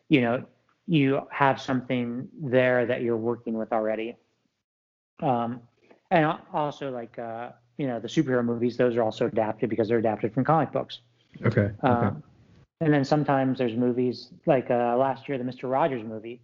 you 0.08 0.22
know 0.22 0.46
you 0.88 1.22
have 1.32 1.60
something 1.60 2.28
there 2.42 2.86
that 2.86 3.02
you're 3.02 3.18
working 3.18 3.58
with 3.58 3.72
already 3.74 4.16
um, 5.22 5.62
and 6.12 6.26
also 6.54 6.92
like 6.92 7.18
uh, 7.20 7.50
you 7.78 7.88
know 7.88 8.00
the 8.00 8.08
superhero 8.08 8.44
movies 8.44 8.78
those 8.78 8.96
are 8.96 9.04
also 9.04 9.26
adapted 9.28 9.70
because 9.70 9.88
they're 9.88 9.98
adapted 9.98 10.34
from 10.34 10.44
comic 10.44 10.72
books 10.72 11.00
Okay. 11.46 11.72
Okay. 11.84 12.08
um, 12.08 12.24
and 12.82 12.94
then 12.94 13.04
sometimes 13.04 13.58
there's 13.58 13.76
movies 13.76 14.30
like 14.46 14.70
uh, 14.70 14.96
last 14.98 15.28
year, 15.28 15.38
the 15.38 15.44
Mister 15.44 15.68
Rogers 15.68 16.04
movie, 16.04 16.42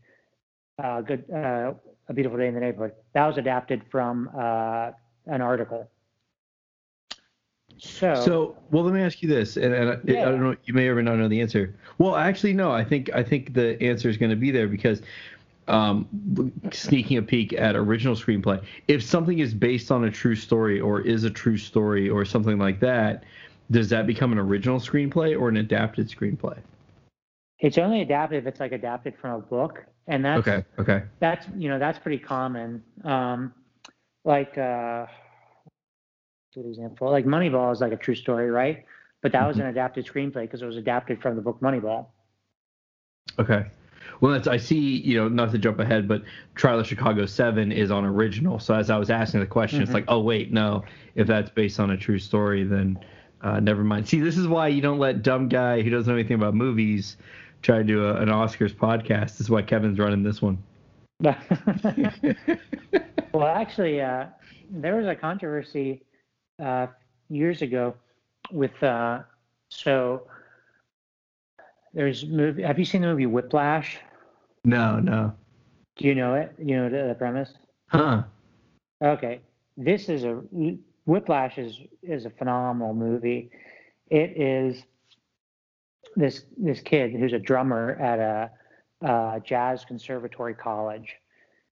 uh, 0.82 1.02
"Good, 1.02 1.30
uh, 1.32 1.74
A 2.08 2.14
Beautiful 2.14 2.38
Day 2.38 2.48
in 2.48 2.54
the 2.54 2.60
Neighborhood." 2.60 2.94
That 3.14 3.28
was 3.28 3.38
adapted 3.38 3.84
from 3.92 4.30
uh, 4.36 4.92
an 5.28 5.42
article. 5.42 5.90
So, 7.78 8.14
So, 8.14 8.56
well, 8.72 8.84
let 8.84 8.94
me 8.94 9.02
ask 9.02 9.22
you 9.22 9.28
this, 9.28 9.58
and, 9.58 9.74
and 9.74 9.90
I, 9.90 9.94
I 9.94 10.26
don't 10.26 10.42
know, 10.42 10.56
you 10.66 10.74
may 10.74 10.88
or 10.88 10.96
may 10.96 11.02
not 11.02 11.18
know 11.18 11.28
the 11.28 11.42
answer. 11.42 11.76
Well, 11.98 12.16
actually, 12.16 12.54
no. 12.54 12.72
I 12.72 12.84
think 12.84 13.10
I 13.14 13.24
think 13.24 13.54
the 13.54 13.82
answer 13.82 14.08
is 14.10 14.18
going 14.18 14.30
to 14.30 14.36
be 14.36 14.52
there 14.52 14.68
because 14.68 15.02
um, 15.72 16.52
sneaking 16.72 17.18
a 17.18 17.22
peek 17.22 17.54
at 17.54 17.76
original 17.76 18.16
screenplay. 18.16 18.62
If 18.88 19.02
something 19.02 19.40
is 19.40 19.54
based 19.54 19.92
on 19.92 20.04
a 20.04 20.12
true 20.12 20.36
story 20.36 20.80
or 20.80 21.02
is 21.02 21.24
a 21.24 21.30
true 21.30 21.58
story 21.58 22.10
or 22.10 22.26
something 22.26 22.58
like 22.58 22.80
that, 22.82 23.24
does 23.72 23.90
that 23.90 24.06
become 24.06 24.32
an 24.34 24.38
original 24.38 24.80
screenplay 24.80 25.40
or 25.40 25.50
an 25.50 25.58
adapted 25.58 26.10
screenplay? 26.10 26.58
it's 27.60 27.78
only 27.78 28.02
adapted 28.02 28.40
if 28.40 28.48
it's 28.48 28.60
like 28.60 28.72
adapted 28.72 29.14
from 29.22 29.36
a 29.36 29.40
book, 29.40 29.86
and 30.08 30.26
that's 30.26 30.48
Okay. 30.48 30.66
Okay. 30.80 31.04
that's 31.20 31.46
you 31.56 31.70
know 31.70 31.78
that's 31.78 32.00
pretty 32.00 32.18
common. 32.18 32.84
Um, 33.04 33.54
like 34.26 34.58
uh, 34.58 35.06
good 36.56 36.66
example, 36.66 37.12
like 37.12 37.26
Moneyball 37.26 37.72
is 37.72 37.80
like 37.80 37.94
a 37.94 37.98
true 37.98 38.16
story, 38.16 38.50
right? 38.50 38.84
But 39.22 39.32
that 39.34 39.46
was 39.46 39.58
Mhm. 39.58 39.62
an 39.62 39.66
adapted 39.68 40.08
screenplay 40.08 40.42
because 40.42 40.64
it 40.64 40.66
was 40.66 40.78
adapted 40.78 41.22
from 41.22 41.36
the 41.36 41.42
book 41.44 41.60
Moneyball. 41.62 42.08
Okay. 43.38 43.66
Well, 44.20 44.34
that's 44.34 44.48
I 44.48 44.58
see. 44.58 44.98
You 45.02 45.18
know, 45.18 45.28
not 45.28 45.52
to 45.52 45.58
jump 45.58 45.80
ahead, 45.80 46.08
but 46.08 46.24
Trial 46.56 46.80
of 46.80 46.88
Chicago 46.88 47.26
Seven 47.26 47.72
is 47.72 47.92
on 47.92 48.06
original. 48.06 48.60
So 48.60 48.74
as 48.76 48.90
I 48.90 48.98
was 48.98 49.10
asking 49.10 49.40
the 49.40 49.46
question, 49.48 49.78
mm-hmm. 49.78 49.84
it's 49.84 49.94
like, 49.94 50.06
oh 50.08 50.20
wait, 50.20 50.52
no. 50.52 50.84
If 51.16 51.28
that's 51.28 51.50
based 51.50 51.80
on 51.80 51.92
a 51.92 51.98
true 51.98 52.20
story, 52.20 52.64
then 52.64 53.00
uh, 53.42 53.60
never 53.60 53.84
mind. 53.84 54.08
See, 54.08 54.20
this 54.20 54.38
is 54.38 54.48
why 54.48 54.68
you 54.68 54.82
don't 54.82 55.00
let 55.00 55.24
dumb 55.24 55.50
guy 55.50 55.82
who 55.82 55.90
doesn't 55.90 56.12
know 56.12 56.18
anything 56.18 56.36
about 56.36 56.54
movies 56.54 57.18
try 57.62 57.78
to 57.78 57.84
do 57.84 58.06
a, 58.06 58.16
an 58.16 58.30
Oscars 58.30 58.74
podcast. 58.74 59.38
This 59.38 59.42
is 59.42 59.50
why 59.50 59.62
Kevin's 59.62 60.00
running 60.00 60.24
this 60.24 60.42
one. 60.42 60.58
well, 63.34 63.46
actually, 63.46 64.02
uh, 64.02 64.26
there 64.70 64.96
was 64.96 65.06
a 65.06 65.16
controversy 65.16 66.04
uh, 66.62 66.88
years 67.30 67.62
ago 67.62 67.94
with 68.52 68.82
uh, 68.84 69.20
so 69.70 70.24
there's 71.94 72.26
movie. 72.26 72.64
Have 72.64 72.80
you 72.80 72.86
seen 72.86 73.02
the 73.02 73.08
movie 73.08 73.26
Whiplash? 73.26 73.98
No, 74.64 75.00
no. 75.00 75.34
Do 75.98 76.08
you 76.08 76.16
know 76.16 76.36
it? 76.36 76.54
You 76.58 76.78
know 76.78 76.90
the, 76.90 77.08
the 77.10 77.16
premise? 77.16 77.54
Huh. 77.88 78.24
Okay. 79.04 79.42
This 79.78 80.10
is 80.10 80.24
a 80.24 80.42
Whiplash 81.06 81.58
is 81.58 81.80
is 82.04 82.26
a 82.26 82.30
phenomenal 82.30 82.94
movie. 82.94 83.50
It 84.10 84.38
is 84.40 84.84
this 86.16 86.46
this 86.58 86.82
kid 86.82 87.12
who's 87.12 87.34
a 87.34 87.40
drummer 87.40 87.94
at 87.94 88.20
a, 88.20 88.52
a 89.06 89.42
jazz 89.44 89.86
conservatory 89.86 90.54
college, 90.54 91.16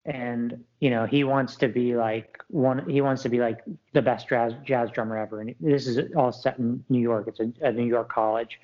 and 0.05 0.63
you 0.79 0.89
know 0.89 1.05
he 1.05 1.23
wants 1.23 1.55
to 1.57 1.67
be 1.67 1.95
like 1.95 2.37
one. 2.47 2.89
He 2.89 3.01
wants 3.01 3.21
to 3.23 3.29
be 3.29 3.39
like 3.39 3.59
the 3.93 4.01
best 4.01 4.27
jazz 4.27 4.53
jazz 4.65 4.89
drummer 4.91 5.17
ever. 5.17 5.41
And 5.41 5.55
this 5.59 5.87
is 5.87 6.11
all 6.15 6.31
set 6.31 6.57
in 6.57 6.83
New 6.89 7.01
York. 7.01 7.27
It's 7.27 7.39
a, 7.39 7.51
a 7.65 7.71
New 7.71 7.85
York 7.85 8.11
college. 8.11 8.59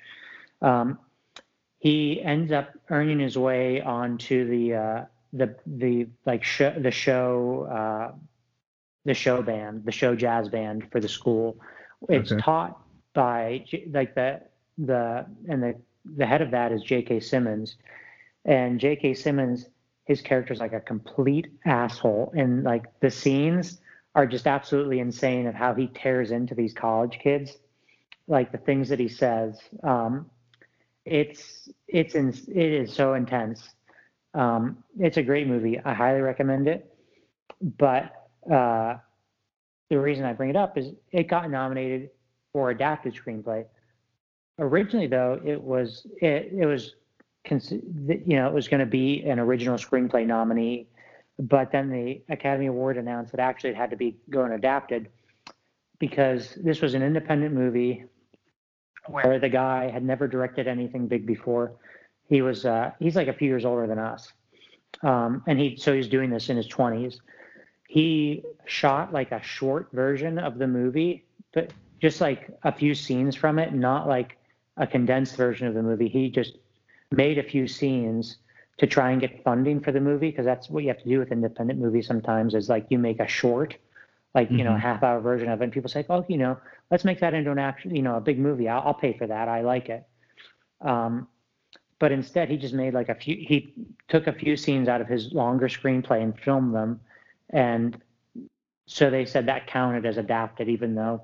Um, 0.62 0.98
he 1.86 2.20
ends 2.20 2.50
up 2.50 2.70
earning 2.90 3.20
his 3.20 3.38
way 3.38 3.80
onto 3.80 4.44
the 4.48 4.74
uh, 4.74 5.04
the 5.32 5.54
the 5.66 6.08
like 6.24 6.42
show 6.42 6.74
the 6.76 6.90
show 6.90 7.68
uh, 7.70 8.12
the 9.04 9.14
show 9.14 9.40
band 9.40 9.84
the 9.84 9.92
show 9.92 10.16
jazz 10.16 10.48
band 10.48 10.90
for 10.90 10.98
the 10.98 11.08
school. 11.08 11.60
It's 12.08 12.32
okay. 12.32 12.40
taught 12.40 12.80
by 13.14 13.64
like 13.92 14.16
the 14.16 14.40
the 14.78 15.26
and 15.48 15.62
the 15.62 15.76
the 16.16 16.26
head 16.26 16.42
of 16.42 16.50
that 16.50 16.72
is 16.72 16.82
J.K. 16.82 17.20
Simmons, 17.20 17.76
and 18.44 18.80
J.K. 18.80 19.14
Simmons 19.14 19.66
his 20.06 20.20
character 20.20 20.52
is 20.52 20.58
like 20.58 20.72
a 20.72 20.80
complete 20.80 21.46
asshole, 21.64 22.32
and 22.36 22.64
like 22.64 22.86
the 22.98 23.12
scenes 23.12 23.80
are 24.16 24.26
just 24.26 24.48
absolutely 24.48 24.98
insane 24.98 25.46
of 25.46 25.54
how 25.54 25.72
he 25.72 25.86
tears 25.86 26.32
into 26.32 26.56
these 26.56 26.72
college 26.72 27.20
kids, 27.22 27.58
like 28.26 28.50
the 28.50 28.58
things 28.58 28.88
that 28.88 28.98
he 28.98 29.08
says. 29.08 29.60
Um, 29.84 30.28
it's 31.06 31.68
it's 31.88 32.14
in, 32.14 32.28
it 32.28 32.72
is 32.72 32.92
so 32.92 33.14
intense. 33.14 33.70
Um, 34.34 34.84
it's 34.98 35.16
a 35.16 35.22
great 35.22 35.46
movie. 35.46 35.80
I 35.82 35.94
highly 35.94 36.20
recommend 36.20 36.68
it. 36.68 36.92
But 37.78 38.28
uh, 38.50 38.96
the 39.88 39.98
reason 39.98 40.24
I 40.24 40.32
bring 40.32 40.50
it 40.50 40.56
up 40.56 40.76
is 40.76 40.92
it 41.12 41.28
got 41.28 41.50
nominated 41.50 42.10
for 42.52 42.70
adapted 42.70 43.14
screenplay. 43.14 43.64
Originally, 44.58 45.06
though, 45.06 45.40
it 45.44 45.62
was 45.62 46.06
it 46.20 46.52
it 46.52 46.66
was 46.66 46.96
you 47.48 48.36
know 48.36 48.48
it 48.48 48.52
was 48.52 48.68
going 48.68 48.80
to 48.80 48.86
be 48.86 49.22
an 49.24 49.38
original 49.38 49.76
screenplay 49.76 50.26
nominee, 50.26 50.88
but 51.38 51.70
then 51.70 51.88
the 51.88 52.20
Academy 52.28 52.66
Award 52.66 52.96
announced 52.96 53.30
that 53.32 53.40
actually 53.40 53.70
it 53.70 53.76
had 53.76 53.90
to 53.90 53.96
be 53.96 54.16
going 54.28 54.52
adapted 54.52 55.08
because 55.98 56.54
this 56.56 56.80
was 56.80 56.94
an 56.94 57.02
independent 57.02 57.54
movie 57.54 58.04
where 59.08 59.38
the 59.38 59.48
guy 59.48 59.90
had 59.90 60.04
never 60.04 60.26
directed 60.28 60.66
anything 60.66 61.06
big 61.06 61.26
before. 61.26 61.72
He 62.28 62.42
was 62.42 62.64
uh, 62.64 62.92
he's 62.98 63.16
like 63.16 63.28
a 63.28 63.32
few 63.32 63.48
years 63.48 63.64
older 63.64 63.86
than 63.86 63.98
us, 63.98 64.32
um, 65.02 65.42
and 65.46 65.58
he 65.58 65.76
so 65.76 65.94
he's 65.94 66.08
doing 66.08 66.30
this 66.30 66.48
in 66.48 66.56
his 66.56 66.66
twenties. 66.66 67.20
He 67.88 68.42
shot 68.64 69.12
like 69.12 69.32
a 69.32 69.42
short 69.42 69.88
version 69.92 70.38
of 70.38 70.58
the 70.58 70.66
movie, 70.66 71.24
but 71.52 71.72
just 72.00 72.20
like 72.20 72.50
a 72.64 72.72
few 72.72 72.94
scenes 72.94 73.36
from 73.36 73.58
it, 73.58 73.72
not 73.72 74.08
like 74.08 74.36
a 74.76 74.86
condensed 74.86 75.36
version 75.36 75.66
of 75.66 75.74
the 75.74 75.82
movie. 75.82 76.08
He 76.08 76.28
just 76.28 76.58
made 77.10 77.38
a 77.38 77.42
few 77.42 77.68
scenes 77.68 78.38
to 78.78 78.86
try 78.86 79.10
and 79.10 79.20
get 79.20 79.42
funding 79.42 79.80
for 79.80 79.92
the 79.92 80.00
movie 80.00 80.30
because 80.30 80.44
that's 80.44 80.68
what 80.68 80.82
you 80.82 80.88
have 80.88 81.02
to 81.02 81.08
do 81.08 81.18
with 81.18 81.32
independent 81.32 81.78
movies 81.78 82.06
sometimes 82.06 82.54
is 82.54 82.68
like 82.68 82.86
you 82.90 82.98
make 82.98 83.20
a 83.20 83.26
short 83.26 83.76
like 84.36 84.50
you 84.50 84.58
mm-hmm. 84.58 84.66
know 84.66 84.74
a 84.76 84.78
half 84.78 85.02
hour 85.02 85.18
version 85.20 85.48
of 85.48 85.60
it 85.60 85.64
and 85.64 85.72
people 85.72 85.88
say 85.88 86.04
oh 86.10 86.24
you 86.28 86.36
know 86.36 86.56
let's 86.90 87.04
make 87.04 87.18
that 87.18 87.34
into 87.34 87.50
an 87.50 87.58
action 87.58 87.96
you 87.96 88.02
know 88.02 88.16
a 88.16 88.20
big 88.20 88.38
movie. 88.38 88.68
I'll, 88.68 88.82
I'll 88.88 88.94
pay 88.94 89.16
for 89.16 89.26
that. 89.26 89.48
I 89.48 89.62
like 89.62 89.88
it. 89.88 90.06
Um, 90.82 91.26
but 91.98 92.12
instead 92.12 92.50
he 92.50 92.58
just 92.58 92.74
made 92.74 92.94
like 92.94 93.08
a 93.08 93.14
few 93.14 93.34
he 93.34 93.72
took 94.06 94.28
a 94.28 94.32
few 94.32 94.56
scenes 94.56 94.86
out 94.86 95.00
of 95.00 95.08
his 95.08 95.32
longer 95.32 95.66
screenplay 95.66 96.22
and 96.22 96.38
filmed 96.38 96.74
them. 96.74 97.00
And 97.50 98.00
so 98.86 99.10
they 99.10 99.24
said 99.24 99.46
that 99.46 99.66
counted 99.66 100.06
as 100.06 100.18
adapted 100.18 100.68
even 100.68 100.94
though 100.94 101.22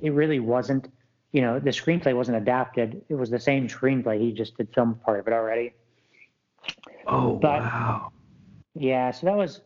it 0.00 0.10
really 0.12 0.38
wasn't 0.38 0.90
you 1.32 1.42
know 1.42 1.58
the 1.58 1.70
screenplay 1.70 2.14
wasn't 2.14 2.36
adapted. 2.36 3.02
It 3.08 3.16
was 3.16 3.30
the 3.30 3.40
same 3.40 3.68
screenplay. 3.68 4.20
He 4.20 4.32
just 4.32 4.56
did 4.56 4.72
film 4.72 4.94
part 5.04 5.18
of 5.18 5.26
it 5.26 5.32
already. 5.32 5.74
Oh 7.08 7.34
but, 7.34 7.60
wow. 7.60 8.12
Yeah 8.76 9.10
so 9.10 9.26
that 9.26 9.36
was 9.36 9.60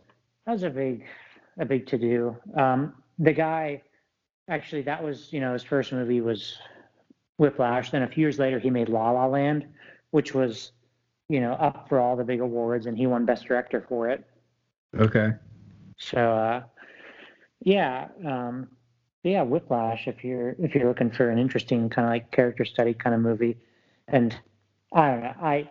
that 0.47 0.53
was 0.53 0.63
a 0.63 0.71
big 0.71 1.05
a 1.59 1.65
big 1.65 1.87
to 1.89 1.99
do. 1.99 2.37
Um, 2.55 2.95
the 3.19 3.33
guy, 3.33 3.83
actually, 4.49 4.83
that 4.83 5.03
was 5.03 5.33
you 5.33 5.41
know 5.41 5.53
his 5.53 5.63
first 5.63 5.93
movie 5.93 6.21
was 6.21 6.59
Whiplash. 7.39 7.91
Then 7.91 8.03
a 8.03 8.09
few 8.09 8.23
years 8.23 8.39
later, 8.39 8.59
he 8.59 8.71
made 8.71 8.89
La 8.89 9.11
La 9.11 9.27
Land, 9.27 9.67
which 10.11 10.35
was 10.35 10.73
you 11.29 11.41
know 11.41 11.53
up 11.53 11.89
for 11.89 12.01
all 12.01 12.17
the 12.17 12.25
big 12.25 12.41
awards, 12.41 12.87
and 12.87 12.97
he 12.97 13.07
won 13.07 13.25
Best 13.25 13.47
Director 13.47 13.85
for 13.89 14.09
it. 14.09 14.25
Okay. 14.97 15.33
So 15.99 16.19
uh, 16.19 16.63
yeah, 17.61 18.09
um, 18.25 18.69
yeah, 19.25 19.43
Whiplash. 19.43 20.07
If 20.07 20.25
you're 20.25 20.55
if 20.59 20.75
you're 20.75 20.89
looking 20.89 21.11
for 21.11 21.31
an 21.31 21.39
interesting 21.39 21.91
kind 21.91 22.07
of 22.07 22.13
like 22.13 22.31
character 22.31 22.65
study 22.65 22.95
kind 22.95 23.15
of 23.15 23.21
movie, 23.21 23.59
and 24.07 24.35
I 24.93 25.11
don't 25.11 25.23
know, 25.23 25.35
I 25.41 25.71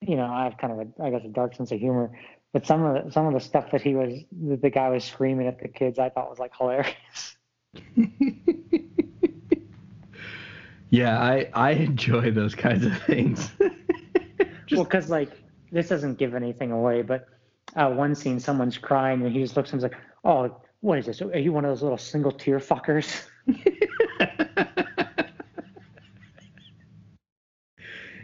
you 0.00 0.16
know 0.16 0.26
I 0.26 0.44
have 0.44 0.58
kind 0.58 0.72
of 0.72 0.78
a 0.80 1.02
I 1.02 1.10
guess 1.10 1.24
a 1.24 1.28
dark 1.28 1.54
sense 1.54 1.72
of 1.72 1.80
humor 1.80 2.12
but 2.52 2.66
some 2.66 2.82
of 2.84 3.04
the, 3.04 3.10
some 3.12 3.26
of 3.26 3.32
the 3.32 3.40
stuff 3.40 3.70
that 3.72 3.80
he 3.80 3.94
was 3.94 4.20
that 4.48 4.60
the 4.60 4.70
guy 4.70 4.90
was 4.90 5.04
screaming 5.04 5.46
at 5.46 5.60
the 5.60 5.68
kids, 5.68 5.98
I 5.98 6.10
thought 6.10 6.28
was 6.28 6.38
like 6.38 6.52
hilarious. 6.56 7.36
yeah, 10.90 11.18
I 11.18 11.48
I 11.54 11.70
enjoy 11.72 12.30
those 12.30 12.54
kinds 12.54 12.84
of 12.84 12.96
things. 13.04 13.50
Just... 14.66 14.72
Well, 14.72 14.84
because 14.84 15.08
like 15.08 15.30
this 15.70 15.88
doesn't 15.88 16.18
give 16.18 16.34
anything 16.34 16.70
away, 16.72 17.00
but 17.00 17.26
uh, 17.74 17.88
one 17.90 18.14
scene, 18.14 18.38
someone's 18.38 18.76
crying 18.76 19.22
and 19.22 19.34
he 19.34 19.40
just 19.40 19.56
looks 19.56 19.72
and 19.72 19.80
he's 19.80 19.90
like, 19.90 19.98
"Oh, 20.24 20.60
what 20.80 20.98
is 20.98 21.06
this? 21.06 21.22
Are 21.22 21.38
you 21.38 21.52
one 21.52 21.64
of 21.64 21.70
those 21.70 21.82
little 21.82 21.96
single 21.96 22.32
tear 22.32 22.58
fuckers?" 22.58 23.24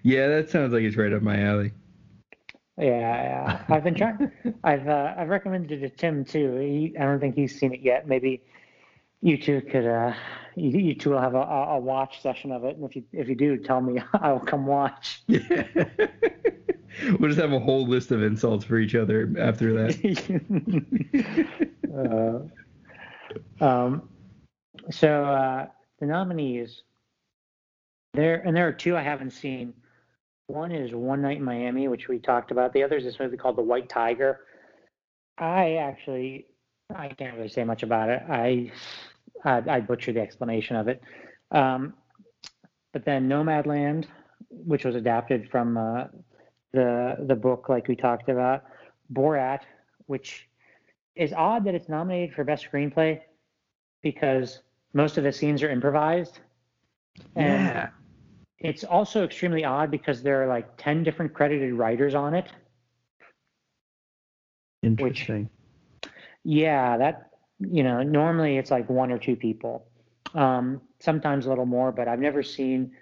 yeah, 0.02 0.28
that 0.28 0.50
sounds 0.50 0.74
like 0.74 0.82
it's 0.82 0.96
right 0.96 1.12
up 1.12 1.22
my 1.22 1.40
alley. 1.40 1.72
Yeah, 2.78 2.88
yeah. 2.88 3.64
I've 3.68 3.82
been 3.82 3.94
trying. 3.94 4.30
I've 4.64 4.88
uh, 4.88 5.14
I've 5.16 5.28
recommended 5.28 5.82
it 5.82 5.90
to 5.90 5.96
Tim 5.96 6.24
too. 6.24 6.56
He, 6.56 6.96
I 6.98 7.04
don't 7.04 7.18
think 7.18 7.34
he's 7.34 7.58
seen 7.58 7.74
it 7.74 7.80
yet. 7.80 8.06
Maybe 8.06 8.42
you 9.20 9.36
two 9.36 9.60
could. 9.62 9.86
Uh, 9.86 10.14
you, 10.54 10.78
you 10.78 10.94
two 10.94 11.10
will 11.10 11.20
have 11.20 11.34
a, 11.34 11.38
a 11.38 11.78
watch 11.78 12.22
session 12.22 12.52
of 12.52 12.64
it, 12.64 12.76
and 12.76 12.84
if 12.84 12.94
you 12.94 13.02
if 13.12 13.28
you 13.28 13.34
do, 13.34 13.56
tell 13.56 13.80
me. 13.80 14.00
I 14.20 14.32
will 14.32 14.40
come 14.40 14.66
watch. 14.66 15.22
Yeah. 15.26 15.40
we'll 17.18 17.28
just 17.28 17.40
have 17.40 17.52
a 17.52 17.58
whole 17.58 17.86
list 17.86 18.12
of 18.12 18.22
insults 18.22 18.64
for 18.64 18.78
each 18.78 18.94
other 18.94 19.32
after 19.38 19.72
that. 19.74 19.98
uh, 23.60 23.64
um, 23.64 24.08
so 24.90 25.24
uh, 25.24 25.66
the 25.98 26.06
nominees 26.06 26.84
there, 28.14 28.36
and 28.46 28.56
there 28.56 28.68
are 28.68 28.72
two 28.72 28.96
I 28.96 29.02
haven't 29.02 29.32
seen. 29.32 29.74
One 30.48 30.72
is 30.72 30.92
One 30.94 31.20
Night 31.20 31.36
in 31.36 31.44
Miami, 31.44 31.88
which 31.88 32.08
we 32.08 32.18
talked 32.18 32.50
about. 32.50 32.72
The 32.72 32.82
other 32.82 32.96
is 32.96 33.04
this 33.04 33.20
movie 33.20 33.36
called 33.36 33.56
The 33.56 33.62
White 33.62 33.88
Tiger. 33.88 34.40
I 35.36 35.74
actually, 35.74 36.46
I 36.94 37.08
can't 37.08 37.36
really 37.36 37.50
say 37.50 37.64
much 37.64 37.82
about 37.82 38.08
it. 38.08 38.22
I, 38.28 38.72
I, 39.44 39.62
I 39.68 39.80
butchered 39.80 40.16
the 40.16 40.22
explanation 40.22 40.74
of 40.74 40.88
it. 40.88 41.02
Um, 41.50 41.92
but 42.94 43.04
then 43.04 43.28
Nomadland, 43.28 44.06
which 44.50 44.86
was 44.86 44.94
adapted 44.94 45.50
from 45.50 45.76
uh, 45.76 46.04
the 46.72 47.16
the 47.20 47.36
book, 47.36 47.68
like 47.68 47.86
we 47.86 47.94
talked 47.94 48.30
about. 48.30 48.64
Borat, 49.12 49.60
which 50.06 50.48
is 51.14 51.32
odd 51.34 51.64
that 51.66 51.74
it's 51.74 51.90
nominated 51.90 52.34
for 52.34 52.44
best 52.44 52.66
screenplay 52.70 53.20
because 54.02 54.60
most 54.94 55.18
of 55.18 55.24
the 55.24 55.32
scenes 55.32 55.62
are 55.62 55.70
improvised. 55.70 56.40
And 57.36 57.64
yeah. 57.64 57.88
It's 58.60 58.82
also 58.82 59.24
extremely 59.24 59.64
odd 59.64 59.90
because 59.90 60.22
there 60.22 60.42
are 60.42 60.46
like 60.48 60.76
10 60.78 61.04
different 61.04 61.32
credited 61.32 61.72
writers 61.74 62.14
on 62.14 62.34
it. 62.34 62.46
Interesting. 64.82 65.48
Which, 66.02 66.12
yeah, 66.44 66.96
that, 66.96 67.30
you 67.60 67.82
know, 67.82 68.02
normally 68.02 68.58
it's 68.58 68.70
like 68.70 68.88
one 68.88 69.12
or 69.12 69.18
two 69.18 69.36
people, 69.36 69.86
um, 70.34 70.80
sometimes 71.00 71.46
a 71.46 71.48
little 71.48 71.66
more, 71.66 71.92
but 71.92 72.08
I've 72.08 72.20
never 72.20 72.42
seen 72.42 72.92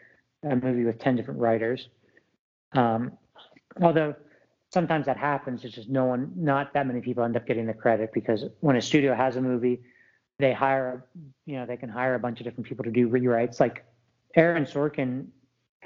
a 0.42 0.56
movie 0.56 0.84
with 0.84 0.98
10 0.98 1.16
different 1.16 1.40
writers. 1.40 1.88
Um, 2.72 3.12
although 3.80 4.14
sometimes 4.72 5.06
that 5.06 5.16
happens, 5.16 5.64
it's 5.64 5.74
just 5.74 5.88
no 5.88 6.04
one, 6.04 6.32
not 6.36 6.74
that 6.74 6.86
many 6.86 7.00
people 7.00 7.24
end 7.24 7.36
up 7.36 7.46
getting 7.46 7.66
the 7.66 7.74
credit 7.74 8.10
because 8.12 8.44
when 8.60 8.76
a 8.76 8.82
studio 8.82 9.14
has 9.14 9.36
a 9.36 9.40
movie, 9.40 9.80
they 10.38 10.52
hire, 10.52 11.06
you 11.46 11.56
know, 11.56 11.64
they 11.64 11.78
can 11.78 11.88
hire 11.88 12.14
a 12.14 12.18
bunch 12.18 12.40
of 12.40 12.44
different 12.44 12.66
people 12.66 12.84
to 12.84 12.90
do 12.90 13.08
rewrites. 13.08 13.58
Like 13.58 13.84
Aaron 14.34 14.64
Sorkin 14.64 15.28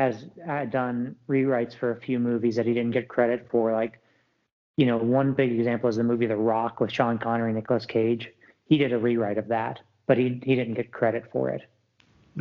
has 0.01 0.25
uh, 0.49 0.65
done 0.65 1.15
rewrites 1.29 1.77
for 1.77 1.91
a 1.91 2.01
few 2.01 2.19
movies 2.19 2.57
that 2.57 2.65
he 2.65 2.73
didn't 2.73 2.93
get 2.93 3.07
credit 3.07 3.47
for. 3.51 3.71
Like, 3.71 4.01
you 4.79 4.87
know, 4.87 4.97
one 4.97 5.35
big 5.35 5.53
example 5.53 5.91
is 5.91 5.97
the 5.97 6.03
movie 6.03 6.25
The 6.25 6.37
Rock 6.37 6.81
with 6.81 6.91
Sean 6.91 7.19
Connery 7.19 7.51
and 7.51 7.57
Nicolas 7.57 7.85
Cage. 7.85 8.31
He 8.65 8.79
did 8.79 8.95
a 8.95 8.99
rewrite 8.99 9.37
of 9.37 9.47
that, 9.49 9.81
but 10.07 10.17
he 10.17 10.41
he 10.43 10.55
didn't 10.57 10.73
get 10.73 10.91
credit 10.91 11.25
for 11.31 11.51
it. 11.51 11.63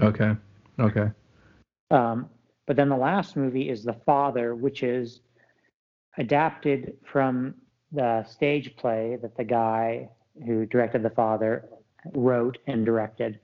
Okay. 0.02 0.38
Okay. 0.80 1.12
Um, 1.92 2.30
but 2.66 2.78
then 2.78 2.88
the 2.88 2.96
last 2.96 3.36
movie 3.36 3.70
is 3.70 3.84
The 3.84 3.98
Father, 4.06 4.56
which 4.56 4.82
is 4.82 5.20
adapted 6.18 6.94
from 7.12 7.56
the 7.92 8.24
stage 8.24 8.74
play 8.78 9.18
that 9.22 9.36
the 9.36 9.44
guy 9.44 10.08
who 10.46 10.66
directed 10.66 11.04
The 11.04 11.10
Father 11.10 11.68
wrote 12.14 12.58
and 12.68 12.86
directed. 12.86 13.38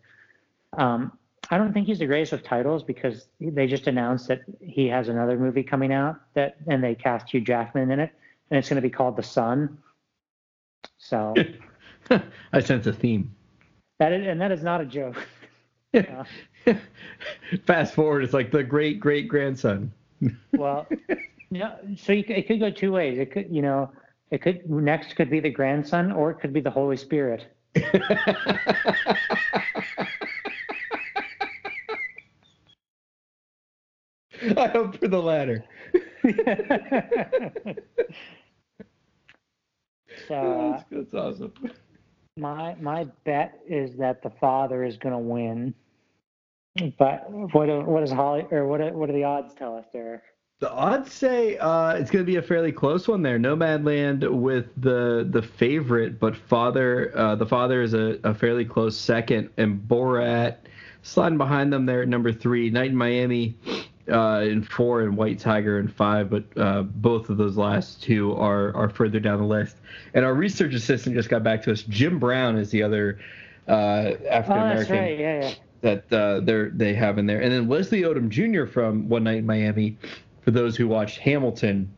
Um, 0.77 1.17
I 1.49 1.57
don't 1.57 1.73
think 1.73 1.87
he's 1.87 1.99
the 1.99 2.05
greatest 2.05 2.31
with 2.31 2.43
titles 2.43 2.83
because 2.83 3.27
they 3.39 3.67
just 3.67 3.87
announced 3.87 4.27
that 4.27 4.41
he 4.61 4.87
has 4.87 5.09
another 5.09 5.37
movie 5.37 5.63
coming 5.63 5.93
out 5.93 6.19
that, 6.33 6.57
and 6.67 6.83
they 6.83 6.95
cast 6.95 7.29
Hugh 7.29 7.41
Jackman 7.41 7.91
in 7.91 7.99
it, 7.99 8.11
and 8.49 8.57
it's 8.57 8.69
going 8.69 8.77
to 8.77 8.81
be 8.81 8.89
called 8.89 9.15
The 9.15 9.23
Son. 9.23 9.77
So 10.97 11.33
I 12.53 12.59
sense 12.59 12.87
a 12.87 12.93
theme. 12.93 13.33
That 13.99 14.11
is, 14.11 14.27
and 14.27 14.41
that 14.41 14.51
is 14.51 14.63
not 14.63 14.81
a 14.81 14.85
joke. 14.85 15.17
Yeah. 15.93 16.25
Fast 17.65 17.93
forward, 17.93 18.25
it's 18.25 18.33
like 18.33 18.51
the 18.51 18.61
great 18.61 18.99
great 18.99 19.29
grandson. 19.29 19.93
well, 20.51 20.85
yeah. 21.49 21.77
So 21.95 22.11
you, 22.11 22.25
it 22.27 22.47
could 22.47 22.59
go 22.59 22.69
two 22.69 22.91
ways. 22.91 23.17
It 23.17 23.31
could, 23.31 23.47
you 23.49 23.61
know, 23.61 23.89
it 24.29 24.41
could 24.41 24.69
next 24.69 25.15
could 25.15 25.29
be 25.29 25.39
the 25.39 25.49
grandson, 25.49 26.11
or 26.11 26.31
it 26.31 26.41
could 26.41 26.51
be 26.51 26.59
the 26.59 26.69
Holy 26.69 26.97
Spirit. 26.97 27.47
I 34.57 34.67
hope 34.67 34.97
for 34.97 35.07
the 35.07 35.21
latter. 35.21 35.63
so, 40.27 40.71
that's, 40.71 40.85
that's 40.89 41.13
awesome. 41.13 41.53
My 42.37 42.75
my 42.75 43.05
bet 43.23 43.59
is 43.67 43.95
that 43.97 44.21
the 44.21 44.29
father 44.29 44.83
is 44.83 44.97
going 44.97 45.13
to 45.13 45.19
win. 45.19 45.73
But 46.97 47.29
what 47.29 47.87
what 47.87 48.01
does 48.01 48.11
Holly 48.11 48.45
or 48.51 48.67
what 48.67 48.93
what 48.93 49.07
do 49.07 49.13
the 49.13 49.23
odds 49.23 49.53
tell 49.53 49.77
us 49.77 49.85
there? 49.93 50.23
The 50.59 50.71
odds 50.71 51.11
say 51.11 51.57
uh, 51.57 51.95
it's 51.95 52.09
going 52.09 52.25
to 52.25 52.29
be 52.29 52.37
a 52.37 52.41
fairly 52.41 52.71
close 52.71 53.07
one 53.07 53.21
there. 53.21 53.37
Nomadland 53.37 54.29
with 54.29 54.67
the 54.77 55.27
the 55.29 55.41
favorite, 55.41 56.19
but 56.19 56.35
father 56.35 57.11
uh, 57.17 57.35
the 57.35 57.45
father 57.45 57.81
is 57.81 57.93
a, 57.93 58.19
a 58.23 58.33
fairly 58.33 58.65
close 58.65 58.97
second, 58.97 59.49
and 59.57 59.79
Borat 59.81 60.57
sliding 61.01 61.37
behind 61.37 61.71
them 61.71 61.85
there 61.85 62.01
at 62.01 62.07
number 62.07 62.33
three. 62.33 62.69
Night 62.69 62.91
in 62.91 62.95
Miami 62.95 63.57
uh, 64.11 64.41
in 64.43 64.63
four, 64.63 65.01
and 65.01 65.17
White 65.17 65.39
Tiger 65.39 65.79
in 65.79 65.87
five, 65.87 66.29
but 66.29 66.43
uh, 66.57 66.83
both 66.83 67.29
of 67.29 67.37
those 67.37 67.57
last 67.57 68.01
two 68.03 68.33
are 68.35 68.75
are 68.75 68.89
further 68.89 69.19
down 69.19 69.39
the 69.39 69.45
list. 69.45 69.77
And 70.13 70.23
our 70.23 70.33
research 70.33 70.73
assistant 70.73 71.15
just 71.15 71.29
got 71.29 71.43
back 71.43 71.63
to 71.63 71.71
us. 71.71 71.83
Jim 71.83 72.19
Brown 72.19 72.57
is 72.57 72.69
the 72.69 72.83
other 72.83 73.19
uh, 73.67 74.13
African 74.29 74.63
American. 74.63 74.95
Oh, 74.95 74.99
right. 74.99 75.19
Yeah, 75.19 75.41
yeah 75.41 75.53
that 75.85 76.11
uh, 76.11 76.39
they 76.41 76.69
they 76.73 76.93
have 76.93 77.17
in 77.17 77.27
there. 77.27 77.39
And 77.41 77.51
then 77.51 77.69
Leslie 77.69 78.01
Odom 78.01 78.29
Jr. 78.29 78.65
from 78.65 79.07
One 79.07 79.23
Night 79.23 79.37
in 79.37 79.45
Miami. 79.45 79.97
For 80.41 80.51
those 80.51 80.75
who 80.75 80.87
watched 80.87 81.19
Hamilton 81.19 81.89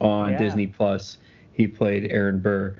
on 0.00 0.32
yeah. 0.32 0.38
Disney 0.38 0.66
Plus, 0.66 1.18
he 1.52 1.66
played 1.66 2.10
Aaron 2.10 2.40
Burr. 2.40 2.76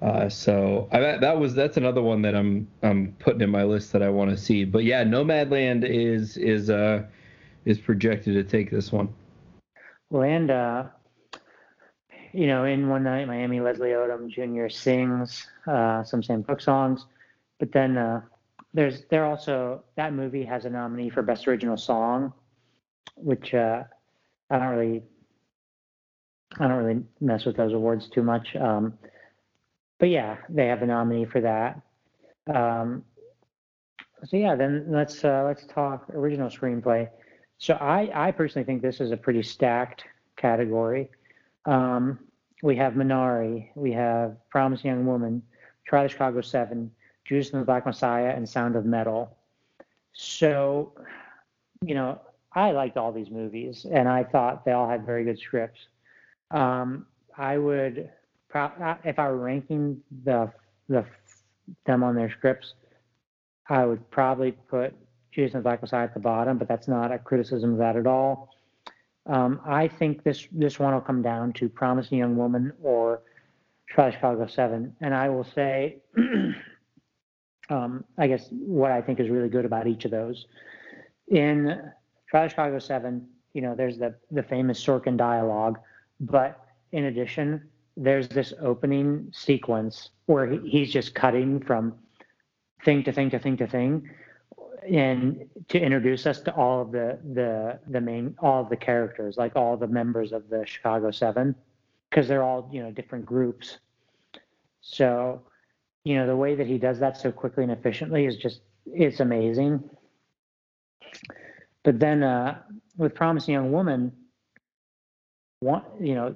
Uh, 0.00 0.28
so 0.28 0.88
I, 0.92 1.00
that 1.18 1.38
was 1.38 1.54
that's 1.54 1.76
another 1.76 2.02
one 2.02 2.22
that 2.22 2.34
I'm 2.34 2.68
I'm 2.82 3.14
putting 3.18 3.40
in 3.40 3.50
my 3.50 3.64
list 3.64 3.92
that 3.92 4.02
I 4.02 4.08
want 4.08 4.30
to 4.30 4.36
see. 4.36 4.64
But 4.64 4.84
yeah, 4.84 5.02
Nomadland 5.04 5.84
is 5.84 6.36
is 6.36 6.70
uh 6.70 7.02
is 7.68 7.78
projected 7.78 8.32
to 8.32 8.42
take 8.42 8.70
this 8.70 8.90
one. 8.90 9.10
Well, 10.08 10.22
and 10.22 10.50
uh, 10.50 10.84
you 12.32 12.46
know, 12.46 12.64
in 12.64 12.88
One 12.88 13.04
Night 13.04 13.26
Miami, 13.26 13.60
Leslie 13.60 13.90
Odom 13.90 14.28
Jr. 14.28 14.68
sings 14.68 15.46
uh, 15.66 16.02
some 16.02 16.22
Sam 16.22 16.42
Cooke 16.42 16.62
songs, 16.62 17.04
but 17.58 17.70
then 17.70 17.98
uh, 17.98 18.22
there's 18.72 19.04
there 19.10 19.26
also 19.26 19.84
that 19.96 20.14
movie 20.14 20.44
has 20.44 20.64
a 20.64 20.70
nominee 20.70 21.10
for 21.10 21.22
best 21.22 21.46
original 21.46 21.76
song, 21.76 22.32
which 23.16 23.52
uh, 23.52 23.84
I 24.50 24.58
don't 24.58 24.68
really 24.68 25.02
I 26.58 26.68
don't 26.68 26.82
really 26.82 27.02
mess 27.20 27.44
with 27.44 27.56
those 27.56 27.74
awards 27.74 28.08
too 28.08 28.22
much. 28.22 28.56
Um, 28.56 28.94
but 30.00 30.08
yeah, 30.08 30.38
they 30.48 30.68
have 30.68 30.80
a 30.80 30.86
nominee 30.86 31.26
for 31.26 31.42
that. 31.42 31.82
Um, 32.46 33.04
so 34.24 34.38
yeah, 34.38 34.54
then 34.54 34.86
let's 34.88 35.22
uh, 35.22 35.44
let's 35.46 35.66
talk 35.66 36.08
original 36.14 36.48
screenplay. 36.48 37.10
So 37.58 37.74
I 37.74 38.10
I 38.14 38.30
personally 38.30 38.64
think 38.64 38.82
this 38.82 39.00
is 39.00 39.10
a 39.10 39.16
pretty 39.16 39.42
stacked 39.42 40.04
category. 40.36 41.10
Um, 41.64 42.20
we 42.62 42.76
have 42.76 42.94
Minari, 42.94 43.68
we 43.74 43.92
have 43.92 44.36
Promising 44.50 44.90
Young 44.90 45.06
Woman, 45.06 45.42
Trial 45.84 46.04
the 46.04 46.08
Chicago 46.08 46.40
Seven, 46.40 46.90
Judas 47.24 47.52
and 47.52 47.60
the 47.60 47.66
Black 47.66 47.84
Messiah, 47.86 48.32
and 48.34 48.48
Sound 48.48 48.74
of 48.76 48.84
Metal. 48.84 49.36
So, 50.12 50.92
you 51.84 51.94
know, 51.94 52.20
I 52.52 52.72
liked 52.72 52.96
all 52.96 53.12
these 53.12 53.30
movies, 53.30 53.86
and 53.90 54.08
I 54.08 54.24
thought 54.24 54.64
they 54.64 54.72
all 54.72 54.88
had 54.88 55.04
very 55.04 55.24
good 55.24 55.38
scripts. 55.38 55.80
Um, 56.50 57.06
I 57.36 57.58
would, 57.58 58.10
if 58.54 59.18
I 59.18 59.28
were 59.28 59.36
ranking 59.36 60.00
the 60.24 60.50
the 60.88 61.04
them 61.84 62.02
on 62.02 62.14
their 62.14 62.30
scripts, 62.30 62.74
I 63.68 63.84
would 63.84 64.10
probably 64.10 64.52
put 64.52 64.94
Black 65.62 65.80
Messiah 65.80 66.04
at 66.04 66.14
the 66.14 66.20
bottom, 66.20 66.58
but 66.58 66.68
that's 66.68 66.88
not 66.88 67.12
a 67.12 67.18
criticism 67.18 67.72
of 67.72 67.78
that 67.78 67.96
at 67.96 68.06
all. 68.06 68.50
Um, 69.26 69.60
I 69.64 69.88
think 69.88 70.24
this 70.24 70.48
this 70.50 70.78
one 70.78 70.94
will 70.94 71.00
come 71.00 71.22
down 71.22 71.52
to 71.54 71.68
Promising 71.68 72.18
Young 72.18 72.36
Woman 72.36 72.72
or 72.82 73.22
Trial 73.88 74.10
Chicago 74.10 74.46
Seven, 74.46 74.96
and 75.00 75.14
I 75.14 75.28
will 75.28 75.44
say 75.44 75.98
um, 77.70 78.04
I 78.16 78.26
guess 78.26 78.48
what 78.50 78.90
I 78.90 79.00
think 79.00 79.20
is 79.20 79.28
really 79.28 79.48
good 79.48 79.64
about 79.64 79.86
each 79.86 80.04
of 80.04 80.10
those. 80.10 80.46
In 81.28 81.92
Trial 82.30 82.48
Chicago 82.48 82.78
7, 82.78 83.26
you 83.52 83.62
know, 83.62 83.74
there's 83.74 83.98
the, 83.98 84.14
the 84.30 84.42
famous 84.42 84.82
Sorkin 84.82 85.16
dialogue, 85.16 85.78
but 86.20 86.64
in 86.92 87.04
addition, 87.04 87.68
there's 87.96 88.28
this 88.28 88.52
opening 88.60 89.28
sequence 89.32 90.10
where 90.26 90.46
he, 90.46 90.58
he's 90.68 90.92
just 90.92 91.14
cutting 91.14 91.60
from 91.60 91.94
thing 92.84 93.02
to 93.04 93.12
thing 93.12 93.30
to 93.30 93.38
thing 93.38 93.56
to 93.56 93.66
thing 93.66 94.08
and 94.90 95.44
to 95.68 95.78
introduce 95.80 96.26
us 96.26 96.40
to 96.40 96.54
all 96.54 96.80
of 96.80 96.92
the 96.92 97.18
the 97.34 97.78
the 97.88 98.00
main 98.00 98.34
all 98.40 98.62
of 98.62 98.68
the 98.68 98.76
characters 98.76 99.36
like 99.36 99.54
all 99.54 99.76
the 99.76 99.86
members 99.86 100.32
of 100.32 100.48
the 100.48 100.64
chicago 100.66 101.10
seven 101.10 101.54
because 102.10 102.28
they're 102.28 102.42
all 102.42 102.68
you 102.72 102.82
know 102.82 102.90
different 102.90 103.26
groups. 103.26 103.78
So 104.80 105.42
you 106.04 106.16
know 106.16 106.26
the 106.26 106.36
way 106.36 106.54
that 106.54 106.66
he 106.66 106.78
does 106.78 106.98
that 107.00 107.16
so 107.16 107.30
quickly 107.30 107.64
and 107.64 107.72
efficiently 107.72 108.26
is 108.26 108.36
just 108.36 108.60
it's 108.86 109.20
amazing. 109.20 109.82
But 111.84 111.98
then 112.00 112.22
uh, 112.22 112.58
with 112.96 113.14
promising 113.14 113.54
young 113.54 113.72
woman 113.72 114.12
one 115.60 115.82
you 116.00 116.14
know 116.14 116.34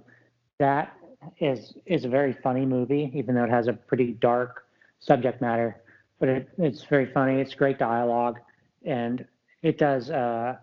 that 0.59 0.97
is 1.39 1.75
is 1.87 2.05
a 2.05 2.09
very 2.09 2.33
funny 2.33 2.67
movie 2.67 3.11
even 3.15 3.35
though 3.35 3.45
it 3.45 3.51
has 3.51 3.69
a 3.69 3.73
pretty 3.73 4.13
dark 4.15 4.67
subject 4.99 5.41
matter 5.41 5.82
but 6.23 6.29
it, 6.29 6.49
it's 6.59 6.85
very 6.85 7.07
funny 7.07 7.41
it's 7.41 7.55
great 7.55 7.79
dialogue 7.79 8.39
and 8.85 9.27
it 9.63 9.77
does 9.77 10.11
uh, 10.11 10.55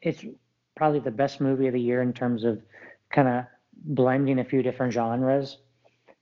it's 0.00 0.24
probably 0.76 1.00
the 1.00 1.10
best 1.10 1.40
movie 1.40 1.66
of 1.66 1.74
the 1.74 1.80
year 1.80 2.00
in 2.00 2.12
terms 2.12 2.44
of 2.44 2.62
kind 3.10 3.28
of 3.28 3.44
blending 3.84 4.40
a 4.40 4.44
few 4.44 4.62
different 4.62 4.92
genres 4.92 5.58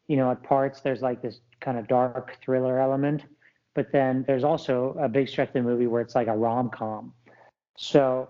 you 0.08 0.16
know 0.16 0.30
at 0.32 0.42
parts 0.42 0.80
there's 0.80 1.02
like 1.02 1.22
this 1.22 1.40
kind 1.60 1.78
of 1.78 1.86
dark 1.88 2.36
thriller 2.42 2.80
element. 2.80 3.24
But 3.74 3.92
then 3.92 4.24
there's 4.26 4.44
also 4.44 4.96
a 5.00 5.08
big 5.08 5.28
stretch 5.28 5.48
of 5.48 5.54
the 5.54 5.62
movie 5.62 5.86
where 5.86 6.00
it's 6.00 6.14
like 6.14 6.26
a 6.26 6.36
rom 6.36 6.70
com. 6.70 7.12
So 7.76 8.28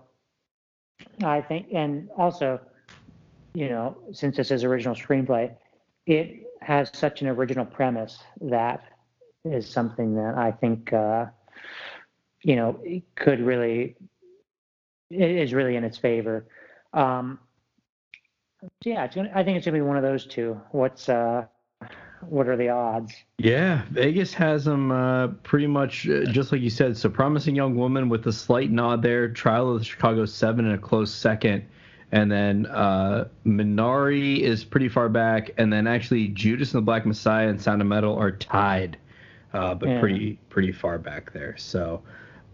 I 1.23 1.41
think, 1.41 1.67
and 1.73 2.09
also, 2.17 2.59
you 3.53 3.69
know, 3.69 3.97
since 4.11 4.37
this 4.37 4.51
is 4.51 4.63
original 4.63 4.95
screenplay, 4.95 5.55
it 6.05 6.43
has 6.61 6.91
such 6.93 7.21
an 7.21 7.27
original 7.27 7.65
premise 7.65 8.19
that 8.41 8.83
is 9.45 9.67
something 9.67 10.15
that 10.15 10.35
I 10.35 10.51
think, 10.51 10.93
uh, 10.93 11.27
you 12.41 12.55
know, 12.55 12.81
could 13.15 13.39
really, 13.39 13.95
is 15.09 15.53
really 15.53 15.75
in 15.75 15.83
its 15.83 15.97
favor. 15.97 16.45
Um, 16.93 17.39
yeah, 18.83 19.05
it's 19.05 19.15
gonna, 19.15 19.31
I 19.33 19.43
think 19.43 19.57
it's 19.57 19.65
gonna 19.65 19.77
be 19.77 19.81
one 19.81 19.97
of 19.97 20.03
those 20.03 20.25
two. 20.25 20.59
What's 20.71 21.07
uh, 21.07 21.45
what 22.21 22.47
are 22.47 22.57
the 22.57 22.69
odds? 22.69 23.13
Yeah, 23.37 23.83
Vegas 23.91 24.33
has 24.33 24.65
them 24.65 24.91
uh, 24.91 25.29
pretty 25.43 25.67
much 25.67 26.07
uh, 26.07 26.25
just 26.25 26.51
like 26.51 26.61
you 26.61 26.69
said. 26.69 26.97
So, 26.97 27.09
promising 27.09 27.55
young 27.55 27.75
woman 27.75 28.09
with 28.09 28.27
a 28.27 28.33
slight 28.33 28.71
nod 28.71 29.01
there. 29.01 29.29
Trial 29.29 29.73
of 29.73 29.79
the 29.79 29.85
Chicago 29.85 30.25
Seven 30.25 30.65
in 30.65 30.73
a 30.73 30.77
close 30.77 31.13
second, 31.13 31.65
and 32.11 32.31
then 32.31 32.65
uh, 32.65 33.29
Minari 33.45 34.41
is 34.41 34.65
pretty 34.65 34.89
far 34.89 35.07
back, 35.07 35.51
and 35.57 35.71
then 35.71 35.87
actually 35.87 36.27
Judas 36.29 36.73
and 36.73 36.81
the 36.81 36.85
Black 36.85 37.05
Messiah 37.05 37.47
and 37.47 37.61
Sound 37.61 37.81
of 37.81 37.87
Metal 37.87 38.17
are 38.17 38.31
tied, 38.31 38.97
uh, 39.53 39.73
but 39.75 39.89
Yeah. 39.89 39.99
pretty 39.99 40.39
pretty 40.49 40.71
far 40.71 40.97
back 40.97 41.31
there. 41.33 41.55
So, 41.57 42.01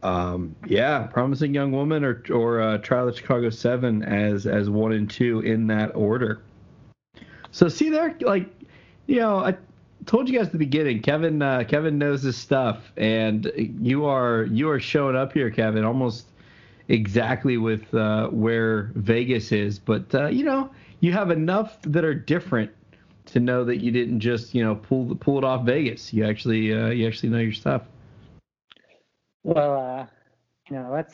um, 0.04 0.56
yeah, 0.68 1.04
Promising 1.04 1.54
Young 1.54 1.72
Woman 1.72 2.04
or 2.04 2.24
or 2.32 2.62
uh, 2.62 2.78
Trial 2.80 3.08
of 3.08 3.18
Chicago 3.18 3.50
Seven 3.50 4.04
as 4.04 4.46
as 4.46 4.70
one 4.70 4.94
and 4.94 5.10
two 5.10 5.40
in 5.42 5.68
that 5.68 5.96
order. 5.96 6.42
So 7.52 7.70
see 7.70 7.90
there, 7.90 8.16
like, 8.22 8.50
you 9.08 9.18
know, 9.18 9.38
I 9.38 9.56
told 10.06 10.28
you 10.30 10.38
guys 10.38 10.48
at 10.48 10.52
the 10.52 10.58
beginning, 10.58 11.02
Kevin 11.02 11.42
uh, 11.42 11.64
Kevin 11.68 11.98
knows 11.98 12.22
his 12.24 12.38
stuff, 12.38 12.92
and 12.98 13.52
you 13.56 14.06
are 14.06 14.44
you 14.52 14.70
are 14.70 14.80
showing 14.80 15.16
up 15.16 15.34
here, 15.34 15.50
Kevin, 15.50 15.84
almost 15.86 16.28
exactly 16.88 17.58
with 17.58 17.94
uh, 17.94 18.28
where 18.28 18.92
Vegas 18.96 19.52
is. 19.52 19.80
But 19.80 20.14
uh, 20.14 20.28
you 20.28 20.44
know, 20.44 20.70
you 21.00 21.14
have 21.14 21.32
enough 21.32 21.82
that 21.84 22.04
are 22.06 22.14
different 22.14 22.72
to 23.36 23.42
know 23.42 23.66
that 23.66 23.84
you 23.84 23.92
didn't 23.92 24.22
just 24.22 24.56
you 24.56 24.64
know 24.64 24.76
pull 24.76 25.06
the, 25.06 25.16
pull 25.16 25.38
it 25.38 25.44
off 25.44 25.66
Vegas. 25.66 26.14
You 26.14 26.26
actually 26.26 26.74
uh, 26.74 26.88
you 26.88 27.06
actually 27.06 27.30
know 27.30 27.40
your 27.40 27.54
stuff. 27.54 27.84
Well, 29.44 29.76
uh, 29.78 30.06
you 30.70 30.78
know, 30.78 30.90
let's 30.92 31.14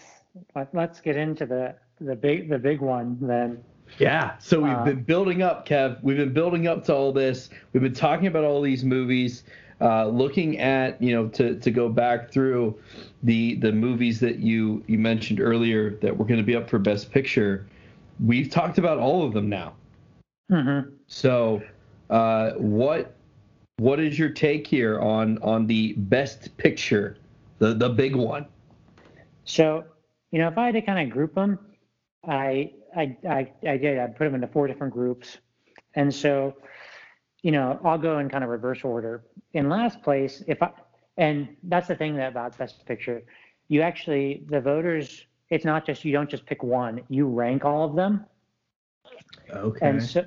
let, 0.55 0.73
let's 0.73 1.01
get 1.01 1.17
into 1.17 1.45
the 1.45 1.75
the 1.99 2.15
big 2.15 2.47
the 2.47 2.59
big 2.59 2.79
one 2.79 3.17
then. 3.19 3.63
Yeah. 3.97 4.37
So 4.37 4.61
we've 4.61 4.71
Uh, 4.71 4.85
been 4.85 5.03
building 5.03 5.41
up, 5.41 5.67
Kev. 5.67 6.01
We've 6.01 6.15
been 6.15 6.31
building 6.31 6.67
up 6.67 6.85
to 6.85 6.95
all 6.95 7.11
this. 7.11 7.49
We've 7.73 7.83
been 7.83 7.93
talking 7.93 8.27
about 8.27 8.45
all 8.45 8.61
these 8.61 8.85
movies, 8.85 9.43
uh, 9.81 10.05
looking 10.07 10.59
at 10.59 11.01
you 11.01 11.13
know 11.13 11.27
to 11.29 11.59
to 11.59 11.71
go 11.71 11.89
back 11.89 12.31
through 12.31 12.79
the 13.23 13.55
the 13.55 13.71
movies 13.71 14.19
that 14.19 14.37
you 14.39 14.83
you 14.87 14.99
mentioned 14.99 15.41
earlier 15.41 15.97
that 16.01 16.15
were 16.15 16.25
going 16.25 16.39
to 16.39 16.45
be 16.45 16.55
up 16.55 16.69
for 16.69 16.77
Best 16.77 17.11
Picture. 17.11 17.65
We've 18.23 18.49
talked 18.49 18.77
about 18.77 18.99
all 18.99 19.25
of 19.25 19.33
them 19.33 19.49
now. 19.49 19.73
Mm-hmm. 20.51 20.91
So, 21.07 21.61
uh, 22.11 22.51
what 22.51 23.15
what 23.77 23.99
is 23.99 24.19
your 24.19 24.29
take 24.29 24.67
here 24.67 24.99
on 24.99 25.39
on 25.39 25.65
the 25.65 25.93
Best 25.93 26.55
Picture, 26.57 27.17
the 27.57 27.73
the 27.73 27.89
big 27.89 28.15
one? 28.15 28.45
So, 29.43 29.83
you 30.31 30.39
know, 30.39 30.47
if 30.47 30.57
I 30.57 30.67
had 30.67 30.75
to 30.75 30.81
kind 30.81 30.99
of 30.99 31.13
group 31.13 31.33
them, 31.33 31.57
I, 32.27 32.73
I, 32.95 33.17
I, 33.27 33.51
I 33.67 33.77
did. 33.77 33.97
I 33.97 34.07
put 34.07 34.25
them 34.25 34.35
into 34.35 34.47
four 34.47 34.67
different 34.67 34.93
groups. 34.93 35.37
And 35.95 36.13
so, 36.13 36.55
you 37.41 37.51
know, 37.51 37.79
I'll 37.83 37.97
go 37.97 38.19
in 38.19 38.29
kind 38.29 38.43
of 38.43 38.49
reverse 38.49 38.83
order. 38.83 39.23
In 39.53 39.67
last 39.67 40.03
place, 40.03 40.43
if 40.47 40.61
I, 40.61 40.69
and 41.17 41.57
that's 41.63 41.87
the 41.87 41.95
thing 41.95 42.15
that 42.17 42.29
about 42.29 42.57
Best 42.57 42.85
Picture, 42.85 43.23
you 43.67 43.81
actually, 43.81 44.43
the 44.47 44.61
voters, 44.61 45.25
it's 45.49 45.65
not 45.65 45.85
just, 45.85 46.05
you 46.05 46.13
don't 46.13 46.29
just 46.29 46.45
pick 46.45 46.63
one, 46.63 47.01
you 47.09 47.27
rank 47.27 47.65
all 47.65 47.83
of 47.83 47.95
them. 47.95 48.25
Okay. 49.49 49.89
And 49.89 50.01
so, 50.01 50.23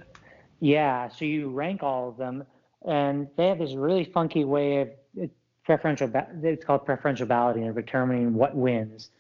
yeah, 0.61 1.09
so 1.09 1.25
you 1.25 1.51
rank 1.51 1.83
all 1.83 2.09
of 2.09 2.17
them, 2.17 2.45
and 2.87 3.29
they 3.37 3.49
have 3.49 3.59
this 3.59 3.75
really 3.75 4.05
funky 4.05 4.45
way 4.45 4.81
of 4.81 4.89
uh, 5.23 5.27
preferential. 5.65 6.11
It's 6.43 6.65
called 6.65 6.85
preferential 6.85 7.27
balloting 7.27 7.69
of 7.69 7.75
determining 7.75 8.35
what 8.35 8.55
wins, 8.55 9.11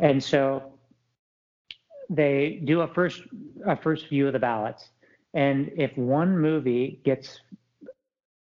and 0.00 0.22
so 0.22 0.72
they 2.10 2.62
do 2.64 2.82
a 2.82 2.88
first 2.88 3.22
a 3.66 3.76
first 3.76 4.08
view 4.08 4.26
of 4.26 4.32
the 4.32 4.38
ballots, 4.38 4.90
and 5.32 5.70
if 5.76 5.96
one 5.96 6.38
movie 6.38 7.00
gets 7.04 7.40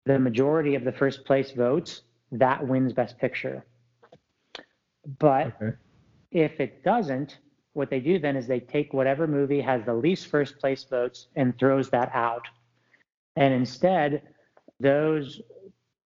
the 0.04 0.18
majority 0.18 0.74
of 0.74 0.84
the 0.84 0.92
first 0.92 1.24
place 1.24 1.52
votes, 1.52 2.02
that 2.32 2.66
wins 2.66 2.92
Best 2.92 3.18
Picture. 3.18 3.64
But 5.18 5.48
okay. 5.60 5.76
if 6.30 6.60
it 6.60 6.82
doesn't, 6.82 7.38
what 7.74 7.90
they 7.90 8.00
do 8.00 8.18
then 8.18 8.36
is 8.36 8.46
they 8.46 8.60
take 8.60 8.92
whatever 8.92 9.26
movie 9.26 9.60
has 9.60 9.84
the 9.84 9.94
least 9.94 10.26
first 10.26 10.58
place 10.58 10.84
votes 10.84 11.28
and 11.36 11.58
throws 11.58 11.90
that 11.90 12.10
out. 12.14 12.46
And 13.36 13.54
instead, 13.54 14.22
those 14.78 15.40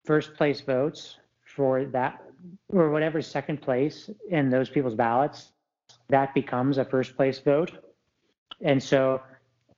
first 0.04 0.34
place 0.34 0.60
votes 0.60 1.16
for 1.44 1.84
that 1.86 2.20
or 2.68 2.90
whatever 2.90 3.22
second 3.22 3.62
place 3.62 4.10
in 4.30 4.50
those 4.50 4.68
people's 4.68 4.96
ballots, 4.96 5.52
that 6.08 6.34
becomes 6.34 6.78
a 6.78 6.84
first 6.84 7.16
place 7.16 7.38
vote. 7.38 7.70
And 8.60 8.82
so 8.82 9.20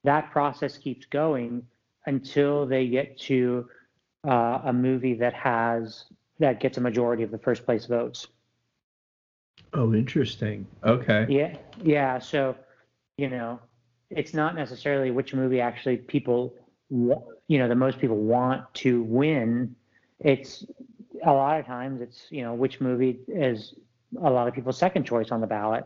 that 0.05 0.31
process 0.31 0.79
keeps 0.79 1.07
going 1.07 1.67
until 2.07 2.67
they 2.67 2.87
get 2.87 3.19
to 3.19 3.69
uh, 4.27 4.61
a 4.65 4.73
movie 4.73 5.15
that 5.15 5.35
has 5.35 6.05
that 6.39 6.59
gets 6.61 6.79
a 6.79 6.81
majority 6.81 7.23
of 7.23 7.31
the 7.31 7.39
first 7.39 7.65
place 7.65 7.87
votes. 7.87 8.27
Oh, 9.73 9.95
interesting. 9.95 10.67
Okay. 10.85 11.27
Yeah, 11.29 11.57
yeah. 11.83 12.19
So, 12.19 12.57
you 13.17 13.29
know, 13.29 13.61
it's 14.11 14.35
not 14.35 14.55
necessarily 14.55 15.11
which 15.11 15.35
movie 15.35 15.61
actually 15.61 15.97
people, 15.97 16.55
you 16.91 17.59
know, 17.59 17.69
the 17.69 17.75
most 17.75 17.99
people 17.99 18.17
want 18.17 18.73
to 18.75 19.03
win. 19.03 19.75
It's 20.21 20.65
a 21.25 21.33
lot 21.33 21.59
of 21.59 21.67
times 21.67 22.01
it's 22.01 22.27
you 22.31 22.43
know 22.43 22.55
which 22.55 22.81
movie 22.81 23.19
is 23.29 23.75
a 24.23 24.31
lot 24.31 24.47
of 24.47 24.55
people's 24.55 24.79
second 24.79 25.05
choice 25.05 25.31
on 25.31 25.41
the 25.41 25.47
ballot. 25.47 25.85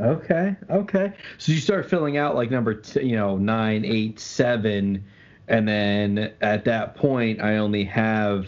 Okay. 0.00 0.56
Okay. 0.70 1.12
So 1.38 1.52
you 1.52 1.58
start 1.58 1.88
filling 1.88 2.16
out 2.16 2.34
like 2.34 2.50
number, 2.50 2.74
t- 2.74 3.02
you 3.02 3.16
know, 3.16 3.36
nine, 3.36 3.84
eight, 3.84 4.18
seven, 4.18 5.04
and 5.48 5.68
then 5.68 6.32
at 6.40 6.64
that 6.64 6.94
point, 6.94 7.42
I 7.42 7.58
only 7.58 7.84
have, 7.84 8.46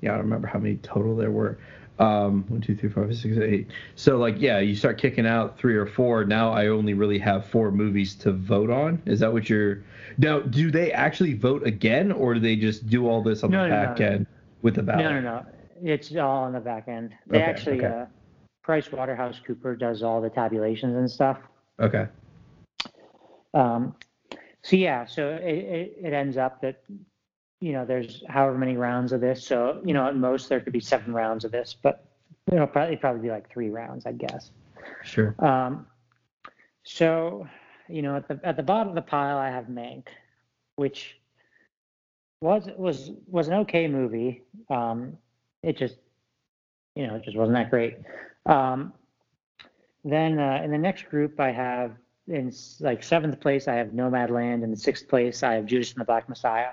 yeah, 0.00 0.10
I 0.10 0.14
don't 0.14 0.24
remember 0.24 0.48
how 0.48 0.58
many 0.58 0.76
total 0.78 1.14
there 1.14 1.30
were. 1.30 1.58
Um, 2.00 2.44
one, 2.48 2.62
two, 2.62 2.74
three, 2.74 2.88
four, 2.88 3.06
five, 3.06 3.14
six, 3.14 3.36
eight. 3.36 3.68
So 3.94 4.16
like, 4.16 4.40
yeah, 4.40 4.58
you 4.58 4.74
start 4.74 4.96
kicking 4.96 5.26
out 5.26 5.58
three 5.58 5.76
or 5.76 5.84
four. 5.86 6.24
Now 6.24 6.50
I 6.50 6.68
only 6.68 6.94
really 6.94 7.18
have 7.18 7.44
four 7.46 7.70
movies 7.70 8.14
to 8.16 8.32
vote 8.32 8.70
on. 8.70 9.02
Is 9.04 9.20
that 9.20 9.30
what 9.30 9.50
you're? 9.50 9.82
Now, 10.16 10.40
do 10.40 10.70
they 10.70 10.92
actually 10.92 11.34
vote 11.34 11.66
again, 11.66 12.10
or 12.10 12.32
do 12.34 12.40
they 12.40 12.56
just 12.56 12.88
do 12.88 13.06
all 13.06 13.22
this 13.22 13.44
on 13.44 13.50
No, 13.50 13.64
the 13.64 13.68
no, 13.68 13.74
back 13.74 13.98
no. 14.00 14.06
end 14.06 14.26
with 14.62 14.76
the 14.76 14.82
ballot? 14.82 15.04
No, 15.04 15.20
no, 15.20 15.20
no. 15.20 15.46
It's 15.82 16.14
all 16.16 16.44
on 16.44 16.54
the 16.54 16.60
back 16.60 16.88
end. 16.88 17.14
They 17.26 17.38
Okay, 17.38 17.46
actually, 17.46 17.84
okay. 17.84 17.86
uh, 17.86 18.06
Price 18.62 18.90
Waterhouse 18.90 19.38
Cooper 19.46 19.76
does 19.76 20.02
all 20.02 20.22
the 20.22 20.30
tabulations 20.30 20.96
and 20.96 21.10
stuff. 21.10 21.38
Okay. 21.78 22.06
Um, 23.52 23.94
so 24.62 24.76
yeah, 24.76 25.04
so 25.04 25.28
it, 25.28 25.44
it, 25.44 25.96
it 26.02 26.12
ends 26.12 26.36
up 26.36 26.60
that, 26.62 26.82
you 27.60 27.72
know, 27.72 27.84
there's 27.84 28.22
however 28.28 28.56
many 28.56 28.76
rounds 28.76 29.12
of 29.12 29.20
this. 29.20 29.44
So, 29.44 29.80
you 29.84 29.94
know, 29.94 30.06
at 30.06 30.16
most 30.16 30.48
there 30.48 30.60
could 30.60 30.72
be 30.72 30.80
seven 30.80 31.12
rounds 31.12 31.44
of 31.44 31.52
this, 31.52 31.76
but 31.80 32.04
you 32.50 32.58
know, 32.58 32.66
probably 32.66 32.96
probably 32.96 33.22
be 33.22 33.30
like 33.30 33.50
three 33.50 33.68
rounds, 33.68 34.06
I 34.06 34.12
guess. 34.12 34.50
Sure. 35.04 35.34
Um, 35.38 35.86
so, 36.82 37.46
you 37.88 38.02
know, 38.02 38.16
at 38.16 38.28
the 38.28 38.40
at 38.42 38.56
the 38.56 38.62
bottom 38.62 38.88
of 38.88 38.94
the 38.94 39.02
pile, 39.02 39.36
I 39.36 39.50
have 39.50 39.66
Mank, 39.66 40.06
which 40.76 41.18
was 42.40 42.68
was 42.76 43.10
was 43.26 43.48
an 43.48 43.54
okay 43.54 43.86
movie. 43.86 44.42
Um, 44.70 45.18
it 45.62 45.76
just, 45.76 45.96
you 46.96 47.06
know, 47.06 47.16
it 47.16 47.24
just 47.24 47.36
wasn't 47.36 47.56
that 47.58 47.70
great. 47.70 47.98
Um, 48.46 48.94
then 50.02 50.38
uh, 50.38 50.62
in 50.64 50.70
the 50.70 50.78
next 50.78 51.10
group, 51.10 51.38
I 51.38 51.52
have 51.52 51.92
in 52.26 52.52
like 52.80 53.02
seventh 53.02 53.38
place, 53.40 53.68
I 53.68 53.74
have 53.74 53.88
Nomadland. 53.88 54.64
In 54.64 54.74
sixth 54.74 55.08
place, 55.08 55.42
I 55.42 55.54
have 55.54 55.66
Judas 55.66 55.92
and 55.92 56.00
the 56.00 56.06
Black 56.06 56.28
Messiah. 56.28 56.70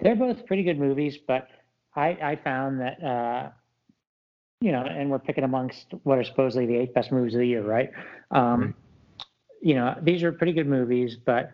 They're 0.00 0.16
both 0.16 0.46
pretty 0.46 0.62
good 0.62 0.78
movies, 0.78 1.18
but 1.26 1.48
I, 1.94 2.08
I 2.22 2.36
found 2.42 2.80
that 2.80 3.02
uh, 3.02 3.50
you 4.60 4.72
know, 4.72 4.82
and 4.82 5.10
we're 5.10 5.18
picking 5.18 5.44
amongst 5.44 5.86
what 6.02 6.18
are 6.18 6.24
supposedly 6.24 6.66
the 6.66 6.76
eight 6.76 6.94
best 6.94 7.12
movies 7.12 7.34
of 7.34 7.40
the 7.40 7.46
year, 7.46 7.62
right? 7.62 7.90
Um, 8.30 8.60
Right. 8.60 8.74
You 9.60 9.74
know, 9.74 9.96
these 10.00 10.22
are 10.22 10.30
pretty 10.30 10.52
good 10.52 10.68
movies, 10.68 11.16
but 11.16 11.50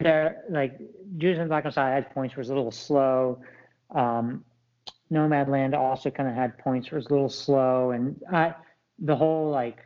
they're 0.00 0.42
like 0.50 0.76
Judas 1.18 1.38
and 1.38 1.46
the 1.46 1.48
Black 1.48 1.64
Messiah 1.64 1.94
had 1.94 2.10
points 2.12 2.34
where 2.34 2.40
it 2.40 2.46
was 2.46 2.50
a 2.50 2.54
little 2.54 2.72
slow. 2.72 3.40
Um, 3.94 4.44
Nomadland 5.12 5.74
also 5.74 6.10
kind 6.10 6.28
of 6.28 6.34
had 6.34 6.58
points 6.58 6.90
where 6.90 6.98
it 6.98 7.02
was 7.02 7.06
a 7.06 7.10
little 7.10 7.28
slow, 7.28 7.92
and 7.92 8.20
I, 8.32 8.54
the 8.98 9.14
whole 9.14 9.50
like, 9.50 9.78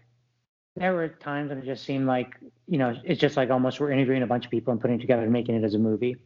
there 0.76 0.94
were 0.94 1.08
times 1.08 1.50
when 1.50 1.58
it 1.58 1.66
just 1.66 1.84
seemed 1.84 2.06
like 2.06 2.30
you 2.66 2.78
know 2.78 2.94
it's 3.04 3.20
just 3.20 3.36
like 3.36 3.50
almost 3.50 3.80
we're 3.80 3.90
interviewing 3.90 4.22
a 4.22 4.26
bunch 4.26 4.46
of 4.46 4.50
people 4.50 4.72
and 4.72 4.80
putting 4.80 4.96
it 4.96 5.00
together 5.00 5.22
and 5.22 5.32
making 5.32 5.54
it 5.54 5.62
as 5.62 5.74
a 5.74 5.78
movie. 5.78 6.16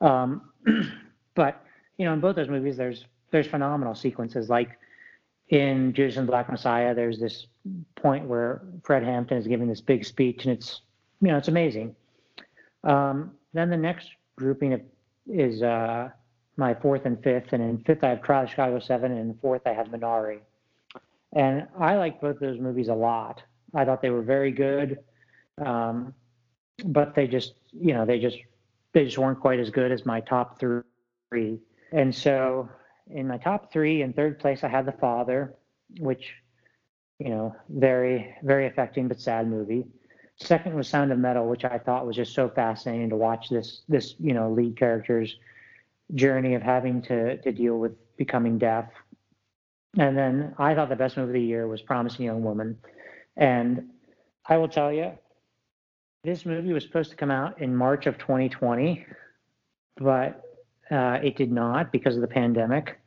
Um, 0.00 0.49
but 1.34 1.64
you 1.98 2.04
know, 2.04 2.12
in 2.12 2.20
both 2.20 2.36
those 2.36 2.48
movies, 2.48 2.76
there's 2.76 3.04
there's 3.30 3.46
phenomenal 3.46 3.94
sequences. 3.94 4.48
Like 4.48 4.78
in 5.48 5.92
Judas 5.92 6.16
and 6.16 6.26
the 6.26 6.30
Black 6.30 6.50
Messiah, 6.50 6.94
there's 6.94 7.18
this 7.18 7.46
point 7.96 8.26
where 8.26 8.62
Fred 8.82 9.02
Hampton 9.02 9.38
is 9.38 9.46
giving 9.46 9.68
this 9.68 9.80
big 9.80 10.04
speech, 10.04 10.44
and 10.44 10.56
it's 10.56 10.80
you 11.20 11.28
know 11.28 11.36
it's 11.36 11.48
amazing. 11.48 11.94
Um, 12.84 13.32
then 13.52 13.68
the 13.68 13.76
next 13.76 14.08
grouping 14.36 14.72
of, 14.72 14.80
is 15.28 15.62
uh, 15.62 16.08
my 16.56 16.74
fourth 16.74 17.04
and 17.04 17.22
fifth, 17.22 17.52
and 17.52 17.62
in 17.62 17.78
fifth 17.84 18.04
I 18.04 18.10
have 18.10 18.22
Trial 18.22 18.44
of 18.44 18.50
Chicago 18.50 18.78
Seven, 18.78 19.12
and 19.12 19.20
in 19.20 19.34
fourth 19.38 19.62
I 19.66 19.72
have 19.72 19.88
Minari. 19.88 20.40
And 21.32 21.68
I 21.78 21.96
like 21.96 22.20
both 22.20 22.40
those 22.40 22.58
movies 22.58 22.88
a 22.88 22.94
lot. 22.94 23.42
I 23.74 23.84
thought 23.84 24.02
they 24.02 24.10
were 24.10 24.22
very 24.22 24.50
good, 24.50 24.98
um, 25.64 26.14
but 26.86 27.14
they 27.14 27.26
just 27.26 27.54
you 27.72 27.94
know 27.94 28.04
they 28.04 28.18
just 28.18 28.38
they 28.92 29.04
just 29.04 29.18
weren't 29.18 29.40
quite 29.40 29.60
as 29.60 29.70
good 29.70 29.92
as 29.92 30.04
my 30.04 30.20
top 30.20 30.60
three. 30.60 31.60
And 31.92 32.14
so 32.14 32.68
in 33.08 33.28
my 33.28 33.38
top 33.38 33.72
three, 33.72 34.02
in 34.02 34.12
third 34.12 34.38
place 34.38 34.64
I 34.64 34.68
had 34.68 34.86
The 34.86 34.92
Father, 34.92 35.54
which 35.98 36.32
you 37.18 37.28
know 37.28 37.54
very 37.68 38.34
very 38.42 38.66
affecting 38.66 39.08
but 39.08 39.20
sad 39.20 39.48
movie. 39.48 39.84
second 40.36 40.74
was 40.74 40.88
Sound 40.88 41.12
of 41.12 41.18
Metal, 41.18 41.46
which 41.46 41.64
I 41.64 41.78
thought 41.78 42.06
was 42.06 42.16
just 42.16 42.34
so 42.34 42.48
fascinating 42.48 43.10
to 43.10 43.16
watch 43.16 43.48
this 43.48 43.82
this 43.88 44.14
you 44.18 44.34
know 44.34 44.50
lead 44.50 44.76
character's 44.76 45.36
journey 46.14 46.54
of 46.54 46.62
having 46.62 47.02
to 47.02 47.36
to 47.38 47.52
deal 47.52 47.78
with 47.78 47.92
becoming 48.16 48.58
deaf. 48.58 48.86
And 49.98 50.16
then 50.16 50.54
I 50.58 50.74
thought 50.74 50.88
the 50.88 50.96
best 50.96 51.16
movie 51.16 51.30
of 51.30 51.34
the 51.34 51.42
year 51.42 51.66
was 51.66 51.82
Promising 51.82 52.24
Young 52.24 52.44
Woman, 52.44 52.78
and 53.36 53.90
I 54.46 54.56
will 54.56 54.68
tell 54.68 54.92
you, 54.92 55.12
this 56.22 56.44
movie 56.44 56.72
was 56.72 56.84
supposed 56.84 57.10
to 57.10 57.16
come 57.16 57.30
out 57.30 57.60
in 57.60 57.74
March 57.74 58.06
of 58.06 58.18
2020, 58.18 59.06
but 59.96 60.42
uh, 60.90 61.18
it 61.22 61.36
did 61.36 61.50
not 61.50 61.92
because 61.92 62.16
of 62.16 62.20
the 62.20 62.28
pandemic. 62.28 62.98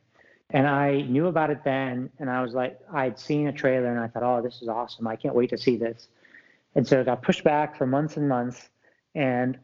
And 0.50 0.66
I 0.66 1.02
knew 1.02 1.26
about 1.26 1.50
it 1.50 1.64
then, 1.64 2.10
and 2.18 2.28
I 2.28 2.42
was 2.42 2.54
like, 2.54 2.78
I'd 2.92 3.18
seen 3.18 3.46
a 3.48 3.52
trailer, 3.52 3.90
and 3.90 4.00
I 4.00 4.08
thought, 4.08 4.22
oh, 4.22 4.42
this 4.42 4.62
is 4.62 4.68
awesome. 4.68 5.06
I 5.06 5.16
can't 5.16 5.34
wait 5.34 5.50
to 5.50 5.58
see 5.58 5.76
this. 5.76 6.08
And 6.74 6.86
so 6.86 7.00
it 7.00 7.06
got 7.06 7.22
pushed 7.22 7.44
back 7.44 7.76
for 7.78 7.86
months 7.86 8.16
and 8.16 8.28
months, 8.28 8.68
and 9.14 9.58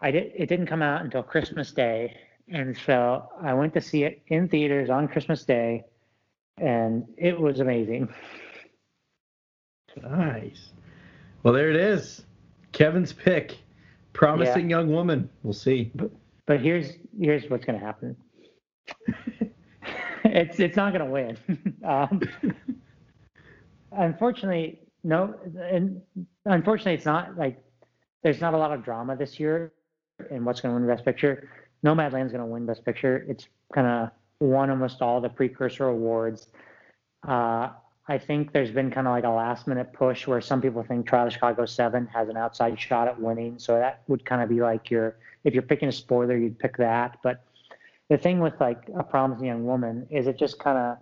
I 0.00 0.10
did. 0.10 0.32
It 0.34 0.48
didn't 0.48 0.66
come 0.66 0.82
out 0.82 1.02
until 1.02 1.22
Christmas 1.22 1.72
Day, 1.72 2.16
and 2.48 2.76
so 2.86 3.28
I 3.40 3.52
went 3.54 3.74
to 3.74 3.80
see 3.80 4.04
it 4.04 4.22
in 4.28 4.48
theaters 4.48 4.90
on 4.90 5.08
Christmas 5.08 5.44
Day, 5.44 5.84
and 6.58 7.06
it 7.16 7.38
was 7.38 7.60
amazing. 7.60 8.12
Nice. 10.00 10.70
Well, 11.42 11.52
there 11.52 11.70
it 11.70 11.76
is. 11.76 12.24
Kevin's 12.72 13.12
pick. 13.12 13.58
Promising 14.12 14.68
yeah. 14.68 14.78
young 14.78 14.92
woman. 14.92 15.28
We'll 15.42 15.54
see. 15.54 15.90
But, 15.94 16.10
but 16.46 16.60
here's 16.60 16.92
here's 17.18 17.48
what's 17.48 17.64
going 17.64 17.78
to 17.78 17.84
happen. 17.84 18.16
it's 20.24 20.60
it's 20.60 20.76
not 20.76 20.92
going 20.92 21.04
to 21.04 21.10
win. 21.10 21.38
um, 21.84 22.20
unfortunately, 23.92 24.80
no. 25.02 25.34
And 25.58 26.02
unfortunately, 26.44 26.94
it's 26.94 27.06
not 27.06 27.38
like 27.38 27.58
there's 28.22 28.40
not 28.40 28.52
a 28.54 28.58
lot 28.58 28.72
of 28.72 28.84
drama 28.84 29.16
this 29.16 29.40
year 29.40 29.72
in 30.30 30.44
what's 30.44 30.60
going 30.60 30.74
to 30.74 30.80
win 30.80 30.88
Best 30.88 31.04
Picture. 31.04 31.48
Nomadland's 31.84 32.32
going 32.32 32.44
to 32.44 32.46
win 32.46 32.66
Best 32.66 32.84
Picture. 32.84 33.24
It's 33.28 33.48
kind 33.74 33.86
of 33.86 34.10
won 34.40 34.70
almost 34.70 35.00
all 35.00 35.20
the 35.20 35.28
precursor 35.28 35.86
awards. 35.86 36.48
Uh, 37.26 37.70
I 38.08 38.18
think 38.18 38.52
there's 38.52 38.72
been 38.72 38.90
kind 38.90 39.06
of 39.06 39.12
like 39.12 39.24
a 39.24 39.30
last 39.30 39.68
minute 39.68 39.92
push 39.92 40.26
where 40.26 40.40
some 40.40 40.60
people 40.60 40.82
think 40.82 41.10
of 41.12 41.32
Chicago 41.32 41.64
7 41.66 42.06
has 42.08 42.28
an 42.28 42.36
outside 42.36 42.78
shot 42.78 43.06
at 43.06 43.20
winning. 43.20 43.58
So 43.58 43.76
that 43.76 44.02
would 44.08 44.24
kind 44.24 44.42
of 44.42 44.48
be 44.48 44.60
like 44.60 44.90
your, 44.90 45.16
if 45.44 45.54
you're 45.54 45.62
picking 45.62 45.88
a 45.88 45.92
spoiler, 45.92 46.36
you'd 46.36 46.58
pick 46.58 46.76
that. 46.78 47.18
But 47.22 47.44
the 48.08 48.18
thing 48.18 48.40
with 48.40 48.60
like 48.60 48.82
A 48.96 49.04
Promising 49.04 49.46
Young 49.46 49.64
Woman 49.64 50.06
is 50.10 50.26
it 50.26 50.36
just 50.36 50.58
kind 50.58 50.78
of, 50.78 50.98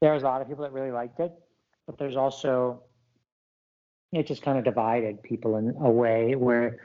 there's 0.00 0.22
a 0.22 0.26
lot 0.26 0.42
of 0.42 0.48
people 0.48 0.62
that 0.62 0.72
really 0.72 0.92
liked 0.92 1.18
it, 1.18 1.32
but 1.86 1.98
there's 1.98 2.16
also, 2.16 2.82
it 4.12 4.28
just 4.28 4.42
kind 4.42 4.56
of 4.56 4.64
divided 4.64 5.22
people 5.24 5.56
in 5.56 5.74
a 5.80 5.90
way 5.90 6.36
where, 6.36 6.78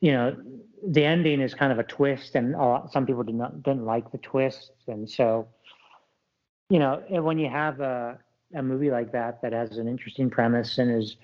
you 0.00 0.12
know, 0.12 0.34
the 0.86 1.04
ending 1.04 1.42
is 1.42 1.52
kind 1.52 1.72
of 1.72 1.78
a 1.78 1.84
twist 1.84 2.34
and 2.36 2.52
lot, 2.52 2.90
some 2.90 3.04
people 3.04 3.22
did 3.22 3.34
not, 3.34 3.62
didn't 3.62 3.84
like 3.84 4.10
the 4.12 4.18
twist. 4.18 4.72
And 4.86 5.08
so, 5.08 5.46
you 6.70 6.78
know, 6.78 7.02
when 7.10 7.38
you 7.38 7.50
have 7.50 7.80
a, 7.80 8.18
a 8.54 8.62
movie 8.62 8.90
like 8.90 9.12
that 9.12 9.42
that 9.42 9.52
has 9.52 9.78
an 9.78 9.88
interesting 9.88 10.30
premise 10.30 10.78
and 10.78 10.90
is 11.02 11.16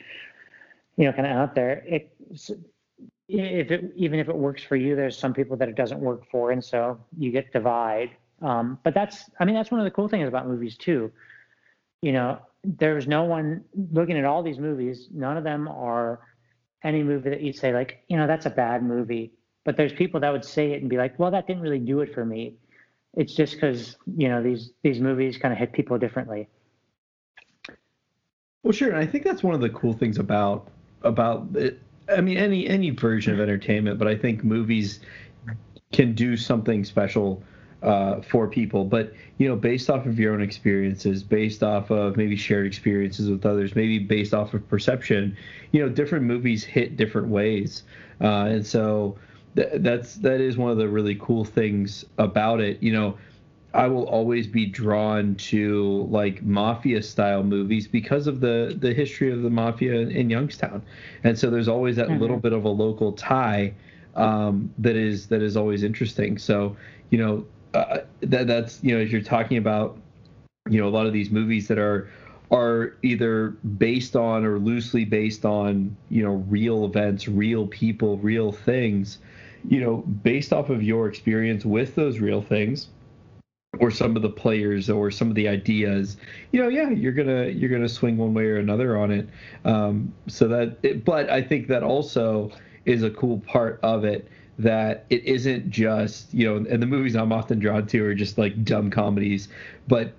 you 0.97 1.05
know 1.05 1.13
kind 1.13 1.27
of 1.27 1.33
out 1.33 1.55
there 1.55 1.85
it 1.87 2.15
if 3.29 3.71
it 3.71 3.93
even 3.97 4.19
if 4.19 4.29
it 4.29 4.37
works 4.37 4.63
for 4.63 4.77
you 4.77 4.97
there's 4.97 5.17
some 5.17 5.33
people 5.33 5.57
that 5.57 5.69
it 5.69 5.77
doesn't 5.77 6.01
work 6.01 6.29
for 6.31 6.51
and 6.51 6.65
so 6.65 6.99
you 7.17 7.31
get 7.31 7.53
divide. 7.53 8.11
Um, 8.43 8.79
but 8.85 8.95
that's 8.95 9.31
i 9.39 9.45
mean 9.45 9.55
that's 9.55 9.71
one 9.71 9.81
of 9.81 9.85
the 9.85 9.91
cool 9.91 10.09
things 10.09 10.27
about 10.29 10.49
movies 10.49 10.77
too. 10.77 11.13
You 12.03 12.13
know 12.13 12.39
there's 12.65 13.07
no 13.07 13.25
one 13.25 13.65
looking 13.93 14.19
at 14.19 14.25
all 14.25 14.43
these 14.43 14.59
movies 14.59 15.09
none 15.13 15.37
of 15.37 15.45
them 15.45 15.69
are 15.69 16.21
any 16.83 17.03
movie 17.03 17.31
that 17.31 17.41
you'd 17.41 17.57
say 17.57 17.73
like 17.73 18.03
you 18.09 18.17
know 18.17 18.27
that's 18.27 18.47
a 18.47 18.51
bad 18.51 18.83
movie. 18.83 19.33
But 19.65 19.77
there's 19.77 19.93
people 19.93 20.21
that 20.21 20.33
would 20.33 20.45
say 20.45 20.73
it 20.73 20.81
and 20.81 20.91
be 20.91 20.97
like 20.97 21.19
well 21.19 21.31
that 21.31 21.47
didn't 21.47 21.63
really 21.63 21.79
do 21.79 22.01
it 22.01 22.15
for 22.15 22.25
me. 22.25 22.57
It's 23.15 23.35
just 23.35 23.55
because 23.55 23.97
you 24.17 24.29
know 24.29 24.43
these 24.43 24.73
these 24.83 25.01
movies 25.01 25.39
kind 25.39 25.53
of 25.53 25.59
hit 25.59 25.73
people 25.73 25.99
differently 25.99 26.49
well, 28.63 28.73
sure, 28.73 28.89
and 28.89 28.99
I 28.99 29.07
think 29.07 29.25
that's 29.25 29.43
one 29.43 29.55
of 29.55 29.61
the 29.61 29.71
cool 29.71 29.93
things 29.93 30.19
about 30.19 30.69
about 31.03 31.49
it. 31.55 31.81
I 32.09 32.21
mean, 32.21 32.37
any 32.37 32.67
any 32.69 32.91
version 32.91 33.33
of 33.33 33.41
entertainment, 33.41 33.99
but 33.99 34.09
I 34.09 34.17
think 34.17 34.45
movies 34.45 35.01
can 35.93 36.15
do 36.15 36.37
something 36.37 36.85
special 36.85 37.43
uh, 37.83 38.21
for 38.21 38.49
people. 38.49 38.85
But 38.85 39.15
you 39.39 39.49
know, 39.49 39.57
based 39.57 39.89
off 39.89 40.07
of 40.07 40.19
your 40.19 40.35
own 40.35 40.43
experiences, 40.43 41.23
based 41.23 41.63
off 41.63 41.91
of 41.91 42.17
maybe 42.17 42.37
shared 42.37 42.67
experiences 42.67 43.31
with 43.31 43.47
others, 43.47 43.75
maybe 43.75 43.99
based 43.99 44.35
off 44.35 44.53
of 44.53 44.69
perception, 44.69 45.37
you 45.73 45.81
know, 45.81 45.89
different 45.89 46.27
movies 46.27 46.63
hit 46.63 46.97
different 46.97 47.29
ways, 47.29 47.85
uh, 48.21 48.45
and 48.45 48.67
so 48.67 49.17
th- 49.57 49.69
that's 49.77 50.17
that 50.17 50.41
is 50.41 50.59
one 50.59 50.71
of 50.71 50.77
the 50.77 50.89
really 50.89 51.17
cool 51.19 51.45
things 51.45 52.05
about 52.19 52.61
it. 52.61 52.83
You 52.83 52.93
know 52.93 53.17
I 53.73 53.87
will 53.87 54.05
always 54.05 54.47
be 54.47 54.67
drawn 54.67 55.37
to 55.37 56.09
like 56.11 56.43
mafia 56.43 57.03
style 57.03 57.45
movies 57.45 57.87
because 57.87 58.27
of 58.27 58.41
the 58.41 58.77
the 58.79 58.93
history 58.93 59.31
of 59.31 59.43
the 59.43 59.51
mafia 59.51 60.01
in 60.01 60.29
Youngstown, 60.29 60.83
and 61.23 61.39
so 61.39 61.51
there's 61.51 61.69
always 61.69 61.97
that 61.97 62.09
mm-hmm. 62.09 62.21
little 62.21 62.37
bit 62.37 62.53
of 62.53 62.65
a 62.65 62.69
local 62.69 63.13
tie 63.13 63.73
um, 64.17 64.75
that 64.79 64.97
is 64.97 65.29
that 65.29 65.41
is 65.41 65.57
always 65.57 65.85
interesting. 65.85 66.37
So 66.37 66.77
you 67.11 67.19
know 67.19 67.47
uh, 67.75 67.99
that 68.23 68.49
that's 68.49 68.83
you 68.83 68.97
know 68.97 69.03
as 69.03 69.13
you're 69.13 69.23
talking 69.23 69.57
about 69.57 69.97
you 70.69 70.81
know 70.81 70.89
a 70.89 70.91
lot 70.91 71.07
of 71.07 71.13
these 71.13 71.31
movies 71.31 71.69
that 71.69 71.79
are 71.79 72.11
are 72.51 72.97
either 73.05 73.51
based 73.79 74.17
on 74.17 74.45
or 74.45 74.59
loosely 74.59 75.05
based 75.05 75.45
on 75.45 75.97
you 76.09 76.25
know 76.25 76.45
real 76.49 76.85
events, 76.85 77.29
real 77.29 77.69
people, 77.69 78.19
real 78.19 78.51
things. 78.51 79.19
You 79.69 79.81
know, 79.81 79.97
based 79.99 80.53
off 80.53 80.71
of 80.71 80.83
your 80.83 81.07
experience 81.07 81.65
with 81.65 81.95
those 81.95 82.19
real 82.19 82.43
things 82.43 82.89
or 83.81 83.91
some 83.91 84.15
of 84.15 84.23
the 84.23 84.31
players 84.31 84.89
or 84.89 85.11
some 85.11 85.29
of 85.29 85.35
the 85.35 85.49
ideas 85.49 86.17
you 86.53 86.63
know 86.63 86.69
yeah 86.69 86.91
you're 86.91 87.13
gonna 87.13 87.47
you're 87.47 87.71
gonna 87.71 87.89
swing 87.89 88.17
one 88.17 88.35
way 88.35 88.45
or 88.45 88.59
another 88.59 88.97
on 88.97 89.11
it. 89.11 89.29
Um, 89.65 90.13
so 90.29 90.47
that 90.49 90.77
it, 90.83 91.05
but 91.05 91.29
i 91.31 91.43
think 91.43 91.67
that 91.69 91.83
also 91.83 92.53
is 92.85 93.03
a 93.03 93.11
cool 93.11 93.41
part 93.41 93.81
of 93.83 94.05
it 94.05 94.29
that 94.59 95.07
it 95.11 95.25
isn't 95.25 95.71
just 95.71 96.33
you 96.33 96.47
know 96.47 96.57
and 96.71 96.83
the 96.83 96.87
movies 96.87 97.17
i'm 97.17 97.33
often 97.33 97.59
drawn 97.59 97.87
to 97.87 98.05
are 98.05 98.15
just 98.15 98.39
like 98.39 98.63
dumb 98.65 98.91
comedies 98.91 99.49
but 99.89 100.13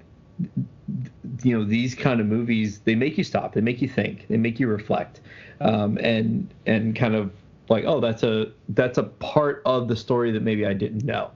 you 1.44 1.58
know 1.58 1.64
these 1.64 1.96
kind 1.96 2.20
of 2.20 2.28
movies 2.28 2.80
they 2.80 2.96
make 2.96 3.18
you 3.18 3.24
stop 3.24 3.54
they 3.54 3.62
make 3.62 3.82
you 3.82 3.88
think 3.88 4.28
they 4.28 4.38
make 4.38 4.60
you 4.60 4.68
reflect 4.68 5.22
um, 5.62 5.98
and 6.00 6.52
and 6.66 6.96
kind 6.96 7.16
of 7.16 7.32
like 7.70 7.86
oh 7.86 8.00
that's 8.00 8.24
a 8.24 8.52
that's 8.70 8.98
a 8.98 9.04
part 9.04 9.62
of 9.66 9.88
the 9.88 9.96
story 9.96 10.32
that 10.32 10.42
maybe 10.42 10.66
i 10.66 10.74
didn't 10.74 11.06
know 11.06 11.32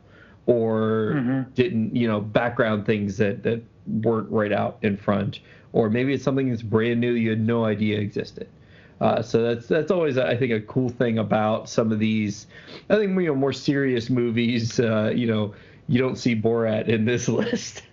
or 0.46 1.14
mm-hmm. 1.16 1.52
didn't 1.54 1.96
you 1.96 2.08
know 2.08 2.20
background 2.22 2.86
things 2.86 3.18
that 3.18 3.44
that 3.44 3.62
weren't 3.88 4.30
right 4.32 4.52
out 4.52 4.78
in 4.82 4.98
front 4.98 5.40
or 5.74 5.90
maybe 5.90 6.14
it's 6.14 6.24
something 6.24 6.50
that's 6.50 6.62
brand 6.62 7.00
new 7.00 7.14
you 7.14 7.30
had 7.30 7.40
no 7.40 7.66
idea 7.66 8.00
existed 8.00 8.48
uh, 9.02 9.22
so 9.22 9.42
that's 9.42 9.68
that's 9.68 9.92
always 9.92 10.18
I 10.18 10.38
think 10.38 10.54
a 10.54 10.62
cool 10.62 10.88
thing 10.88 11.20
about 11.20 11.68
some 11.68 11.92
of 11.92 12.00
these 12.00 12.48
I 12.90 12.96
think 12.96 13.10
you 13.20 13.28
know 13.28 13.36
more 13.36 13.52
serious 13.52 14.10
movies 14.10 14.80
uh, 14.80 15.12
you 15.14 15.28
know 15.28 15.54
you 15.88 16.00
don't 16.00 16.18
see 16.18 16.36
Borat 16.36 16.88
in 16.88 17.06
this 17.06 17.28
list. 17.28 17.84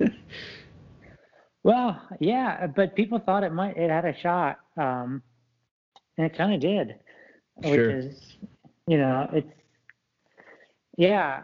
well, 1.62 2.00
yeah, 2.20 2.66
but 2.66 2.94
people 2.94 3.18
thought 3.18 3.44
it 3.44 3.52
might 3.52 3.76
it 3.76 3.90
had 3.90 4.04
a 4.04 4.18
shot, 4.18 4.58
um, 4.76 5.22
and 6.16 6.26
it 6.26 6.36
kind 6.36 6.54
of 6.54 6.60
did, 6.60 6.96
sure. 7.62 7.70
which 7.70 8.04
is 8.04 8.36
you 8.86 8.98
know 8.98 9.28
it's 9.32 9.52
yeah 10.96 11.42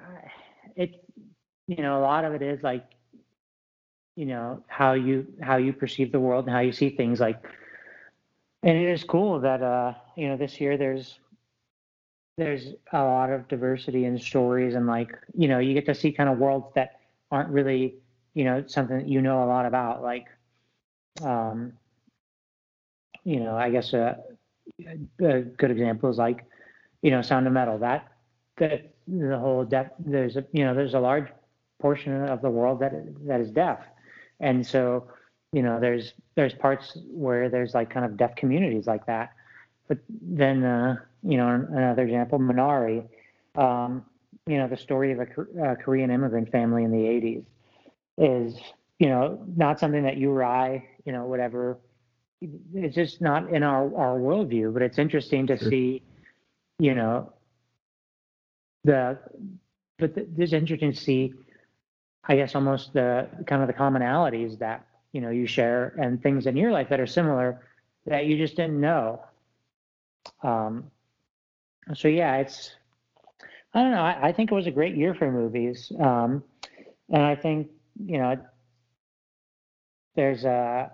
you 1.69 1.83
know 1.83 2.01
a 2.01 2.03
lot 2.03 2.25
of 2.25 2.35
it 2.35 2.43
is 2.43 2.63
like 2.65 2.85
you 4.17 4.27
know 4.27 4.63
how 4.69 4.93
you 4.95 5.27
how 5.43 5.57
you 5.57 5.73
perceive 5.73 6.13
the 6.13 6.21
world 6.21 6.47
and 6.47 6.55
how 6.55 6.61
you 6.61 6.73
see 6.73 6.91
things 6.91 7.21
like 7.21 7.43
and 8.65 8.77
it 8.79 8.89
is 8.89 9.05
cool 9.05 9.41
that 9.41 9.63
uh 9.63 9.95
you 10.17 10.29
know 10.29 10.37
this 10.37 10.61
year 10.61 10.77
there's 10.79 11.21
there's 12.39 12.69
a 12.93 13.03
lot 13.03 13.31
of 13.31 13.49
diversity 13.49 14.05
in 14.05 14.19
stories 14.19 14.75
and 14.75 14.87
like 14.87 15.11
you 15.37 15.49
know 15.49 15.59
you 15.59 15.75
get 15.75 15.87
to 15.87 15.95
see 15.95 16.13
kind 16.13 16.31
of 16.31 16.39
worlds 16.39 16.67
that 16.75 17.01
aren't 17.31 17.51
really 17.51 17.97
you 18.35 18.45
know 18.45 18.65
something 18.67 18.99
that 18.99 19.09
you 19.09 19.23
know 19.23 19.45
a 19.45 19.47
lot 19.47 19.67
about 19.67 20.03
like 20.03 20.27
um 21.23 21.73
you 23.25 23.41
know 23.41 23.57
i 23.57 23.71
guess 23.71 23.93
a, 23.93 24.19
a 25.21 25.41
good 25.43 25.71
example 25.71 26.11
is 26.11 26.19
like 26.19 26.45
you 27.03 27.11
know 27.11 27.23
sound 27.23 27.47
of 27.47 27.53
metal 27.53 27.79
that 27.79 28.09
that 28.59 28.95
the 29.09 29.39
whole 29.39 29.65
deaf 29.65 29.89
there's 29.99 30.37
a 30.37 30.45
you 30.53 30.65
know 30.65 30.75
there's 30.75 30.95
a 30.95 31.01
large 31.01 31.29
portion 31.81 32.25
of 32.25 32.41
the 32.43 32.51
world 32.51 32.81
that 32.81 32.93
that 33.27 33.41
is 33.41 33.51
deaf 33.51 33.81
and 34.41 34.67
so 34.67 35.07
you 35.53 35.63
know 35.63 35.79
there's 35.81 36.15
there's 36.35 36.55
parts 36.55 36.99
where 37.11 37.49
there's 37.49 37.75
like 37.75 37.91
kind 37.91 38.05
of 38.05 38.17
deaf 38.17 38.35
communities 38.37 38.87
like 38.87 39.05
that 39.07 39.33
but 39.89 39.99
then 40.09 40.65
uh, 40.65 40.97
you 41.23 41.37
know 41.37 41.49
another 41.49 42.03
example 42.03 42.39
minari 42.39 43.07
um, 43.57 44.05
you 44.47 44.59
know 44.59 44.69
the 44.69 44.77
story 44.77 45.13
of 45.13 45.21
a, 45.21 45.73
a, 45.73 45.77
korean 45.77 46.11
immigrant 46.11 46.51
family 46.51 46.85
in 46.85 46.91
the 46.91 46.99
80s 46.99 47.45
is 48.19 48.59
you 48.99 49.09
know 49.09 49.43
not 49.57 49.79
something 49.79 50.03
that 50.03 50.17
you 50.17 50.31
or 50.31 50.45
i 50.45 50.85
you 51.05 51.13
know 51.13 51.25
whatever 51.25 51.79
it's 52.75 52.95
just 52.95 53.21
not 53.21 53.51
in 53.53 53.63
our 53.63 53.95
our 53.97 54.19
worldview. 54.19 54.73
But 54.73 54.83
it's 54.83 54.99
interesting 54.99 55.47
to 55.49 55.57
Sure. 55.57 55.71
see, 55.71 56.03
you 56.79 56.95
know, 56.95 57.33
the 58.85 59.19
but 59.99 60.15
th- 60.15 60.29
it's 60.37 60.53
interesting 60.53 60.93
to 60.93 60.99
see, 60.99 61.35
I 62.29 62.37
guess, 62.37 62.55
almost 62.55 62.93
the 62.93 63.29
kind 63.47 63.63
of 63.63 63.69
the 63.69 63.75
commonalities 63.75 64.59
that 64.59 64.87
you 65.13 65.21
know 65.21 65.31
you 65.31 65.47
share 65.47 65.95
and 65.99 66.23
things 66.23 66.47
in 66.47 66.57
your 66.57 66.71
life 66.73 66.89
that 66.91 67.01
are 67.01 67.07
similar 67.07 67.67
that 68.07 68.27
you 68.27 68.37
just 68.37 68.57
didn't 68.57 68.81
know. 68.81 69.23
Um, 70.43 70.91
so 71.95 72.09
yeah, 72.09 72.37
it's 72.37 72.75
I 73.75 73.83
don't 73.83 73.93
know. 73.93 74.03
I, 74.03 74.29
I 74.29 74.33
think 74.33 74.51
it 74.51 74.55
was 74.55 74.67
a 74.67 74.71
great 74.71 74.97
year 74.97 75.15
for 75.15 75.31
movies, 75.31 75.91
um, 76.01 76.43
and 77.11 77.23
I 77.23 77.35
think 77.35 77.69
you 78.05 78.19
know 78.19 78.37
there's 80.15 80.45
uh, 80.45 80.89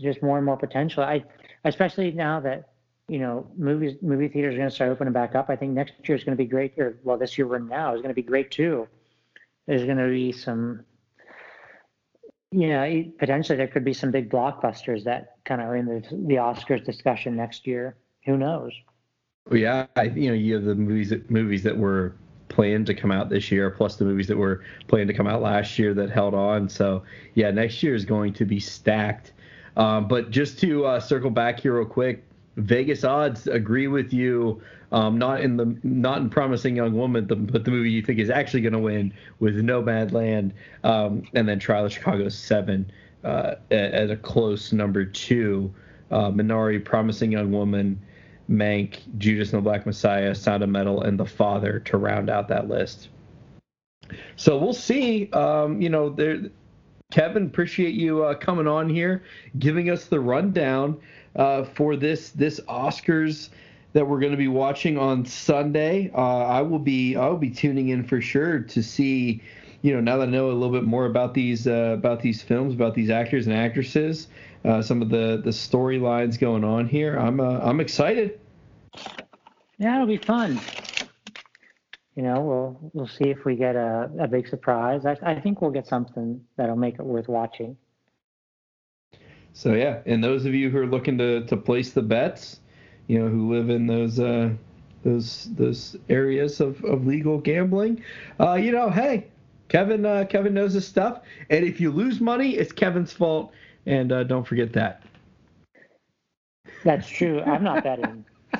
just 0.00 0.22
more 0.22 0.36
and 0.36 0.46
more 0.46 0.56
potential. 0.56 1.04
I 1.04 1.24
especially 1.64 2.10
now 2.12 2.40
that 2.40 2.70
you 3.08 3.18
know 3.18 3.46
movies 3.56 3.96
movie 4.02 4.28
theaters 4.28 4.54
are 4.54 4.58
going 4.58 4.68
to 4.68 4.74
start 4.74 4.90
opening 4.90 5.12
back 5.12 5.34
up. 5.34 5.50
I 5.50 5.56
think 5.56 5.72
next 5.72 5.92
year 6.04 6.16
is 6.16 6.24
going 6.24 6.36
to 6.36 6.42
be 6.42 6.48
great. 6.48 6.78
Or 6.78 6.98
well, 7.04 7.16
this 7.16 7.38
year 7.38 7.46
we're 7.46 7.58
now 7.58 7.94
is 7.94 8.00
going 8.00 8.10
to 8.10 8.14
be 8.14 8.22
great 8.22 8.50
too. 8.50 8.88
There's 9.68 9.84
going 9.84 9.98
to 9.98 10.08
be 10.08 10.32
some. 10.32 10.84
You 12.50 12.68
know, 12.70 13.04
potentially 13.18 13.58
there 13.58 13.68
could 13.68 13.84
be 13.84 13.92
some 13.92 14.10
big 14.10 14.30
blockbusters 14.30 15.04
that 15.04 15.36
kind 15.44 15.60
of 15.60 15.68
are 15.68 15.76
in 15.76 15.84
the, 15.84 16.00
the 16.10 16.36
Oscars 16.36 16.82
discussion 16.82 17.36
next 17.36 17.66
year. 17.66 17.98
Who 18.24 18.38
knows? 18.38 18.72
Well, 19.50 19.60
yeah, 19.60 19.86
I, 19.96 20.04
you 20.04 20.28
know, 20.28 20.34
you 20.34 20.54
have 20.54 20.64
the 20.64 20.74
movies 20.74 21.10
that 21.10 21.30
movies 21.30 21.62
that 21.64 21.76
were 21.76 22.16
planned 22.48 22.86
to 22.86 22.94
come 22.94 23.12
out 23.12 23.28
this 23.28 23.52
year, 23.52 23.68
plus 23.68 23.96
the 23.96 24.06
movies 24.06 24.26
that 24.28 24.36
were 24.38 24.64
planned 24.86 25.08
to 25.08 25.14
come 25.14 25.26
out 25.26 25.42
last 25.42 25.78
year 25.78 25.92
that 25.92 26.10
held 26.10 26.34
on. 26.34 26.70
So 26.70 27.02
yeah, 27.34 27.50
next 27.50 27.82
year 27.82 27.94
is 27.94 28.06
going 28.06 28.32
to 28.32 28.46
be 28.46 28.58
stacked. 28.58 29.32
Um, 29.76 30.08
but 30.08 30.30
just 30.30 30.58
to 30.60 30.86
uh, 30.86 31.00
circle 31.00 31.30
back 31.30 31.60
here 31.60 31.76
real 31.76 31.86
quick, 31.86 32.24
Vegas 32.56 33.04
odds 33.04 33.46
agree 33.46 33.88
with 33.88 34.12
you. 34.12 34.62
Um, 34.90 35.18
not 35.18 35.42
in 35.42 35.56
the 35.56 35.76
not 35.82 36.18
in 36.18 36.30
Promising 36.30 36.76
Young 36.76 36.94
Woman, 36.94 37.26
the, 37.26 37.36
but 37.36 37.64
the 37.64 37.70
movie 37.70 37.90
you 37.90 38.00
think 38.00 38.18
is 38.18 38.30
actually 38.30 38.62
going 38.62 38.72
to 38.72 38.78
win 38.78 39.12
with 39.38 39.56
No 39.56 39.82
Nomadland, 39.82 40.52
um, 40.82 41.24
and 41.34 41.46
then 41.46 41.58
Trial 41.58 41.84
of 41.84 41.92
Chicago 41.92 42.28
Seven 42.30 42.90
uh, 43.22 43.56
as 43.70 44.10
a 44.10 44.16
close 44.16 44.72
number 44.72 45.04
two. 45.04 45.72
Uh, 46.10 46.30
Minari, 46.30 46.82
Promising 46.82 47.30
Young 47.30 47.52
Woman, 47.52 48.00
Mank, 48.50 49.00
Judas 49.18 49.52
and 49.52 49.58
the 49.58 49.62
Black 49.62 49.84
Messiah, 49.84 50.34
Sound 50.34 50.62
of 50.62 50.70
Metal, 50.70 51.02
and 51.02 51.20
The 51.20 51.26
Father 51.26 51.80
to 51.80 51.98
round 51.98 52.30
out 52.30 52.48
that 52.48 52.66
list. 52.66 53.08
So 54.36 54.56
we'll 54.56 54.72
see. 54.72 55.30
Um, 55.32 55.82
you 55.82 55.90
know, 55.90 56.08
there, 56.08 56.40
Kevin, 57.10 57.44
appreciate 57.44 57.94
you 57.94 58.24
uh, 58.24 58.34
coming 58.34 58.66
on 58.66 58.88
here, 58.88 59.22
giving 59.58 59.90
us 59.90 60.06
the 60.06 60.20
rundown 60.20 60.98
uh, 61.36 61.64
for 61.64 61.96
this 61.96 62.30
this 62.30 62.58
Oscars 62.68 63.50
that 63.92 64.06
we're 64.06 64.20
going 64.20 64.32
to 64.32 64.38
be 64.38 64.48
watching 64.48 64.98
on 64.98 65.24
Sunday. 65.24 66.10
Uh, 66.14 66.44
I 66.44 66.62
will 66.62 66.78
be 66.78 67.16
I 67.16 67.26
will 67.28 67.36
be 67.38 67.50
tuning 67.50 67.88
in 67.88 68.04
for 68.04 68.20
sure 68.20 68.60
to 68.60 68.82
see. 68.82 69.42
You 69.80 69.94
know, 69.94 70.00
now 70.00 70.16
that 70.16 70.28
I 70.28 70.30
know 70.30 70.50
a 70.50 70.52
little 70.52 70.72
bit 70.72 70.84
more 70.84 71.06
about 71.06 71.34
these 71.34 71.66
uh, 71.66 71.94
about 71.96 72.20
these 72.20 72.42
films, 72.42 72.74
about 72.74 72.94
these 72.94 73.10
actors 73.10 73.46
and 73.46 73.54
actresses, 73.54 74.28
uh, 74.64 74.82
some 74.82 75.02
of 75.02 75.08
the 75.08 75.40
the 75.42 75.50
storylines 75.50 76.38
going 76.38 76.64
on 76.64 76.86
here, 76.88 77.16
I'm 77.16 77.40
uh, 77.40 77.60
I'm 77.60 77.80
excited. 77.80 78.40
Yeah, 79.78 79.94
it'll 79.94 80.08
be 80.08 80.16
fun. 80.16 80.60
You 82.16 82.24
know, 82.24 82.40
we'll 82.40 82.90
we'll 82.92 83.06
see 83.06 83.30
if 83.30 83.44
we 83.44 83.54
get 83.54 83.76
a, 83.76 84.10
a 84.18 84.26
big 84.26 84.48
surprise. 84.48 85.06
I, 85.06 85.16
I 85.22 85.40
think 85.40 85.62
we'll 85.62 85.70
get 85.70 85.86
something 85.86 86.44
that'll 86.56 86.74
make 86.74 86.94
it 86.94 87.04
worth 87.04 87.28
watching. 87.28 87.76
So 89.52 89.74
yeah, 89.74 90.00
and 90.04 90.22
those 90.22 90.44
of 90.44 90.54
you 90.54 90.70
who 90.70 90.78
are 90.78 90.86
looking 90.86 91.18
to, 91.18 91.44
to 91.46 91.56
place 91.56 91.92
the 91.92 92.02
bets, 92.02 92.60
you 93.08 93.18
know, 93.18 93.28
who 93.28 93.52
live 93.52 93.68
in 93.70 93.86
those 93.86 94.20
uh, 94.20 94.50
those 95.02 95.48
those 95.56 95.96
areas 96.08 96.60
of, 96.60 96.82
of 96.84 97.06
legal 97.06 97.38
gambling, 97.38 98.02
uh, 98.38 98.54
you 98.54 98.70
know, 98.70 98.88
hey, 98.88 99.26
Kevin 99.68 100.06
uh, 100.06 100.24
Kevin 100.28 100.54
knows 100.54 100.74
his 100.74 100.86
stuff, 100.86 101.22
and 101.50 101.64
if 101.64 101.80
you 101.80 101.90
lose 101.90 102.20
money, 102.20 102.50
it's 102.50 102.72
Kevin's 102.72 103.12
fault, 103.12 103.52
and 103.86 104.12
uh, 104.12 104.22
don't 104.24 104.46
forget 104.46 104.72
that. 104.74 105.02
That's 106.84 107.08
true. 107.08 107.40
I'm 107.40 107.64
not 107.64 107.82
betting. 107.82 108.24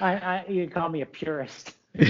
I, 0.00 0.14
I 0.14 0.44
you 0.48 0.66
call 0.68 0.88
me 0.88 1.02
a 1.02 1.06
purist. 1.06 1.74
We're 1.94 2.06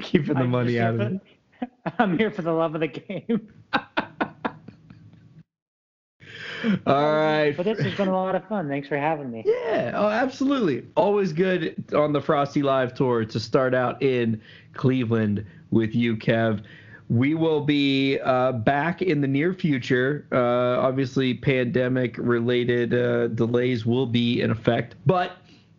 keeping 0.00 0.34
the 0.34 0.44
money 0.44 0.78
out 0.78 0.94
of 0.94 1.00
it. 1.00 1.20
I'm 1.98 2.16
here 2.18 2.30
for 2.30 2.42
the 2.42 2.52
love 2.52 2.74
of 2.74 2.80
the 2.80 2.88
game. 2.88 3.48
All 6.86 7.12
right. 7.12 7.56
But 7.56 7.64
this 7.64 7.80
has 7.80 7.94
been 7.94 8.08
a 8.08 8.12
lot 8.12 8.34
of 8.34 8.46
fun. 8.48 8.68
Thanks 8.68 8.88
for 8.88 8.96
having 8.96 9.30
me. 9.30 9.42
Yeah, 9.46 9.92
oh, 9.94 10.08
absolutely. 10.08 10.86
Always 10.96 11.32
good 11.32 11.82
on 11.94 12.12
the 12.12 12.20
Frosty 12.20 12.62
Live 12.62 12.94
tour 12.94 13.24
to 13.24 13.40
start 13.40 13.74
out 13.74 14.02
in 14.02 14.40
Cleveland 14.74 15.44
with 15.70 15.94
you, 15.94 16.16
Kev. 16.16 16.62
We 17.08 17.34
will 17.34 17.60
be 17.60 18.18
uh, 18.20 18.52
back 18.52 19.02
in 19.02 19.20
the 19.20 19.28
near 19.28 19.52
future. 19.52 20.26
Uh, 20.32 20.80
obviously, 20.80 21.34
pandemic 21.34 22.16
related 22.16 22.94
uh, 22.94 23.28
delays 23.28 23.84
will 23.84 24.06
be 24.06 24.40
in 24.40 24.50
effect, 24.50 24.94
but 25.04 25.32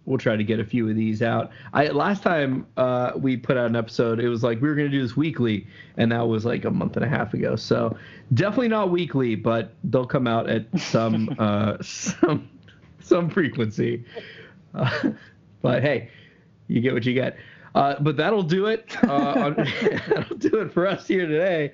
we'll 0.06 0.18
try 0.18 0.36
to 0.36 0.44
get 0.44 0.60
a 0.60 0.66
few 0.66 0.90
of 0.90 0.96
these 0.96 1.22
out. 1.22 1.52
I 1.74 1.88
last 1.88 2.24
time 2.24 2.66
uh, 2.78 3.12
we 3.16 3.38
put 3.38 3.58
out 3.58 3.68
an 3.68 3.76
episode, 3.76 4.20
it 4.20 4.30
was 4.30 4.44
like 4.44 4.62
we 4.62 4.68
were 4.68 4.76
going 4.76 4.90
to 4.90 4.98
do 4.98 5.02
this 5.02 5.16
weekly, 5.16 5.68
and 5.98 6.12
that 6.12 6.28
was 6.28 6.46
like 6.46 6.66
a 6.66 6.72
month 6.72 6.96
and 6.98 7.06
a 7.06 7.10
half 7.10 7.34
ago. 7.34 7.56
So 7.56 7.96
definitely 8.34 8.70
not 8.70 8.92
weekly, 8.92 9.36
but 9.36 9.74
they'll 9.86 10.06
come 10.06 10.28
out 10.28 10.50
at 10.50 10.66
some 10.80 11.36
uh, 11.40 11.78
some 11.82 12.50
some 13.00 13.30
frequency. 13.30 14.06
Uh, 14.74 15.12
but 15.62 15.82
hey, 15.82 16.10
you 16.68 16.82
get 16.82 16.94
what 16.94 17.06
you 17.06 17.14
get. 17.14 17.38
Uh, 17.76 17.96
but 18.02 18.16
that'll 18.18 18.44
do 18.44 18.68
it. 18.68 18.96
Uh, 19.04 19.34
on, 19.36 19.56
that'll 20.08 20.38
do 20.38 20.60
it 20.60 20.72
for 20.72 20.86
us 20.86 21.08
here 21.08 21.26
today. 21.26 21.72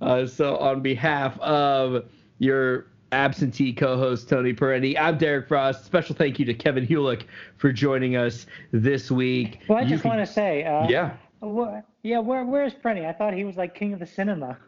Uh, 0.00 0.26
so 0.26 0.56
on 0.56 0.82
behalf 0.82 1.38
of 1.38 2.04
your 2.38 2.88
absentee 3.12 3.72
co-host 3.72 4.28
Tony 4.28 4.52
Peretti, 4.52 4.96
I'm 4.98 5.18
Derek 5.18 5.48
Frost. 5.48 5.84
Special 5.84 6.14
thank 6.14 6.38
you 6.38 6.44
to 6.44 6.54
Kevin 6.54 6.86
Hulick 6.86 7.22
for 7.56 7.72
joining 7.72 8.16
us 8.16 8.46
this 8.72 9.10
week. 9.10 9.60
Well, 9.68 9.78
I 9.78 9.82
You 9.82 9.88
just 9.88 10.02
can- 10.02 10.10
want 10.16 10.26
to 10.26 10.32
say, 10.32 10.64
uh, 10.64 10.88
yeah, 10.88 11.16
wh- 11.42 11.80
yeah, 12.02 12.18
where 12.18 12.44
where's 12.44 12.74
Prenny? 12.74 13.06
I 13.06 13.12
thought 13.12 13.34
he 13.34 13.44
was 13.44 13.56
like 13.56 13.74
king 13.74 13.92
of 13.92 13.98
the 14.00 14.06
cinema. 14.06 14.58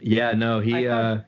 yeah, 0.00 0.32
no, 0.32 0.60
he. 0.60 0.72
Thought- 0.72 0.84
Uh, 1.18 1.20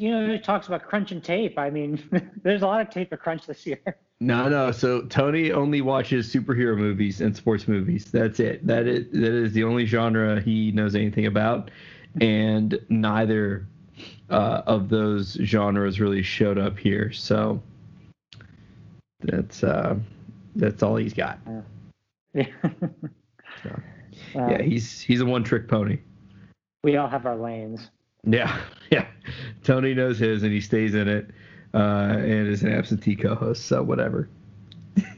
You 0.00 0.12
know, 0.12 0.28
he 0.32 0.38
talks 0.38 0.68
about 0.68 0.84
crunching 0.84 1.20
tape. 1.20 1.58
I 1.58 1.70
mean, 1.70 1.98
there's 2.44 2.62
a 2.62 2.66
lot 2.66 2.80
of 2.80 2.88
tape 2.90 3.10
to 3.10 3.16
crunch 3.16 3.46
this 3.46 3.66
year. 3.66 3.80
No, 4.20 4.48
no. 4.48 4.70
So 4.70 5.02
Tony 5.02 5.50
only 5.52 5.80
watches 5.80 6.32
superhero 6.32 6.76
movies 6.76 7.20
and 7.20 7.34
sports 7.36 7.66
movies. 7.68 8.04
That's 8.10 8.38
it. 8.40 8.64
That 8.66 8.86
is 8.86 9.10
that 9.10 9.32
is 9.34 9.52
the 9.54 9.64
only 9.64 9.86
genre 9.86 10.40
he 10.40 10.70
knows 10.72 10.94
anything 10.94 11.26
about, 11.26 11.70
and 12.20 12.78
neither 12.88 13.66
uh, 14.30 14.62
of 14.66 14.88
those 14.88 15.34
genres 15.42 16.00
really 16.00 16.22
showed 16.22 16.58
up 16.58 16.78
here. 16.78 17.12
So 17.12 17.60
that's 19.20 19.62
uh, 19.64 19.96
that's 20.56 20.82
all 20.82 20.96
he's 20.96 21.14
got. 21.14 21.38
Yeah. 22.34 22.46
So, 23.62 23.70
Um, 24.36 24.50
yeah, 24.50 24.62
he's 24.62 25.00
he's 25.00 25.20
a 25.20 25.24
one-trick 25.26 25.66
pony. 25.68 25.98
we 26.84 26.96
all 26.96 27.08
have 27.08 27.26
our 27.26 27.34
lanes. 27.36 27.90
Yeah, 28.24 28.56
yeah. 28.90 29.06
Tony 29.64 29.94
knows 29.94 30.18
his, 30.18 30.44
and 30.44 30.52
he 30.52 30.60
stays 30.60 30.94
in 30.94 31.08
it, 31.08 31.30
uh, 31.74 31.78
and 32.18 32.46
is 32.46 32.62
an 32.62 32.72
absentee 32.72 33.16
co-host. 33.16 33.66
So 33.66 33.82
whatever. 33.82 34.28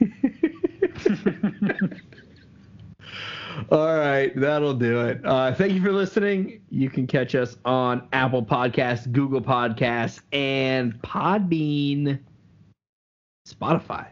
All 3.71 3.97
right, 3.97 4.35
that'll 4.35 4.75
do 4.75 5.01
it. 5.07 5.25
Uh, 5.25 5.55
thank 5.55 5.73
you 5.75 5.81
for 5.81 5.93
listening. 5.93 6.61
You 6.71 6.91
can 6.91 7.07
catch 7.07 7.37
us 7.37 7.57
on 7.65 8.09
Apple 8.13 8.45
Podcasts, 8.45 9.11
Google 9.13 9.41
Podcasts, 9.41 10.21
and 10.33 11.01
Podbean, 11.03 12.19
Spotify. 13.49 14.09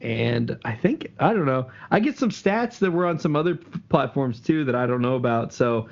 And 0.00 0.58
I 0.66 0.74
think 0.74 1.12
I 1.18 1.32
don't 1.32 1.46
know. 1.46 1.70
I 1.90 2.00
get 2.00 2.18
some 2.18 2.28
stats 2.28 2.78
that 2.80 2.90
were 2.90 3.06
on 3.06 3.18
some 3.18 3.34
other 3.34 3.58
platforms 3.88 4.38
too 4.38 4.64
that 4.64 4.74
I 4.74 4.86
don't 4.86 5.00
know 5.00 5.14
about. 5.14 5.54
So, 5.54 5.88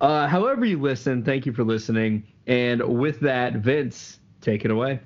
uh, 0.00 0.28
however 0.28 0.64
you 0.64 0.80
listen, 0.80 1.24
thank 1.24 1.46
you 1.46 1.52
for 1.52 1.64
listening. 1.64 2.22
And 2.46 2.80
with 3.00 3.18
that, 3.20 3.54
Vince, 3.54 4.20
take 4.40 4.64
it 4.64 4.70
away. 4.70 5.00